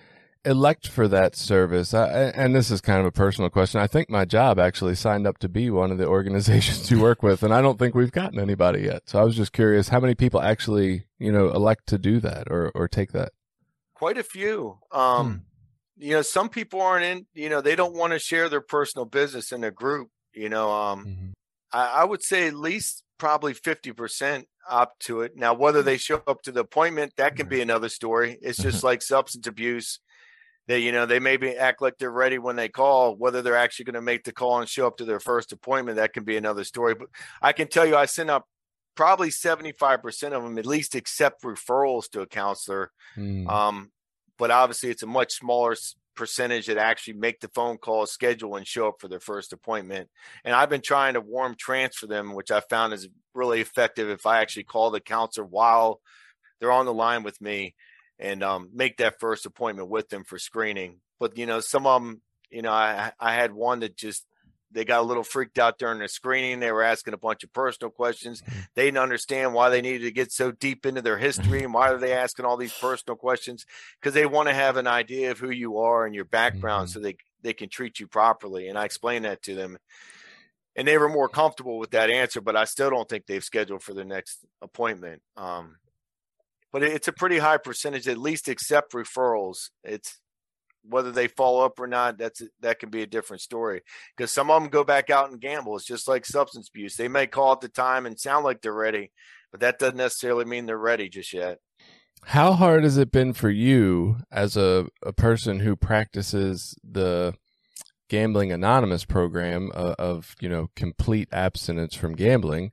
elect 0.45 0.87
for 0.87 1.07
that 1.07 1.35
service? 1.35 1.93
I, 1.93 2.07
and 2.07 2.55
this 2.55 2.71
is 2.71 2.81
kind 2.81 2.99
of 2.99 3.05
a 3.05 3.11
personal 3.11 3.49
question. 3.49 3.81
I 3.81 3.87
think 3.87 4.09
my 4.09 4.25
job 4.25 4.59
actually 4.59 4.95
signed 4.95 5.27
up 5.27 5.37
to 5.39 5.49
be 5.49 5.69
one 5.69 5.91
of 5.91 5.97
the 5.97 6.07
organizations 6.07 6.89
you 6.91 6.99
work 6.99 7.23
with, 7.23 7.43
and 7.43 7.53
I 7.53 7.61
don't 7.61 7.79
think 7.79 7.95
we've 7.95 8.11
gotten 8.11 8.39
anybody 8.39 8.81
yet. 8.81 9.03
So 9.07 9.19
I 9.19 9.23
was 9.23 9.35
just 9.35 9.53
curious 9.53 9.89
how 9.89 9.99
many 9.99 10.15
people 10.15 10.41
actually, 10.41 11.05
you 11.17 11.31
know, 11.31 11.49
elect 11.49 11.87
to 11.87 11.97
do 11.97 12.19
that 12.19 12.47
or, 12.49 12.71
or 12.75 12.87
take 12.87 13.11
that? 13.11 13.31
quite 13.99 14.17
a 14.17 14.23
few. 14.23 14.79
Um, 14.91 15.27
hmm. 15.27 16.03
You 16.03 16.13
know, 16.15 16.21
some 16.21 16.47
people 16.47 16.81
aren't 16.81 17.03
in. 17.03 17.25
You 17.33 17.49
know, 17.49 17.59
they 17.59 17.75
don't 17.75 17.93
want 17.93 18.13
to 18.13 18.19
share 18.19 18.47
their 18.47 18.61
personal 18.61 19.05
business 19.05 19.51
in 19.51 19.63
a 19.65 19.71
group. 19.71 20.09
You 20.33 20.47
know, 20.47 20.71
um, 20.71 21.05
mm-hmm. 21.05 21.27
I, 21.73 22.01
I 22.01 22.03
would 22.05 22.23
say 22.23 22.47
at 22.47 22.55
least 22.55 23.03
probably 23.19 23.53
fifty 23.53 23.91
percent 23.91 24.47
opt 24.67 25.01
to 25.01 25.21
it. 25.21 25.33
Now, 25.35 25.53
whether 25.53 25.83
they 25.83 25.97
show 25.97 26.21
up 26.27 26.41
to 26.43 26.51
the 26.51 26.61
appointment, 26.61 27.13
that 27.17 27.35
can 27.35 27.47
be 27.47 27.61
another 27.61 27.89
story. 27.89 28.37
It's 28.41 28.57
just 28.61 28.83
like 28.83 29.01
substance 29.01 29.45
abuse. 29.45 29.99
They, 30.67 30.79
you 30.79 30.91
know, 30.91 31.05
they 31.05 31.19
maybe 31.19 31.55
act 31.55 31.81
like 31.81 31.97
they're 31.97 32.11
ready 32.11 32.37
when 32.37 32.55
they 32.55 32.69
call. 32.69 33.15
Whether 33.15 33.41
they're 33.41 33.55
actually 33.55 33.85
going 33.85 33.95
to 33.95 34.01
make 34.01 34.23
the 34.23 34.31
call 34.31 34.59
and 34.59 34.69
show 34.69 34.87
up 34.87 34.97
to 34.97 35.05
their 35.05 35.19
first 35.19 35.51
appointment, 35.51 35.97
that 35.97 36.13
can 36.13 36.23
be 36.23 36.37
another 36.37 36.63
story. 36.63 36.95
But 36.95 37.09
I 37.41 37.53
can 37.53 37.67
tell 37.67 37.85
you, 37.85 37.95
I 37.95 38.05
send 38.05 38.29
up 38.29 38.45
probably 38.95 39.29
75% 39.29 40.33
of 40.33 40.43
them 40.43 40.57
at 40.57 40.65
least 40.65 40.93
accept 40.93 41.43
referrals 41.43 42.09
to 42.11 42.21
a 42.21 42.27
counselor. 42.27 42.91
Mm. 43.17 43.49
Um, 43.49 43.91
but 44.37 44.51
obviously 44.51 44.89
it's 44.89 45.03
a 45.03 45.07
much 45.07 45.33
smaller 45.33 45.75
percentage 46.19 46.65
that 46.65 46.77
actually 46.77 47.13
make 47.13 47.39
the 47.39 47.47
phone 47.55 47.77
call 47.77 48.05
schedule 48.05 48.57
and 48.57 48.67
show 48.67 48.89
up 48.89 48.95
for 48.99 49.07
their 49.07 49.21
first 49.21 49.53
appointment. 49.53 50.09
And 50.43 50.53
I've 50.53 50.69
been 50.69 50.81
trying 50.81 51.13
to 51.13 51.21
warm 51.21 51.55
transfer 51.57 52.07
them, 52.07 52.35
which 52.35 52.51
I 52.51 52.59
found 52.59 52.91
is 52.91 53.07
really 53.33 53.61
effective 53.61 54.09
if 54.09 54.25
I 54.25 54.41
actually 54.41 54.65
call 54.65 54.91
the 54.91 54.99
counselor 54.99 55.47
while 55.47 56.01
they're 56.59 56.73
on 56.73 56.85
the 56.85 56.93
line 56.93 57.23
with 57.23 57.39
me 57.39 57.73
and 58.19 58.43
um, 58.43 58.69
make 58.73 58.97
that 58.97 59.21
first 59.21 59.45
appointment 59.45 59.87
with 59.87 60.09
them 60.09 60.25
for 60.25 60.37
screening. 60.37 60.97
But 61.21 61.37
you 61.37 61.45
know, 61.45 61.61
some 61.61 61.87
of 61.87 62.01
them, 62.01 62.21
you 62.51 62.63
know, 62.63 62.73
I 62.73 63.13
I 63.17 63.33
had 63.33 63.53
one 63.53 63.79
that 63.79 63.95
just 63.95 64.25
they 64.71 64.85
got 64.85 64.99
a 64.99 65.03
little 65.03 65.23
freaked 65.23 65.57
out 65.57 65.79
during 65.79 65.99
the 65.99 66.07
screening. 66.07 66.59
They 66.59 66.71
were 66.71 66.83
asking 66.83 67.13
a 67.13 67.17
bunch 67.17 67.43
of 67.43 67.51
personal 67.53 67.91
questions. 67.91 68.41
Mm-hmm. 68.41 68.59
They 68.75 68.85
didn't 68.85 68.99
understand 68.99 69.53
why 69.53 69.69
they 69.69 69.81
needed 69.81 70.03
to 70.03 70.11
get 70.11 70.31
so 70.31 70.51
deep 70.51 70.85
into 70.85 71.01
their 71.01 71.17
history 71.17 71.63
and 71.63 71.73
why 71.73 71.89
are 71.89 71.97
they 71.97 72.13
asking 72.13 72.45
all 72.45 72.57
these 72.57 72.77
personal 72.77 73.15
questions 73.15 73.65
because 73.99 74.13
they 74.13 74.25
want 74.25 74.47
to 74.47 74.53
have 74.53 74.77
an 74.77 74.87
idea 74.87 75.31
of 75.31 75.39
who 75.39 75.49
you 75.49 75.79
are 75.79 76.05
and 76.05 76.13
your 76.13 76.25
background 76.25 76.87
mm-hmm. 76.87 76.93
so 76.93 76.99
they 76.99 77.17
they 77.41 77.53
can 77.53 77.69
treat 77.69 77.99
you 77.99 78.07
properly. 78.07 78.67
And 78.67 78.77
I 78.77 78.85
explained 78.85 79.25
that 79.25 79.41
to 79.43 79.55
them. 79.55 79.77
And 80.75 80.87
they 80.87 80.97
were 80.97 81.09
more 81.09 81.29
comfortable 81.29 81.79
with 81.79 81.91
that 81.91 82.09
answer, 82.09 82.41
but 82.41 82.55
I 82.55 82.65
still 82.65 82.89
don't 82.89 83.07
think 83.09 83.25
they've 83.25 83.43
scheduled 83.43 83.83
for 83.83 83.93
the 83.93 84.05
next 84.05 84.45
appointment. 84.61 85.21
Um, 85.35 85.77
but 86.71 86.83
it's 86.83 87.07
a 87.07 87.13
pretty 87.13 87.39
high 87.39 87.57
percentage 87.57 88.07
at 88.07 88.17
least 88.17 88.47
accept 88.47 88.93
referrals. 88.93 89.71
It's 89.83 90.19
whether 90.83 91.11
they 91.11 91.27
follow 91.27 91.65
up 91.65 91.79
or 91.79 91.87
not. 91.87 92.17
That's 92.17 92.41
that 92.61 92.79
can 92.79 92.89
be 92.89 93.01
a 93.01 93.07
different 93.07 93.41
story 93.41 93.81
because 94.15 94.31
some 94.31 94.49
of 94.49 94.61
them 94.61 94.69
go 94.69 94.83
back 94.83 95.09
out 95.09 95.31
and 95.31 95.41
gamble. 95.41 95.75
It's 95.75 95.85
just 95.85 96.07
like 96.07 96.25
substance 96.25 96.69
abuse. 96.69 96.95
They 96.95 97.07
may 97.07 97.27
call 97.27 97.53
at 97.53 97.61
the 97.61 97.69
time 97.69 98.05
and 98.05 98.19
sound 98.19 98.45
like 98.45 98.61
they're 98.61 98.73
ready, 98.73 99.11
but 99.51 99.61
that 99.61 99.79
doesn't 99.79 99.97
necessarily 99.97 100.45
mean 100.45 100.65
they're 100.65 100.77
ready 100.77 101.09
just 101.09 101.33
yet. 101.33 101.59
How 102.25 102.53
hard 102.53 102.83
has 102.83 102.97
it 102.97 103.11
been 103.11 103.33
for 103.33 103.49
you 103.49 104.17
as 104.31 104.57
a, 104.57 104.87
a 105.05 105.13
person 105.13 105.61
who 105.61 105.75
practices 105.75 106.75
the 106.83 107.33
Gambling 108.09 108.51
Anonymous 108.51 109.05
program 109.05 109.71
of, 109.73 109.95
of 109.95 110.35
you 110.41 110.49
know 110.49 110.69
complete 110.75 111.29
abstinence 111.31 111.95
from 111.95 112.15
gambling? 112.15 112.71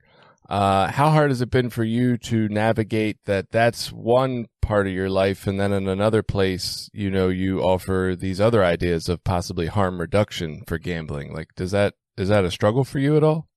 Uh, 0.49 0.87
how 0.91 1.09
hard 1.09 1.29
has 1.29 1.41
it 1.41 1.49
been 1.49 1.69
for 1.69 1.83
you 1.83 2.17
to 2.17 2.47
navigate 2.49 3.17
that? 3.25 3.51
That's 3.51 3.91
one 3.91 4.47
part 4.67 4.85
of 4.85 4.93
your 4.93 5.09
life, 5.09 5.47
and 5.47 5.59
then 5.59 5.71
in 5.71 5.87
another 5.87 6.21
place, 6.21 6.89
you 6.93 7.09
know, 7.09 7.29
you 7.29 7.61
offer 7.61 8.15
these 8.19 8.41
other 8.41 8.63
ideas 8.63 9.07
of 9.07 9.23
possibly 9.23 9.67
harm 9.67 9.99
reduction 9.99 10.61
for 10.67 10.77
gambling. 10.77 11.33
Like, 11.33 11.55
does 11.55 11.71
that 11.71 11.95
is 12.17 12.27
that 12.27 12.43
a 12.43 12.51
struggle 12.51 12.83
for 12.83 12.99
you 12.99 13.15
at 13.15 13.23
all? 13.23 13.47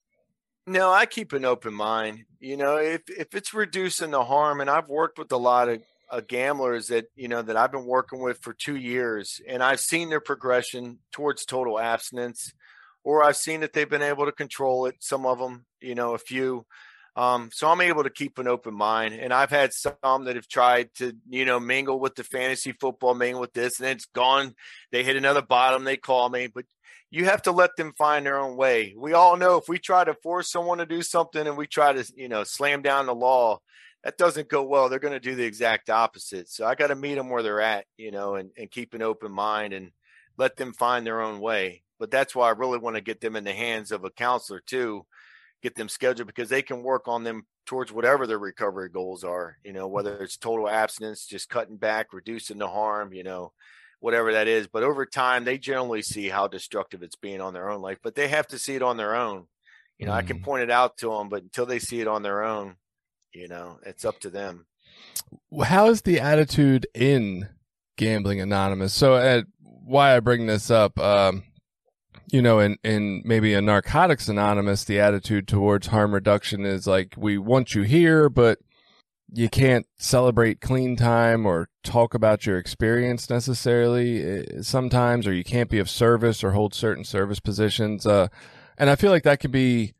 No, 0.67 0.93
I 0.93 1.07
keep 1.07 1.33
an 1.33 1.45
open 1.45 1.75
mind. 1.75 2.27
You 2.39 2.57
know, 2.57 2.77
if 2.77 3.03
if 3.09 3.35
it's 3.35 3.53
reducing 3.53 4.13
the 4.13 4.25
harm, 4.25 4.61
and 4.61 4.71
I've 4.71 4.89
worked 4.89 5.19
with 5.19 5.33
a 5.33 5.37
lot 5.37 5.69
of 5.69 5.83
uh, 6.11 6.21
gamblers 6.21 6.87
that 6.87 7.07
you 7.17 7.27
know 7.27 7.43
that 7.43 7.57
I've 7.57 7.73
been 7.73 7.87
working 7.87 8.23
with 8.23 8.39
for 8.41 8.53
two 8.53 8.77
years, 8.77 9.41
and 9.49 9.65
I've 9.65 9.81
seen 9.81 10.11
their 10.11 10.21
progression 10.21 11.01
towards 11.13 11.45
total 11.45 11.81
abstinence, 11.81 12.53
or 13.03 13.25
I've 13.25 13.37
seen 13.37 13.61
that 13.61 13.73
they've 13.73 13.91
been 13.91 14.01
able 14.01 14.27
to 14.27 14.33
control 14.33 14.87
it. 14.87 14.95
Some 15.01 15.27
of 15.27 15.39
them, 15.39 15.67
you 15.81 15.97
know, 15.97 16.15
a 16.15 16.19
few. 16.19 16.67
Um, 17.17 17.51
so 17.53 17.69
I'm 17.69 17.81
able 17.81 18.05
to 18.05 18.11
keep 18.11 18.39
an 18.39 18.49
open 18.49 18.75
mind, 18.75 19.15
and 19.15 19.33
I've 19.33 19.51
had 19.51 19.73
some 19.73 20.25
that 20.25 20.37
have 20.37 20.49
tried 20.49 20.95
to, 20.97 21.13
you 21.29 21.45
know, 21.45 21.59
mingle 21.59 21.99
with 21.99 22.15
the 22.15 22.25
fantasy 22.25 22.73
football, 22.73 23.15
mingle 23.15 23.41
with 23.41 23.53
this, 23.53 23.81
and 23.81 23.89
it's 23.89 24.07
gone. 24.07 24.55
They 24.93 25.03
hit 25.03 25.17
another 25.17 25.43
bottom. 25.43 25.85
They 25.85 25.97
call 25.97 26.29
me, 26.29 26.47
but 26.47 26.65
you 27.11 27.25
have 27.25 27.43
to 27.43 27.53
let 27.53 27.77
them 27.77 27.93
find 27.99 28.25
their 28.25 28.39
own 28.39 28.57
way. 28.57 28.95
We 28.97 29.13
all 29.15 29.37
know 29.37 29.57
if 29.57 29.69
we 29.69 29.79
try 29.79 30.05
to 30.05 30.15
force 30.15 30.51
someone 30.51 30.79
to 30.79 30.87
do 30.87 31.03
something 31.03 31.45
and 31.45 31.57
we 31.57 31.67
try 31.67 31.93
to, 31.93 32.13
you 32.17 32.29
know, 32.29 32.45
slam 32.45 32.83
down 32.83 33.07
the 33.07 33.15
law, 33.15 33.59
that 34.05 34.17
doesn't 34.17 34.49
go 34.49 34.63
well. 34.63 34.89
They're 34.89 35.01
going 35.01 35.15
to 35.15 35.21
do 35.21 35.35
the 35.35 35.45
exact 35.45 35.91
opposite. 35.91 36.49
So 36.49 36.65
I 36.65 36.75
got 36.75 36.87
to 36.87 36.95
meet 36.95 37.17
them 37.17 37.29
where 37.29 37.43
they're 37.43 37.61
at, 37.61 37.85
you 37.97 38.13
know, 38.13 38.37
and, 38.37 38.51
and 38.57 38.71
keep 38.71 38.95
an 38.95 39.03
open 39.03 39.33
mind 39.33 39.73
and 39.73 39.91
let 40.39 40.57
them 40.57 40.73
find 40.73 41.05
their 41.05 41.21
own 41.21 41.41
way. 41.41 41.83
But 41.99 42.11
that's 42.11 42.35
why 42.35 42.49
I 42.49 42.53
really 42.53 42.79
want 42.79 42.97
to 42.97 43.03
get 43.03 43.21
them 43.21 43.37
in 43.37 43.45
the 43.45 43.53
hands 43.53 43.93
of 43.93 44.05
a 44.05 44.11
counselor 44.11 44.63
too, 44.65 45.05
get 45.63 45.75
them 45.75 45.89
scheduled 45.89 46.27
because 46.27 46.49
they 46.49 46.63
can 46.63 46.83
work 46.83 47.09
on 47.09 47.25
them 47.25 47.45
towards 47.67 47.93
whatever 47.93 48.27
their 48.27 48.39
recovery 48.39 48.89
goals 48.89 49.25
are, 49.25 49.59
you 49.65 49.73
know, 49.73 49.87
whether 49.87 50.17
it's 50.23 50.37
total 50.37 50.69
abstinence, 50.69 51.27
just 51.27 51.49
cutting 51.49 51.77
back, 51.77 52.13
reducing 52.13 52.59
the 52.59 52.69
harm, 52.69 53.13
you 53.13 53.23
know, 53.23 53.53
whatever 54.01 54.33
that 54.33 54.49
is. 54.49 54.67
But 54.67 54.83
over 54.83 55.07
time, 55.07 55.45
they 55.45 55.59
generally 55.59 56.03
see 56.03 56.29
how 56.29 56.49
destructive 56.49 57.03
it's 57.03 57.17
being 57.17 57.41
on 57.41 57.53
their 57.53 57.71
own 57.71 57.81
life, 57.81 57.99
but 58.03 58.15
they 58.15 58.29
have 58.29 58.47
to 58.49 58.59
see 58.59 58.75
it 58.75 58.83
on 58.83 58.97
their 58.97 59.15
own. 59.15 59.47
You 59.99 60.07
know, 60.07 60.13
mm. 60.13 60.17
I 60.17 60.23
can 60.23 60.41
mm. 60.41 60.43
point 60.43 60.63
it 60.63 60.71
out 60.71 60.97
to 60.99 61.11
them, 61.11 61.29
but 61.29 61.43
until 61.43 61.67
they 61.67 61.79
see 61.79 62.01
it 62.01 62.09
on 62.09 62.23
their 62.23 62.43
own, 62.43 62.77
you 63.33 63.49
know, 63.49 63.79
it's 63.85 64.05
up 64.05 64.19
to 64.21 64.31
them. 64.31 64.67
How 65.63 65.91
is 65.91 66.03
the 66.03 66.21
attitude 66.21 66.87
in 66.95 67.49
Gambling 67.97 68.41
Anonymous? 68.41 68.95
So, 68.95 69.45
why 69.63 70.17
I 70.17 70.21
bring 70.21 70.47
this 70.47 70.71
up, 70.71 70.99
um, 70.99 71.45
you 72.33 72.43
know, 72.43 72.61
in, 72.61 72.79
in 72.85 73.23
maybe 73.25 73.55
a 73.55 73.61
Narcotics 73.61 74.29
Anonymous, 74.29 74.85
the 74.85 75.01
attitude 75.01 75.49
towards 75.49 75.89
harm 75.89 76.15
reduction 76.15 76.65
is 76.65 76.87
like, 76.87 77.15
we 77.17 77.39
want 77.39 77.75
you 77.75 77.83
here, 77.83 78.29
but 78.29 78.59
you 79.33 79.49
can't 79.49 79.87
celebrate 79.97 80.61
clean 80.61 80.97
time 80.97 81.47
or 81.47 81.69
talk 81.83 82.15
about 82.15 82.47
your 82.47 82.59
experience 82.59 83.31
necessarily 83.31 84.23
eh, 84.23 84.45
sometimes, 84.63 85.27
or 85.27 85.33
you 85.33 85.45
can't 85.45 85.71
be 85.71 85.79
of 85.79 85.89
service 85.89 86.43
or 86.43 86.53
hold 86.53 86.75
certain 86.75 87.05
service 87.05 87.41
positions. 87.41 88.07
Uh, 88.07 88.29
and 88.77 88.91
I 88.91 88.97
feel 88.97 89.11
like 89.11 89.25
that 89.25 89.41
could 89.41 89.53
be 89.53 89.95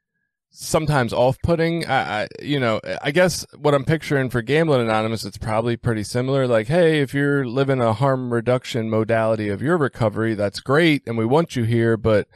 sometimes 0.51 1.13
off-putting. 1.13 1.87
I, 1.87 2.23
I, 2.23 2.29
you 2.43 2.61
know, 2.61 2.81
I 3.03 3.11
guess 3.11 3.47
what 3.57 3.75
I'm 3.75 3.85
picturing 3.85 4.31
for 4.31 4.43
Gambling 4.43 4.83
Anonymous, 4.83 5.25
it's 5.25 5.39
probably 5.39 5.77
pretty 5.77 6.03
similar. 6.03 6.47
Like, 6.47 6.67
hey, 6.67 7.01
if 7.01 7.15
you're 7.15 7.47
living 7.47 7.81
a 7.81 7.93
harm 7.93 8.33
reduction 8.33 8.91
modality 8.91 9.49
of 9.49 9.63
your 9.63 9.79
recovery, 9.79 10.35
that's 10.35 10.61
great, 10.61 11.03
and 11.07 11.17
we 11.17 11.25
want 11.25 11.57
you 11.57 11.65
here. 11.65 11.97
But 11.97 12.29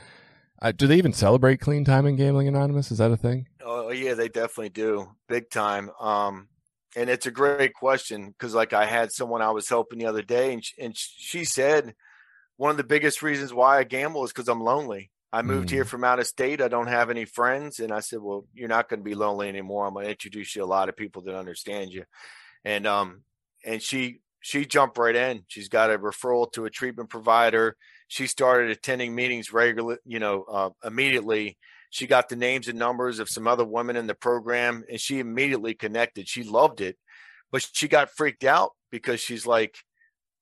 uh, 0.62 0.72
do 0.72 0.86
they 0.86 0.96
even 0.96 1.12
celebrate 1.12 1.60
clean 1.60 1.84
time 1.84 2.06
in 2.06 2.16
Gambling 2.16 2.48
Anonymous? 2.48 2.90
Is 2.90 2.98
that 2.98 3.10
a 3.10 3.16
thing? 3.16 3.48
Oh 3.62 3.90
yeah, 3.90 4.14
they 4.14 4.28
definitely 4.28 4.70
do, 4.70 5.08
big 5.28 5.50
time. 5.50 5.90
Um, 6.00 6.48
and 6.96 7.10
it's 7.10 7.26
a 7.26 7.30
great 7.30 7.74
question 7.74 8.28
because, 8.28 8.54
like, 8.54 8.72
I 8.72 8.86
had 8.86 9.12
someone 9.12 9.42
I 9.42 9.50
was 9.50 9.68
helping 9.68 9.98
the 9.98 10.06
other 10.06 10.22
day, 10.22 10.52
and 10.52 10.64
she, 10.64 10.80
and 10.80 10.96
she 10.96 11.44
said 11.44 11.94
one 12.56 12.70
of 12.70 12.76
the 12.76 12.84
biggest 12.84 13.22
reasons 13.22 13.52
why 13.52 13.78
I 13.78 13.84
gamble 13.84 14.24
is 14.24 14.32
because 14.32 14.48
I'm 14.48 14.60
lonely 14.60 15.10
I 15.34 15.42
moved 15.42 15.66
mm. 15.66 15.72
here 15.72 15.84
from 15.84 16.04
out 16.04 16.20
of 16.20 16.28
state. 16.28 16.62
I 16.62 16.68
don't 16.68 16.86
have 16.86 17.10
any 17.10 17.24
friends. 17.24 17.80
And 17.80 17.90
I 17.90 17.98
said, 17.98 18.20
Well, 18.22 18.46
you're 18.54 18.68
not 18.68 18.88
going 18.88 19.00
to 19.00 19.04
be 19.04 19.16
lonely 19.16 19.48
anymore. 19.48 19.84
I'm 19.84 19.92
going 19.92 20.04
to 20.04 20.10
introduce 20.10 20.54
you 20.54 20.62
to 20.62 20.66
a 20.66 20.68
lot 20.68 20.88
of 20.88 20.96
people 20.96 21.22
that 21.22 21.36
understand 21.36 21.92
you. 21.92 22.04
And, 22.64 22.86
um, 22.86 23.22
and 23.66 23.82
she, 23.82 24.20
she 24.40 24.64
jumped 24.64 24.96
right 24.96 25.16
in. 25.16 25.42
She's 25.48 25.68
got 25.68 25.90
a 25.90 25.98
referral 25.98 26.52
to 26.52 26.66
a 26.66 26.70
treatment 26.70 27.10
provider. 27.10 27.76
She 28.06 28.28
started 28.28 28.70
attending 28.70 29.12
meetings 29.12 29.52
regularly, 29.52 29.98
you 30.04 30.20
know, 30.20 30.44
uh, 30.44 30.70
immediately. 30.84 31.58
She 31.90 32.06
got 32.06 32.28
the 32.28 32.36
names 32.36 32.68
and 32.68 32.78
numbers 32.78 33.18
of 33.18 33.28
some 33.28 33.48
other 33.48 33.64
women 33.64 33.96
in 33.96 34.06
the 34.06 34.14
program 34.14 34.84
and 34.88 35.00
she 35.00 35.18
immediately 35.18 35.74
connected. 35.74 36.28
She 36.28 36.44
loved 36.44 36.80
it, 36.80 36.96
but 37.50 37.68
she 37.72 37.88
got 37.88 38.10
freaked 38.10 38.44
out 38.44 38.70
because 38.92 39.18
she's 39.18 39.46
like, 39.46 39.78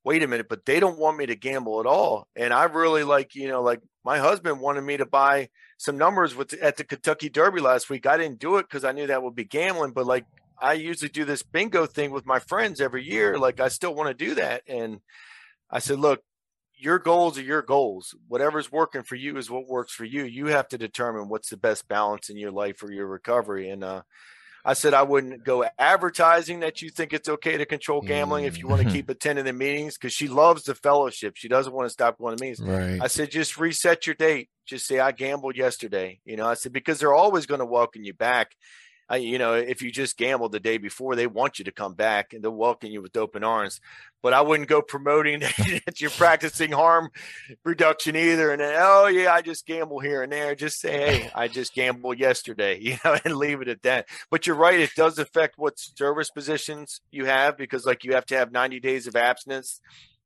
wait 0.05 0.23
a 0.23 0.27
minute, 0.27 0.49
but 0.49 0.65
they 0.67 0.81
don't 0.81 0.99
want 0.99 1.17
me 1.17 1.27
to 1.27 1.37
gamble 1.37 1.81
at 1.81 1.87
all. 1.87 2.27
And 2.35 2.53
I 2.53 2.65
really 2.65 3.05
like, 3.05 3.35
you 3.35 3.49
know, 3.49 3.63
like 3.63 3.81
my 4.05 4.19
husband 4.19 4.61
wanted 4.61 4.83
me 4.83 4.97
to 4.97 5.07
buy 5.07 5.49
some 5.79 5.97
numbers 5.97 6.35
with 6.35 6.53
at 6.55 6.77
the 6.77 6.85
Kentucky 6.85 7.29
Derby 7.29 7.61
last 7.61 7.89
week. 7.89 8.07
I 8.07 8.17
didn't 8.17 8.39
do 8.39 8.57
it 8.57 8.65
because 8.65 8.85
I 8.85 8.93
knew 8.93 9.07
that 9.07 9.23
would 9.23 9.35
be 9.35 9.45
gambling, 9.45 9.93
but 9.93 10.07
like 10.07 10.25
I 10.61 10.75
usually 10.75 11.09
do 11.09 11.25
this 11.25 11.43
bingo 11.43 11.87
thing 11.87 12.11
with 12.11 12.27
my 12.27 12.39
friends 12.39 12.81
every 12.81 13.05
year. 13.05 13.39
Like 13.39 13.61
I 13.61 13.69
still 13.69 13.95
want 13.95 14.09
to 14.09 14.25
do 14.27 14.35
that. 14.37 14.63
And 14.67 15.01
I 15.71 15.79
said, 15.79 15.99
look, 15.99 16.21
your 16.77 16.99
goals 16.99 17.39
are 17.39 17.43
your 17.43 17.63
goals. 17.63 18.15
Whatever's 18.27 18.73
working 18.73 19.05
for 19.05 19.15
you 19.15 19.37
is 19.37 19.51
what 19.51 19.69
works 19.69 19.93
for 19.93 20.05
you. 20.05 20.25
You 20.25 20.47
have 20.47 20.69
to 20.69 20.79
determine 20.79 21.29
what's 21.29 21.51
the 21.51 21.57
best 21.57 21.87
balance 21.87 22.29
in 22.29 22.37
your 22.37 22.51
life 22.51 22.83
or 22.83 22.93
your 22.93 23.07
recovery. 23.07 23.71
And 23.71 23.85
uh 23.85 24.03
I 24.65 24.75
said 24.75 24.95
I 24.95 25.03
wouldn't 25.03 25.45
go 25.45 25.65
advertising 25.79 26.61
that 26.61 26.83
you 26.83 26.91
think 26.91 27.13
it's 27.13 27.29
okay 27.29 27.57
to 27.57 27.67
control 27.67 28.01
gambling 28.01 28.45
mm. 28.45 28.49
if 28.49 28.59
you 28.59 28.69
want 28.69 28.83
to 28.83 28.89
mm. 28.89 28.93
keep 28.93 29.09
attending 29.11 29.45
the 29.45 29.53
meetings 29.53 29.99
because 29.99 30.13
she 30.13 30.29
loves 30.29 30.65
the 30.65 30.75
fellowship. 30.75 31.37
She 31.37 31.49
doesn't 31.49 31.73
want 31.73 31.87
to 31.87 31.91
stop 31.91 32.19
going 32.19 32.37
to 32.37 32.43
meetings. 32.43 32.61
Right. 32.61 33.01
I 33.01 33.09
said 33.09 33.31
just 33.31 33.59
reset 33.59 34.07
your 34.07 34.15
date. 34.15 34.49
Just 34.65 34.87
say 34.87 35.01
I 35.01 35.11
gambled 35.11 35.57
yesterday. 35.57 36.21
You 36.25 36.37
know, 36.37 36.47
I 36.47 36.55
said 36.55 36.73
because 36.73 37.01
they're 37.01 37.15
always 37.15 37.47
going 37.47 37.59
to 37.59 37.67
welcome 37.67 38.05
you 38.05 38.15
back 38.15 38.53
you 39.11 39.39
know, 39.39 39.55
if 39.55 39.83
you 39.83 39.91
just 39.91 40.17
gambled 40.17 40.53
the 40.53 40.61
day 40.61 40.79
before, 40.79 41.15
they 41.17 41.27
want 41.27 41.59
you 41.59 41.65
to 41.67 41.73
come 41.73 41.95
back 41.95 42.33
and 42.33 42.43
they'll 42.43 42.51
welcome 42.51 42.91
you 42.91 43.03
with 43.03 43.17
open 43.17 43.45
arms. 43.45 43.81
But 44.23 44.33
I 44.33 44.41
wouldn't 44.41 44.69
go 44.69 44.81
promoting 44.81 45.41
that 45.87 46.01
you're 46.01 46.11
practicing 46.11 46.73
harm 46.73 47.11
reduction 47.65 48.17
either. 48.17 48.53
And 48.53 48.61
then, 48.61 48.75
oh 48.79 49.09
yeah, 49.09 49.33
I 49.33 49.43
just 49.43 49.67
gamble 49.67 49.99
here 49.99 50.23
and 50.23 50.33
there. 50.33 50.55
Just 50.55 50.81
say, 50.81 50.93
hey, 50.93 51.31
I 51.35 51.49
just 51.49 51.75
gambled 51.75 52.19
yesterday, 52.19 52.79
you 52.81 52.97
know, 53.05 53.17
and 53.25 53.37
leave 53.37 53.61
it 53.61 53.69
at 53.69 53.83
that. 53.83 54.09
But 54.31 54.47
you're 54.47 54.57
right; 54.57 54.79
it 54.79 54.95
does 54.97 55.19
affect 55.19 55.59
what 55.59 55.79
service 55.79 56.31
positions 56.31 57.01
you 57.11 57.27
have 57.27 57.57
because, 57.59 57.85
like, 57.85 58.05
you 58.05 58.15
have 58.15 58.27
to 58.27 58.37
have 58.37 58.53
90 58.53 58.81
days 58.81 59.07
of 59.07 59.17
abstinence 59.17 59.81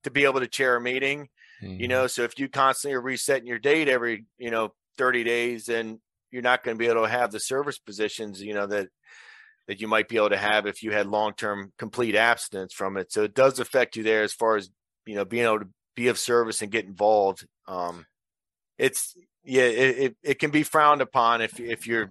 to 0.05 0.11
be 0.11 0.24
able 0.24 0.41
to 0.41 0.47
chair 0.47 0.77
a 0.77 0.81
meeting. 0.81 1.29
Mm-hmm. 1.62 1.81
You 1.81 1.89
know, 1.89 2.07
so 2.07 2.22
if 2.22 2.39
you 2.39 2.49
constantly 2.49 2.95
are 2.97 3.01
resetting 3.01 3.47
your 3.47 3.59
date 3.59 3.89
every, 3.89 4.27
you 4.39 4.51
know, 4.51 4.74
30 4.99 5.24
days, 5.24 5.66
then 5.66 6.01
you're 6.31 6.43
not 6.43 6.62
going 6.64 6.77
to 6.77 6.79
be 6.79 6.89
able 6.89 7.03
to 7.03 7.09
have 7.09 7.31
the 7.31 7.41
service 7.41 7.79
positions, 7.79 8.43
you 8.43 8.55
know, 8.55 8.66
that 8.66 8.89
that 9.68 9.81
you 9.81 9.89
might 9.89 10.09
be 10.09 10.16
able 10.16 10.31
to 10.31 10.37
have 10.37 10.66
if 10.66 10.83
you 10.83 10.93
had 10.93 11.09
long-term 11.09 11.72
complete 11.77 12.14
abstinence 12.14 12.72
from 12.72 12.97
it. 12.97 13.12
So 13.12 13.24
it 13.24 13.35
does 13.35 13.59
affect 13.59 13.97
you 13.97 14.05
there 14.05 14.22
as 14.22 14.33
far 14.33 14.57
as, 14.57 14.70
you 15.07 15.16
know, 15.16 15.24
being 15.24 15.45
able 15.45 15.61
to 15.61 15.68
be 15.97 16.07
of 16.07 16.18
service 16.18 16.62
and 16.62 16.70
get 16.70 16.85
involved. 16.85 17.47
Um, 17.66 18.07
it's 18.79 19.16
yeah, 19.45 19.64
it, 19.64 19.99
it, 19.99 20.16
it 20.22 20.39
can 20.39 20.51
be 20.51 20.62
frowned 20.62 21.01
upon 21.01 21.41
if 21.41 21.59
if 21.59 21.87
you're 21.87 22.11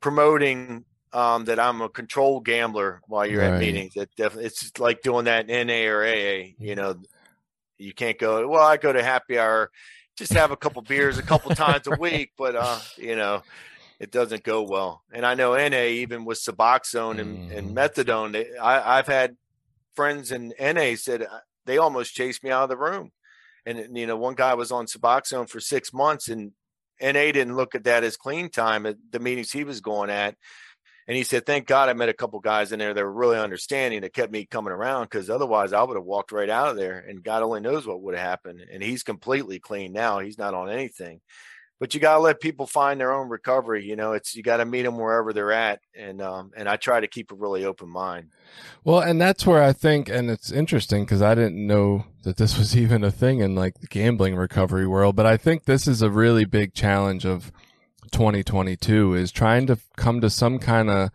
promoting 0.00 0.84
um, 1.12 1.44
that 1.46 1.58
I'm 1.58 1.80
a 1.80 1.88
controlled 1.88 2.44
gambler 2.44 3.00
while 3.06 3.26
you're 3.26 3.40
right. 3.40 3.54
at 3.54 3.60
meetings. 3.60 3.96
It 3.96 4.10
definitely 4.16 4.46
it's 4.46 4.78
like 4.78 5.02
doing 5.02 5.24
that 5.26 5.48
in 5.48 5.68
NA 5.68 5.88
or 5.88 6.04
AA. 6.04 6.52
You 6.58 6.74
know, 6.74 6.96
you 7.78 7.94
can't 7.94 8.18
go. 8.18 8.48
Well, 8.48 8.62
I 8.66 8.76
go 8.76 8.92
to 8.92 9.02
happy 9.02 9.38
hour 9.38 9.70
just 10.16 10.32
have 10.32 10.50
a 10.50 10.56
couple 10.56 10.82
beers 10.82 11.18
a 11.18 11.22
couple 11.22 11.54
times 11.54 11.86
a 11.86 11.96
week, 11.98 12.32
but 12.36 12.56
uh, 12.56 12.78
you 12.96 13.16
know, 13.16 13.42
it 14.00 14.10
doesn't 14.10 14.42
go 14.42 14.62
well. 14.62 15.02
And 15.12 15.24
I 15.24 15.34
know 15.34 15.54
NA 15.54 15.84
even 15.84 16.24
with 16.24 16.38
Suboxone 16.38 17.20
and, 17.20 17.50
mm. 17.50 17.56
and 17.56 17.76
mm-hmm. 17.76 17.78
methadone, 17.78 18.32
they, 18.32 18.56
I, 18.56 18.98
I've 18.98 19.06
had 19.06 19.36
friends 19.94 20.32
in 20.32 20.52
NA 20.60 20.94
said 20.96 21.22
uh, 21.22 21.40
they 21.64 21.78
almost 21.78 22.14
chased 22.14 22.44
me 22.44 22.50
out 22.50 22.64
of 22.64 22.68
the 22.68 22.76
room. 22.76 23.12
And 23.64 23.96
you 23.96 24.06
know, 24.06 24.16
one 24.16 24.34
guy 24.34 24.54
was 24.54 24.70
on 24.70 24.86
Suboxone 24.86 25.48
for 25.48 25.60
six 25.60 25.92
months, 25.92 26.28
and 26.28 26.52
NA 27.00 27.32
didn't 27.32 27.56
look 27.56 27.74
at 27.74 27.84
that 27.84 28.04
as 28.04 28.16
clean 28.16 28.48
time 28.48 28.86
at 28.86 28.96
the 29.10 29.18
meetings 29.18 29.50
he 29.50 29.64
was 29.64 29.80
going 29.80 30.08
at. 30.08 30.36
And 31.08 31.16
he 31.16 31.22
said, 31.22 31.46
"Thank 31.46 31.66
God 31.66 31.88
I 31.88 31.92
met 31.92 32.08
a 32.08 32.14
couple 32.14 32.40
guys 32.40 32.72
in 32.72 32.78
there 32.78 32.92
that 32.92 33.04
were 33.04 33.12
really 33.12 33.38
understanding 33.38 34.00
that 34.00 34.12
kept 34.12 34.32
me 34.32 34.44
coming 34.44 34.72
around 34.72 35.04
because 35.04 35.30
otherwise 35.30 35.72
I 35.72 35.82
would 35.82 35.96
have 35.96 36.04
walked 36.04 36.32
right 36.32 36.50
out 36.50 36.70
of 36.70 36.76
there 36.76 36.98
and 36.98 37.22
God 37.22 37.42
only 37.42 37.60
knows 37.60 37.86
what 37.86 38.02
would 38.02 38.14
have 38.14 38.26
happened." 38.26 38.60
And 38.72 38.82
he's 38.82 39.02
completely 39.02 39.58
clean 39.58 39.92
now; 39.92 40.18
he's 40.18 40.38
not 40.38 40.54
on 40.54 40.68
anything 40.70 41.20
but 41.78 41.92
you 41.92 42.00
got 42.00 42.14
to 42.14 42.20
let 42.20 42.40
people 42.40 42.66
find 42.66 43.00
their 43.00 43.12
own 43.12 43.28
recovery. 43.28 43.84
You 43.84 43.96
know, 43.96 44.12
it's 44.12 44.34
you 44.34 44.42
got 44.42 44.58
to 44.58 44.64
meet 44.64 44.82
them 44.82 44.96
wherever 44.96 45.32
they're 45.32 45.52
at, 45.52 45.80
and 45.94 46.22
um, 46.22 46.52
and 46.56 46.68
I 46.68 46.76
try 46.76 47.00
to 47.00 47.06
keep 47.06 47.30
a 47.30 47.34
really 47.34 47.64
open 47.64 47.88
mind. 47.88 48.30
Well, 48.84 49.00
and 49.00 49.20
that's 49.20 49.46
where 49.46 49.62
I 49.62 49.72
think, 49.72 50.08
and 50.08 50.30
it's 50.30 50.50
interesting 50.50 51.04
because 51.04 51.22
I 51.22 51.34
didn't 51.34 51.66
know 51.66 52.06
that 52.22 52.36
this 52.36 52.58
was 52.58 52.76
even 52.76 53.04
a 53.04 53.10
thing 53.10 53.40
in 53.40 53.54
like 53.54 53.80
the 53.80 53.86
gambling 53.86 54.36
recovery 54.36 54.86
world, 54.86 55.16
but 55.16 55.26
I 55.26 55.36
think 55.36 55.64
this 55.64 55.86
is 55.86 56.02
a 56.02 56.10
really 56.10 56.44
big 56.44 56.72
challenge 56.72 57.26
of 57.26 57.52
2022 58.10 59.14
is 59.14 59.32
trying 59.32 59.66
to 59.66 59.78
come 59.96 60.20
to 60.20 60.30
some 60.30 60.58
kind 60.58 60.90
of 60.90 61.10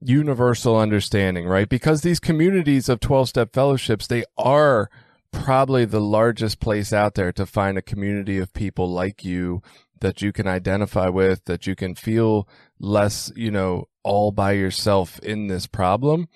universal 0.00 0.76
understanding, 0.76 1.46
right? 1.46 1.68
Because 1.68 2.02
these 2.02 2.20
communities 2.20 2.88
of 2.88 3.00
12 3.00 3.28
step 3.28 3.52
fellowships, 3.52 4.06
they 4.06 4.24
are 4.36 4.90
probably 5.32 5.84
the 5.84 6.00
largest 6.00 6.60
place 6.60 6.92
out 6.92 7.14
there 7.14 7.32
to 7.32 7.46
find 7.46 7.78
a 7.78 7.82
community 7.82 8.38
of 8.38 8.52
people 8.52 8.90
like 8.90 9.24
you 9.24 9.62
that 10.00 10.20
you 10.20 10.32
can 10.32 10.46
identify 10.46 11.08
with, 11.08 11.44
that 11.46 11.66
you 11.66 11.74
can 11.74 11.94
feel 11.94 12.48
less, 12.78 13.32
you 13.34 13.50
know, 13.50 13.88
all 14.02 14.32
by 14.32 14.52
yourself 14.52 15.18
in 15.20 15.46
this 15.46 15.66
problem. 15.66 16.28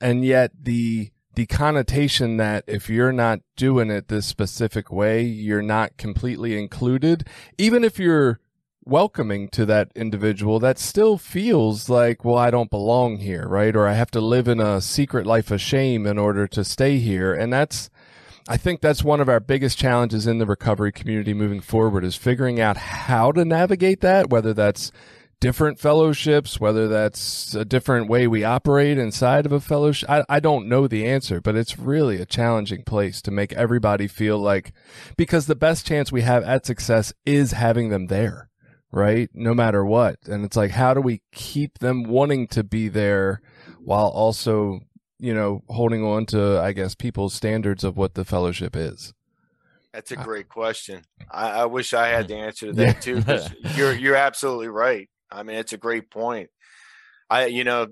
And 0.00 0.24
yet 0.24 0.52
the, 0.60 1.10
the 1.34 1.46
connotation 1.46 2.38
that 2.38 2.64
if 2.66 2.88
you're 2.88 3.12
not 3.12 3.40
doing 3.56 3.90
it 3.90 4.08
this 4.08 4.26
specific 4.26 4.90
way, 4.90 5.22
you're 5.22 5.62
not 5.62 5.96
completely 5.98 6.58
included, 6.58 7.28
even 7.58 7.84
if 7.84 7.98
you're 7.98 8.40
welcoming 8.90 9.48
to 9.48 9.64
that 9.66 9.90
individual, 9.94 10.58
that 10.58 10.78
still 10.78 11.16
feels 11.16 11.88
like, 11.88 12.24
well, 12.24 12.36
I 12.36 12.50
don't 12.50 12.70
belong 12.70 13.18
here, 13.18 13.46
right? 13.48 13.74
Or 13.74 13.86
I 13.86 13.94
have 13.94 14.10
to 14.10 14.20
live 14.20 14.48
in 14.48 14.60
a 14.60 14.80
secret 14.80 15.24
life 15.24 15.50
of 15.50 15.60
shame 15.60 16.06
in 16.06 16.18
order 16.18 16.46
to 16.48 16.64
stay 16.64 16.98
here. 16.98 17.32
And 17.32 17.52
that's, 17.52 17.88
I 18.48 18.56
think 18.56 18.80
that's 18.80 19.04
one 19.04 19.20
of 19.20 19.28
our 19.28 19.40
biggest 19.40 19.78
challenges 19.78 20.26
in 20.26 20.38
the 20.38 20.46
recovery 20.46 20.92
community 20.92 21.32
moving 21.32 21.60
forward 21.60 22.04
is 22.04 22.16
figuring 22.16 22.60
out 22.60 22.76
how 22.76 23.32
to 23.32 23.44
navigate 23.44 24.00
that, 24.00 24.28
whether 24.28 24.52
that's 24.52 24.90
different 25.40 25.80
fellowships, 25.80 26.60
whether 26.60 26.86
that's 26.86 27.54
a 27.54 27.64
different 27.64 28.10
way 28.10 28.26
we 28.26 28.44
operate 28.44 28.98
inside 28.98 29.46
of 29.46 29.52
a 29.52 29.60
fellowship. 29.60 30.10
I, 30.10 30.22
I 30.28 30.38
don't 30.38 30.68
know 30.68 30.86
the 30.86 31.06
answer, 31.06 31.40
but 31.40 31.56
it's 31.56 31.78
really 31.78 32.20
a 32.20 32.26
challenging 32.26 32.82
place 32.82 33.22
to 33.22 33.30
make 33.30 33.54
everybody 33.54 34.06
feel 34.06 34.36
like, 34.36 34.74
because 35.16 35.46
the 35.46 35.54
best 35.54 35.86
chance 35.86 36.12
we 36.12 36.20
have 36.20 36.44
at 36.44 36.66
success 36.66 37.14
is 37.24 37.52
having 37.52 37.88
them 37.88 38.08
there, 38.08 38.49
right? 38.92 39.30
No 39.34 39.54
matter 39.54 39.84
what. 39.84 40.16
And 40.26 40.44
it's 40.44 40.56
like, 40.56 40.72
how 40.72 40.94
do 40.94 41.00
we 41.00 41.22
keep 41.32 41.78
them 41.78 42.04
wanting 42.04 42.48
to 42.48 42.64
be 42.64 42.88
there 42.88 43.40
while 43.78 44.08
also 44.08 44.80
you 45.20 45.34
know, 45.34 45.62
holding 45.68 46.02
on 46.02 46.26
to, 46.26 46.58
I 46.58 46.72
guess, 46.72 46.94
people's 46.94 47.34
standards 47.34 47.84
of 47.84 47.96
what 47.96 48.14
the 48.14 48.24
fellowship 48.24 48.74
is? 48.74 49.12
That's 49.92 50.10
a 50.12 50.18
uh, 50.18 50.24
great 50.24 50.48
question. 50.48 51.02
I, 51.30 51.50
I 51.50 51.64
wish 51.66 51.92
I 51.92 52.08
had 52.08 52.28
the 52.28 52.36
answer 52.38 52.66
to 52.66 52.72
that 52.72 53.02
too. 53.02 53.22
you're 53.76 53.92
you're 53.92 54.16
absolutely 54.16 54.68
right. 54.68 55.08
I 55.30 55.42
mean, 55.42 55.56
it's 55.56 55.72
a 55.72 55.78
great 55.78 56.10
point. 56.10 56.48
I, 57.28 57.46
you 57.46 57.64
know, 57.64 57.88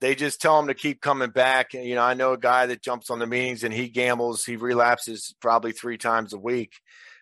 they 0.00 0.14
just 0.14 0.42
tell 0.42 0.56
them 0.56 0.66
to 0.66 0.74
keep 0.74 1.00
coming 1.00 1.30
back. 1.30 1.72
You 1.74 1.94
know, 1.94 2.02
I 2.02 2.14
know 2.14 2.32
a 2.32 2.38
guy 2.38 2.66
that 2.66 2.82
jumps 2.82 3.08
on 3.08 3.20
the 3.20 3.26
meetings 3.26 3.62
and 3.62 3.72
he 3.72 3.88
gambles. 3.88 4.44
He 4.44 4.56
relapses 4.56 5.34
probably 5.40 5.72
three 5.72 5.96
times 5.96 6.32
a 6.32 6.38
week, 6.38 6.72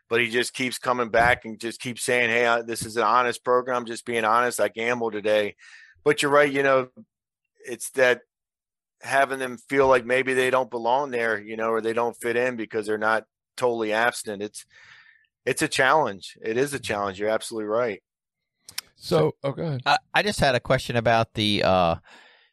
but 0.09 0.21
he 0.21 0.29
just 0.29 0.55
keeps 0.55 0.79
coming 0.79 1.09
back 1.09 1.45
and 1.45 1.59
just 1.59 1.81
keeps 1.81 2.03
saying, 2.03 2.31
"Hey, 2.31 2.63
this 2.67 2.85
is 2.85 2.97
an 2.97 3.05
honest 3.05 3.45
program. 3.45 3.87
Just 3.87 4.05
being 4.05 4.25
honest. 4.25 4.61
I 4.61 4.69
gamble 4.69 5.11
today." 5.11 5.57
But 6.05 6.23
you're 6.23 6.31
right. 6.31 6.51
You 6.51 6.63
know, 6.63 6.89
it's 7.67 7.91
that 7.91 8.23
having 9.01 9.39
them 9.39 9.59
feel 9.69 9.89
like 9.89 10.05
maybe 10.05 10.35
they 10.35 10.51
don't 10.51 10.71
belong 10.71 11.11
there, 11.11 11.41
you 11.41 11.57
know, 11.57 11.71
or 11.71 11.81
they 11.81 11.93
don't 11.93 12.17
fit 12.21 12.37
in 12.37 12.57
because 12.57 12.87
they're 12.87 12.99
not 12.99 13.25
totally 13.57 13.93
abstinent. 13.93 14.43
It's 14.43 14.65
it's 15.45 15.63
a 15.63 15.69
challenge. 15.69 16.37
It 16.43 16.57
is 16.57 16.73
a 16.75 16.79
challenge. 16.79 17.19
You're 17.19 17.29
absolutely 17.29 17.69
right. 17.69 18.03
So, 18.97 19.33
oh, 19.43 19.51
go 19.53 19.65
ahead. 19.65 19.83
I, 19.85 19.99
I 20.15 20.23
just 20.23 20.39
had 20.39 20.55
a 20.55 20.61
question 20.61 20.97
about 20.97 21.35
the. 21.35 21.63
uh 21.65 21.97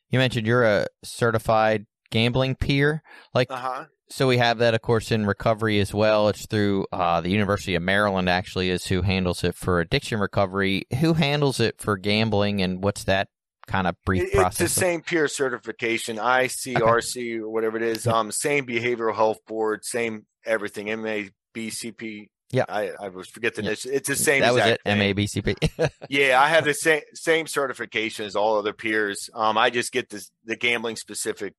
You 0.10 0.18
mentioned 0.18 0.48
you're 0.48 0.64
a 0.64 0.88
certified 1.04 1.86
gambling 2.10 2.56
peer, 2.56 3.04
like. 3.34 3.52
Uh-huh. 3.52 3.86
So 4.12 4.28
we 4.28 4.38
have 4.38 4.58
that, 4.58 4.74
of 4.74 4.82
course, 4.82 5.12
in 5.12 5.26
recovery 5.26 5.80
as 5.80 5.94
well. 5.94 6.30
It's 6.30 6.48
through 6.48 6.88
uh, 6.92 7.22
the 7.22 7.30
University 7.30 7.76
of 7.76 7.84
Maryland. 7.84 8.28
Actually, 8.28 8.72
is 8.72 8.88
who 8.88 9.04
handles 9.04 9.44
it 9.44 9.56
for 9.56 9.80
addiction 9.80 10.20
recovery. 10.20 10.84
Who 11.00 11.14
handles 11.14 11.60
it 11.60 11.80
for 11.80 11.96
gambling, 11.96 12.62
and 12.62 12.84
what's 12.84 13.04
that 13.04 13.28
kind 13.68 13.86
of 13.86 13.96
brief 14.06 14.24
it's 14.24 14.36
process? 14.36 14.62
It's 14.62 14.74
the 14.74 14.80
same 14.80 15.02
peer 15.02 15.28
certification, 15.28 16.18
ICRC 16.18 17.18
okay. 17.18 17.40
or 17.40 17.50
whatever 17.50 17.78
it 17.78 17.84
is. 17.84 18.08
Um, 18.08 18.32
same 18.32 18.66
behavioral 18.66 19.16
health 19.16 19.46
board, 19.46 19.86
same 19.86 20.26
everything. 20.44 20.88
MABCP. 20.88 22.30
Yeah, 22.52 22.66
I, 22.68 22.90
I 23.00 23.12
forget 23.32 23.54
the 23.54 23.64
yeah. 23.64 23.76
It's 23.86 24.08
the 24.08 24.16
same. 24.16 24.42
That 24.42 24.56
was 24.56 24.66
it. 24.66 24.82
MABCP. 24.88 25.92
yeah, 26.10 26.42
I 26.42 26.48
have 26.48 26.66
the 26.66 26.74
same 26.74 27.02
same 27.14 27.46
certification 27.46 28.26
as 28.26 28.36
all 28.36 28.58
other 28.58 28.74
peers. 28.74 29.30
Um, 29.36 29.56
I 29.56 29.70
just 29.70 29.92
get 29.92 30.10
this 30.10 30.32
the 30.46 30.56
gambling 30.56 30.96
specific 30.96 31.54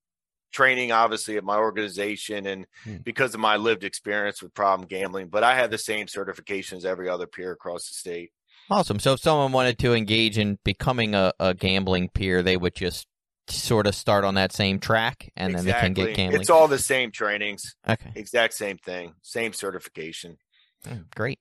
training, 0.51 0.92
obviously, 0.92 1.36
at 1.36 1.44
my 1.44 1.57
organization, 1.57 2.46
and 2.46 2.66
hmm. 2.84 2.96
because 3.05 3.34
of 3.34 3.40
my 3.40 3.57
lived 3.57 3.84
experience 3.84 4.42
with 4.42 4.55
problem 4.55 4.88
gambling. 4.88 5.28
But 5.28 5.44
I 5.44 5.55
have 5.57 5.70
the 5.70 5.78
same 5.78 6.09
certification 6.09 6.78
as 6.78 6.84
every 6.84 7.09
other 7.09 7.26
peer 7.26 7.53
across 7.53 7.88
the 7.88 7.94
state. 7.94 8.30
Awesome. 8.70 9.01
So 9.01 9.14
if 9.14 9.20
someone 9.20 9.53
wanted 9.53 9.78
to 9.80 9.94
engage 9.94 10.38
in 10.38 10.59
becoming 10.64 11.14
a, 11.14 11.32
a 11.40 11.55
gambling 11.55 12.09
peer, 12.09 12.42
they 12.42 12.57
would 12.57 12.74
just 12.74 13.07
sort 13.48 13.86
of 13.86 13.94
start 13.94 14.24
on 14.24 14.34
that 14.34 14.53
same 14.53 14.78
track 14.78 15.32
and 15.36 15.53
exactly. 15.53 15.72
then 15.72 15.74
they 15.74 15.86
can 15.86 15.92
get 15.92 16.16
gambling. 16.16 16.40
It's 16.40 16.51
all 16.51 16.68
the 16.68 16.78
same 16.78 17.11
trainings. 17.11 17.74
Okay. 17.88 18.12
Exact 18.14 18.55
same 18.55 18.78
thing. 18.78 19.14
Same 19.22 19.53
certification. 19.53 20.36
Mm, 20.86 21.04
great. 21.14 21.38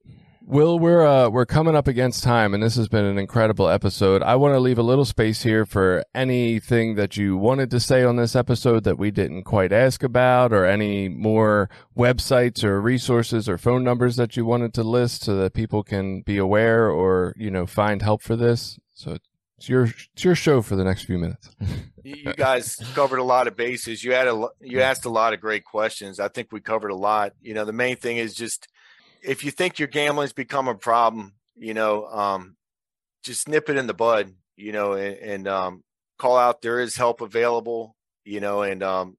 Will, 0.50 0.80
we're 0.80 1.06
uh, 1.06 1.30
we're 1.30 1.46
coming 1.46 1.76
up 1.76 1.88
against 1.88 2.24
time, 2.24 2.56
and 2.56 2.64
this 2.64 2.76
has 2.76 2.88
been 2.88 3.06
an 3.06 3.20
incredible 3.20 3.70
episode. 3.70 4.24
I 4.24 4.36
want 4.36 4.56
to 4.56 4.60
leave 4.60 4.80
a 4.80 4.84
little 4.84 5.06
space 5.06 5.44
here 5.44 5.64
for 5.64 6.04
anything 6.16 6.96
that 6.96 7.16
you 7.16 7.38
wanted 7.38 7.70
to 7.70 7.80
say 7.80 8.04
on 8.04 8.16
this 8.16 8.36
episode 8.36 8.84
that 8.86 8.98
we 8.98 9.12
didn't 9.12 9.44
quite 9.44 9.72
ask 9.72 10.02
about, 10.02 10.52
or 10.52 10.66
any 10.66 11.08
more 11.08 11.70
websites 11.96 12.64
or 12.64 12.82
resources 12.82 13.48
or 13.48 13.60
phone 13.60 13.84
numbers 13.84 14.16
that 14.16 14.36
you 14.36 14.44
wanted 14.44 14.74
to 14.74 14.84
list 14.84 15.24
so 15.24 15.36
that 15.36 15.54
people 15.54 15.84
can 15.84 16.22
be 16.22 16.40
aware 16.40 16.90
or 16.90 17.34
you 17.38 17.52
know 17.52 17.68
find 17.68 18.02
help 18.02 18.24
for 18.24 18.36
this. 18.36 18.80
So 18.96 19.18
it's 19.60 19.70
your 19.70 19.84
it's 19.84 20.24
your 20.24 20.36
show 20.36 20.62
for 20.62 20.76
the 20.76 20.84
next 20.84 21.04
few 21.04 21.20
minutes. 21.20 21.50
you 22.04 22.34
guys 22.34 22.76
covered 22.96 23.20
a 23.20 23.24
lot 23.24 23.48
of 23.48 23.56
bases. 23.56 24.04
You 24.04 24.14
had 24.14 24.28
a 24.28 24.48
you 24.62 24.82
asked 24.82 25.06
a 25.06 25.10
lot 25.10 25.34
of 25.34 25.42
great 25.42 25.66
questions. 25.66 26.20
I 26.20 26.30
think 26.30 26.52
we 26.52 26.60
covered 26.60 26.92
a 26.92 26.96
lot. 26.96 27.34
You 27.42 27.54
know, 27.54 27.66
the 27.66 27.74
main 27.74 27.98
thing 27.98 28.18
is 28.18 28.34
just 28.34 28.68
if 29.24 29.44
you 29.44 29.52
think 29.52 29.80
your 29.80 29.88
gambling's 29.88 30.34
become 30.34 30.68
a 30.68 30.76
problem, 30.76 31.34
you 31.56 31.74
know, 31.74 32.06
um, 32.06 32.56
just 33.24 33.48
nip 33.48 33.70
it 33.70 33.78
in 33.78 33.88
the 33.88 33.94
bud, 33.94 34.34
you 34.56 34.72
know, 34.72 34.94
and, 34.94 35.18
and 35.18 35.48
um, 35.48 35.84
call 36.18 36.38
out. 36.38 36.62
There 36.62 36.80
is 36.80 36.96
help 36.96 37.22
available, 37.22 37.96
you 38.24 38.40
know, 38.40 38.62
and 38.62 38.84
um, 38.84 39.18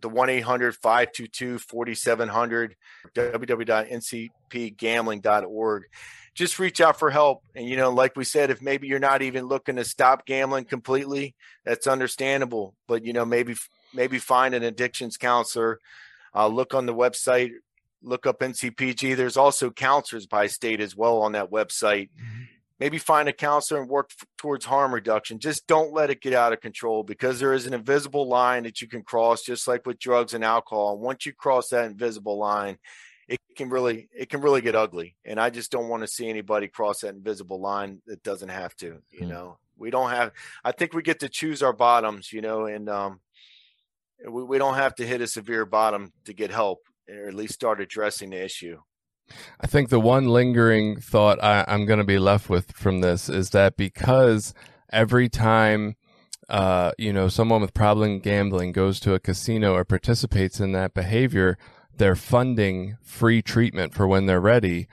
the 0.00 0.08
1 0.08 0.30
800 0.30 0.76
522 0.76 1.58
4700, 1.58 2.76
www.ncpgambling.org. 3.14 5.82
Just 6.34 6.58
reach 6.58 6.80
out 6.80 6.98
for 6.98 7.10
help. 7.10 7.42
And, 7.54 7.68
you 7.68 7.76
know, 7.76 7.90
like 7.90 8.16
we 8.16 8.24
said, 8.24 8.50
if 8.50 8.62
maybe 8.62 8.86
you're 8.86 8.98
not 9.00 9.20
even 9.22 9.46
looking 9.46 9.76
to 9.76 9.84
stop 9.84 10.24
gambling 10.24 10.66
completely, 10.66 11.34
that's 11.64 11.88
understandable. 11.88 12.76
But, 12.86 13.04
you 13.04 13.12
know, 13.12 13.24
maybe, 13.24 13.56
maybe 13.92 14.18
find 14.18 14.54
an 14.54 14.62
addictions 14.62 15.16
counselor. 15.16 15.80
Uh, 16.34 16.46
look 16.46 16.74
on 16.74 16.86
the 16.86 16.94
website, 16.94 17.50
look 18.02 18.26
up 18.26 18.40
NCPG. 18.40 19.16
There's 19.16 19.36
also 19.36 19.70
counselors 19.70 20.26
by 20.26 20.46
state 20.46 20.80
as 20.80 20.96
well 20.96 21.22
on 21.22 21.32
that 21.32 21.50
website. 21.50 22.10
Mm-hmm. 22.10 22.42
Maybe 22.80 22.98
find 22.98 23.28
a 23.28 23.32
counselor 23.32 23.80
and 23.80 23.90
work 23.90 24.10
f- 24.12 24.26
towards 24.36 24.64
harm 24.64 24.94
reduction. 24.94 25.40
Just 25.40 25.66
don't 25.66 25.92
let 25.92 26.10
it 26.10 26.22
get 26.22 26.32
out 26.32 26.52
of 26.52 26.60
control 26.60 27.02
because 27.02 27.40
there 27.40 27.52
is 27.52 27.66
an 27.66 27.74
invisible 27.74 28.28
line 28.28 28.62
that 28.62 28.80
you 28.80 28.86
can 28.86 29.02
cross, 29.02 29.42
just 29.42 29.66
like 29.66 29.84
with 29.84 29.98
drugs 29.98 30.32
and 30.32 30.44
alcohol. 30.44 30.92
And 30.92 31.02
once 31.02 31.26
you 31.26 31.32
cross 31.32 31.70
that 31.70 31.86
invisible 31.86 32.38
line, 32.38 32.78
it 33.26 33.40
can 33.56 33.68
really 33.68 34.08
it 34.16 34.30
can 34.30 34.40
really 34.40 34.60
get 34.60 34.76
ugly. 34.76 35.16
And 35.24 35.40
I 35.40 35.50
just 35.50 35.72
don't 35.72 35.88
want 35.88 36.02
to 36.02 36.08
see 36.08 36.30
anybody 36.30 36.68
cross 36.68 37.00
that 37.00 37.14
invisible 37.14 37.60
line 37.60 38.00
that 38.06 38.22
doesn't 38.22 38.48
have 38.48 38.74
to. 38.76 39.02
You 39.10 39.20
mm-hmm. 39.20 39.28
know, 39.28 39.58
we 39.76 39.90
don't 39.90 40.10
have. 40.10 40.32
I 40.64 40.70
think 40.70 40.94
we 40.94 41.02
get 41.02 41.20
to 41.20 41.28
choose 41.28 41.64
our 41.64 41.72
bottoms. 41.72 42.32
You 42.32 42.42
know, 42.42 42.66
and 42.66 42.88
um, 42.88 43.20
we, 44.24 44.44
we 44.44 44.58
don't 44.58 44.76
have 44.76 44.94
to 44.96 45.06
hit 45.06 45.20
a 45.20 45.26
severe 45.26 45.66
bottom 45.66 46.12
to 46.26 46.32
get 46.32 46.52
help 46.52 46.87
or 47.08 47.28
at 47.28 47.34
least 47.34 47.54
start 47.54 47.80
addressing 47.80 48.30
the 48.30 48.42
issue. 48.42 48.78
I 49.60 49.66
think 49.66 49.90
the 49.90 50.00
one 50.00 50.28
lingering 50.28 51.00
thought 51.00 51.42
I, 51.42 51.64
am 51.68 51.84
going 51.84 51.98
to 51.98 52.04
be 52.04 52.18
left 52.18 52.48
with 52.48 52.72
from 52.72 53.00
this 53.00 53.28
is 53.28 53.50
that 53.50 53.76
because 53.76 54.54
every 54.90 55.28
time, 55.28 55.96
uh, 56.48 56.92
you 56.96 57.12
know, 57.12 57.28
someone 57.28 57.60
with 57.60 57.74
problem 57.74 58.20
gambling 58.20 58.72
goes 58.72 59.00
to 59.00 59.14
a 59.14 59.20
casino 59.20 59.74
or 59.74 59.84
participates 59.84 60.60
in 60.60 60.72
that 60.72 60.94
behavior, 60.94 61.58
they're 61.94 62.16
funding 62.16 62.96
free 63.02 63.42
treatment 63.42 63.92
for 63.92 64.06
when 64.06 64.26
they're 64.26 64.40
ready 64.40 64.88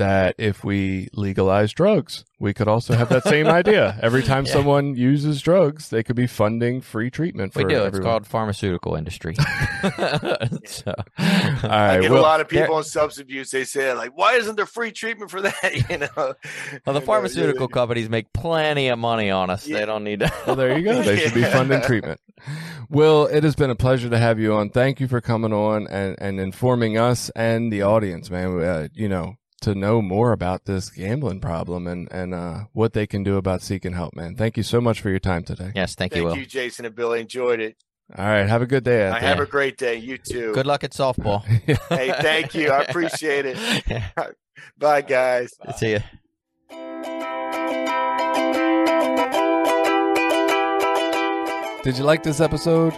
that 0.00 0.34
if 0.38 0.64
we 0.64 1.08
legalize 1.12 1.72
drugs, 1.72 2.24
we 2.38 2.54
could 2.54 2.68
also 2.68 2.94
have 2.94 3.10
that 3.10 3.22
same 3.24 3.46
idea. 3.46 3.98
Every 4.02 4.22
time 4.22 4.46
Yeah. 4.46 4.52
someone 4.52 4.94
uses 4.96 5.42
drugs, 5.42 5.90
they 5.90 6.02
could 6.02 6.16
be 6.16 6.26
funding 6.26 6.80
free 6.80 7.10
treatment 7.10 7.52
for 7.52 7.62
we 7.62 7.72
do. 7.72 7.84
It's 7.84 7.98
called 7.98 8.26
pharmaceutical 8.26 8.96
industry. 8.96 9.34
so, 10.64 10.94
All 10.96 11.04
I 11.18 11.96
right. 11.96 12.00
get 12.00 12.10
well- 12.10 12.20
a 12.20 12.22
lot 12.22 12.40
of 12.40 12.48
people 12.48 12.74
on 12.76 12.84
substance 12.84 13.22
abuse. 13.22 13.50
They 13.50 13.64
say 13.64 13.92
like, 13.92 14.16
"Why 14.16 14.34
isn't 14.36 14.56
there 14.56 14.66
free 14.66 14.90
treatment 14.90 15.30
for 15.30 15.42
that?" 15.42 15.54
You 15.90 15.98
know. 15.98 16.08
well, 16.16 16.34
the 16.44 16.80
You 16.86 16.92
know, 16.94 17.00
pharmaceutical 17.00 17.68
yeah. 17.70 17.74
companies 17.74 18.08
make 18.08 18.32
plenty 18.32 18.88
of 18.88 18.98
money 18.98 19.30
on 19.30 19.50
us. 19.50 19.66
Yeah. 19.66 19.78
They 19.80 19.86
don't 19.86 20.04
need 20.04 20.20
to. 20.20 20.32
Well, 20.46 20.56
there 20.56 20.76
you 20.78 20.84
go. 20.84 21.02
They 21.02 21.18
should 21.18 21.34
be 21.34 21.44
funding 21.44 21.82
treatment. 21.82 22.20
Will, 22.88 23.26
it 23.26 23.44
has 23.44 23.54
been 23.54 23.70
a 23.70 23.74
pleasure 23.76 24.08
to 24.08 24.18
have 24.18 24.38
you 24.40 24.54
on. 24.54 24.70
Thank 24.70 24.98
you 24.98 25.06
for 25.08 25.20
coming 25.20 25.52
on 25.52 25.86
and, 25.88 26.16
and 26.18 26.40
informing 26.40 26.96
us 26.96 27.30
and 27.36 27.70
the 27.72 27.82
audience, 27.82 28.30
man. 28.30 28.58
Uh, 28.60 28.88
you 28.94 29.08
know, 29.08 29.34
to 29.60 29.74
know 29.74 30.00
more 30.02 30.32
about 30.32 30.64
this 30.64 30.90
gambling 30.90 31.40
problem 31.40 31.86
and, 31.86 32.10
and 32.10 32.34
uh, 32.34 32.64
what 32.72 32.92
they 32.92 33.06
can 33.06 33.22
do 33.22 33.36
about 33.36 33.62
seeking 33.62 33.92
help, 33.92 34.14
man. 34.14 34.34
Thank 34.34 34.56
you 34.56 34.62
so 34.62 34.80
much 34.80 35.00
for 35.00 35.10
your 35.10 35.18
time 35.18 35.44
today. 35.44 35.72
yes, 35.74 35.94
thank, 35.94 36.12
Thank 36.12 36.22
you, 36.22 36.28
Thank 36.30 36.40
you, 36.40 36.46
Jason 36.46 36.86
and 36.86 36.94
Billy. 36.94 37.20
Enjoyed 37.20 37.60
it. 37.60 37.76
All 38.16 38.24
right. 38.24 38.48
Have 38.48 38.62
a 38.62 38.66
good 38.66 38.82
day. 38.82 39.06
I 39.06 39.10
out 39.10 39.22
have 39.22 39.38
a 39.38 39.46
great 39.46 39.76
day. 39.78 39.94
You 39.96 40.18
too. 40.18 40.52
Good 40.52 40.66
luck 40.66 40.82
at 40.82 40.90
softball. 40.92 41.44
Hey, 41.88 42.12
thank 42.20 42.54
you. 42.54 42.70
I 42.70 42.82
appreciate 42.82 43.46
it. 43.46 44.02
Bye, 44.78 45.02
guys. 45.02 45.52
See 45.76 45.92
ya. 45.92 46.00
Did 51.82 51.96
you 51.96 52.04
like 52.04 52.22
this 52.22 52.40
episode? 52.40 52.92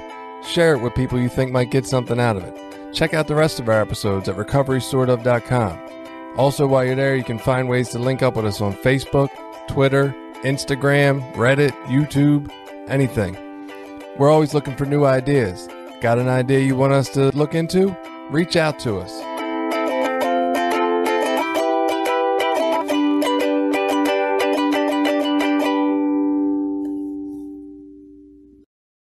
Share 0.44 0.74
it 0.74 0.82
with 0.82 0.94
people 0.96 1.20
you 1.20 1.28
think 1.28 1.52
might 1.52 1.70
get 1.70 1.86
something 1.86 2.18
out 2.18 2.36
of 2.36 2.42
it. 2.42 2.92
Check 2.92 3.14
out 3.14 3.28
the 3.28 3.34
rest 3.34 3.60
of 3.60 3.68
our 3.68 3.80
episodes 3.80 4.28
at 4.28 4.36
recoverystoredof.com. 4.36 6.01
Also, 6.36 6.66
while 6.66 6.84
you're 6.84 6.96
there, 6.96 7.14
you 7.14 7.24
can 7.24 7.38
find 7.38 7.68
ways 7.68 7.90
to 7.90 7.98
link 7.98 8.22
up 8.22 8.36
with 8.36 8.46
us 8.46 8.60
on 8.60 8.72
Facebook, 8.74 9.28
Twitter, 9.68 10.14
Instagram, 10.42 11.20
Reddit, 11.34 11.72
YouTube, 11.86 12.50
anything. 12.88 13.36
We're 14.18 14.30
always 14.30 14.54
looking 14.54 14.76
for 14.76 14.86
new 14.86 15.04
ideas. 15.04 15.68
Got 16.00 16.18
an 16.18 16.28
idea 16.28 16.60
you 16.60 16.74
want 16.76 16.94
us 16.94 17.08
to 17.10 17.30
look 17.36 17.54
into? 17.54 17.96
Reach 18.30 18.56
out 18.56 18.78
to 18.80 18.98
us. 18.98 19.31